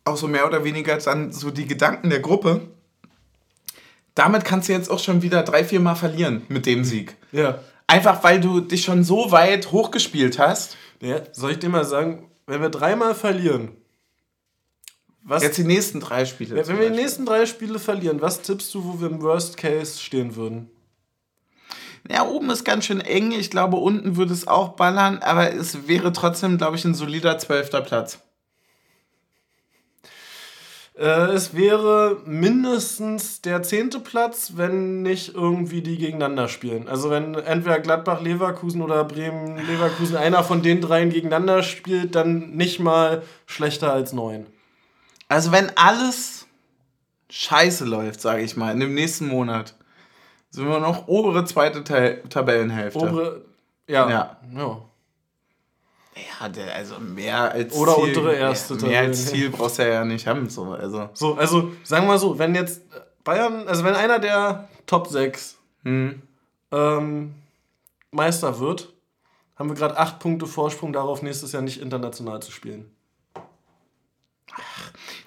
auch 0.05 0.17
so 0.17 0.27
mehr 0.27 0.45
oder 0.45 0.63
weniger 0.63 0.97
dann 0.97 1.31
so 1.31 1.49
die 1.49 1.65
Gedanken 1.65 2.09
der 2.09 2.19
Gruppe 2.19 2.61
damit 4.15 4.45
kannst 4.45 4.69
du 4.69 4.73
jetzt 4.73 4.89
auch 4.89 4.99
schon 4.99 5.21
wieder 5.21 5.43
drei, 5.43 5.63
vier 5.63 5.79
Mal 5.79 5.95
verlieren 5.95 6.43
mit 6.49 6.65
dem 6.65 6.83
Sieg. 6.83 7.15
Ja. 7.31 7.59
Einfach 7.87 8.23
weil 8.23 8.39
du 8.39 8.61
dich 8.61 8.83
schon 8.83 9.03
so 9.03 9.31
weit 9.31 9.71
hochgespielt 9.71 10.39
hast. 10.39 10.77
Ja, 11.01 11.21
soll 11.33 11.51
ich 11.51 11.59
dir 11.59 11.69
mal 11.69 11.85
sagen, 11.85 12.29
wenn 12.47 12.61
wir 12.61 12.69
dreimal 12.69 13.15
verlieren. 13.15 13.71
Was, 15.23 15.43
jetzt 15.43 15.57
die 15.57 15.63
nächsten 15.63 15.99
drei 15.99 16.25
Spiele. 16.25 16.55
Wenn, 16.55 16.67
wenn 16.67 16.79
wir 16.79 16.89
die 16.89 16.95
nächsten 16.95 17.25
drei 17.25 17.45
Spiele 17.45 17.79
verlieren, 17.79 18.21
was 18.21 18.41
tippst 18.41 18.73
du, 18.73 18.83
wo 18.83 18.99
wir 18.99 19.09
im 19.09 19.21
Worst 19.21 19.57
Case 19.57 19.99
stehen 20.01 20.35
würden? 20.35 20.69
Ja, 22.09 22.27
oben 22.27 22.49
ist 22.49 22.65
ganz 22.65 22.85
schön 22.85 22.99
eng. 22.99 23.31
Ich 23.31 23.49
glaube, 23.49 23.77
unten 23.77 24.17
würde 24.17 24.33
es 24.33 24.47
auch 24.47 24.69
ballern, 24.69 25.19
aber 25.19 25.53
es 25.53 25.87
wäre 25.87 26.11
trotzdem, 26.11 26.57
glaube 26.57 26.75
ich, 26.75 26.83
ein 26.83 26.93
solider 26.93 27.37
zwölfter 27.37 27.79
Platz. 27.79 28.19
Äh, 30.95 31.31
es 31.31 31.55
wäre 31.55 32.21
mindestens 32.25 33.41
der 33.41 33.63
zehnte 33.63 33.99
Platz, 33.99 34.53
wenn 34.55 35.01
nicht 35.01 35.33
irgendwie 35.33 35.81
die 35.81 35.97
gegeneinander 35.97 36.47
spielen. 36.47 36.87
Also 36.87 37.09
wenn 37.09 37.33
entweder 37.33 37.79
Gladbach, 37.79 38.21
Leverkusen 38.21 38.81
oder 38.81 39.03
Bremen, 39.03 39.57
Leverkusen 39.57 40.17
einer 40.17 40.43
von 40.43 40.61
den 40.61 40.81
dreien 40.81 41.09
gegeneinander 41.09 41.63
spielt, 41.63 42.13
dann 42.15 42.51
nicht 42.51 42.79
mal 42.79 43.23
schlechter 43.47 43.91
als 43.91 44.13
neun. 44.13 44.45
Also 45.27 45.51
wenn 45.51 45.71
alles 45.75 46.47
scheiße 47.29 47.85
läuft, 47.85 48.21
sage 48.21 48.43
ich 48.43 48.55
mal, 48.55 48.71
in 48.71 48.79
dem 48.79 48.93
nächsten 48.93 49.27
Monat, 49.27 49.75
sind 50.51 50.67
wir 50.67 50.79
noch 50.79 51.07
obere 51.07 51.45
zweite 51.45 51.83
Ta 51.83 52.11
Tabellenhälfte. 52.29 52.99
Obere, 52.99 53.45
ja. 53.87 54.07
ja. 54.07 54.37
ja. 54.55 54.81
Ja, 56.15 56.47
der, 56.47 56.75
also 56.75 56.99
mehr 56.99 57.51
als 57.51 57.73
Oder 57.73 57.95
Ziel, 57.95 58.03
untere 58.03 58.35
erste 58.35 58.75
Mehr, 58.75 58.87
mehr 58.87 58.99
als 59.01 59.25
Ziel 59.27 59.49
brauchst 59.49 59.79
du 59.79 59.89
ja 59.89 60.05
nicht 60.05 60.27
haben. 60.27 60.49
So, 60.49 60.73
also. 60.73 61.09
so, 61.13 61.35
also 61.35 61.71
sagen 61.83 62.05
wir 62.05 62.09
mal 62.13 62.19
so, 62.19 62.37
wenn 62.37 62.53
jetzt 62.53 62.81
Bayern, 63.23 63.67
also 63.67 63.83
wenn 63.83 63.95
einer 63.95 64.19
der 64.19 64.69
Top 64.85 65.07
6 65.07 65.57
hm. 65.83 66.21
ähm, 66.71 67.33
Meister 68.11 68.59
wird, 68.59 68.93
haben 69.55 69.69
wir 69.69 69.75
gerade 69.75 69.97
acht 69.97 70.19
Punkte 70.19 70.45
Vorsprung 70.45 70.93
darauf, 70.93 71.21
nächstes 71.21 71.51
Jahr 71.51 71.61
nicht 71.61 71.81
international 71.81 72.41
zu 72.41 72.51
spielen. 72.51 72.91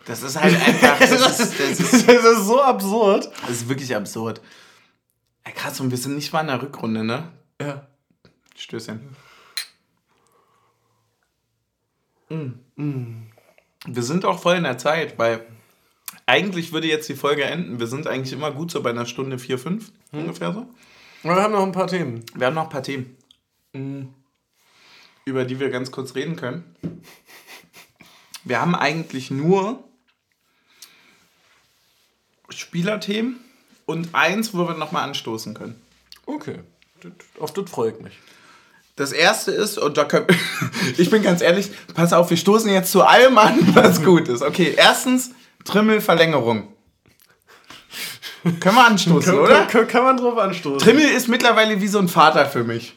Das 0.05 0.22
ist 0.22 0.41
halt 0.41 0.55
einfach. 0.55 0.99
Das, 1.01 1.11
ist, 1.41 1.59
das, 1.59 1.80
ist, 1.80 2.09
das 2.09 2.24
ist 2.24 2.47
so 2.47 2.62
absurd. 2.62 3.28
Das 3.43 3.51
ist 3.51 3.68
wirklich 3.68 3.95
absurd. 3.95 4.41
Ja, 5.45 5.53
krass, 5.53 5.80
und 5.80 5.91
wir 5.91 5.99
sind 5.99 6.14
nicht 6.14 6.32
mal 6.32 6.43
in 6.43 6.47
der 6.47 6.62
Rückrunde, 6.62 7.03
ne? 7.03 7.32
Ja. 7.61 7.87
Stößchen. 8.57 8.97
Mm. 8.97 9.16
Wir 12.29 14.03
sind 14.03 14.24
auch 14.24 14.41
voll 14.41 14.57
in 14.57 14.64
der 14.64 14.79
Zeit, 14.79 15.18
weil 15.18 15.47
eigentlich 16.27 16.72
würde 16.72 16.89
jetzt 16.89 17.09
die 17.09 17.14
Folge 17.14 17.45
enden. 17.45 17.79
Wir 17.79 17.87
sind 17.87 18.07
eigentlich 18.07 18.33
immer 18.33 18.51
gut 18.51 18.70
so 18.70 18.83
bei 18.83 18.91
einer 18.91 19.07
Stunde 19.07 19.39
4, 19.39 19.59
5 19.59 19.93
ungefähr 20.12 20.53
so. 20.53 20.66
Wir 21.22 21.37
haben 21.37 21.53
noch 21.53 21.62
ein 21.62 21.72
paar 21.72 21.87
Themen. 21.87 22.24
Wir 22.35 22.49
haben 22.49 22.55
noch 22.55 22.64
ein 22.64 22.68
paar 22.68 22.83
Themen, 22.83 23.16
über 25.24 25.45
die 25.45 25.61
wir 25.61 25.70
ganz 25.70 25.91
kurz 25.91 26.14
reden 26.14 26.37
können. 26.37 26.77
Wir 28.45 28.61
haben 28.61 28.74
eigentlich 28.74 29.31
nur 29.31 29.83
Spielerthemen 32.49 33.41
und 33.87 34.14
eins, 34.14 34.55
wo 34.55 34.68
wir 34.68 34.74
nochmal 34.74 35.05
anstoßen 35.05 35.55
können. 35.55 35.81
Okay. 36.27 36.61
Auf 37.39 37.53
das 37.53 37.70
freut 37.70 38.01
mich. 38.03 38.18
Das 38.97 39.12
erste 39.12 39.51
ist, 39.51 39.78
und 39.78 39.99
da 39.99 40.05
können, 40.05 40.26
ich 40.97 41.11
bin 41.11 41.22
ganz 41.22 41.42
ehrlich, 41.42 41.70
pass 41.94 42.12
auf, 42.12 42.30
wir 42.30 42.36
stoßen 42.36 42.70
jetzt 42.70 42.90
zu 42.90 43.05
allem 43.05 43.36
an, 43.38 43.59
was 43.74 44.03
gut 44.03 44.28
ist. 44.28 44.42
Okay, 44.42 44.74
erstens, 44.76 45.30
Trimmelverlängerung. 45.64 46.72
Können 48.61 48.76
wir 48.76 48.86
anstoßen, 48.86 49.32
Kann, 49.32 49.40
oder? 49.40 49.66
kann, 49.66 49.88
kann 49.88 50.05
man 50.05 50.16
drauf 50.16 50.38
anstoßen. 50.38 50.78
Trimmel 50.78 51.09
ist 51.11 51.28
mittlerweile 51.28 51.80
wie 51.80 51.88
so 51.88 51.99
ein 51.99 52.09
Vater 52.09 52.47
für 52.47 52.62
mich. 52.64 52.97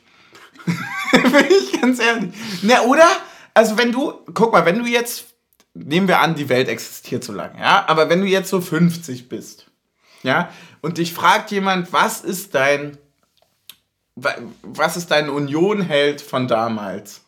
Bin 1.12 1.46
ich 1.50 1.82
ganz 1.82 2.00
ehrlich. 2.00 2.32
Na, 2.62 2.82
oder? 2.84 3.08
Also, 3.54 3.78
wenn 3.78 3.92
du, 3.92 4.14
guck 4.34 4.54
mal, 4.54 4.66
wenn 4.66 4.78
du 4.78 4.86
jetzt, 4.86 5.26
nehmen 5.74 6.08
wir 6.08 6.20
an, 6.20 6.36
die 6.36 6.50
Welt 6.50 6.68
existiert 6.70 7.24
so 7.24 7.34
lange, 7.34 7.60
ja, 7.60 7.84
aber 7.88 8.10
wenn 8.10 8.22
du 8.22 8.28
jetzt 8.28 8.50
so 8.50 8.62
50 8.62 9.28
bist, 9.28 9.66
ja, 10.22 10.50
und 10.82 11.00
dich 11.00 11.14
fragt 11.14 11.50
jemand, 11.52 11.92
was 11.92 12.22
ist 12.22 12.54
dein, 12.54 12.98
was 14.64 14.98
ist 14.98 15.12
dein 15.12 15.30
Union-Held 15.30 16.22
von 16.22 16.48
damals? 16.48 17.22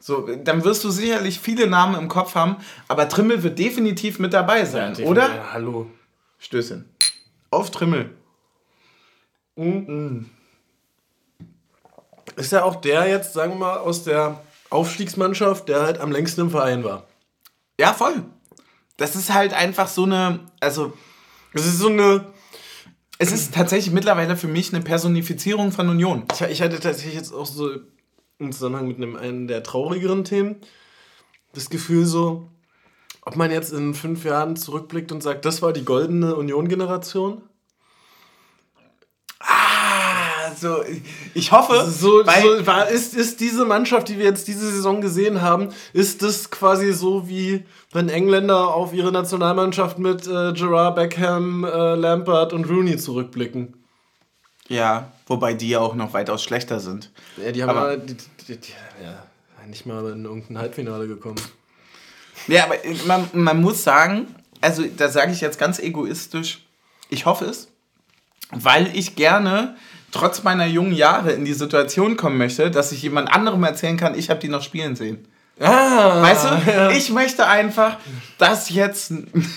So, 0.00 0.28
dann 0.36 0.64
wirst 0.64 0.84
du 0.84 0.90
sicherlich 0.90 1.40
viele 1.40 1.66
Namen 1.66 1.98
im 1.98 2.08
Kopf 2.08 2.34
haben, 2.34 2.56
aber 2.88 3.08
Trimmel 3.08 3.42
wird 3.42 3.58
definitiv 3.58 4.18
mit 4.18 4.32
dabei 4.34 4.64
sein, 4.64 4.94
oder? 5.04 5.34
Ja, 5.34 5.52
hallo. 5.52 5.90
Stößchen. 6.38 6.88
Auf 7.50 7.70
Trimmel. 7.70 8.10
Ist 12.36 12.52
ja 12.52 12.64
auch 12.64 12.76
der 12.76 13.08
jetzt, 13.08 13.32
sagen 13.32 13.52
wir 13.52 13.58
mal, 13.58 13.78
aus 13.78 14.04
der 14.04 14.40
Aufstiegsmannschaft, 14.68 15.68
der 15.68 15.82
halt 15.82 15.98
am 15.98 16.12
längsten 16.12 16.42
im 16.42 16.50
Verein 16.50 16.84
war. 16.84 17.06
Ja, 17.80 17.94
voll. 17.94 18.24
Das 18.96 19.16
ist 19.16 19.32
halt 19.32 19.54
einfach 19.54 19.88
so 19.88 20.04
eine, 20.04 20.40
also 20.60 20.92
Es 21.54 21.64
ist 21.66 21.78
so 21.78 21.88
eine. 21.88 22.26
Es 23.18 23.32
ist 23.32 23.54
tatsächlich 23.54 23.92
mittlerweile 23.94 24.36
für 24.36 24.48
mich 24.48 24.74
eine 24.74 24.82
Personifizierung 24.82 25.72
von 25.72 25.88
Union. 25.88 26.24
Ich, 26.32 26.40
ich 26.40 26.62
hatte 26.62 26.80
tatsächlich 26.80 27.14
jetzt 27.14 27.32
auch 27.32 27.46
so 27.46 27.70
im 28.38 28.52
Zusammenhang 28.52 28.88
mit 28.88 28.96
einem, 28.96 29.16
einem 29.16 29.46
der 29.46 29.62
traurigeren 29.62 30.24
Themen 30.24 30.56
das 31.54 31.70
Gefühl 31.70 32.04
so, 32.04 32.48
ob 33.22 33.36
man 33.36 33.50
jetzt 33.50 33.72
in 33.72 33.94
fünf 33.94 34.24
Jahren 34.24 34.56
zurückblickt 34.56 35.12
und 35.12 35.22
sagt, 35.22 35.44
das 35.44 35.62
war 35.62 35.72
die 35.72 35.84
goldene 35.84 36.34
Union-Generation. 36.36 37.42
Also 40.46 40.84
ich 41.34 41.52
hoffe, 41.52 41.84
So, 41.90 42.22
so 42.22 42.26
war, 42.66 42.88
ist, 42.88 43.14
ist 43.14 43.40
diese 43.40 43.64
Mannschaft, 43.64 44.08
die 44.08 44.18
wir 44.18 44.24
jetzt 44.26 44.46
diese 44.48 44.70
Saison 44.70 45.00
gesehen 45.00 45.40
haben, 45.42 45.68
ist 45.92 46.22
das 46.22 46.50
quasi 46.50 46.92
so 46.92 47.28
wie 47.28 47.64
wenn 47.92 48.08
Engländer 48.08 48.74
auf 48.74 48.92
ihre 48.92 49.12
Nationalmannschaft 49.12 49.98
mit 49.98 50.26
äh, 50.26 50.52
Gerard 50.52 50.96
Beckham, 50.96 51.64
äh, 51.64 51.94
Lampard 51.94 52.52
und 52.52 52.64
Rooney 52.68 52.96
zurückblicken? 52.96 53.74
ja, 54.68 55.12
wobei 55.26 55.52
die 55.52 55.68
ja 55.68 55.80
auch 55.80 55.94
noch 55.94 56.14
weitaus 56.14 56.42
schlechter 56.42 56.80
sind. 56.80 57.10
Ja, 57.36 57.52
die 57.52 57.62
haben 57.62 57.68
Aber- 57.70 57.80
aber, 57.82 57.96
die, 57.98 58.14
die, 58.48 58.56
die, 58.56 58.72
ja, 59.02 59.22
nicht 59.68 59.84
mal 59.86 60.10
in 60.10 60.24
irgendein 60.24 60.56
Halbfinale 60.58 61.06
gekommen. 61.06 61.36
Ja, 62.48 62.64
aber 62.64 62.76
man, 63.06 63.28
man 63.34 63.60
muss 63.60 63.84
sagen, 63.84 64.34
also 64.62 64.82
da 64.96 65.08
sage 65.10 65.32
ich 65.32 65.40
jetzt 65.42 65.58
ganz 65.58 65.78
egoistisch, 65.78 66.64
ich 67.10 67.26
hoffe 67.26 67.44
es, 67.44 67.68
weil 68.52 68.90
ich 68.96 69.16
gerne 69.16 69.76
trotz 70.14 70.44
meiner 70.44 70.66
jungen 70.66 70.92
Jahre 70.92 71.32
in 71.32 71.44
die 71.44 71.54
Situation 71.54 72.16
kommen 72.16 72.38
möchte, 72.38 72.70
dass 72.70 72.92
ich 72.92 73.02
jemand 73.02 73.34
anderem 73.34 73.64
erzählen 73.64 73.96
kann, 73.96 74.16
ich 74.16 74.30
habe 74.30 74.38
die 74.38 74.48
noch 74.48 74.62
spielen 74.62 74.94
sehen. 74.94 75.26
Ah, 75.60 76.20
Weißt 76.20 76.46
du, 76.46 76.96
ich 76.96 77.10
möchte 77.10 77.46
einfach, 77.46 77.96
dass 78.38 78.70
jetzt 78.70 79.12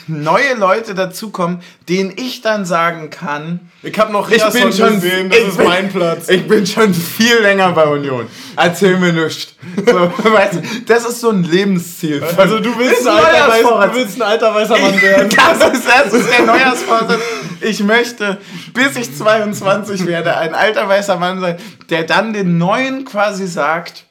neue 0.05 0.53
Leute 0.55 0.93
dazukommen, 0.93 1.61
denen 1.89 2.13
ich 2.15 2.41
dann 2.41 2.65
sagen 2.65 3.09
kann, 3.09 3.71
ich 3.81 3.97
habe 3.97 4.11
noch 4.13 4.29
ich 4.29 4.37
bin 4.37 4.51
Riasson 4.51 4.73
schon, 4.73 5.01
gesehen, 5.01 5.29
das 5.29 5.39
ich 5.39 5.47
ist 5.47 5.57
bin, 5.57 5.65
mein 5.65 5.89
Platz. 5.89 6.29
Ich 6.29 6.47
bin 6.47 6.67
schon 6.67 6.93
viel 6.93 7.39
länger 7.39 7.71
bei 7.71 7.85
Union. 7.87 8.27
Erzähl 8.55 8.97
mir 8.97 9.11
nichts. 9.11 9.55
So, 9.75 9.93
weißt 10.33 10.53
du, 10.53 10.61
das 10.85 11.05
ist 11.05 11.19
so 11.19 11.31
ein 11.31 11.43
Lebensziel. 11.43 12.23
Also 12.37 12.59
du 12.59 12.77
willst, 12.77 13.07
ein 13.07 13.17
alter, 13.17 13.47
weiß, 13.47 13.61
du 13.63 13.95
willst 13.95 14.15
ein 14.17 14.21
alter 14.21 14.53
weißer 14.53 14.77
Mann 14.77 15.01
werden. 15.01 15.29
Das 15.37 15.73
ist, 15.73 15.87
das 15.87 16.13
ist 16.13 16.29
der 16.37 16.45
Neujahrsvorsatz. 16.45 17.21
Ich 17.61 17.81
möchte, 17.81 18.37
bis 18.73 18.95
ich 18.97 19.15
22 19.15 20.05
werde, 20.05 20.37
ein 20.37 20.53
alter 20.53 20.87
weißer 20.87 21.17
Mann 21.17 21.39
sein, 21.39 21.57
der 21.89 22.03
dann 22.03 22.33
den 22.33 22.59
Neuen 22.59 23.03
quasi 23.03 23.47
sagt, 23.47 24.03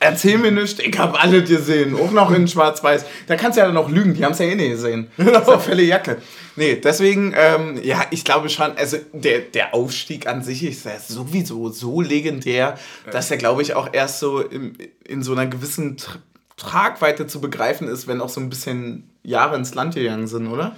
erzähl 0.00 0.38
mir 0.38 0.52
nichts, 0.52 0.80
ich 0.80 0.98
habe 0.98 1.18
alle 1.20 1.42
gesehen, 1.42 1.96
auch 1.96 2.10
noch 2.10 2.30
in 2.30 2.48
schwarz-weiß. 2.48 3.04
Da 3.26 3.36
kannst 3.36 3.56
du 3.56 3.60
ja 3.60 3.66
dann 3.66 3.74
noch 3.74 3.90
lügen, 3.90 4.14
die 4.14 4.24
haben 4.24 4.32
es 4.32 4.38
ja 4.38 4.46
eh 4.46 4.54
nicht 4.54 4.70
gesehen. 4.70 5.08
Das 5.16 5.42
ist 5.42 5.48
ja 5.48 5.58
Fälle 5.58 5.82
Jacke. 5.82 6.18
Nee, 6.56 6.76
deswegen, 6.76 7.34
ähm, 7.36 7.78
ja, 7.82 8.04
ich 8.10 8.24
glaube 8.24 8.48
schon, 8.48 8.76
also 8.76 8.96
der, 9.12 9.40
der 9.40 9.74
Aufstieg 9.74 10.26
an 10.26 10.42
sich 10.42 10.64
ist 10.64 10.84
ja 10.84 10.98
sowieso 10.98 11.68
so 11.68 12.00
legendär, 12.00 12.78
dass 13.10 13.30
er, 13.30 13.36
glaube 13.36 13.62
ich, 13.62 13.74
auch 13.74 13.88
erst 13.92 14.18
so 14.18 14.40
im, 14.40 14.74
in 15.06 15.22
so 15.22 15.32
einer 15.32 15.46
gewissen 15.46 15.96
Tra 15.96 16.18
Tragweite 16.56 17.28
zu 17.28 17.40
begreifen 17.40 17.86
ist, 17.86 18.08
wenn 18.08 18.20
auch 18.20 18.28
so 18.28 18.40
ein 18.40 18.50
bisschen 18.50 19.08
Jahre 19.22 19.54
ins 19.54 19.76
Land 19.76 19.94
gegangen 19.94 20.26
sind, 20.26 20.48
oder? 20.48 20.76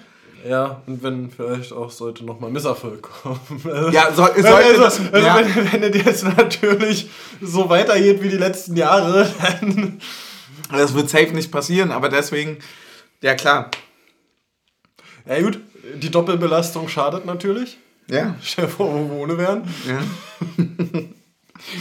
Ja, 0.48 0.82
und 0.86 1.02
wenn 1.02 1.30
vielleicht 1.30 1.72
auch 1.72 1.90
sollte 1.90 2.24
nochmal 2.24 2.50
Misserfolg 2.50 3.02
kommen. 3.02 3.40
Ja, 3.92 4.10
so, 4.10 4.24
sollte 4.24 4.48
also, 4.48 4.80
das, 4.80 5.00
also 5.12 5.26
ja. 5.26 5.36
wenn, 5.38 5.72
wenn 5.72 5.82
es 5.82 6.04
jetzt 6.04 6.24
natürlich 6.24 7.10
so 7.40 7.68
weitergeht 7.68 8.22
wie 8.22 8.28
die 8.28 8.36
letzten 8.36 8.76
Jahre, 8.76 9.30
dann. 9.60 10.00
das 10.70 10.94
wird 10.94 11.10
safe 11.10 11.32
nicht 11.32 11.52
passieren, 11.52 11.90
aber 11.92 12.08
deswegen, 12.08 12.58
ja 13.20 13.34
klar. 13.34 13.70
Ja, 15.26 15.40
gut, 15.42 15.60
die 15.96 16.10
Doppelbelastung 16.10 16.88
schadet 16.88 17.26
natürlich. 17.26 17.78
Ja, 18.08 18.34
Stell 18.42 18.66
dir 18.66 18.70
vor, 18.70 18.92
wo 18.92 19.10
wir 19.10 19.16
ohne 19.20 19.38
wären. 19.38 19.62
ja. 19.86 20.00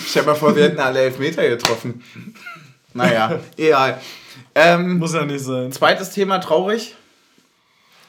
Stell 0.05 0.23
dir 0.23 0.27
mal 0.27 0.35
vor, 0.35 0.55
wir 0.55 0.63
hätten 0.63 0.79
alle 0.79 0.99
Elfmeter 0.99 1.47
getroffen. 1.47 2.03
Naja, 2.93 3.39
egal. 3.55 4.01
Ähm, 4.53 4.97
Muss 4.97 5.13
ja 5.13 5.25
nicht 5.25 5.43
sein. 5.43 5.71
zweites 5.71 6.09
Thema, 6.11 6.39
traurig. 6.39 6.95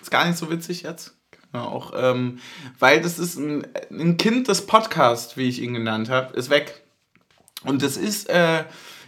Ist 0.00 0.10
gar 0.10 0.26
nicht 0.26 0.38
so 0.38 0.50
witzig 0.50 0.82
jetzt. 0.82 1.14
Ja, 1.52 1.64
auch, 1.64 1.92
ähm, 1.96 2.38
weil 2.78 3.00
das 3.00 3.18
ist 3.18 3.36
ein, 3.36 3.66
ein 3.90 4.16
Kind 4.16 4.46
des 4.46 4.66
Podcasts, 4.66 5.36
wie 5.36 5.48
ich 5.48 5.60
ihn 5.60 5.74
genannt 5.74 6.08
habe, 6.08 6.36
ist 6.36 6.48
weg. 6.48 6.80
Und 7.64 7.82
das 7.82 7.96
ist, 7.96 8.28
äh, 8.28 8.64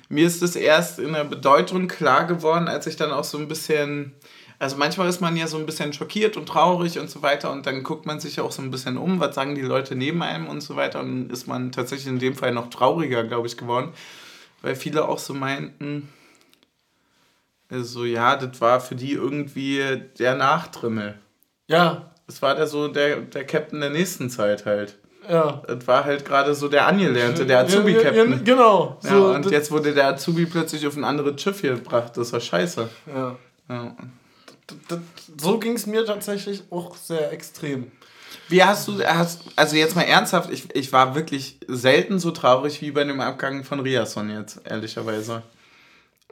mir 0.08 0.26
ist 0.26 0.42
das 0.42 0.56
erst 0.56 0.98
in 0.98 1.12
der 1.12 1.24
Bedeutung 1.24 1.88
klar 1.88 2.26
geworden, 2.26 2.68
als 2.68 2.86
ich 2.86 2.96
dann 2.96 3.12
auch 3.12 3.24
so 3.24 3.38
ein 3.38 3.48
bisschen, 3.48 4.12
also 4.58 4.76
manchmal 4.76 5.08
ist 5.08 5.20
man 5.20 5.36
ja 5.36 5.46
so 5.46 5.56
ein 5.56 5.66
bisschen 5.66 5.92
schockiert 5.92 6.36
und 6.36 6.46
traurig 6.46 6.98
und 6.98 7.08
so 7.08 7.22
weiter 7.22 7.50
und 7.52 7.64
dann 7.64 7.82
guckt 7.82 8.06
man 8.06 8.20
sich 8.20 8.40
auch 8.40 8.52
so 8.52 8.60
ein 8.60 8.70
bisschen 8.70 8.98
um, 8.98 9.20
was 9.20 9.34
sagen 9.34 9.54
die 9.54 9.62
Leute 9.62 9.94
neben 9.94 10.22
einem 10.22 10.48
und 10.48 10.60
so 10.60 10.74
weiter 10.76 11.00
und 11.00 11.32
ist 11.32 11.46
man 11.46 11.72
tatsächlich 11.72 12.08
in 12.08 12.18
dem 12.18 12.34
Fall 12.34 12.52
noch 12.52 12.68
trauriger, 12.70 13.24
glaube 13.24 13.46
ich, 13.46 13.56
geworden, 13.56 13.92
weil 14.60 14.74
viele 14.74 15.08
auch 15.08 15.18
so 15.18 15.32
meinten, 15.32 16.08
also 17.72 18.04
ja, 18.04 18.36
das 18.36 18.60
war 18.60 18.80
für 18.80 18.94
die 18.94 19.12
irgendwie 19.12 20.02
der 20.18 20.34
Nachtrimmel. 20.36 21.14
Ja, 21.68 22.10
Das 22.26 22.40
war 22.42 22.54
der 22.54 22.66
so 22.66 22.88
der, 22.88 23.16
der 23.22 23.44
Captain 23.46 23.80
der 23.80 23.90
nächsten 23.90 24.30
Zeit 24.30 24.64
halt. 24.66 24.96
ja. 25.28 25.62
Das 25.66 25.86
war 25.86 26.04
halt 26.04 26.24
gerade 26.24 26.54
so 26.54 26.68
der 26.68 26.86
Angelernte, 26.86 27.46
der 27.46 27.62
Ja, 27.62 27.62
ja, 27.68 27.68
Azubi-Captain. 27.78 28.44
Genau. 28.44 28.98
Ja, 29.02 29.10
So, 29.10 29.26
und 29.34 29.44
das- 29.46 29.52
jetzt 29.52 29.70
wurde 29.70 29.92
der 29.94 30.08
Azubi 30.08 30.46
plötzlich 30.46 30.86
auf 30.86 30.96
ein 30.96 31.04
anderes 31.04 31.40
Schiff 31.40 31.60
hier 31.60 31.74
gebracht. 31.74 32.16
Das 32.16 32.32
war 32.32 32.40
scheiße. 32.40 32.88
ja. 33.14 33.36
Ja. 33.68 33.96
D- 34.70 34.74
d- 34.96 35.00
So 35.40 35.58
ging 35.58 35.74
es 35.74 35.86
mir 35.86 36.04
tatsächlich 36.04 36.62
auch 36.70 36.96
sehr 36.96 37.32
extrem. 37.32 37.90
Wie 38.48 38.62
hast 38.62 38.88
du, 38.88 39.02
hast, 39.04 39.42
also 39.56 39.76
jetzt 39.76 39.94
mal 39.96 40.02
ernsthaft, 40.02 40.50
ich, 40.50 40.74
ich 40.74 40.92
war 40.92 41.14
wirklich 41.14 41.58
selten 41.68 42.18
so 42.18 42.30
traurig 42.32 42.80
wie 42.82 42.90
bei 42.90 43.04
dem 43.04 43.20
Abgang 43.20 43.64
von 43.64 43.80
Riasson 43.80 44.30
jetzt, 44.30 44.60
ehrlicherweise. 44.68 45.42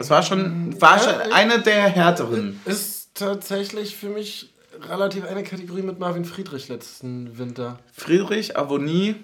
Es 0.01 0.09
war 0.11 0.23
schon, 0.23 0.81
war 0.81 0.97
Ja, 0.97 1.03
schon 1.05 1.33
eine 1.33 1.61
der 1.61 1.83
härteren. 1.89 2.59
Ist 2.65 3.11
tatsächlich 3.15 3.95
für 3.97 4.09
mich 4.09 4.53
relativ 4.89 5.25
eine 5.27 5.43
Kategorie 5.43 5.83
mit 5.83 5.99
Marvin 5.99 6.25
Friedrich 6.25 6.69
letzten 6.69 7.37
Winter. 7.39 7.79
Friedrich, 7.93 8.57
Avonie, 8.57 9.15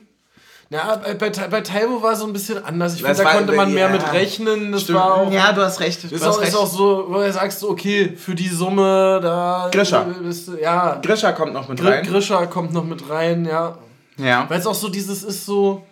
Ja, 0.68 0.96
bei, 1.02 1.14
bei, 1.14 1.30
bei 1.30 1.60
Taibo 1.62 2.02
war 2.02 2.12
es 2.12 2.18
so 2.18 2.26
ein 2.26 2.32
bisschen 2.34 2.62
anders. 2.62 2.94
Ich 2.94 3.02
Das 3.02 3.16
finde, 3.16 3.24
da 3.32 3.36
konnte 3.38 3.52
man 3.54 3.72
mehr 3.72 3.86
ja. 3.86 3.92
mit 3.92 4.12
rechnen. 4.12 4.72
Das 4.72 4.82
Stimmt. 4.82 4.98
war 4.98 5.14
auch. 5.14 5.32
ja, 5.32 5.52
du 5.52 5.62
hast 5.62 5.80
recht. 5.80 6.02
Du 6.10 6.14
Ist 6.14 6.22
hast 6.22 6.34
auch, 6.36 6.40
recht. 6.40 6.48
ist 6.50 6.56
auch 6.56 6.66
so, 6.66 7.06
wo 7.08 7.14
du 7.14 7.32
sagst, 7.32 7.64
okay, 7.64 8.14
für 8.14 8.34
die 8.34 8.48
Summe, 8.48 9.18
da. 9.22 9.70
Grischer. 9.72 10.04
Bist, 10.22 10.50
ja. 10.60 10.98
Grischer 11.02 11.32
kommt 11.32 11.54
noch 11.54 11.68
mit 11.68 11.80
Gr 11.80 11.90
rein. 11.90 12.06
Grischer 12.06 12.46
kommt 12.48 12.72
noch 12.74 12.84
mit 12.84 13.08
rein, 13.08 13.46
ja. 13.46 13.78
Ja. 14.18 14.44
Weil 14.50 14.58
es 14.60 14.66
auch 14.66 14.74
so 14.74 14.88
dieses 14.90 15.22
ist 15.22 15.46
so. 15.46 15.82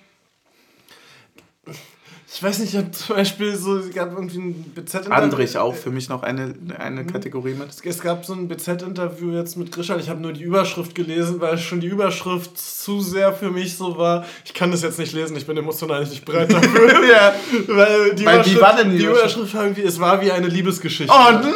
Ich 2.37 2.43
weiß 2.43 2.59
nicht, 2.59 2.75
ich 2.75 2.79
habe 2.79 2.91
zum 2.91 3.15
Beispiel 3.15 3.55
so, 3.55 3.77
es 3.77 3.95
gab 3.95 4.13
irgendwie 4.13 4.39
ein 4.39 4.55
BZ-Interview. 4.75 5.13
Andrich 5.13 5.57
auch 5.57 5.75
für 5.75 5.91
mich 5.91 6.09
noch 6.09 6.25
eine, 6.25 6.53
eine 6.77 7.07
Kategorie 7.07 7.55
mit. 7.55 7.69
Es 7.85 8.01
gab 8.01 8.25
so 8.25 8.33
ein 8.33 8.49
BZ-Interview 8.49 9.31
jetzt 9.31 9.57
mit 9.57 9.71
Grisha. 9.71 9.97
Ich 9.99 10.09
habe 10.09 10.21
nur 10.21 10.33
die 10.33 10.43
Überschrift 10.43 10.97
gelesen, 10.97 11.41
weil 11.41 11.59
schon 11.59 11.79
die 11.79 11.87
Überschrift 11.87 12.59
zu 12.59 13.01
sehr 13.01 13.33
für 13.33 13.53
mich 13.53 13.77
so 13.77 13.97
war. 13.99 14.27
Ich 14.45 14.53
kann 14.53 14.73
das 14.73 14.83
jetzt 14.83 14.99
nicht 14.99 15.13
lesen, 15.13 15.37
ich 15.37 15.47
bin 15.47 15.57
emotional 15.57 16.05
nicht 16.05 16.25
bereit 16.25 16.53
dafür. 16.53 17.09
ja. 17.09 17.35
Weil 17.69 18.15
die 18.17 18.27
Weil 18.27 18.41
Überschrift, 18.41 18.85
die 18.85 18.99
die 18.99 19.05
Überschrift? 19.05 19.37
Überschrift 19.37 19.55
war 19.55 19.63
irgendwie, 19.63 19.83
es 19.83 20.01
war 20.01 20.21
wie 20.21 20.33
eine 20.33 20.49
Liebesgeschichte. 20.49 21.15
Oh 21.15 21.31
nein! 21.31 21.55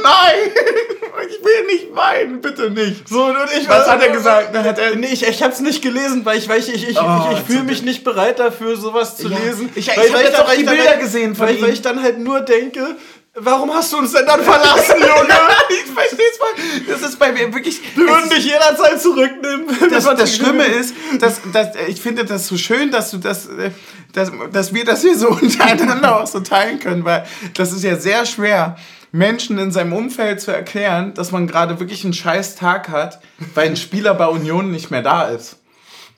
Ich 1.40 1.44
will 1.44 1.66
nicht 1.66 1.94
weinen, 1.94 2.40
bitte 2.40 2.70
nicht. 2.70 3.08
So, 3.08 3.24
und 3.26 3.36
ich 3.58 3.68
Was 3.68 3.88
hat 3.88 4.02
er 4.02 4.10
gesagt? 4.10 4.54
Da 4.54 4.64
hat 4.64 4.78
er- 4.78 4.96
nee, 4.96 5.08
ich, 5.12 5.26
ich 5.26 5.42
hab's 5.42 5.60
nicht 5.60 5.82
gelesen, 5.82 6.24
weil 6.24 6.38
ich, 6.38 6.48
weil 6.48 6.58
ich, 6.60 6.72
ich, 6.72 6.88
ich, 6.88 6.98
Oh, 7.00 7.28
ich, 7.32 7.38
ich 7.38 7.44
fühle 7.44 7.64
mich 7.64 7.82
nicht 7.82 8.04
bereit 8.04 8.38
dafür, 8.38 8.76
sowas 8.76 9.16
zu 9.16 9.28
Ja. 9.28 9.38
lesen. 9.38 9.68
Ich- 9.74 9.88
ich 9.88 9.96
weil, 9.96 10.08
hab 10.08 10.14
weil 10.16 10.24
jetzt 10.24 10.38
dann- 10.38 10.46
auch 10.46 10.50
die 10.52 10.60
ich 10.60 10.66
dann 10.66 10.74
Bilder 10.76 10.90
halt, 10.90 11.00
gesehen 11.00 11.34
von 11.34 11.46
weil, 11.46 11.56
ihm. 11.56 11.62
weil 11.62 11.72
ich 11.72 11.82
dann 11.82 12.02
halt 12.02 12.18
nur 12.18 12.40
denke, 12.40 12.96
warum 13.34 13.72
hast 13.72 13.92
du 13.92 13.98
uns 13.98 14.12
denn 14.12 14.26
dann 14.26 14.42
verlassen, 14.42 14.96
Junge? 15.00 15.34
ich 15.70 15.92
versteh's 15.92 16.38
mal. 16.40 16.92
Das 16.92 17.02
ist 17.08 17.18
bei 17.18 17.30
mir 17.32 17.52
wirklich. 17.54 17.80
Wir 17.94 18.06
würden 18.08 18.30
dich 18.30 18.44
jederzeit 18.44 19.00
zurücknehmen. 19.00 19.66
das, 19.90 20.04
das 20.04 20.34
Schlimme 20.34 20.64
ist, 20.64 20.94
dass, 21.20 21.40
dass 21.52 21.68
ich 21.86 22.00
finde 22.00 22.24
das 22.24 22.48
so 22.48 22.56
schön, 22.56 22.90
dass 22.90 23.10
du 23.12 23.18
das, 23.18 23.46
äh, 23.46 23.70
dass, 24.12 24.32
dass 24.52 24.74
wir 24.74 24.84
das 24.84 25.02
hier 25.02 25.16
so 25.16 25.28
untereinander 25.40 26.20
auch 26.20 26.26
so 26.26 26.40
teilen 26.40 26.80
können, 26.80 27.04
weil 27.04 27.24
das 27.54 27.72
ist 27.72 27.84
ja 27.84 27.96
sehr 27.96 28.26
schwer, 28.26 28.76
Menschen 29.12 29.58
in 29.58 29.72
seinem 29.72 29.92
Umfeld 29.92 30.40
zu 30.40 30.52
erklären, 30.52 31.14
dass 31.14 31.32
man 31.32 31.46
gerade 31.46 31.80
wirklich 31.80 32.04
einen 32.04 32.12
scheiß 32.12 32.56
Tag 32.56 32.88
hat, 32.88 33.20
weil 33.54 33.68
ein 33.68 33.76
Spieler 33.76 34.14
bei 34.14 34.26
Union 34.26 34.70
nicht 34.70 34.90
mehr 34.90 35.02
da 35.02 35.28
ist. 35.28 35.56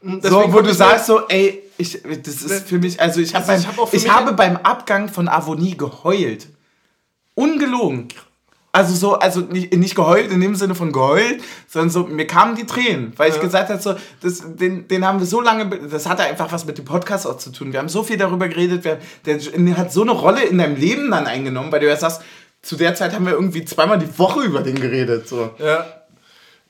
So, 0.03 0.53
wo 0.53 0.61
du 0.61 0.71
ich 0.71 0.77
sagst 0.77 1.07
so, 1.07 1.29
ey, 1.29 1.62
ich, 1.77 2.01
das 2.03 2.43
ist 2.43 2.69
für 2.69 2.79
mich, 2.79 3.01
also 3.01 3.21
ich, 3.21 3.35
hab 3.35 3.49
Also 3.49 3.61
ich 3.61 3.67
beim, 3.67 3.77
hab 3.77 3.83
auch 3.83 3.89
für 3.89 3.97
ich 3.97 4.11
habe 4.11 4.33
beim 4.33 4.57
Abgang 4.57 5.09
von 5.09 5.29
Avonie 5.29 5.77
geheult. 5.77 6.49
Ungelogen. 7.35 8.09
Also 8.73 8.95
so, 8.95 9.19
also 9.19 9.41
nicht, 9.41 9.75
nicht 9.75 9.97
geheult 9.97 10.31
in 10.31 10.41
dem 10.41 10.55
Sinne 10.55 10.77
von 10.77 10.93
geheult, 10.93 11.43
sondern 11.67 11.91
so, 11.91 12.05
mir 12.05 12.27
kamen 12.27 12.55
die 12.55 12.67
Tränen, 12.67 13.12
weil 13.17 13.31
ich 13.33 13.41
gesagt 13.41 13.69
habe, 13.69 13.83
so, 13.83 13.97
das, 14.23 14.43
den, 14.47 14.87
den 14.87 15.05
haben 15.05 15.19
wir 15.19 15.27
so 15.27 15.41
lange, 15.41 15.69
das 15.89 16.09
hatte 16.09 16.23
einfach 16.23 16.53
was 16.53 16.67
mit 16.67 16.79
dem 16.79 16.85
Podcast 16.85 17.27
auch 17.27 17.37
zu 17.37 17.51
tun. 17.51 17.73
Wir 17.73 17.81
haben 17.81 17.89
so 17.89 18.05
viel 18.05 18.17
darüber 18.17 18.49
geredet, 18.49 18.85
wir, 18.85 19.01
der 19.27 19.77
hat 19.77 19.93
so 19.93 20.03
eine 20.03 20.12
Rolle 20.12 20.45
in 20.45 20.59
deinem 20.59 20.77
Leben 20.77 21.11
dann 21.11 21.27
eingenommen, 21.27 21.73
weil 21.73 21.81
du 21.81 21.89
ja 21.89 21.97
sagst, 21.97 22.23
zu 22.62 22.77
der 22.77 22.95
Zeit 22.95 23.15
haben 23.15 23.24
wir 23.27 23.32
irgendwie 23.32 23.65
zweimal 23.65 23.99
die 23.99 24.19
Woche 24.19 24.43
über 24.43 24.61
den 24.62 24.78
geredet. 24.81 25.28
So. 25.28 25.51
Ja. 25.59 25.87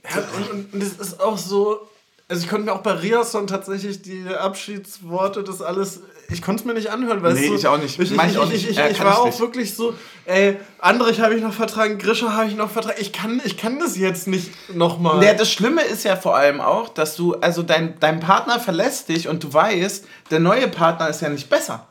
ja 0.04 0.22
und, 0.36 0.74
und, 0.74 0.82
das 0.82 0.90
ist 1.08 1.20
auch 1.20 1.38
so. 1.38 1.80
Also 2.28 2.44
ich 2.44 2.48
konnte 2.48 2.66
mir 2.66 2.72
auch 2.74 2.82
bei 2.82 2.92
Riasson 2.92 3.48
tatsächlich 3.48 4.02
die 4.02 4.24
Abschiedsworte, 4.28 5.42
das 5.42 5.60
alles, 5.60 5.98
ich 6.28 6.42
konnte 6.42 6.60
es 6.60 6.64
mir 6.64 6.74
nicht 6.74 6.88
anhören, 6.90 7.20
weißt 7.24 7.40
Nee, 7.40 7.48
du? 7.48 7.56
ich 7.56 7.66
auch 7.66 7.76
nicht. 7.76 7.98
Ich, 7.98 8.12
ich, 8.12 8.16
ich 8.16 8.24
ich, 8.24 8.38
auch 8.38 8.44
ich, 8.44 8.52
nicht. 8.52 8.70
ich, 8.70 8.78
Äh, 8.78 8.92
ich 8.92 9.02
war 9.02 9.18
auch 9.18 9.26
nicht. 9.26 9.40
wirklich 9.40 9.74
so, 9.74 9.94
ey, 10.26 10.56
Andrich 10.78 11.20
habe 11.20 11.34
ich 11.34 11.42
noch 11.42 11.52
vertragen, 11.52 11.98
Grisha 11.98 12.32
habe 12.34 12.46
ich 12.46 12.54
noch 12.54 12.70
vertragen. 12.70 12.98
Ich 13.00 13.12
kann, 13.12 13.42
ich 13.44 13.56
kann 13.56 13.80
das 13.80 13.96
jetzt 13.96 14.28
nicht 14.28 14.52
nochmal. 14.72 15.24
Ja, 15.24 15.34
das 15.34 15.50
Schlimme 15.50 15.82
ist 15.82 16.04
ja 16.04 16.14
vor 16.14 16.36
allem 16.36 16.60
auch, 16.60 16.88
dass 16.90 17.16
du, 17.16 17.34
also 17.34 17.64
dein, 17.64 17.98
dein 17.98 18.20
Partner 18.20 18.60
verlässt 18.60 19.08
dich 19.08 19.26
und 19.26 19.42
du 19.42 19.52
weißt, 19.52 20.04
der 20.30 20.38
neue 20.38 20.68
Partner 20.68 21.08
ist 21.08 21.22
ja 21.22 21.30
nicht 21.30 21.50
besser. 21.50 21.88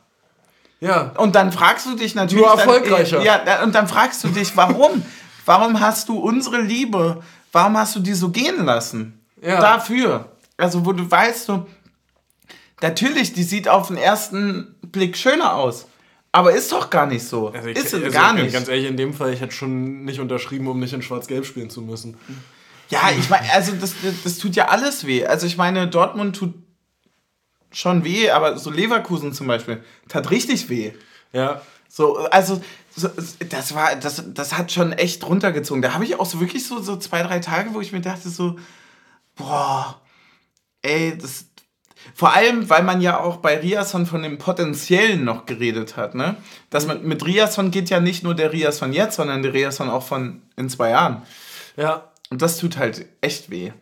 Ja. 0.81 1.11
Und 1.17 1.35
dann 1.35 1.51
fragst 1.51 1.85
du 1.85 1.95
dich 1.95 2.15
natürlich. 2.15 2.43
Nur 2.45 2.53
erfolgreicher. 2.57 3.17
Dann, 3.17 3.25
ja, 3.25 3.37
da- 3.39 3.63
und 3.63 3.75
dann 3.75 3.87
fragst 3.87 4.23
du 4.23 4.29
dich, 4.29 4.55
warum? 4.55 5.03
warum 5.45 5.79
hast 5.79 6.07
du 6.09 6.17
unsere 6.17 6.61
Liebe, 6.61 7.21
warum 7.51 7.75
hast 7.77 7.95
du 7.95 7.99
die 7.99 8.13
so 8.13 8.29
gehen 8.29 8.65
lassen? 8.65 9.19
Ja. 9.41 9.59
Dafür. 9.59 10.31
Also, 10.57 10.85
wo 10.85 10.93
du 10.93 11.09
weißt, 11.09 11.45
so, 11.45 11.65
natürlich, 12.81 13.33
die 13.33 13.43
sieht 13.43 13.67
auf 13.67 13.87
den 13.87 13.97
ersten 13.97 14.75
Blick 14.83 15.17
schöner 15.17 15.53
aus. 15.55 15.85
Aber 16.31 16.51
ist 16.53 16.71
doch 16.71 16.89
gar 16.91 17.07
nicht 17.07 17.27
so. 17.27 17.49
Also 17.49 17.69
ich- 17.69 17.77
ist 17.77 17.93
also 17.93 18.05
es 18.05 18.13
gar 18.13 18.33
ganz- 18.33 18.43
nicht. 18.43 18.53
Ganz 18.53 18.67
ehrlich, 18.67 18.85
in 18.85 18.97
dem 18.97 19.13
Fall, 19.13 19.33
ich 19.33 19.41
hätte 19.41 19.53
schon 19.53 20.05
nicht 20.05 20.19
unterschrieben, 20.19 20.67
um 20.67 20.79
nicht 20.79 20.93
in 20.93 21.01
Schwarz-Gelb 21.01 21.45
spielen 21.45 21.69
zu 21.71 21.81
müssen. 21.81 22.17
Ja, 22.89 23.09
ich 23.17 23.29
meine, 23.29 23.51
also 23.53 23.71
das, 23.73 23.93
das 24.23 24.37
tut 24.37 24.55
ja 24.55 24.67
alles 24.67 25.05
weh. 25.07 25.25
Also 25.25 25.47
ich 25.47 25.57
meine, 25.57 25.87
Dortmund 25.87 26.35
tut 26.35 26.53
schon 27.71 28.03
weh, 28.03 28.29
aber 28.31 28.57
so 28.57 28.71
Leverkusen 28.71 29.33
zum 29.33 29.47
Beispiel 29.47 29.83
tat 30.07 30.31
richtig 30.31 30.69
weh. 30.69 30.93
Ja. 31.31 31.61
So, 31.87 32.17
also 32.27 32.61
so, 32.95 33.09
das 33.49 33.73
war, 33.73 33.95
das, 33.95 34.23
das 34.27 34.57
hat 34.57 34.71
schon 34.71 34.93
echt 34.93 35.25
runtergezogen. 35.25 35.81
Da 35.81 35.93
habe 35.93 36.03
ich 36.03 36.19
auch 36.19 36.25
so 36.25 36.39
wirklich 36.39 36.67
so, 36.67 36.81
so 36.81 36.97
zwei, 36.97 37.23
drei 37.23 37.39
Tage, 37.39 37.73
wo 37.73 37.81
ich 37.81 37.91
mir 37.91 38.01
dachte 38.01 38.29
so, 38.29 38.57
boah, 39.35 39.99
ey, 40.81 41.17
das. 41.17 41.45
Vor 42.15 42.33
allem, 42.33 42.69
weil 42.69 42.83
man 42.83 43.01
ja 43.01 43.19
auch 43.19 43.37
bei 43.37 43.59
Riasson 43.59 44.05
von 44.05 44.23
dem 44.23 44.37
Potenziellen 44.37 45.25
noch 45.25 45.45
geredet 45.45 45.97
hat, 45.97 46.15
ne? 46.15 46.37
Dass 46.69 46.87
man, 46.87 47.03
mit 47.03 47.25
Riasson 47.25 47.71
geht 47.71 47.89
ja 47.89 47.99
nicht 47.99 48.23
nur 48.23 48.35
der 48.35 48.53
Riasson 48.53 48.93
jetzt, 48.93 49.17
sondern 49.17 49.43
der 49.43 49.53
Riasson 49.53 49.89
auch 49.89 50.03
von 50.03 50.41
in 50.55 50.69
zwei 50.69 50.91
Jahren. 50.91 51.23
Ja. 51.75 52.09
Und 52.29 52.41
das 52.41 52.57
tut 52.57 52.77
halt 52.77 53.05
echt 53.21 53.49
weh. 53.49 53.73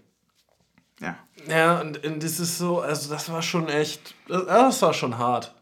Ja. 1.48 1.58
Ja, 1.58 1.82
und, 1.82 2.04
und 2.06 2.24
das 2.24 2.40
ist 2.40 2.58
so, 2.58 2.82
also 2.82 3.10
das 3.14 3.32
war 3.32 3.42
schon 3.42 3.68
echt, 3.70 4.14
das, 4.28 4.46
das 4.46 4.82
war 4.82 4.94
schon 4.94 5.18
hart. 5.18 5.54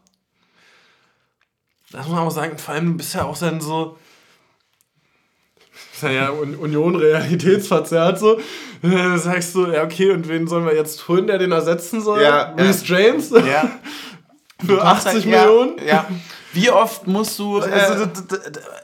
Das 1.92 2.06
muss 2.06 2.14
man 2.16 2.26
auch 2.26 2.30
sagen, 2.30 2.58
vor 2.58 2.74
allem 2.74 2.86
du 2.86 2.96
bist 2.96 3.14
ja 3.14 3.24
auch 3.24 3.38
dann 3.38 3.60
so, 3.60 3.96
ist 5.92 6.02
ja, 6.02 6.10
ja 6.10 6.30
Un- 6.30 6.56
Union 6.56 6.96
realitätsverzerrt 6.96 8.18
so. 8.18 8.38
Äh, 8.82 9.16
sagst 9.16 9.54
du, 9.54 9.66
ja 9.66 9.84
okay, 9.84 10.10
und 10.10 10.28
wen 10.28 10.46
sollen 10.46 10.66
wir 10.66 10.74
jetzt 10.74 11.06
holen, 11.08 11.26
der 11.26 11.38
den 11.38 11.52
ersetzen 11.52 12.00
soll? 12.02 12.22
Ja, 12.22 12.52
Reece 12.56 12.86
James? 12.86 13.30
Ja. 13.30 13.70
Für 14.66 14.82
80 14.82 15.24
ja, 15.24 15.30
Millionen? 15.44 15.86
Ja. 15.86 16.06
Wie 16.56 16.70
oft 16.70 17.06
musst 17.06 17.38
du. 17.38 17.60
Äh, 17.60 17.70
Also, 17.70 18.06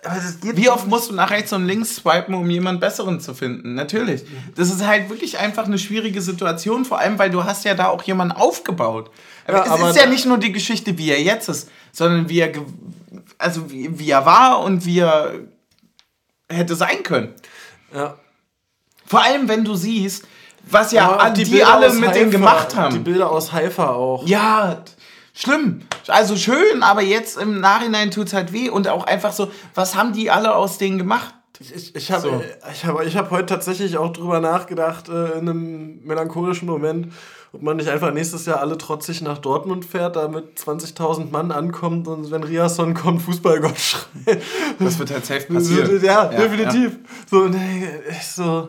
das 0.03 0.41
geht 0.41 0.57
wie 0.57 0.69
oft 0.71 0.87
musst 0.87 1.11
du 1.11 1.15
nach 1.15 1.31
rechts 1.31 1.53
und 1.53 1.67
links 1.67 1.97
swipen, 1.97 2.35
um 2.35 2.49
jemand 2.51 2.81
Besseren 2.81 3.19
zu 3.21 3.35
finden? 3.35 3.75
Natürlich. 3.75 4.25
Das 4.55 4.69
ist 4.71 4.87
halt 4.87 5.09
wirklich 5.11 5.39
einfach 5.39 5.65
eine 5.65 5.79
schwierige 5.79 6.21
Situation, 6.23 6.85
vor 6.85 6.99
allem, 6.99 7.19
weil 7.19 7.31
du 7.31 7.45
hast 7.45 7.65
ja 7.65 7.75
da 7.75 7.89
auch 7.89 8.03
jemanden 8.03 8.35
aufgebaut. 8.37 9.11
Ja, 9.49 9.65
es 9.65 9.71
aber 9.71 9.91
ist 9.91 9.97
ja 9.97 10.07
nicht 10.07 10.27
nur 10.27 10.39
die 10.39 10.53
Geschichte, 10.53 10.97
wie 10.99 11.11
er 11.11 11.21
jetzt 11.21 11.49
ist, 11.49 11.69
sondern 11.93 12.29
wie 12.29 12.41
er, 12.41 12.53
also 13.39 13.71
wie, 13.71 13.99
wie 13.99 14.11
er 14.11 14.25
war 14.27 14.61
und 14.61 14.85
wie 14.87 15.01
er 15.01 15.33
hätte 16.49 16.77
sein 16.77 17.03
können. 17.03 17.35
Ja. 17.95 18.17
Vor 19.07 19.23
allem, 19.23 19.49
wenn 19.49 19.65
du 19.65 19.75
siehst, 19.75 20.25
was 20.71 20.93
ja 20.93 21.17
an- 21.17 21.35
die, 21.35 21.45
Bilder 21.45 21.75
alle 21.75 21.93
mit 21.93 22.15
dem 22.15 22.31
gemacht 22.31 22.73
Die 22.73 22.77
haben. 22.77 23.05
Bilder 23.05 23.31
aus 23.31 23.53
Haifa 23.53 23.91
auch. 23.91 24.27
Ja, 24.27 24.83
schlimm. 25.33 25.83
Also 26.09 26.37
schön, 26.37 26.83
aber 26.83 27.03
jetzt 27.03 27.37
im 27.39 27.61
Nachhinein 27.61 28.11
tut 28.11 28.29
es 28.29 28.33
halt 28.33 28.53
weh. 28.53 28.69
Und 28.69 28.89
auch 28.89 29.05
einfach 29.05 29.33
so, 29.33 29.51
was 29.75 29.95
haben 29.95 30.13
die 30.13 30.31
alle 30.31 30.55
aus 30.55 30.79
denen 30.79 30.99
gemacht? 30.99 31.35
Ich, 31.61 31.95
ich 31.95 32.11
habe 32.11 32.23
So. 32.23 32.43
ich 32.73 32.85
hab, 32.85 33.01
ich 33.05 33.17
hab 33.17 33.31
heute 33.31 33.47
tatsächlich 33.47 33.97
auch 33.97 34.13
drüber 34.13 34.41
nachgedacht, 34.41 35.09
äh, 35.09 35.33
in 35.39 35.49
einem 35.49 36.01
melancholischen 36.05 36.67
Moment, 36.67 37.13
ob 37.53 37.63
man 37.63 37.77
nicht 37.77 37.89
einfach 37.89 38.13
nächstes 38.13 38.47
Jahr 38.47 38.59
alle 38.61 38.79
trotzig 38.79 39.21
nach 39.21 39.39
Dortmund 39.39 39.85
fährt, 39.85 40.17
da 40.17 40.27
mit 40.27 40.59
20.000 40.59 41.31
Mann 41.31 41.53
ankommt 41.53 42.09
und 42.09 42.31
wenn 42.33 42.43
Riasson 42.43 42.95
kommt, 42.95 43.23
Fußballgott 43.23 43.79
schreit. 43.79 44.43
Das 44.81 44.99
wird 44.99 45.13
halt 45.13 45.25
safe 45.27 45.53
passieren. 45.53 46.03
Ja, 46.03 46.25
definitiv. 46.27 46.99
So, 47.31 47.43
und 47.43 47.55
ich 48.11 48.27
so, 48.27 48.69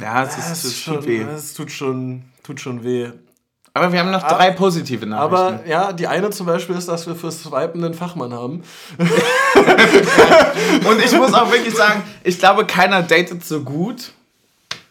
Ja, 0.00 0.22
es 0.24 0.38
ist, 0.38 0.50
es, 0.50 0.64
ist 0.64 0.84
tut 0.84 0.94
schon, 0.94 1.06
weh. 1.06 1.22
es 1.22 1.54
tut 1.54 1.70
schon, 1.72 2.24
tut 2.44 2.60
schon 2.60 2.84
weh. 2.84 3.10
Aber 3.72 3.92
wir 3.92 4.00
haben 4.00 4.10
noch 4.10 4.26
drei 4.26 4.50
positive 4.50 5.06
Nachrichten. 5.06 5.34
Aber 5.34 5.60
ja, 5.66 5.92
die 5.92 6.08
eine 6.08 6.30
zum 6.30 6.46
Beispiel 6.46 6.76
ist, 6.76 6.88
dass 6.88 7.06
wir 7.06 7.14
fürs 7.14 7.44
Swipen 7.44 7.84
einen 7.84 7.94
Fachmann 7.94 8.34
haben. 8.34 8.64
Und 10.88 11.04
ich 11.04 11.12
muss 11.12 11.32
auch 11.32 11.52
wirklich 11.52 11.74
sagen, 11.74 12.02
ich 12.24 12.38
glaube, 12.38 12.66
keiner 12.66 13.02
datet 13.02 13.44
so 13.44 13.60
gut. 13.60 14.12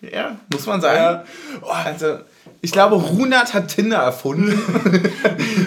Ja, 0.02 0.38
muss 0.52 0.66
man 0.66 0.80
sagen. 0.80 1.26
Ja. 1.62 1.68
Also, 1.68 2.20
ich 2.62 2.72
glaube, 2.72 2.96
Runat 2.96 3.54
hat 3.54 3.68
Tinder 3.68 3.98
erfunden. 3.98 4.58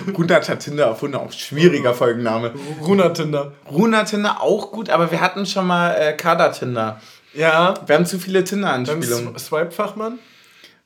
Runat 0.16 0.48
hat 0.48 0.60
Tinder 0.60 0.86
erfunden, 0.86 1.16
auch 1.16 1.32
schwieriger 1.32 1.92
Folgenname. 1.92 2.52
Runatinder. 2.80 3.52
Runat 3.70 4.08
Tinder 4.08 4.40
auch 4.40 4.72
gut, 4.72 4.88
aber 4.88 5.10
wir 5.10 5.20
hatten 5.20 5.44
schon 5.44 5.66
mal 5.66 5.90
äh, 5.90 6.14
Kader 6.14 6.52
Tinder. 6.52 6.98
Ja. 7.34 7.74
Wir 7.86 7.94
haben 7.94 8.06
zu 8.06 8.18
viele 8.18 8.42
Tinder-Anspielungen. 8.42 9.38
Swipe-Fachmann. 9.38 10.18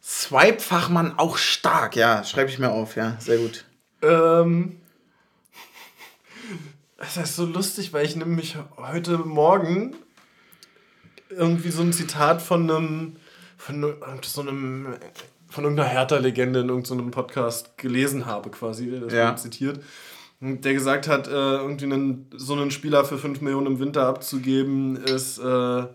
Swipe-Fachmann 0.06 1.18
auch 1.18 1.36
stark, 1.36 1.96
ja. 1.96 2.22
Schreibe 2.22 2.48
ich 2.48 2.60
mir 2.60 2.70
auf, 2.70 2.94
ja. 2.94 3.16
Sehr 3.18 3.38
gut. 3.38 3.64
Ähm, 4.02 4.80
das 6.96 7.16
ist 7.16 7.34
so 7.34 7.44
lustig, 7.44 7.92
weil 7.92 8.06
ich 8.06 8.14
nämlich 8.14 8.56
heute 8.76 9.18
Morgen 9.18 9.96
irgendwie 11.30 11.70
so 11.70 11.82
ein 11.82 11.92
Zitat 11.92 12.40
von 12.40 12.70
einem, 12.70 13.16
von 13.58 13.94
so 14.22 14.42
einem, 14.42 14.94
von 15.50 15.64
irgendeiner 15.64 15.88
Hertha-Legende 15.88 16.60
in 16.60 16.68
irgendeinem 16.68 17.10
Podcast 17.10 17.76
gelesen 17.76 18.26
habe, 18.26 18.50
quasi, 18.50 19.00
das 19.00 19.12
Ja. 19.12 19.34
zitiert. 19.34 19.80
Der 20.38 20.72
gesagt 20.74 21.08
hat, 21.08 21.26
äh, 21.26 21.30
irgendwie 21.30 21.86
einen, 21.86 22.30
so 22.36 22.52
einen 22.52 22.70
Spieler 22.70 23.04
für 23.04 23.18
5 23.18 23.40
Millionen 23.40 23.66
im 23.66 23.78
Winter 23.80 24.06
abzugeben, 24.06 24.96
ist 24.96 25.38
äh, 25.38 25.42
ein 25.80 25.88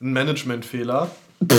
Managementfehler. 0.00 1.10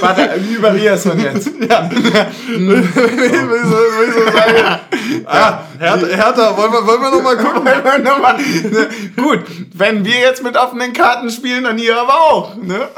Warte, 0.00 0.30
wie 0.38 0.54
über 0.54 0.74
Riasson 0.74 1.18
jetzt. 1.20 1.50
Ja. 1.68 1.90
will 1.90 2.82
ich 2.82 2.94
so, 2.94 3.06
will 3.06 4.08
ich 4.08 4.14
so 4.14 4.24
sagen. 4.32 4.80
Ah, 5.26 5.60
Hertha, 5.78 6.06
Hertha, 6.06 6.56
wollen 6.56 6.72
wir, 6.72 6.86
wollen 6.86 7.00
wir 7.00 7.10
noch 7.10 7.22
mal 7.22 7.36
gucken? 7.36 7.64
noch 8.04 8.20
mal, 8.20 8.36
ne? 8.36 8.88
Gut, 9.16 9.40
wenn 9.74 10.04
wir 10.04 10.18
jetzt 10.18 10.42
mit 10.42 10.56
offenen 10.56 10.92
Karten 10.92 11.30
spielen, 11.30 11.64
dann 11.64 11.78
ihr 11.78 11.96
aber 11.96 12.14
auch. 12.14 12.56
Ne? 12.56 12.88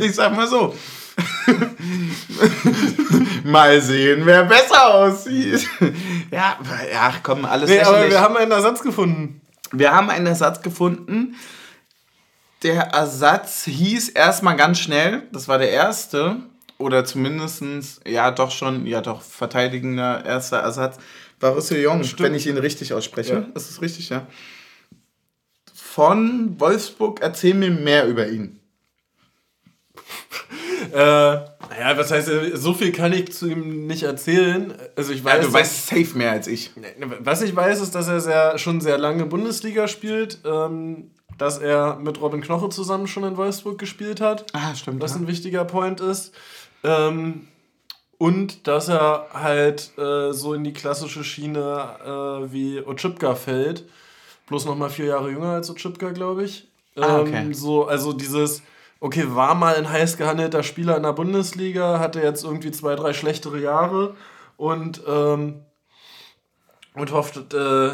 Ich 0.00 0.14
sag 0.14 0.34
mal 0.34 0.46
so. 0.46 0.74
mal 3.44 3.80
sehen, 3.82 4.22
wer 4.24 4.44
besser 4.44 4.94
aussieht. 4.94 5.68
Ja, 6.30 6.56
ja 6.90 7.12
komm, 7.22 7.44
alles 7.44 7.68
Nee, 7.68 7.80
aber 7.80 8.08
wir 8.08 8.20
haben 8.20 8.36
einen 8.36 8.52
Ersatz 8.52 8.80
gefunden. 8.82 9.40
Wir 9.72 9.92
haben 9.92 10.10
einen 10.10 10.26
Ersatz 10.26 10.62
gefunden. 10.62 11.36
Der 12.62 12.82
Ersatz 12.88 13.64
hieß 13.64 14.10
erstmal 14.10 14.56
ganz 14.56 14.78
schnell, 14.78 15.22
das 15.32 15.48
war 15.48 15.58
der 15.58 15.70
erste, 15.70 16.36
oder 16.76 17.04
zumindestens 17.04 18.00
ja 18.06 18.30
doch 18.30 18.50
schon, 18.50 18.86
ja 18.86 19.00
doch, 19.00 19.22
verteidigender 19.22 20.24
erster 20.24 20.58
Ersatz, 20.58 20.98
war 21.38 21.52
Roussillon, 21.52 22.02
wenn 22.18 22.34
ich 22.34 22.46
ihn 22.46 22.58
richtig 22.58 22.92
ausspreche. 22.92 23.32
Ja. 23.32 23.46
Ist 23.54 23.70
das 23.70 23.80
richtig, 23.80 24.10
ja? 24.10 24.26
Von 25.74 26.60
Wolfsburg, 26.60 27.20
erzähl 27.20 27.54
mir 27.54 27.70
mehr 27.70 28.06
über 28.06 28.28
ihn. 28.28 28.60
Äh, 30.92 30.96
naja, 30.96 31.96
was 31.96 32.10
heißt, 32.10 32.28
so 32.54 32.74
viel 32.74 32.90
kann 32.90 33.12
ich 33.12 33.32
zu 33.32 33.46
ihm 33.46 33.86
nicht 33.86 34.02
erzählen. 34.02 34.74
Also 34.96 35.12
ich 35.12 35.22
weiß, 35.22 35.36
Ja, 35.36 35.42
du 35.42 35.52
weißt 35.52 35.86
safe 35.86 36.18
mehr 36.18 36.32
als 36.32 36.48
ich. 36.48 36.70
Was 37.20 37.42
ich 37.42 37.54
weiß, 37.54 37.80
ist, 37.80 37.94
dass 37.94 38.08
er 38.08 38.18
sehr, 38.20 38.58
schon 38.58 38.80
sehr 38.80 38.98
lange 38.98 39.26
Bundesliga 39.26 39.86
spielt, 39.86 40.38
ähm, 40.44 41.10
dass 41.40 41.58
er 41.58 41.96
mit 41.96 42.20
Robin 42.20 42.40
Knoche 42.42 42.68
zusammen 42.68 43.06
schon 43.06 43.24
in 43.24 43.36
Wolfsburg 43.36 43.78
gespielt 43.78 44.20
hat, 44.20 44.44
Ah, 44.52 44.74
stimmt. 44.74 45.00
was 45.02 45.14
ein 45.16 45.26
wichtiger 45.26 45.64
Point 45.64 46.00
ist. 46.00 46.34
Ähm, 46.84 47.48
und 48.18 48.66
dass 48.68 48.88
er 48.88 49.28
halt 49.32 49.96
äh, 49.98 50.32
so 50.32 50.52
in 50.52 50.62
die 50.64 50.74
klassische 50.74 51.24
Schiene 51.24 51.60
äh, 52.04 52.52
wie 52.52 52.80
Otschipka 52.84 53.34
fällt. 53.34 53.84
Bloß 54.48 54.66
noch 54.66 54.76
mal 54.76 54.90
vier 54.90 55.06
Jahre 55.06 55.30
jünger 55.30 55.52
als 55.52 55.70
Otschipka, 55.70 56.10
glaube 56.10 56.44
ich. 56.44 56.68
Ähm, 56.96 57.02
Ah, 57.04 57.20
okay. 57.20 57.52
so, 57.52 57.86
also 57.86 58.12
dieses, 58.12 58.62
okay, 59.00 59.24
war 59.28 59.54
mal 59.54 59.76
ein 59.76 59.88
heiß 59.88 60.18
gehandelter 60.18 60.62
Spieler 60.62 60.96
in 60.98 61.04
der 61.04 61.12
Bundesliga, 61.14 61.98
hatte 61.98 62.20
jetzt 62.20 62.44
irgendwie 62.44 62.70
zwei, 62.72 62.94
drei 62.96 63.12
schlechtere 63.14 63.58
Jahre 63.60 64.14
und, 64.58 65.00
ähm, 65.08 65.60
und 66.94 67.12
hofft, 67.12 67.54
äh, 67.54 67.92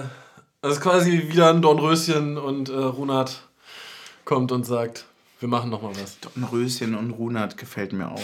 also 0.66 0.80
quasi 0.80 1.28
wieder 1.28 1.50
ein 1.50 1.62
Dornröschen 1.62 2.36
und 2.38 2.68
äh, 2.70 2.72
Runert 2.72 3.48
kommt 4.24 4.50
und 4.50 4.64
sagt, 4.64 5.06
wir 5.38 5.48
machen 5.48 5.70
noch 5.70 5.82
mal 5.82 5.94
was. 5.94 6.18
Dornröschen 6.18 6.96
und 6.96 7.12
Runert 7.12 7.56
gefällt 7.56 7.92
mir 7.92 8.10
auch. 8.10 8.20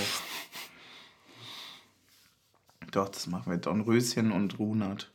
Doch, 2.90 3.08
das 3.08 3.28
machen 3.28 3.52
wir. 3.52 3.58
Dornröschen 3.58 4.32
und 4.32 4.58
Runert. 4.58 5.10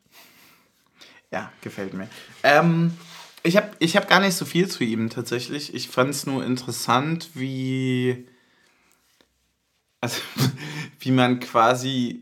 Ja, 1.30 1.52
gefällt 1.60 1.94
mir. 1.94 2.08
Ähm, 2.44 2.94
ich 3.44 3.58
habe 3.58 3.72
ich 3.80 3.98
hab 3.98 4.08
gar 4.08 4.22
nicht 4.22 4.36
so 4.36 4.46
viel 4.46 4.70
zu 4.70 4.86
ihm 4.86 5.10
tatsächlich. 5.10 5.74
Ich 5.74 5.90
fand 5.90 6.12
es 6.12 6.26
nur 6.26 6.46
interessant, 6.46 7.32
wie, 7.34 8.26
also, 10.00 10.22
wie 11.00 11.12
man 11.12 11.42
quasi 11.42 12.22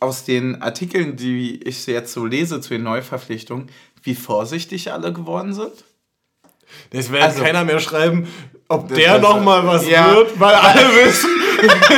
aus 0.00 0.24
den 0.24 0.60
Artikeln, 0.60 1.16
die 1.16 1.62
ich 1.62 1.86
jetzt 1.86 2.12
so 2.12 2.26
lese 2.26 2.60
zu 2.60 2.70
den 2.70 2.82
Neuverpflichtungen, 2.82 3.70
wie 4.04 4.14
vorsichtig 4.14 4.92
alle 4.92 5.12
geworden 5.12 5.52
sind. 5.52 5.72
Das 6.92 7.10
wird 7.10 7.22
Also- 7.22 7.42
keiner 7.42 7.64
mehr 7.64 7.78
schreiben, 7.80 8.28
ob 8.68 8.88
Das- 8.88 8.98
der 8.98 9.12
das- 9.14 9.22
noch 9.22 9.40
mal 9.42 9.66
was 9.66 9.88
Ja. 9.88 10.14
wird, 10.14 10.38
weil 10.40 10.54
alle 10.54 10.80
wissen, 11.04 11.30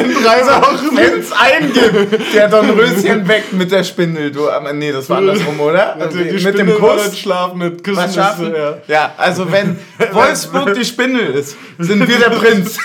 in 0.01 0.23
drei 0.23 0.43
Wochen 0.47 0.97
Wenn 0.97 1.20
es 1.20 1.33
einen 1.33 1.73
gibt, 1.73 2.35
der 2.35 2.49
Dornröschen 2.49 3.27
weckt 3.27 3.53
mit 3.55 3.73
der 3.73 3.83
Spindel. 3.85 4.31
Du, 4.31 4.49
nee, 4.74 4.93
das 4.93 5.09
war 5.09 5.19
andersrum, 5.19 5.59
oder? 5.61 5.95
mit, 5.97 6.05
Also, 6.07 6.19
die 6.19 6.24
mit 6.24 6.41
Spindel 6.41 6.66
dem 6.66 6.78
Kuss. 6.78 7.19
Schlafen, 7.19 7.59
mit 7.59 7.83
Küssen 7.83 7.97
Was 7.97 8.11
ist, 8.11 8.15
schaffen? 8.16 8.53
ja. 8.55 8.78
Ja, 8.87 9.15
also 9.16 9.51
wenn 9.51 9.78
Wolfsburg 10.12 10.74
die 10.74 10.85
Spindel 10.85 11.35
ist, 11.35 11.57
sind 11.78 12.07
wir 12.07 12.19
der 12.19 12.31
Prinz. 12.31 12.78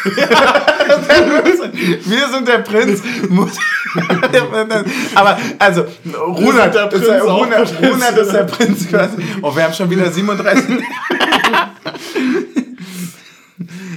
wir 2.05 2.29
sind 2.29 2.47
der 2.47 2.59
Prinz. 2.59 3.01
Aber 5.15 5.37
also, 5.59 5.85
Runert, 6.17 6.75
der 6.75 6.91
ist, 6.93 7.07
der, 7.07 7.19
Prinz 7.19 8.17
ist 8.17 8.33
der 8.33 8.43
Prinz 8.43 8.87
quasi. 8.87 9.17
Oh, 9.41 9.55
wir 9.55 9.63
haben 9.63 9.73
schon 9.73 9.89
wieder 9.89 10.11
37. 10.11 10.83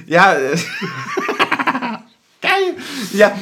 ja, 0.06 0.34
äh, 0.34 0.56
geil. 2.42 2.74
Ja, 3.12 3.32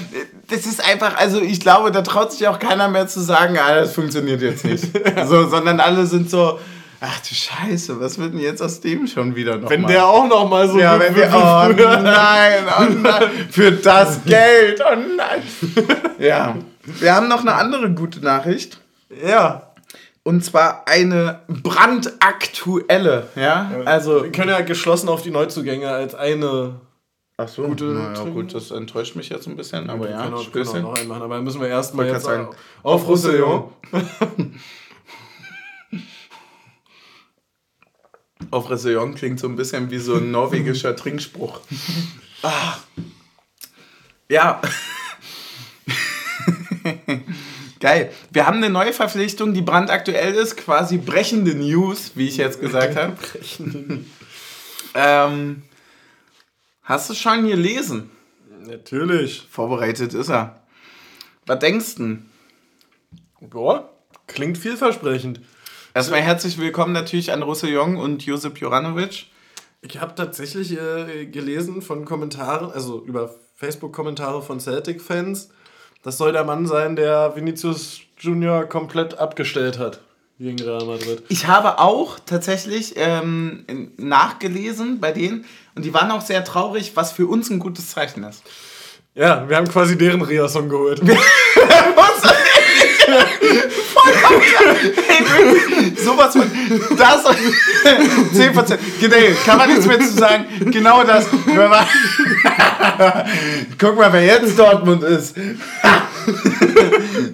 das 0.48 0.66
ist 0.66 0.84
einfach, 0.84 1.16
also 1.16 1.40
ich 1.40 1.60
glaube, 1.60 1.90
da 1.90 2.02
traut 2.02 2.32
sich 2.32 2.46
auch 2.46 2.58
keiner 2.58 2.88
mehr 2.88 3.08
zu 3.08 3.20
sagen, 3.20 3.56
ah, 3.58 3.76
das 3.76 3.94
funktioniert 3.94 4.42
jetzt 4.42 4.64
nicht. 4.64 4.84
So, 5.26 5.48
sondern 5.48 5.80
alle 5.80 6.06
sind 6.06 6.28
so, 6.30 6.58
ach 7.04 7.20
du 7.20 7.34
Scheiße, 7.34 8.00
was 8.00 8.18
wird 8.18 8.32
denn 8.32 8.40
jetzt 8.40 8.62
aus 8.62 8.80
dem 8.80 9.06
schon 9.06 9.34
wieder 9.34 9.58
noch 9.58 9.68
Wenn 9.68 9.82
mal? 9.82 9.88
der 9.88 10.06
auch 10.06 10.26
noch 10.28 10.48
mal 10.48 10.68
so 10.68 10.78
ja, 10.78 10.98
wenn 11.00 11.14
wir, 11.16 11.28
oh 11.34 12.00
nein, 12.02 12.64
oh 12.78 12.84
nein, 13.02 13.30
für 13.50 13.72
das 13.72 14.24
Geld, 14.24 14.80
oh 14.80 14.94
nein. 15.16 15.42
Ja, 16.18 16.56
wir 16.84 17.14
haben 17.14 17.28
noch 17.28 17.40
eine 17.40 17.54
andere 17.54 17.90
gute 17.90 18.20
Nachricht. 18.20 18.78
Ja, 19.26 19.72
Und 20.22 20.44
zwar 20.44 20.86
eine 20.86 21.40
brandaktuelle, 21.48 23.26
ja? 23.34 23.70
Also, 23.84 24.22
wir 24.22 24.30
können 24.32 24.50
ja 24.50 24.60
geschlossen 24.60 25.08
auf 25.08 25.22
die 25.22 25.32
Neuzugänge 25.32 25.88
als 25.88 26.14
eine. 26.14 26.76
ach 27.36 27.48
so, 27.48 27.64
gute 27.64 27.84
naja, 27.86 28.14
Trinken. 28.14 28.34
gut, 28.34 28.54
das 28.54 28.70
enttäuscht 28.70 29.16
mich 29.16 29.28
jetzt 29.28 29.48
ein 29.48 29.56
bisschen, 29.56 29.90
aber 29.90 30.08
ja, 30.08 30.22
können 30.22 30.34
auch, 30.34 30.52
können 30.52 30.68
auch 30.68 30.74
noch 30.74 30.94
einen 30.96 31.08
machen, 31.08 31.22
aber 31.22 31.34
dann 31.34 31.44
müssen 31.44 31.60
wir 31.60 31.68
erstmal 31.68 32.06
jetzt 32.06 32.24
sagen, 32.24 32.48
auf 32.84 33.08
Roussillon. 33.08 33.64
Auf 38.52 38.68
Roussillon 38.68 39.14
klingt 39.14 39.40
so 39.40 39.48
ein 39.48 39.56
bisschen 39.56 39.90
wie 39.90 39.98
so 39.98 40.16
ein 40.16 40.30
norwegischer 40.30 40.94
Trinkspruch. 40.94 41.60
Ah. 42.44 42.76
Ja. 44.28 44.60
Geil. 47.78 48.12
Wir 48.32 48.48
haben 48.48 48.56
eine 48.56 48.68
neue 48.68 48.92
Verpflichtung, 48.92 49.54
die 49.54 49.62
brandaktuell 49.62 50.34
ist, 50.34 50.56
quasi 50.56 50.98
brechende 50.98 51.54
News, 51.54 52.10
wie 52.16 52.26
ich 52.26 52.38
jetzt 52.38 52.60
gesagt 52.60 52.96
habe. 52.96 53.16
ähm, 54.94 55.62
hast 56.82 57.10
du 57.10 57.14
schon 57.14 57.46
gelesen? 57.46 58.10
Natürlich. 58.66 59.46
Vorbereitet 59.48 60.14
ist 60.14 60.28
er. 60.28 60.60
Was 61.46 61.60
denkst 61.60 61.94
du? 61.94 62.18
Boah, 63.40 63.88
klingt 64.26 64.58
vielversprechend. 64.58 65.40
Erstmal 65.94 66.23
herzlich 66.23 66.56
willkommen 66.56 66.94
natürlich 66.94 67.32
an 67.32 67.43
Roussillon 67.43 67.98
und 67.98 68.24
Josip 68.24 68.59
Joranovic. 68.59 69.27
Ich 69.82 70.01
habe 70.01 70.14
tatsächlich 70.14 70.73
äh, 70.73 71.27
gelesen 71.27 71.82
von 71.82 72.06
Kommentaren, 72.06 72.70
also 72.73 73.05
über 73.05 73.35
Facebook-Kommentare 73.56 74.40
von 74.40 74.59
Celtic-Fans. 74.59 75.51
Das 76.02 76.16
soll 76.16 76.32
der 76.32 76.44
Mann 76.44 76.66
sein, 76.66 76.97
der 76.97 77.36
Vinicius 77.36 78.01
Junior 78.19 78.64
komplett 78.64 79.19
abgestellt 79.19 79.78
hat 79.78 80.01
gegen 80.39 80.59
Real 80.62 80.86
Madrid. 80.86 81.24
Ich 81.28 81.47
habe 81.47 81.78
auch 81.78 82.19
tatsächlich 82.24 82.94
ähm, 82.97 83.93
nachgelesen 83.98 84.98
bei 84.98 85.12
denen 85.12 85.44
und 85.74 85.85
die 85.85 85.93
waren 85.93 86.10
auch 86.10 86.23
sehr 86.23 86.43
traurig, 86.43 86.93
was 86.94 87.12
für 87.12 87.27
uns 87.27 87.51
ein 87.51 87.59
gutes 87.59 87.90
Zeichen 87.90 88.24
ist. 88.24 88.43
Ja, 89.14 89.47
wir 89.47 89.59
haben 89.59 89.69
quasi 89.69 89.98
deren 89.98 90.23
Riasson 90.23 90.70
geholt. 90.70 91.02
Sowas 95.96 96.32
von 96.32 96.50
das 96.96 97.24
10%. 98.34 98.78
Genau, 99.00 99.16
kann 99.44 99.59
man 99.59 99.68
nichts 99.68 99.86
mehr 99.86 100.00
zu 100.00 100.12
sagen. 100.12 100.46
Genau 100.70 101.02
das. 101.04 101.26
Guck 103.78 103.96
mal, 103.96 104.12
wer 104.12 104.24
jetzt 104.24 104.59
Dortmund 104.59 105.02
ist. 105.04 105.36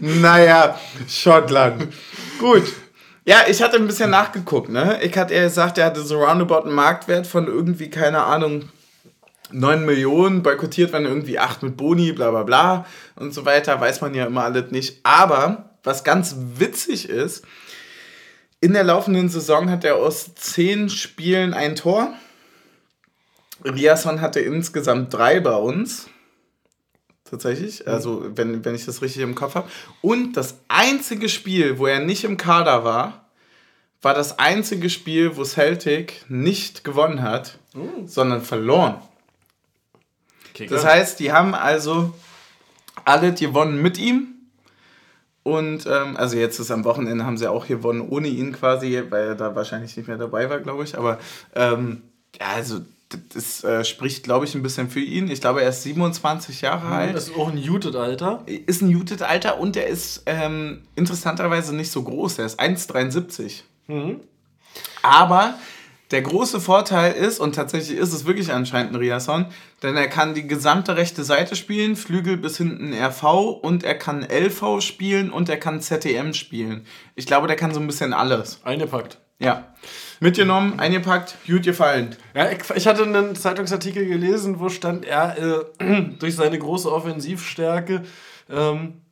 naja, 0.00 0.78
Schottland. 1.08 1.88
Gut. 2.38 2.64
Ja, 3.24 3.42
ich 3.46 3.62
hatte 3.62 3.76
ein 3.76 3.86
bisschen 3.86 4.10
nachgeguckt, 4.10 4.70
ne? 4.70 4.98
Ich 5.02 5.16
hatte 5.18 5.34
ja 5.34 5.42
gesagt, 5.42 5.76
er 5.76 5.86
hatte 5.86 6.00
so 6.00 6.24
roundabout 6.24 6.64
einen 6.64 6.74
Marktwert 6.74 7.26
von 7.26 7.46
irgendwie, 7.46 7.90
keine 7.90 8.22
Ahnung, 8.22 8.70
9 9.50 9.84
Millionen, 9.84 10.42
boykottiert 10.42 10.92
werden 10.92 11.06
irgendwie 11.06 11.38
8 11.38 11.62
mit 11.62 11.76
Boni, 11.76 12.12
bla 12.12 12.30
bla 12.30 12.42
bla 12.42 12.86
und 13.16 13.34
so 13.34 13.44
weiter, 13.44 13.80
weiß 13.80 14.00
man 14.00 14.14
ja 14.14 14.26
immer 14.26 14.44
alles 14.44 14.70
nicht. 14.70 15.00
Aber 15.04 15.70
was 15.88 16.04
ganz 16.04 16.36
witzig 16.36 17.08
ist, 17.08 17.44
in 18.60 18.74
der 18.74 18.84
laufenden 18.84 19.30
Saison 19.30 19.70
hat 19.70 19.84
er 19.84 19.96
aus 19.96 20.34
10 20.34 20.90
Spielen 20.90 21.54
ein 21.54 21.76
Tor. 21.76 22.12
Riasson 23.64 24.20
hatte 24.20 24.40
insgesamt 24.40 25.14
drei 25.14 25.40
bei 25.40 25.54
uns. 25.54 26.08
Tatsächlich, 27.24 27.88
also 27.88 28.26
wenn, 28.36 28.64
wenn 28.64 28.74
ich 28.74 28.84
das 28.84 29.00
richtig 29.00 29.22
im 29.22 29.34
Kopf 29.34 29.54
habe. 29.54 29.68
Und 30.02 30.34
das 30.34 30.58
einzige 30.68 31.28
Spiel, 31.28 31.78
wo 31.78 31.86
er 31.86 32.00
nicht 32.00 32.24
im 32.24 32.36
Kader 32.36 32.84
war, 32.84 33.30
war 34.02 34.12
das 34.12 34.38
einzige 34.38 34.90
Spiel, 34.90 35.36
wo 35.36 35.44
Celtic 35.44 36.24
nicht 36.28 36.84
gewonnen 36.84 37.22
hat, 37.22 37.58
sondern 38.04 38.42
verloren. 38.42 39.00
Kicker. 40.52 40.74
Das 40.74 40.84
heißt, 40.84 41.18
die 41.18 41.32
haben 41.32 41.54
also 41.54 42.14
alle 43.04 43.32
gewonnen 43.32 43.80
mit 43.80 43.96
ihm. 43.96 44.37
Und 45.48 45.86
ähm, 45.86 46.16
also 46.18 46.36
jetzt 46.36 46.58
ist 46.58 46.70
am 46.70 46.84
Wochenende 46.84 47.24
haben 47.24 47.38
sie 47.38 47.50
auch 47.50 47.66
gewonnen 47.66 48.06
ohne 48.06 48.28
ihn 48.28 48.52
quasi, 48.52 49.02
weil 49.08 49.28
er 49.28 49.34
da 49.34 49.54
wahrscheinlich 49.56 49.96
nicht 49.96 50.06
mehr 50.06 50.18
dabei 50.18 50.50
war, 50.50 50.60
glaube 50.60 50.84
ich. 50.84 50.98
Aber 50.98 51.18
ähm, 51.54 52.02
ja, 52.38 52.48
also 52.56 52.80
das 53.32 53.64
äh, 53.64 53.82
spricht, 53.82 54.24
glaube 54.24 54.44
ich, 54.44 54.54
ein 54.54 54.62
bisschen 54.62 54.90
für 54.90 55.00
ihn. 55.00 55.30
Ich 55.30 55.40
glaube, 55.40 55.62
er 55.62 55.70
ist 55.70 55.84
27 55.84 56.60
Jahre 56.60 56.86
alt. 56.88 57.16
Das 57.16 57.28
ist 57.28 57.36
auch 57.36 57.48
ein 57.48 57.58
Muted-Alter. 57.58 58.42
Ist 58.66 58.82
ein 58.82 58.92
Muted-Alter 58.92 59.58
und 59.58 59.78
er 59.78 59.86
ist 59.86 60.24
ähm, 60.26 60.82
interessanterweise 60.94 61.74
nicht 61.74 61.90
so 61.90 62.02
groß. 62.02 62.40
Er 62.40 62.44
ist 62.44 62.60
1,73. 62.60 63.62
Aber 65.02 65.54
der 66.10 66.22
große 66.22 66.60
Vorteil 66.60 67.12
ist, 67.12 67.38
und 67.38 67.54
tatsächlich 67.54 67.98
ist 67.98 68.14
es 68.14 68.24
wirklich 68.24 68.52
anscheinend 68.52 68.92
ein 68.92 68.96
Riasson, 68.96 69.46
denn 69.82 69.96
er 69.96 70.08
kann 70.08 70.34
die 70.34 70.46
gesamte 70.46 70.96
rechte 70.96 71.22
Seite 71.22 71.54
spielen, 71.54 71.96
Flügel 71.96 72.38
bis 72.38 72.56
hinten 72.56 72.94
RV 72.94 73.24
und 73.62 73.84
er 73.84 73.94
kann 73.94 74.26
LV 74.26 74.80
spielen 74.80 75.30
und 75.30 75.48
er 75.48 75.58
kann 75.58 75.80
ZTM 75.80 76.32
spielen. 76.32 76.86
Ich 77.14 77.26
glaube, 77.26 77.46
der 77.46 77.56
kann 77.56 77.74
so 77.74 77.80
ein 77.80 77.86
bisschen 77.86 78.14
alles. 78.14 78.60
Eingepackt. 78.64 79.18
Ja. 79.38 79.74
Mitgenommen, 80.20 80.80
eingepackt, 80.80 81.36
gut 81.46 81.62
gefallen. 81.62 82.16
Ja, 82.34 82.50
ich, 82.50 82.58
ich 82.74 82.86
hatte 82.86 83.04
einen 83.04 83.36
Zeitungsartikel 83.36 84.06
gelesen, 84.06 84.58
wo 84.58 84.68
stand, 84.68 85.04
er 85.04 85.68
äh, 85.78 86.02
durch 86.18 86.34
seine 86.34 86.58
große 86.58 86.90
Offensivstärke 86.90 88.02
ähm, 88.50 89.02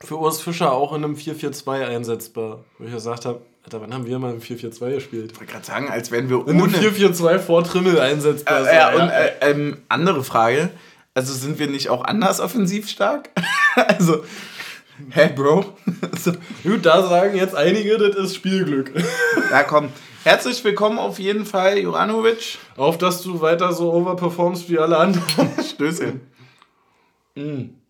für 0.00 0.18
Urs 0.18 0.40
Fischer 0.40 0.72
auch 0.72 0.92
in 0.92 1.04
einem 1.04 1.14
4-4-2 1.14 1.86
einsetzbar. 1.86 2.64
Wo 2.78 2.84
ich 2.84 2.92
gesagt 2.92 3.26
habe, 3.26 3.42
Alter, 3.66 3.80
wann 3.80 3.92
haben 3.92 4.06
wir 4.06 4.16
mal 4.20 4.32
im 4.32 4.40
4-4-2 4.40 4.94
gespielt? 4.94 5.32
Ich 5.32 5.40
wollte 5.40 5.52
gerade 5.52 5.66
sagen, 5.66 5.88
als 5.88 6.12
wären 6.12 6.28
wir 6.28 6.46
ohne... 6.46 6.68
4-4-2 6.68 7.40
vor 7.40 7.64
Trimmel 7.64 7.98
einsetzbar. 7.98 8.64
Äh, 8.64 8.76
ja, 8.76 8.94
und 8.94 9.08
äh, 9.08 9.32
ähm, 9.40 9.78
andere 9.88 10.22
Frage. 10.22 10.70
Also 11.14 11.34
sind 11.34 11.58
wir 11.58 11.66
nicht 11.66 11.88
auch 11.88 12.04
anders 12.04 12.38
offensiv 12.38 12.88
stark? 12.88 13.30
also, 13.74 14.22
hä, 15.10 15.30
Bro? 15.34 15.64
so, 16.16 16.30
Gut, 16.62 16.86
da 16.86 17.08
sagen 17.08 17.36
jetzt 17.36 17.56
einige, 17.56 17.98
das 17.98 18.14
ist 18.14 18.36
Spielglück. 18.36 18.92
ja, 19.50 19.64
komm. 19.64 19.88
Herzlich 20.22 20.62
willkommen 20.62 21.00
auf 21.00 21.18
jeden 21.18 21.44
Fall, 21.44 21.76
Juranovic. 21.78 22.58
Auf 22.76 22.98
dass 22.98 23.20
du 23.22 23.40
weiter 23.40 23.72
so 23.72 23.92
overperformst 23.92 24.70
wie 24.70 24.78
alle 24.78 24.96
anderen. 24.96 25.50
Stößchen. 25.60 26.20
Und 27.34 27.80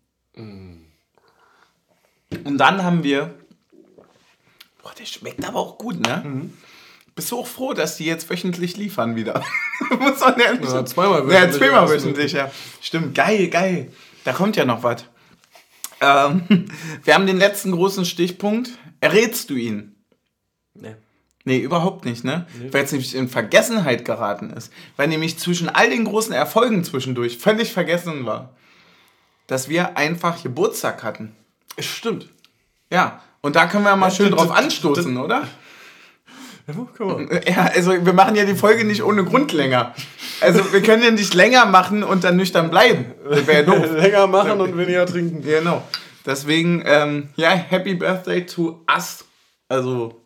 dann 2.57 2.83
haben 2.83 3.03
wir. 3.03 3.36
Der 4.99 5.05
schmeckt 5.05 5.45
aber 5.45 5.59
auch 5.59 5.77
gut, 5.77 5.99
ne? 5.99 6.49
Bist 7.15 7.31
du 7.31 7.39
auch 7.39 7.47
froh, 7.47 7.73
dass 7.73 7.97
die 7.97 8.05
jetzt 8.05 8.29
wöchentlich 8.29 8.77
liefern 8.77 9.15
wieder? 9.15 9.43
Muss 9.99 10.19
man 10.19 10.39
ehrlich 10.39 10.69
Ja, 10.69 10.85
zweimal 10.85 11.21
Ja, 11.21 11.27
wöchentlich. 11.27 11.57
zweimal 11.57 11.89
wöchentlich, 11.89 12.31
ja. 12.33 12.51
Stimmt, 12.81 13.15
geil, 13.15 13.47
geil. 13.47 13.91
Da 14.23 14.33
kommt 14.33 14.55
ja 14.55 14.65
noch 14.65 14.83
was. 14.83 15.05
Ähm, 15.99 16.43
wir 17.03 17.13
haben 17.15 17.25
den 17.27 17.37
letzten 17.37 17.71
großen 17.71 18.05
Stichpunkt. 18.05 18.69
Errätst 19.01 19.49
du 19.49 19.55
ihn? 19.55 19.95
Nee. 20.75 20.95
Nee, 21.43 21.59
überhaupt 21.59 22.03
nicht, 22.03 22.23
ne? 22.25 22.45
Weil 22.71 22.83
es 22.83 22.91
nämlich 22.91 23.15
in 23.15 23.29
Vergessenheit 23.29 24.03
geraten 24.03 24.49
ist. 24.49 24.71
Weil 24.97 25.07
nämlich 25.07 25.39
zwischen 25.39 25.69
all 25.69 25.89
den 25.89 26.03
großen 26.03 26.33
Erfolgen 26.33 26.83
zwischendurch 26.83 27.37
völlig 27.37 27.71
vergessen 27.71 28.25
war, 28.25 28.53
dass 29.47 29.69
wir 29.69 29.95
einfach 29.97 30.43
Geburtstag 30.43 31.03
hatten. 31.03 31.35
Stimmt. 31.79 32.27
Ja, 32.91 33.23
und 33.41 33.55
da 33.55 33.65
können 33.67 33.83
wir 33.83 33.95
mal 33.95 34.11
schön 34.11 34.31
drauf 34.31 34.51
anstoßen, 34.51 35.17
oder? 35.17 35.47
Ja, 36.67 36.73
komm 36.97 37.07
mal. 37.25 37.41
Ja, 37.47 37.65
also 37.73 37.91
wir 38.05 38.13
machen 38.13 38.35
ja 38.35 38.43
die 38.43 38.55
Folge 38.55 38.83
nicht 38.83 39.01
ohne 39.03 39.23
Grund 39.23 39.53
länger. 39.53 39.93
Also 40.41 40.73
wir 40.73 40.81
können 40.81 41.01
ja 41.01 41.11
nicht 41.11 41.33
länger 41.33 41.65
machen 41.65 42.03
und 42.03 42.23
dann 42.23 42.35
nüchtern 42.35 42.69
bleiben. 42.69 43.05
Das 43.29 43.47
wäre 43.47 43.59
ja 43.59 43.63
doof. 43.63 43.89
Länger 43.95 44.27
machen 44.27 44.59
und 44.59 44.77
weniger 44.77 45.05
trinken. 45.05 45.41
Genau. 45.41 45.81
Deswegen, 46.25 46.83
ähm, 46.85 47.29
ja, 47.37 47.49
Happy 47.51 47.95
Birthday 47.95 48.45
to 48.45 48.83
us. 48.93 49.23
Also, 49.69 50.21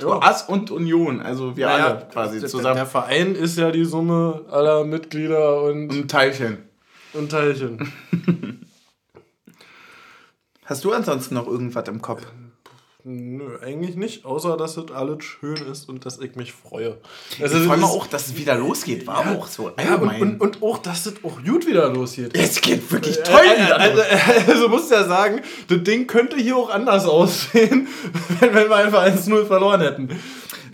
to 0.00 0.08
Ja. 0.08 0.28
us 0.28 0.42
und 0.42 0.72
Union. 0.72 1.20
Also 1.20 1.56
wir 1.56 1.70
alle 1.70 2.08
quasi 2.12 2.40
der, 2.40 2.48
zusammen. 2.48 2.74
Der 2.74 2.86
Verein 2.86 3.36
ist 3.36 3.56
ja 3.56 3.70
die 3.70 3.84
Summe 3.84 4.44
aller 4.50 4.82
Mitglieder 4.84 5.62
und, 5.62 5.90
Ein 5.92 6.08
Teilchen. 6.08 6.58
und 7.12 7.30
Teilchen. 7.30 7.92
Hast 10.64 10.84
du 10.84 10.92
ansonsten 10.92 11.34
noch 11.36 11.46
irgendwas 11.46 11.86
im 11.88 12.02
Kopf? 12.02 12.22
Nö, 13.08 13.56
eigentlich 13.62 13.94
nicht, 13.94 14.24
außer 14.24 14.56
dass 14.56 14.76
es 14.76 14.90
alles 14.90 15.22
schön 15.22 15.54
ist 15.70 15.88
und 15.88 16.04
dass 16.04 16.18
ich 16.18 16.34
mich 16.34 16.52
freue. 16.52 16.96
Also, 17.40 17.56
ich 17.58 17.62
freue 17.64 17.76
mich 17.76 17.86
auch, 17.86 18.08
dass 18.08 18.26
es 18.26 18.36
wieder 18.36 18.56
losgeht. 18.56 19.06
War 19.06 19.30
auch 19.30 19.46
so. 19.46 19.68
Ja, 19.78 19.94
und, 19.94 20.08
allgemein. 20.10 20.20
und, 20.22 20.40
und 20.40 20.62
auch, 20.64 20.78
dass 20.78 21.06
es 21.06 21.14
auch 21.22 21.40
gut 21.44 21.68
wieder 21.68 21.88
losgeht. 21.88 22.36
es 22.36 22.60
geht 22.60 22.90
wirklich 22.90 23.16
toll 23.22 23.44
Äh, 23.46 23.62
wieder. 23.64 23.78
also, 23.78 24.02
also 24.50 24.68
musst 24.68 24.90
ja 24.90 25.04
sagen, 25.04 25.40
das 25.68 25.84
Ding 25.84 26.08
könnte 26.08 26.36
hier 26.36 26.56
auch 26.56 26.68
anders 26.68 27.06
aussehen, 27.06 27.86
wenn, 28.40 28.52
wenn 28.52 28.68
wir 28.68 28.74
einfach 28.76 29.04
1-0 29.06 29.46
verloren 29.46 29.82
hätten. 29.82 30.08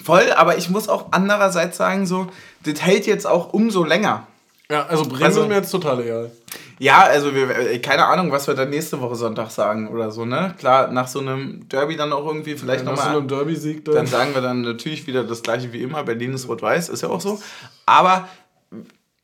Voll, 0.03 0.33
aber 0.35 0.57
ich 0.57 0.71
muss 0.71 0.89
auch 0.89 1.09
andererseits 1.11 1.77
sagen, 1.77 2.07
so, 2.07 2.29
das 2.65 2.81
hält 2.81 3.07
jetzt 3.07 3.27
auch 3.27 3.53
umso 3.53 3.85
länger. 3.85 4.27
Ja, 4.71 4.87
also 4.87 5.05
Bremen 5.05 5.23
Also- 5.25 5.43
ist 5.43 5.49
mir 5.49 5.57
jetzt 5.57 5.71
total 5.71 6.01
egal. 6.01 6.31
Ja, 6.79 7.03
also 7.03 7.35
wir, 7.35 7.49
äh, 7.51 7.79
keine 7.79 8.07
Ahnung, 8.07 8.33
was 8.33 8.47
wir 8.47 8.55
dann 8.55 8.71
nächste 8.71 9.01
Woche 9.01 9.15
Sonntag 9.15 9.51
sagen 9.51 9.89
oder 9.89 10.11
so, 10.11 10.25
ne? 10.25 10.55
Klar, 10.59 10.91
nach 10.91 11.07
so 11.09 11.21
einem 11.21 11.69
Derby 11.69 11.97
dann 11.97 12.13
auch 12.13 12.27
irgendwie 12.27 12.57
vielleicht 12.57 12.85
Nach 12.85 12.97
so 12.97 13.03
nochmal. 13.03 13.17
einem 13.19 13.29
Derby-Sieg 13.29 13.85
Dann 13.85 13.95
dann. 13.95 14.07
sagen 14.07 14.35
wir 14.35 14.41
dann 14.43 14.63
natürlich 14.63 15.07
wieder 15.07 15.25
das 15.25 15.43
gleiche 15.43 15.73
wie 15.73 15.83
immer. 15.83 16.03
Berlin 16.05 16.33
ist 16.35 16.49
rot-weiß, 16.49 16.89
ist 16.89 17.03
ja 17.03 17.09
auch 17.09 17.21
so. 17.21 17.41
Aber 17.87 18.29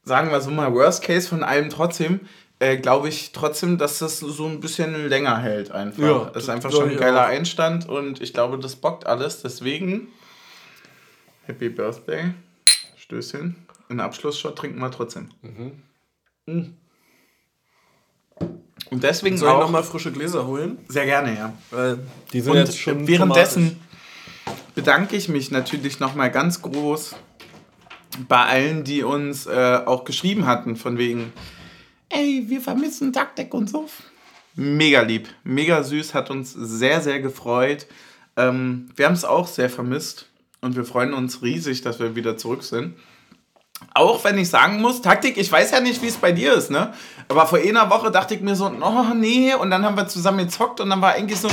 sagen 0.04 0.30
wir 0.30 0.40
so 0.40 0.50
mal, 0.50 0.72
Worst 0.72 1.02
Case 1.02 1.28
von 1.28 1.42
allem 1.42 1.70
trotzdem, 1.70 2.20
äh, 2.60 2.76
glaube 2.76 3.08
ich 3.08 3.32
trotzdem, 3.32 3.78
dass 3.78 3.98
das 3.98 4.18
so 4.20 4.46
ein 4.46 4.60
bisschen 4.60 5.08
länger 5.08 5.38
hält 5.38 5.70
einfach. 5.70 6.02
Ja, 6.02 6.30
das 6.32 6.44
ist 6.44 6.48
einfach 6.50 6.70
schon 6.72 6.90
ein 6.90 6.96
geiler 6.96 7.24
auch. 7.24 7.28
Einstand 7.28 7.88
und 7.88 8.20
ich 8.20 8.32
glaube, 8.34 8.58
das 8.58 8.76
bockt 8.76 9.06
alles. 9.06 9.42
Deswegen, 9.42 10.08
Happy 11.46 11.68
Birthday. 11.68 12.32
Stößchen. 12.96 13.56
Einen 13.88 14.00
Abschlussshot 14.00 14.56
trinken 14.56 14.80
wir 14.80 14.90
trotzdem. 14.90 15.30
Mhm. 16.46 16.76
Und 18.90 19.02
deswegen 19.02 19.36
Soll 19.36 19.52
ich 19.52 19.60
nochmal 19.60 19.82
frische 19.82 20.12
Gläser 20.12 20.46
holen? 20.46 20.78
sehr 20.88 21.04
gerne, 21.04 21.36
ja. 21.36 21.52
Weil 21.70 21.98
die 22.32 22.40
sind 22.40 22.52
Und 22.52 22.58
jetzt 22.58 22.78
schon 22.78 23.06
währenddessen 23.06 23.78
bedanke 24.74 25.16
ich 25.16 25.28
mich 25.28 25.50
natürlich 25.50 26.00
nochmal 26.00 26.30
ganz 26.30 26.62
groß 26.62 27.16
bei 28.28 28.44
allen, 28.44 28.84
die 28.84 29.02
uns 29.02 29.46
äh, 29.46 29.80
auch 29.84 30.04
geschrieben 30.04 30.46
hatten, 30.46 30.76
von 30.76 30.98
wegen, 30.98 31.32
ey, 32.08 32.44
wir 32.46 32.60
vermissen 32.60 33.12
Taktik 33.12 33.52
und 33.54 33.68
so. 33.68 33.88
Mega 34.54 35.02
lieb, 35.02 35.28
mega 35.44 35.82
süß, 35.82 36.14
hat 36.14 36.30
uns 36.30 36.52
sehr, 36.52 37.00
sehr 37.00 37.20
gefreut. 37.20 37.86
Ähm, 38.36 38.88
wir 38.96 39.06
haben 39.06 39.14
es 39.14 39.24
auch 39.24 39.46
sehr 39.46 39.70
vermisst 39.70 40.26
und 40.60 40.74
wir 40.76 40.84
freuen 40.84 41.12
uns 41.12 41.42
riesig, 41.42 41.82
dass 41.82 42.00
wir 42.00 42.16
wieder 42.16 42.36
zurück 42.36 42.64
sind. 42.64 42.94
Auch 43.94 44.24
wenn 44.24 44.38
ich 44.38 44.48
sagen 44.48 44.80
muss, 44.80 45.02
Taktik, 45.02 45.36
ich 45.36 45.50
weiß 45.50 45.70
ja 45.70 45.80
nicht, 45.80 46.02
wie 46.02 46.08
es 46.08 46.16
bei 46.16 46.32
dir 46.32 46.54
ist, 46.54 46.70
ne? 46.70 46.92
Aber 47.28 47.46
vor 47.46 47.58
einer 47.58 47.90
Woche 47.90 48.10
dachte 48.10 48.34
ich 48.34 48.40
mir 48.40 48.56
so, 48.56 48.66
oh 48.66 49.14
nee, 49.14 49.54
und 49.54 49.70
dann 49.70 49.84
haben 49.84 49.96
wir 49.96 50.08
zusammen 50.08 50.38
gezockt 50.38 50.80
und 50.80 50.90
dann 50.90 51.02
war 51.02 51.12
eigentlich 51.12 51.38
so, 51.38 51.48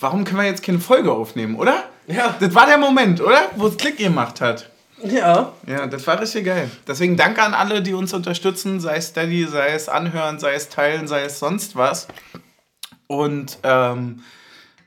warum 0.00 0.24
können 0.24 0.38
wir 0.38 0.46
jetzt 0.46 0.62
keine 0.62 0.80
Folge 0.80 1.12
aufnehmen, 1.12 1.56
oder? 1.56 1.84
Ja. 2.06 2.34
Das 2.40 2.54
war 2.54 2.66
der 2.66 2.78
Moment, 2.78 3.20
oder? 3.20 3.50
Wo 3.56 3.66
es 3.66 3.76
Klick 3.76 3.98
gemacht 3.98 4.40
hat. 4.40 4.70
Ja. 5.02 5.52
Ja, 5.66 5.86
das 5.86 6.06
war 6.06 6.20
richtig 6.20 6.46
geil. 6.46 6.70
Deswegen 6.86 7.16
danke 7.16 7.42
an 7.42 7.54
alle, 7.54 7.82
die 7.82 7.94
uns 7.94 8.14
unterstützen, 8.14 8.80
sei 8.80 8.96
es 8.96 9.08
Steady, 9.08 9.46
sei 9.46 9.68
es 9.68 9.88
Anhören, 9.88 10.38
sei 10.38 10.54
es 10.54 10.70
Teilen, 10.70 11.06
sei 11.06 11.22
es 11.22 11.38
sonst 11.38 11.76
was. 11.76 12.08
Und 13.06 13.58
ähm, 13.62 14.22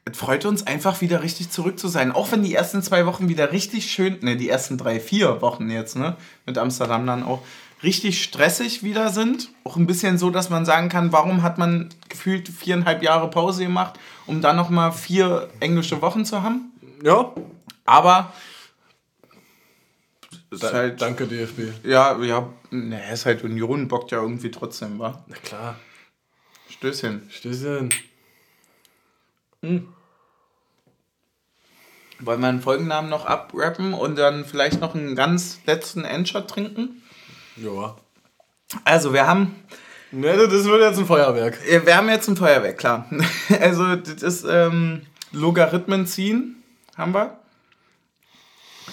es 0.03 0.17
freut 0.17 0.45
uns 0.45 0.65
einfach 0.65 1.01
wieder 1.01 1.21
richtig 1.21 1.51
zurück 1.51 1.79
zu 1.79 1.87
sein. 1.87 2.11
Auch 2.11 2.31
wenn 2.31 2.43
die 2.43 2.53
ersten 2.53 2.81
zwei 2.81 3.05
Wochen 3.05 3.29
wieder 3.29 3.51
richtig 3.51 3.91
schön, 3.91 4.17
ne, 4.21 4.35
die 4.35 4.49
ersten 4.49 4.77
drei, 4.77 4.99
vier 4.99 5.41
Wochen 5.41 5.69
jetzt, 5.69 5.95
ne, 5.95 6.15
mit 6.45 6.57
Amsterdam 6.57 7.05
dann 7.05 7.23
auch 7.23 7.41
richtig 7.83 8.23
stressig 8.23 8.83
wieder 8.83 9.09
sind. 9.09 9.49
Auch 9.63 9.75
ein 9.75 9.87
bisschen 9.87 10.17
so, 10.17 10.29
dass 10.29 10.49
man 10.49 10.65
sagen 10.65 10.89
kann, 10.89 11.11
warum 11.11 11.41
hat 11.41 11.57
man 11.57 11.89
gefühlt 12.09 12.47
viereinhalb 12.49 13.01
Jahre 13.03 13.29
Pause 13.29 13.63
gemacht, 13.63 13.99
um 14.27 14.41
dann 14.41 14.55
nochmal 14.55 14.91
vier 14.91 15.49
englische 15.59 16.01
Wochen 16.01 16.25
zu 16.25 16.43
haben. 16.43 16.71
Ja. 17.03 17.33
Aber 17.85 18.31
ist 20.51 20.63
Da, 20.63 20.71
halt, 20.73 21.01
danke, 21.01 21.27
DFB. 21.27 21.85
ja, 21.85 22.17
ja, 22.21 22.49
ne, 22.69 23.11
ist 23.11 23.25
halt 23.25 23.43
Union, 23.43 23.87
bockt 23.87 24.11
ja 24.11 24.21
irgendwie 24.21 24.51
trotzdem, 24.51 24.99
wa? 24.99 25.23
Na 25.27 25.35
klar. 25.37 25.75
Stößchen. 26.69 27.29
Stößchen. 27.29 27.89
Wollen 29.61 29.87
wir 32.19 32.47
einen 32.47 32.61
Folgennamen 32.61 33.09
noch 33.09 33.25
abrappen 33.25 33.93
und 33.93 34.17
dann 34.17 34.45
vielleicht 34.45 34.81
noch 34.81 34.93
einen 34.95 35.15
ganz 35.15 35.59
letzten 35.65 36.03
Endshot 36.03 36.49
trinken? 36.49 37.00
Ja. 37.57 37.95
Also, 38.85 39.13
wir 39.13 39.27
haben, 39.27 39.55
Ne, 40.13 40.35
das 40.35 40.65
wird 40.65 40.81
jetzt 40.81 40.99
ein 40.99 41.05
Feuerwerk. 41.05 41.57
wir 41.85 41.95
haben 41.95 42.09
jetzt 42.09 42.27
ein 42.27 42.35
Feuerwerk, 42.35 42.77
klar. 42.77 43.05
Also, 43.61 43.95
das 43.95 44.21
ist 44.21 44.45
ähm, 44.49 45.03
Logarithmen 45.31 46.05
ziehen, 46.05 46.61
haben 46.97 47.13
wir. 47.13 47.37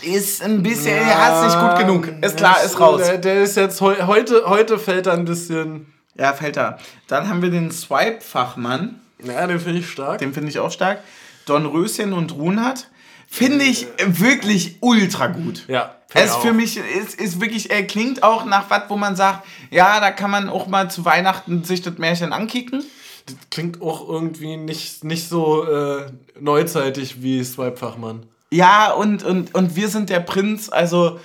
Ist 0.03 0.43
ein 0.43 0.63
bisschen, 0.63 0.95
ja, 0.97 1.45
ist 1.45 1.55
nicht 1.55 1.61
gut 1.61 1.79
genug. 1.81 2.25
Ist 2.25 2.37
klar, 2.37 2.63
ist 2.63 2.79
raus. 2.79 3.03
Der, 3.05 3.19
der 3.19 3.43
ist 3.43 3.57
jetzt 3.57 3.81
heu, 3.81 3.97
heute, 4.07 4.45
heute 4.47 4.79
fällt 4.79 5.07
er 5.09 5.15
ein 5.15 5.25
bisschen. 5.25 5.93
Ja, 6.15 6.33
fällt 6.35 6.57
da. 6.57 6.79
Dann 7.09 7.29
haben 7.29 7.43
wir 7.43 7.51
den 7.51 7.73
Swipe-Fachmann. 7.73 9.01
Ja, 9.25 9.47
den 9.49 9.59
finde 9.59 9.81
ich 9.81 9.91
stark. 9.91 10.19
Den 10.19 10.33
finde 10.33 10.51
ich 10.51 10.59
auch 10.61 10.71
stark. 10.71 11.01
Don 11.47 11.67
Röschen 11.67 12.13
und 12.13 12.33
Runert. 12.35 12.89
Finde 13.31 13.65
ich 13.67 13.87
wirklich 13.99 14.79
ultra 14.81 15.27
gut. 15.27 15.65
Ja. 15.69 15.95
Es 16.15 16.35
für 16.37 16.55
mich 16.55 16.79
ist, 16.79 17.21
ist 17.21 17.41
wirklich, 17.41 17.71
er 17.71 17.87
klingt 17.87 18.23
auch 18.23 18.47
nach 18.47 18.71
was, 18.71 18.85
wo 18.89 18.97
man 18.97 19.15
sagt, 19.15 19.47
ja, 19.71 20.01
da 20.01 20.11
kann 20.11 20.31
man 20.31 20.49
auch 20.49 20.67
mal 20.67 20.91
zu 20.91 21.05
Weihnachten 21.05 21.63
sich 21.63 21.83
das 21.83 21.99
Märchen 21.99 22.33
ankicken. 22.33 22.83
Das 23.27 23.37
klingt 23.51 23.83
auch 23.83 24.09
irgendwie 24.09 24.57
nicht, 24.57 25.05
nicht 25.05 25.29
so 25.29 25.65
äh, 25.65 26.07
neuzeitig 26.41 27.21
wie 27.23 27.45
Swipe-Fachmann. 27.45 28.25
Ja, 28.51 28.93
und, 28.93 29.23
und, 29.23 29.55
und 29.55 29.77
wir 29.77 29.89
sind 29.89 30.09
der 30.09 30.21
Prinz, 30.21 30.71
also 30.71 31.21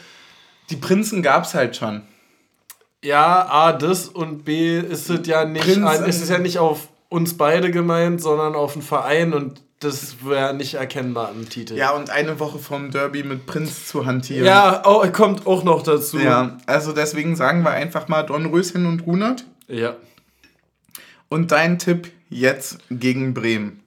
die 0.70 0.76
Prinzen 0.76 1.24
gab 1.24 1.46
es 1.46 1.54
halt 1.54 1.78
schon. 1.78 2.02
Ja, 3.02 3.48
A, 3.50 3.72
das 3.72 4.10
und 4.10 4.44
B 4.44 4.78
ist 4.80 5.10
es 5.10 5.26
ja 5.28 5.46
nicht, 5.46 5.66
ist 5.66 6.22
es 6.22 6.30
ja 6.30 6.38
nicht 6.38 6.60
auf 6.60 6.90
uns 7.08 7.38
beide 7.38 7.72
gemeint, 7.72 8.22
sondern 8.22 8.56
auf 8.56 8.74
den 8.74 8.82
Verein 8.82 9.34
und 9.34 9.62
das 9.84 10.24
wäre 10.24 10.54
nicht 10.54 10.76
erkennbar 10.76 11.32
im 11.32 11.50
Titel. 11.50 11.76
Ja, 11.76 11.92
und 11.92 12.10
eine 12.10 12.40
Woche 12.40 12.60
vom 12.60 12.92
Derby 12.92 13.24
mit 13.24 13.46
Prinz 13.46 13.88
zu 13.88 14.06
hantieren. 14.06 14.46
Ja, 14.46 14.84
oh, 14.86 15.06
kommt 15.12 15.46
auch 15.46 15.64
noch 15.64 15.84
dazu. 15.84 16.20
Ja, 16.20 16.58
also 16.66 16.94
deswegen 16.94 17.36
sagen 17.36 17.64
wir 17.64 17.72
einfach 17.72 18.08
mal 18.08 18.24
Don 18.24 18.46
Röschen 18.46 18.86
und 18.86 19.06
Runert. 19.06 19.46
Ja. 19.68 19.96
Und 21.30 21.52
dein 21.52 21.80
Tipp 21.80 22.12
jetzt 22.30 22.78
gegen 22.90 23.34
Bremen. 23.34 23.84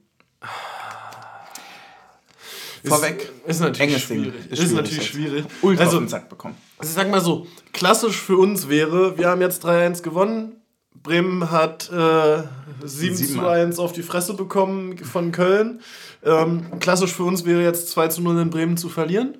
Vorweg. 2.85 3.31
Ist 3.45 3.59
natürlich 3.59 3.81
enges 3.81 4.07
Ding. 4.07 4.23
schwierig. 4.23 4.45
Ist 4.45 4.51
Ist, 4.51 4.59
schwierig 4.59 4.75
natürlich 4.75 5.07
schwierig. 5.07 5.45
Ultra 5.61 5.83
also, 5.83 5.97
auf 5.97 6.03
den 6.03 6.09
Sack 6.09 6.29
bekommen. 6.29 6.55
Also 6.77 6.89
ich 6.89 6.95
sag 6.95 7.09
mal 7.09 7.21
so, 7.21 7.47
klassisch 7.73 8.17
für 8.17 8.37
uns 8.37 8.69
wäre, 8.69 9.17
wir 9.17 9.27
haben 9.27 9.41
jetzt 9.41 9.65
3-1 9.65 10.01
gewonnen. 10.01 10.61
Bremen 11.03 11.51
hat 11.51 11.89
äh, 11.91 12.43
7 12.83 13.15
zu 13.15 13.23
Siebenmal. 13.25 13.59
1 13.61 13.79
auf 13.79 13.93
die 13.93 14.03
Fresse 14.03 14.33
bekommen 14.33 14.97
von 14.97 15.31
Köln. 15.31 15.81
Ähm, 16.23 16.79
klassisch 16.79 17.13
für 17.13 17.23
uns 17.23 17.45
wäre 17.45 17.61
jetzt 17.63 17.89
2 17.89 18.07
zu 18.09 18.21
0 18.21 18.39
in 18.41 18.49
Bremen 18.49 18.77
zu 18.77 18.89
verlieren. 18.89 19.37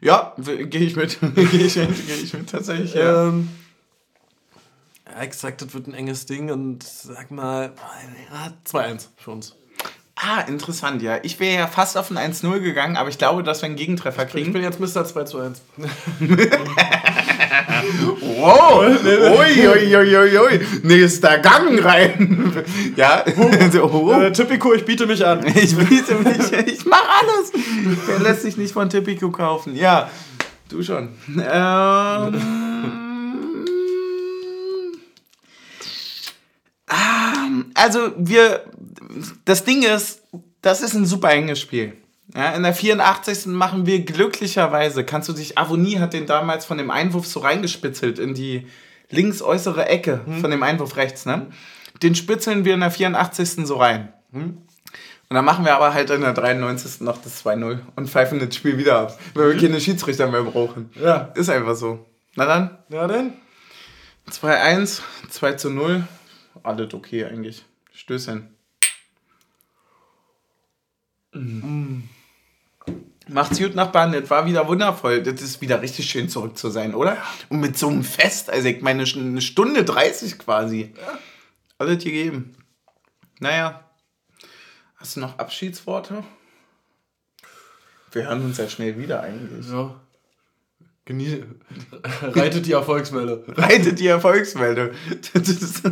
Ja, 0.00 0.34
gehe 0.36 0.82
ich 0.82 0.96
mit. 0.96 1.18
gehe 1.34 1.44
ich 1.44 1.76
mit, 1.76 2.06
gehe 2.06 2.16
ich 2.16 2.34
mit 2.34 2.50
tatsächlich. 2.50 2.94
Ja. 2.94 3.28
Ähm, 3.28 3.48
ja, 5.06 5.22
ich 5.24 5.34
sag, 5.34 5.58
das 5.58 5.72
wird 5.72 5.86
ein 5.86 5.94
enges 5.94 6.26
Ding 6.26 6.50
und 6.50 6.82
sag 6.82 7.30
mal, 7.30 7.72
ja, 8.32 8.52
2-1 8.70 9.08
für 9.16 9.30
uns. 9.30 9.56
Ah, 10.16 10.40
interessant, 10.42 11.02
ja. 11.02 11.18
Ich 11.22 11.40
wäre 11.40 11.56
ja 11.56 11.66
fast 11.66 11.96
auf 11.98 12.10
ein 12.10 12.32
1-0 12.32 12.60
gegangen, 12.60 12.96
aber 12.96 13.08
ich 13.08 13.18
glaube, 13.18 13.42
dass 13.42 13.62
wir 13.62 13.66
einen 13.66 13.76
Gegentreffer 13.76 14.24
Ich 14.24 14.30
kriegen. 14.30 14.52
bin 14.52 14.62
jetzt 14.62 14.78
Mr. 14.78 15.04
2 15.04 15.24
zu 15.24 15.38
1. 15.38 15.60
Wow! 18.20 18.84
Ui, 18.84 19.68
ui, 19.68 19.96
ui, 19.96 20.16
ui, 20.16 20.38
ui. 20.38 20.66
Nächster 20.82 21.38
Gang 21.38 21.82
rein. 21.84 22.64
ja, 22.96 23.24
so, 23.72 23.84
oh. 23.84 24.12
Äh, 24.12 24.32
Typico, 24.32 24.74
ich 24.74 24.84
biete 24.84 25.06
mich 25.06 25.24
an. 25.24 25.46
Ich 25.46 25.76
biete 25.76 26.14
mich, 26.16 26.52
ich 26.66 26.84
mach 26.86 27.04
alles. 27.22 27.52
Wer 28.06 28.18
lässt 28.20 28.42
sich 28.42 28.56
nicht 28.56 28.72
von 28.72 28.88
Tipico 28.88 29.30
kaufen? 29.30 29.74
Ja, 29.76 30.10
du 30.68 30.82
schon. 30.82 31.10
Ähm, 31.28 31.44
ah, 36.88 37.48
also 37.74 38.12
wir, 38.16 38.64
das 39.44 39.64
Ding 39.64 39.82
ist, 39.82 40.22
das 40.62 40.80
ist 40.80 40.94
ein 40.94 41.06
super 41.06 41.30
enges 41.30 41.60
Spiel. 41.60 41.94
Ja, 42.32 42.52
in 42.52 42.62
der 42.62 42.74
84. 42.74 43.46
machen 43.46 43.86
wir 43.86 44.04
glücklicherweise, 44.04 45.04
kannst 45.04 45.28
du 45.28 45.32
dich, 45.34 45.58
Avonie 45.58 45.98
hat 45.98 46.14
den 46.14 46.26
damals 46.26 46.64
von 46.64 46.78
dem 46.78 46.90
Einwurf 46.90 47.26
so 47.26 47.40
reingespitzelt 47.40 48.18
in 48.18 48.34
die 48.34 48.66
links 49.10 49.42
äußere 49.42 49.86
Ecke 49.86 50.22
von 50.40 50.50
dem 50.50 50.62
Einwurf 50.62 50.96
rechts, 50.96 51.26
ne? 51.26 51.48
Den 52.02 52.14
spitzeln 52.14 52.64
wir 52.64 52.74
in 52.74 52.80
der 52.80 52.90
84. 52.90 53.66
so 53.66 53.76
rein. 53.76 54.12
Und 54.32 54.66
dann 55.28 55.44
machen 55.44 55.64
wir 55.64 55.74
aber 55.74 55.94
halt 55.94 56.10
in 56.10 56.22
der 56.22 56.32
93. 56.32 57.02
noch 57.02 57.18
das 57.18 57.44
2-0 57.44 57.80
und 57.96 58.10
pfeifen 58.10 58.40
das 58.40 58.54
Spiel 58.54 58.78
wieder 58.78 58.98
ab, 58.98 59.18
weil 59.34 59.52
wir 59.52 59.60
keine 59.60 59.80
Schiedsrichter 59.80 60.26
mehr 60.28 60.42
brauchen. 60.42 60.90
Ja. 61.00 61.32
Ist 61.34 61.50
einfach 61.50 61.76
so. 61.76 62.06
Na 62.36 62.46
dann, 62.46 62.78
Ja, 62.88 63.06
denn? 63.06 63.34
2-1, 64.30 65.02
2 65.30 65.52
zu 65.52 65.70
0. 65.70 66.06
Alles 66.62 66.94
okay 66.94 67.24
eigentlich. 67.26 67.64
Stößchen. 67.92 68.48
Macht's 73.28 73.58
gut, 73.58 73.74
Nachbarn. 73.74 74.12
Das 74.12 74.28
war 74.30 74.46
wieder 74.46 74.68
wundervoll. 74.68 75.22
Das 75.22 75.40
ist 75.40 75.60
wieder 75.60 75.80
richtig 75.80 76.08
schön 76.10 76.28
zurück 76.28 76.58
zu 76.58 76.68
sein, 76.70 76.94
oder? 76.94 77.16
Und 77.48 77.60
mit 77.60 77.78
so 77.78 77.88
einem 77.88 78.04
Fest, 78.04 78.50
also 78.50 78.68
ich 78.68 78.82
meine, 78.82 79.04
eine 79.04 79.40
Stunde 79.40 79.84
30 79.84 80.38
quasi. 80.38 80.92
Alles 81.78 82.04
gegeben. 82.04 82.54
Naja. 83.40 83.88
Hast 84.96 85.16
du 85.16 85.20
noch 85.20 85.38
Abschiedsworte? 85.38 86.22
Wir 88.12 88.28
hören 88.28 88.44
uns 88.44 88.58
ja 88.58 88.68
schnell 88.68 88.98
wieder 88.98 89.22
eigentlich. 89.22 89.68
Ja. 89.70 90.00
Genieße. 91.06 91.42
Reitet 92.22 92.66
die 92.66 92.72
Erfolgswelle. 92.72 93.44
Reitet 93.48 93.98
die 93.98 94.06
ist- 95.48 95.82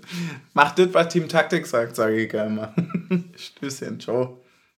Macht 0.54 0.78
das, 0.78 0.92
was 0.92 1.08
Team 1.08 1.28
Taktik 1.28 1.66
sagt, 1.66 1.96
sage 1.96 2.20
ich 2.22 2.30
gerne 2.30 2.50
mal. 2.50 2.74
Stößchen, 3.36 3.98
ciao. 3.98 4.39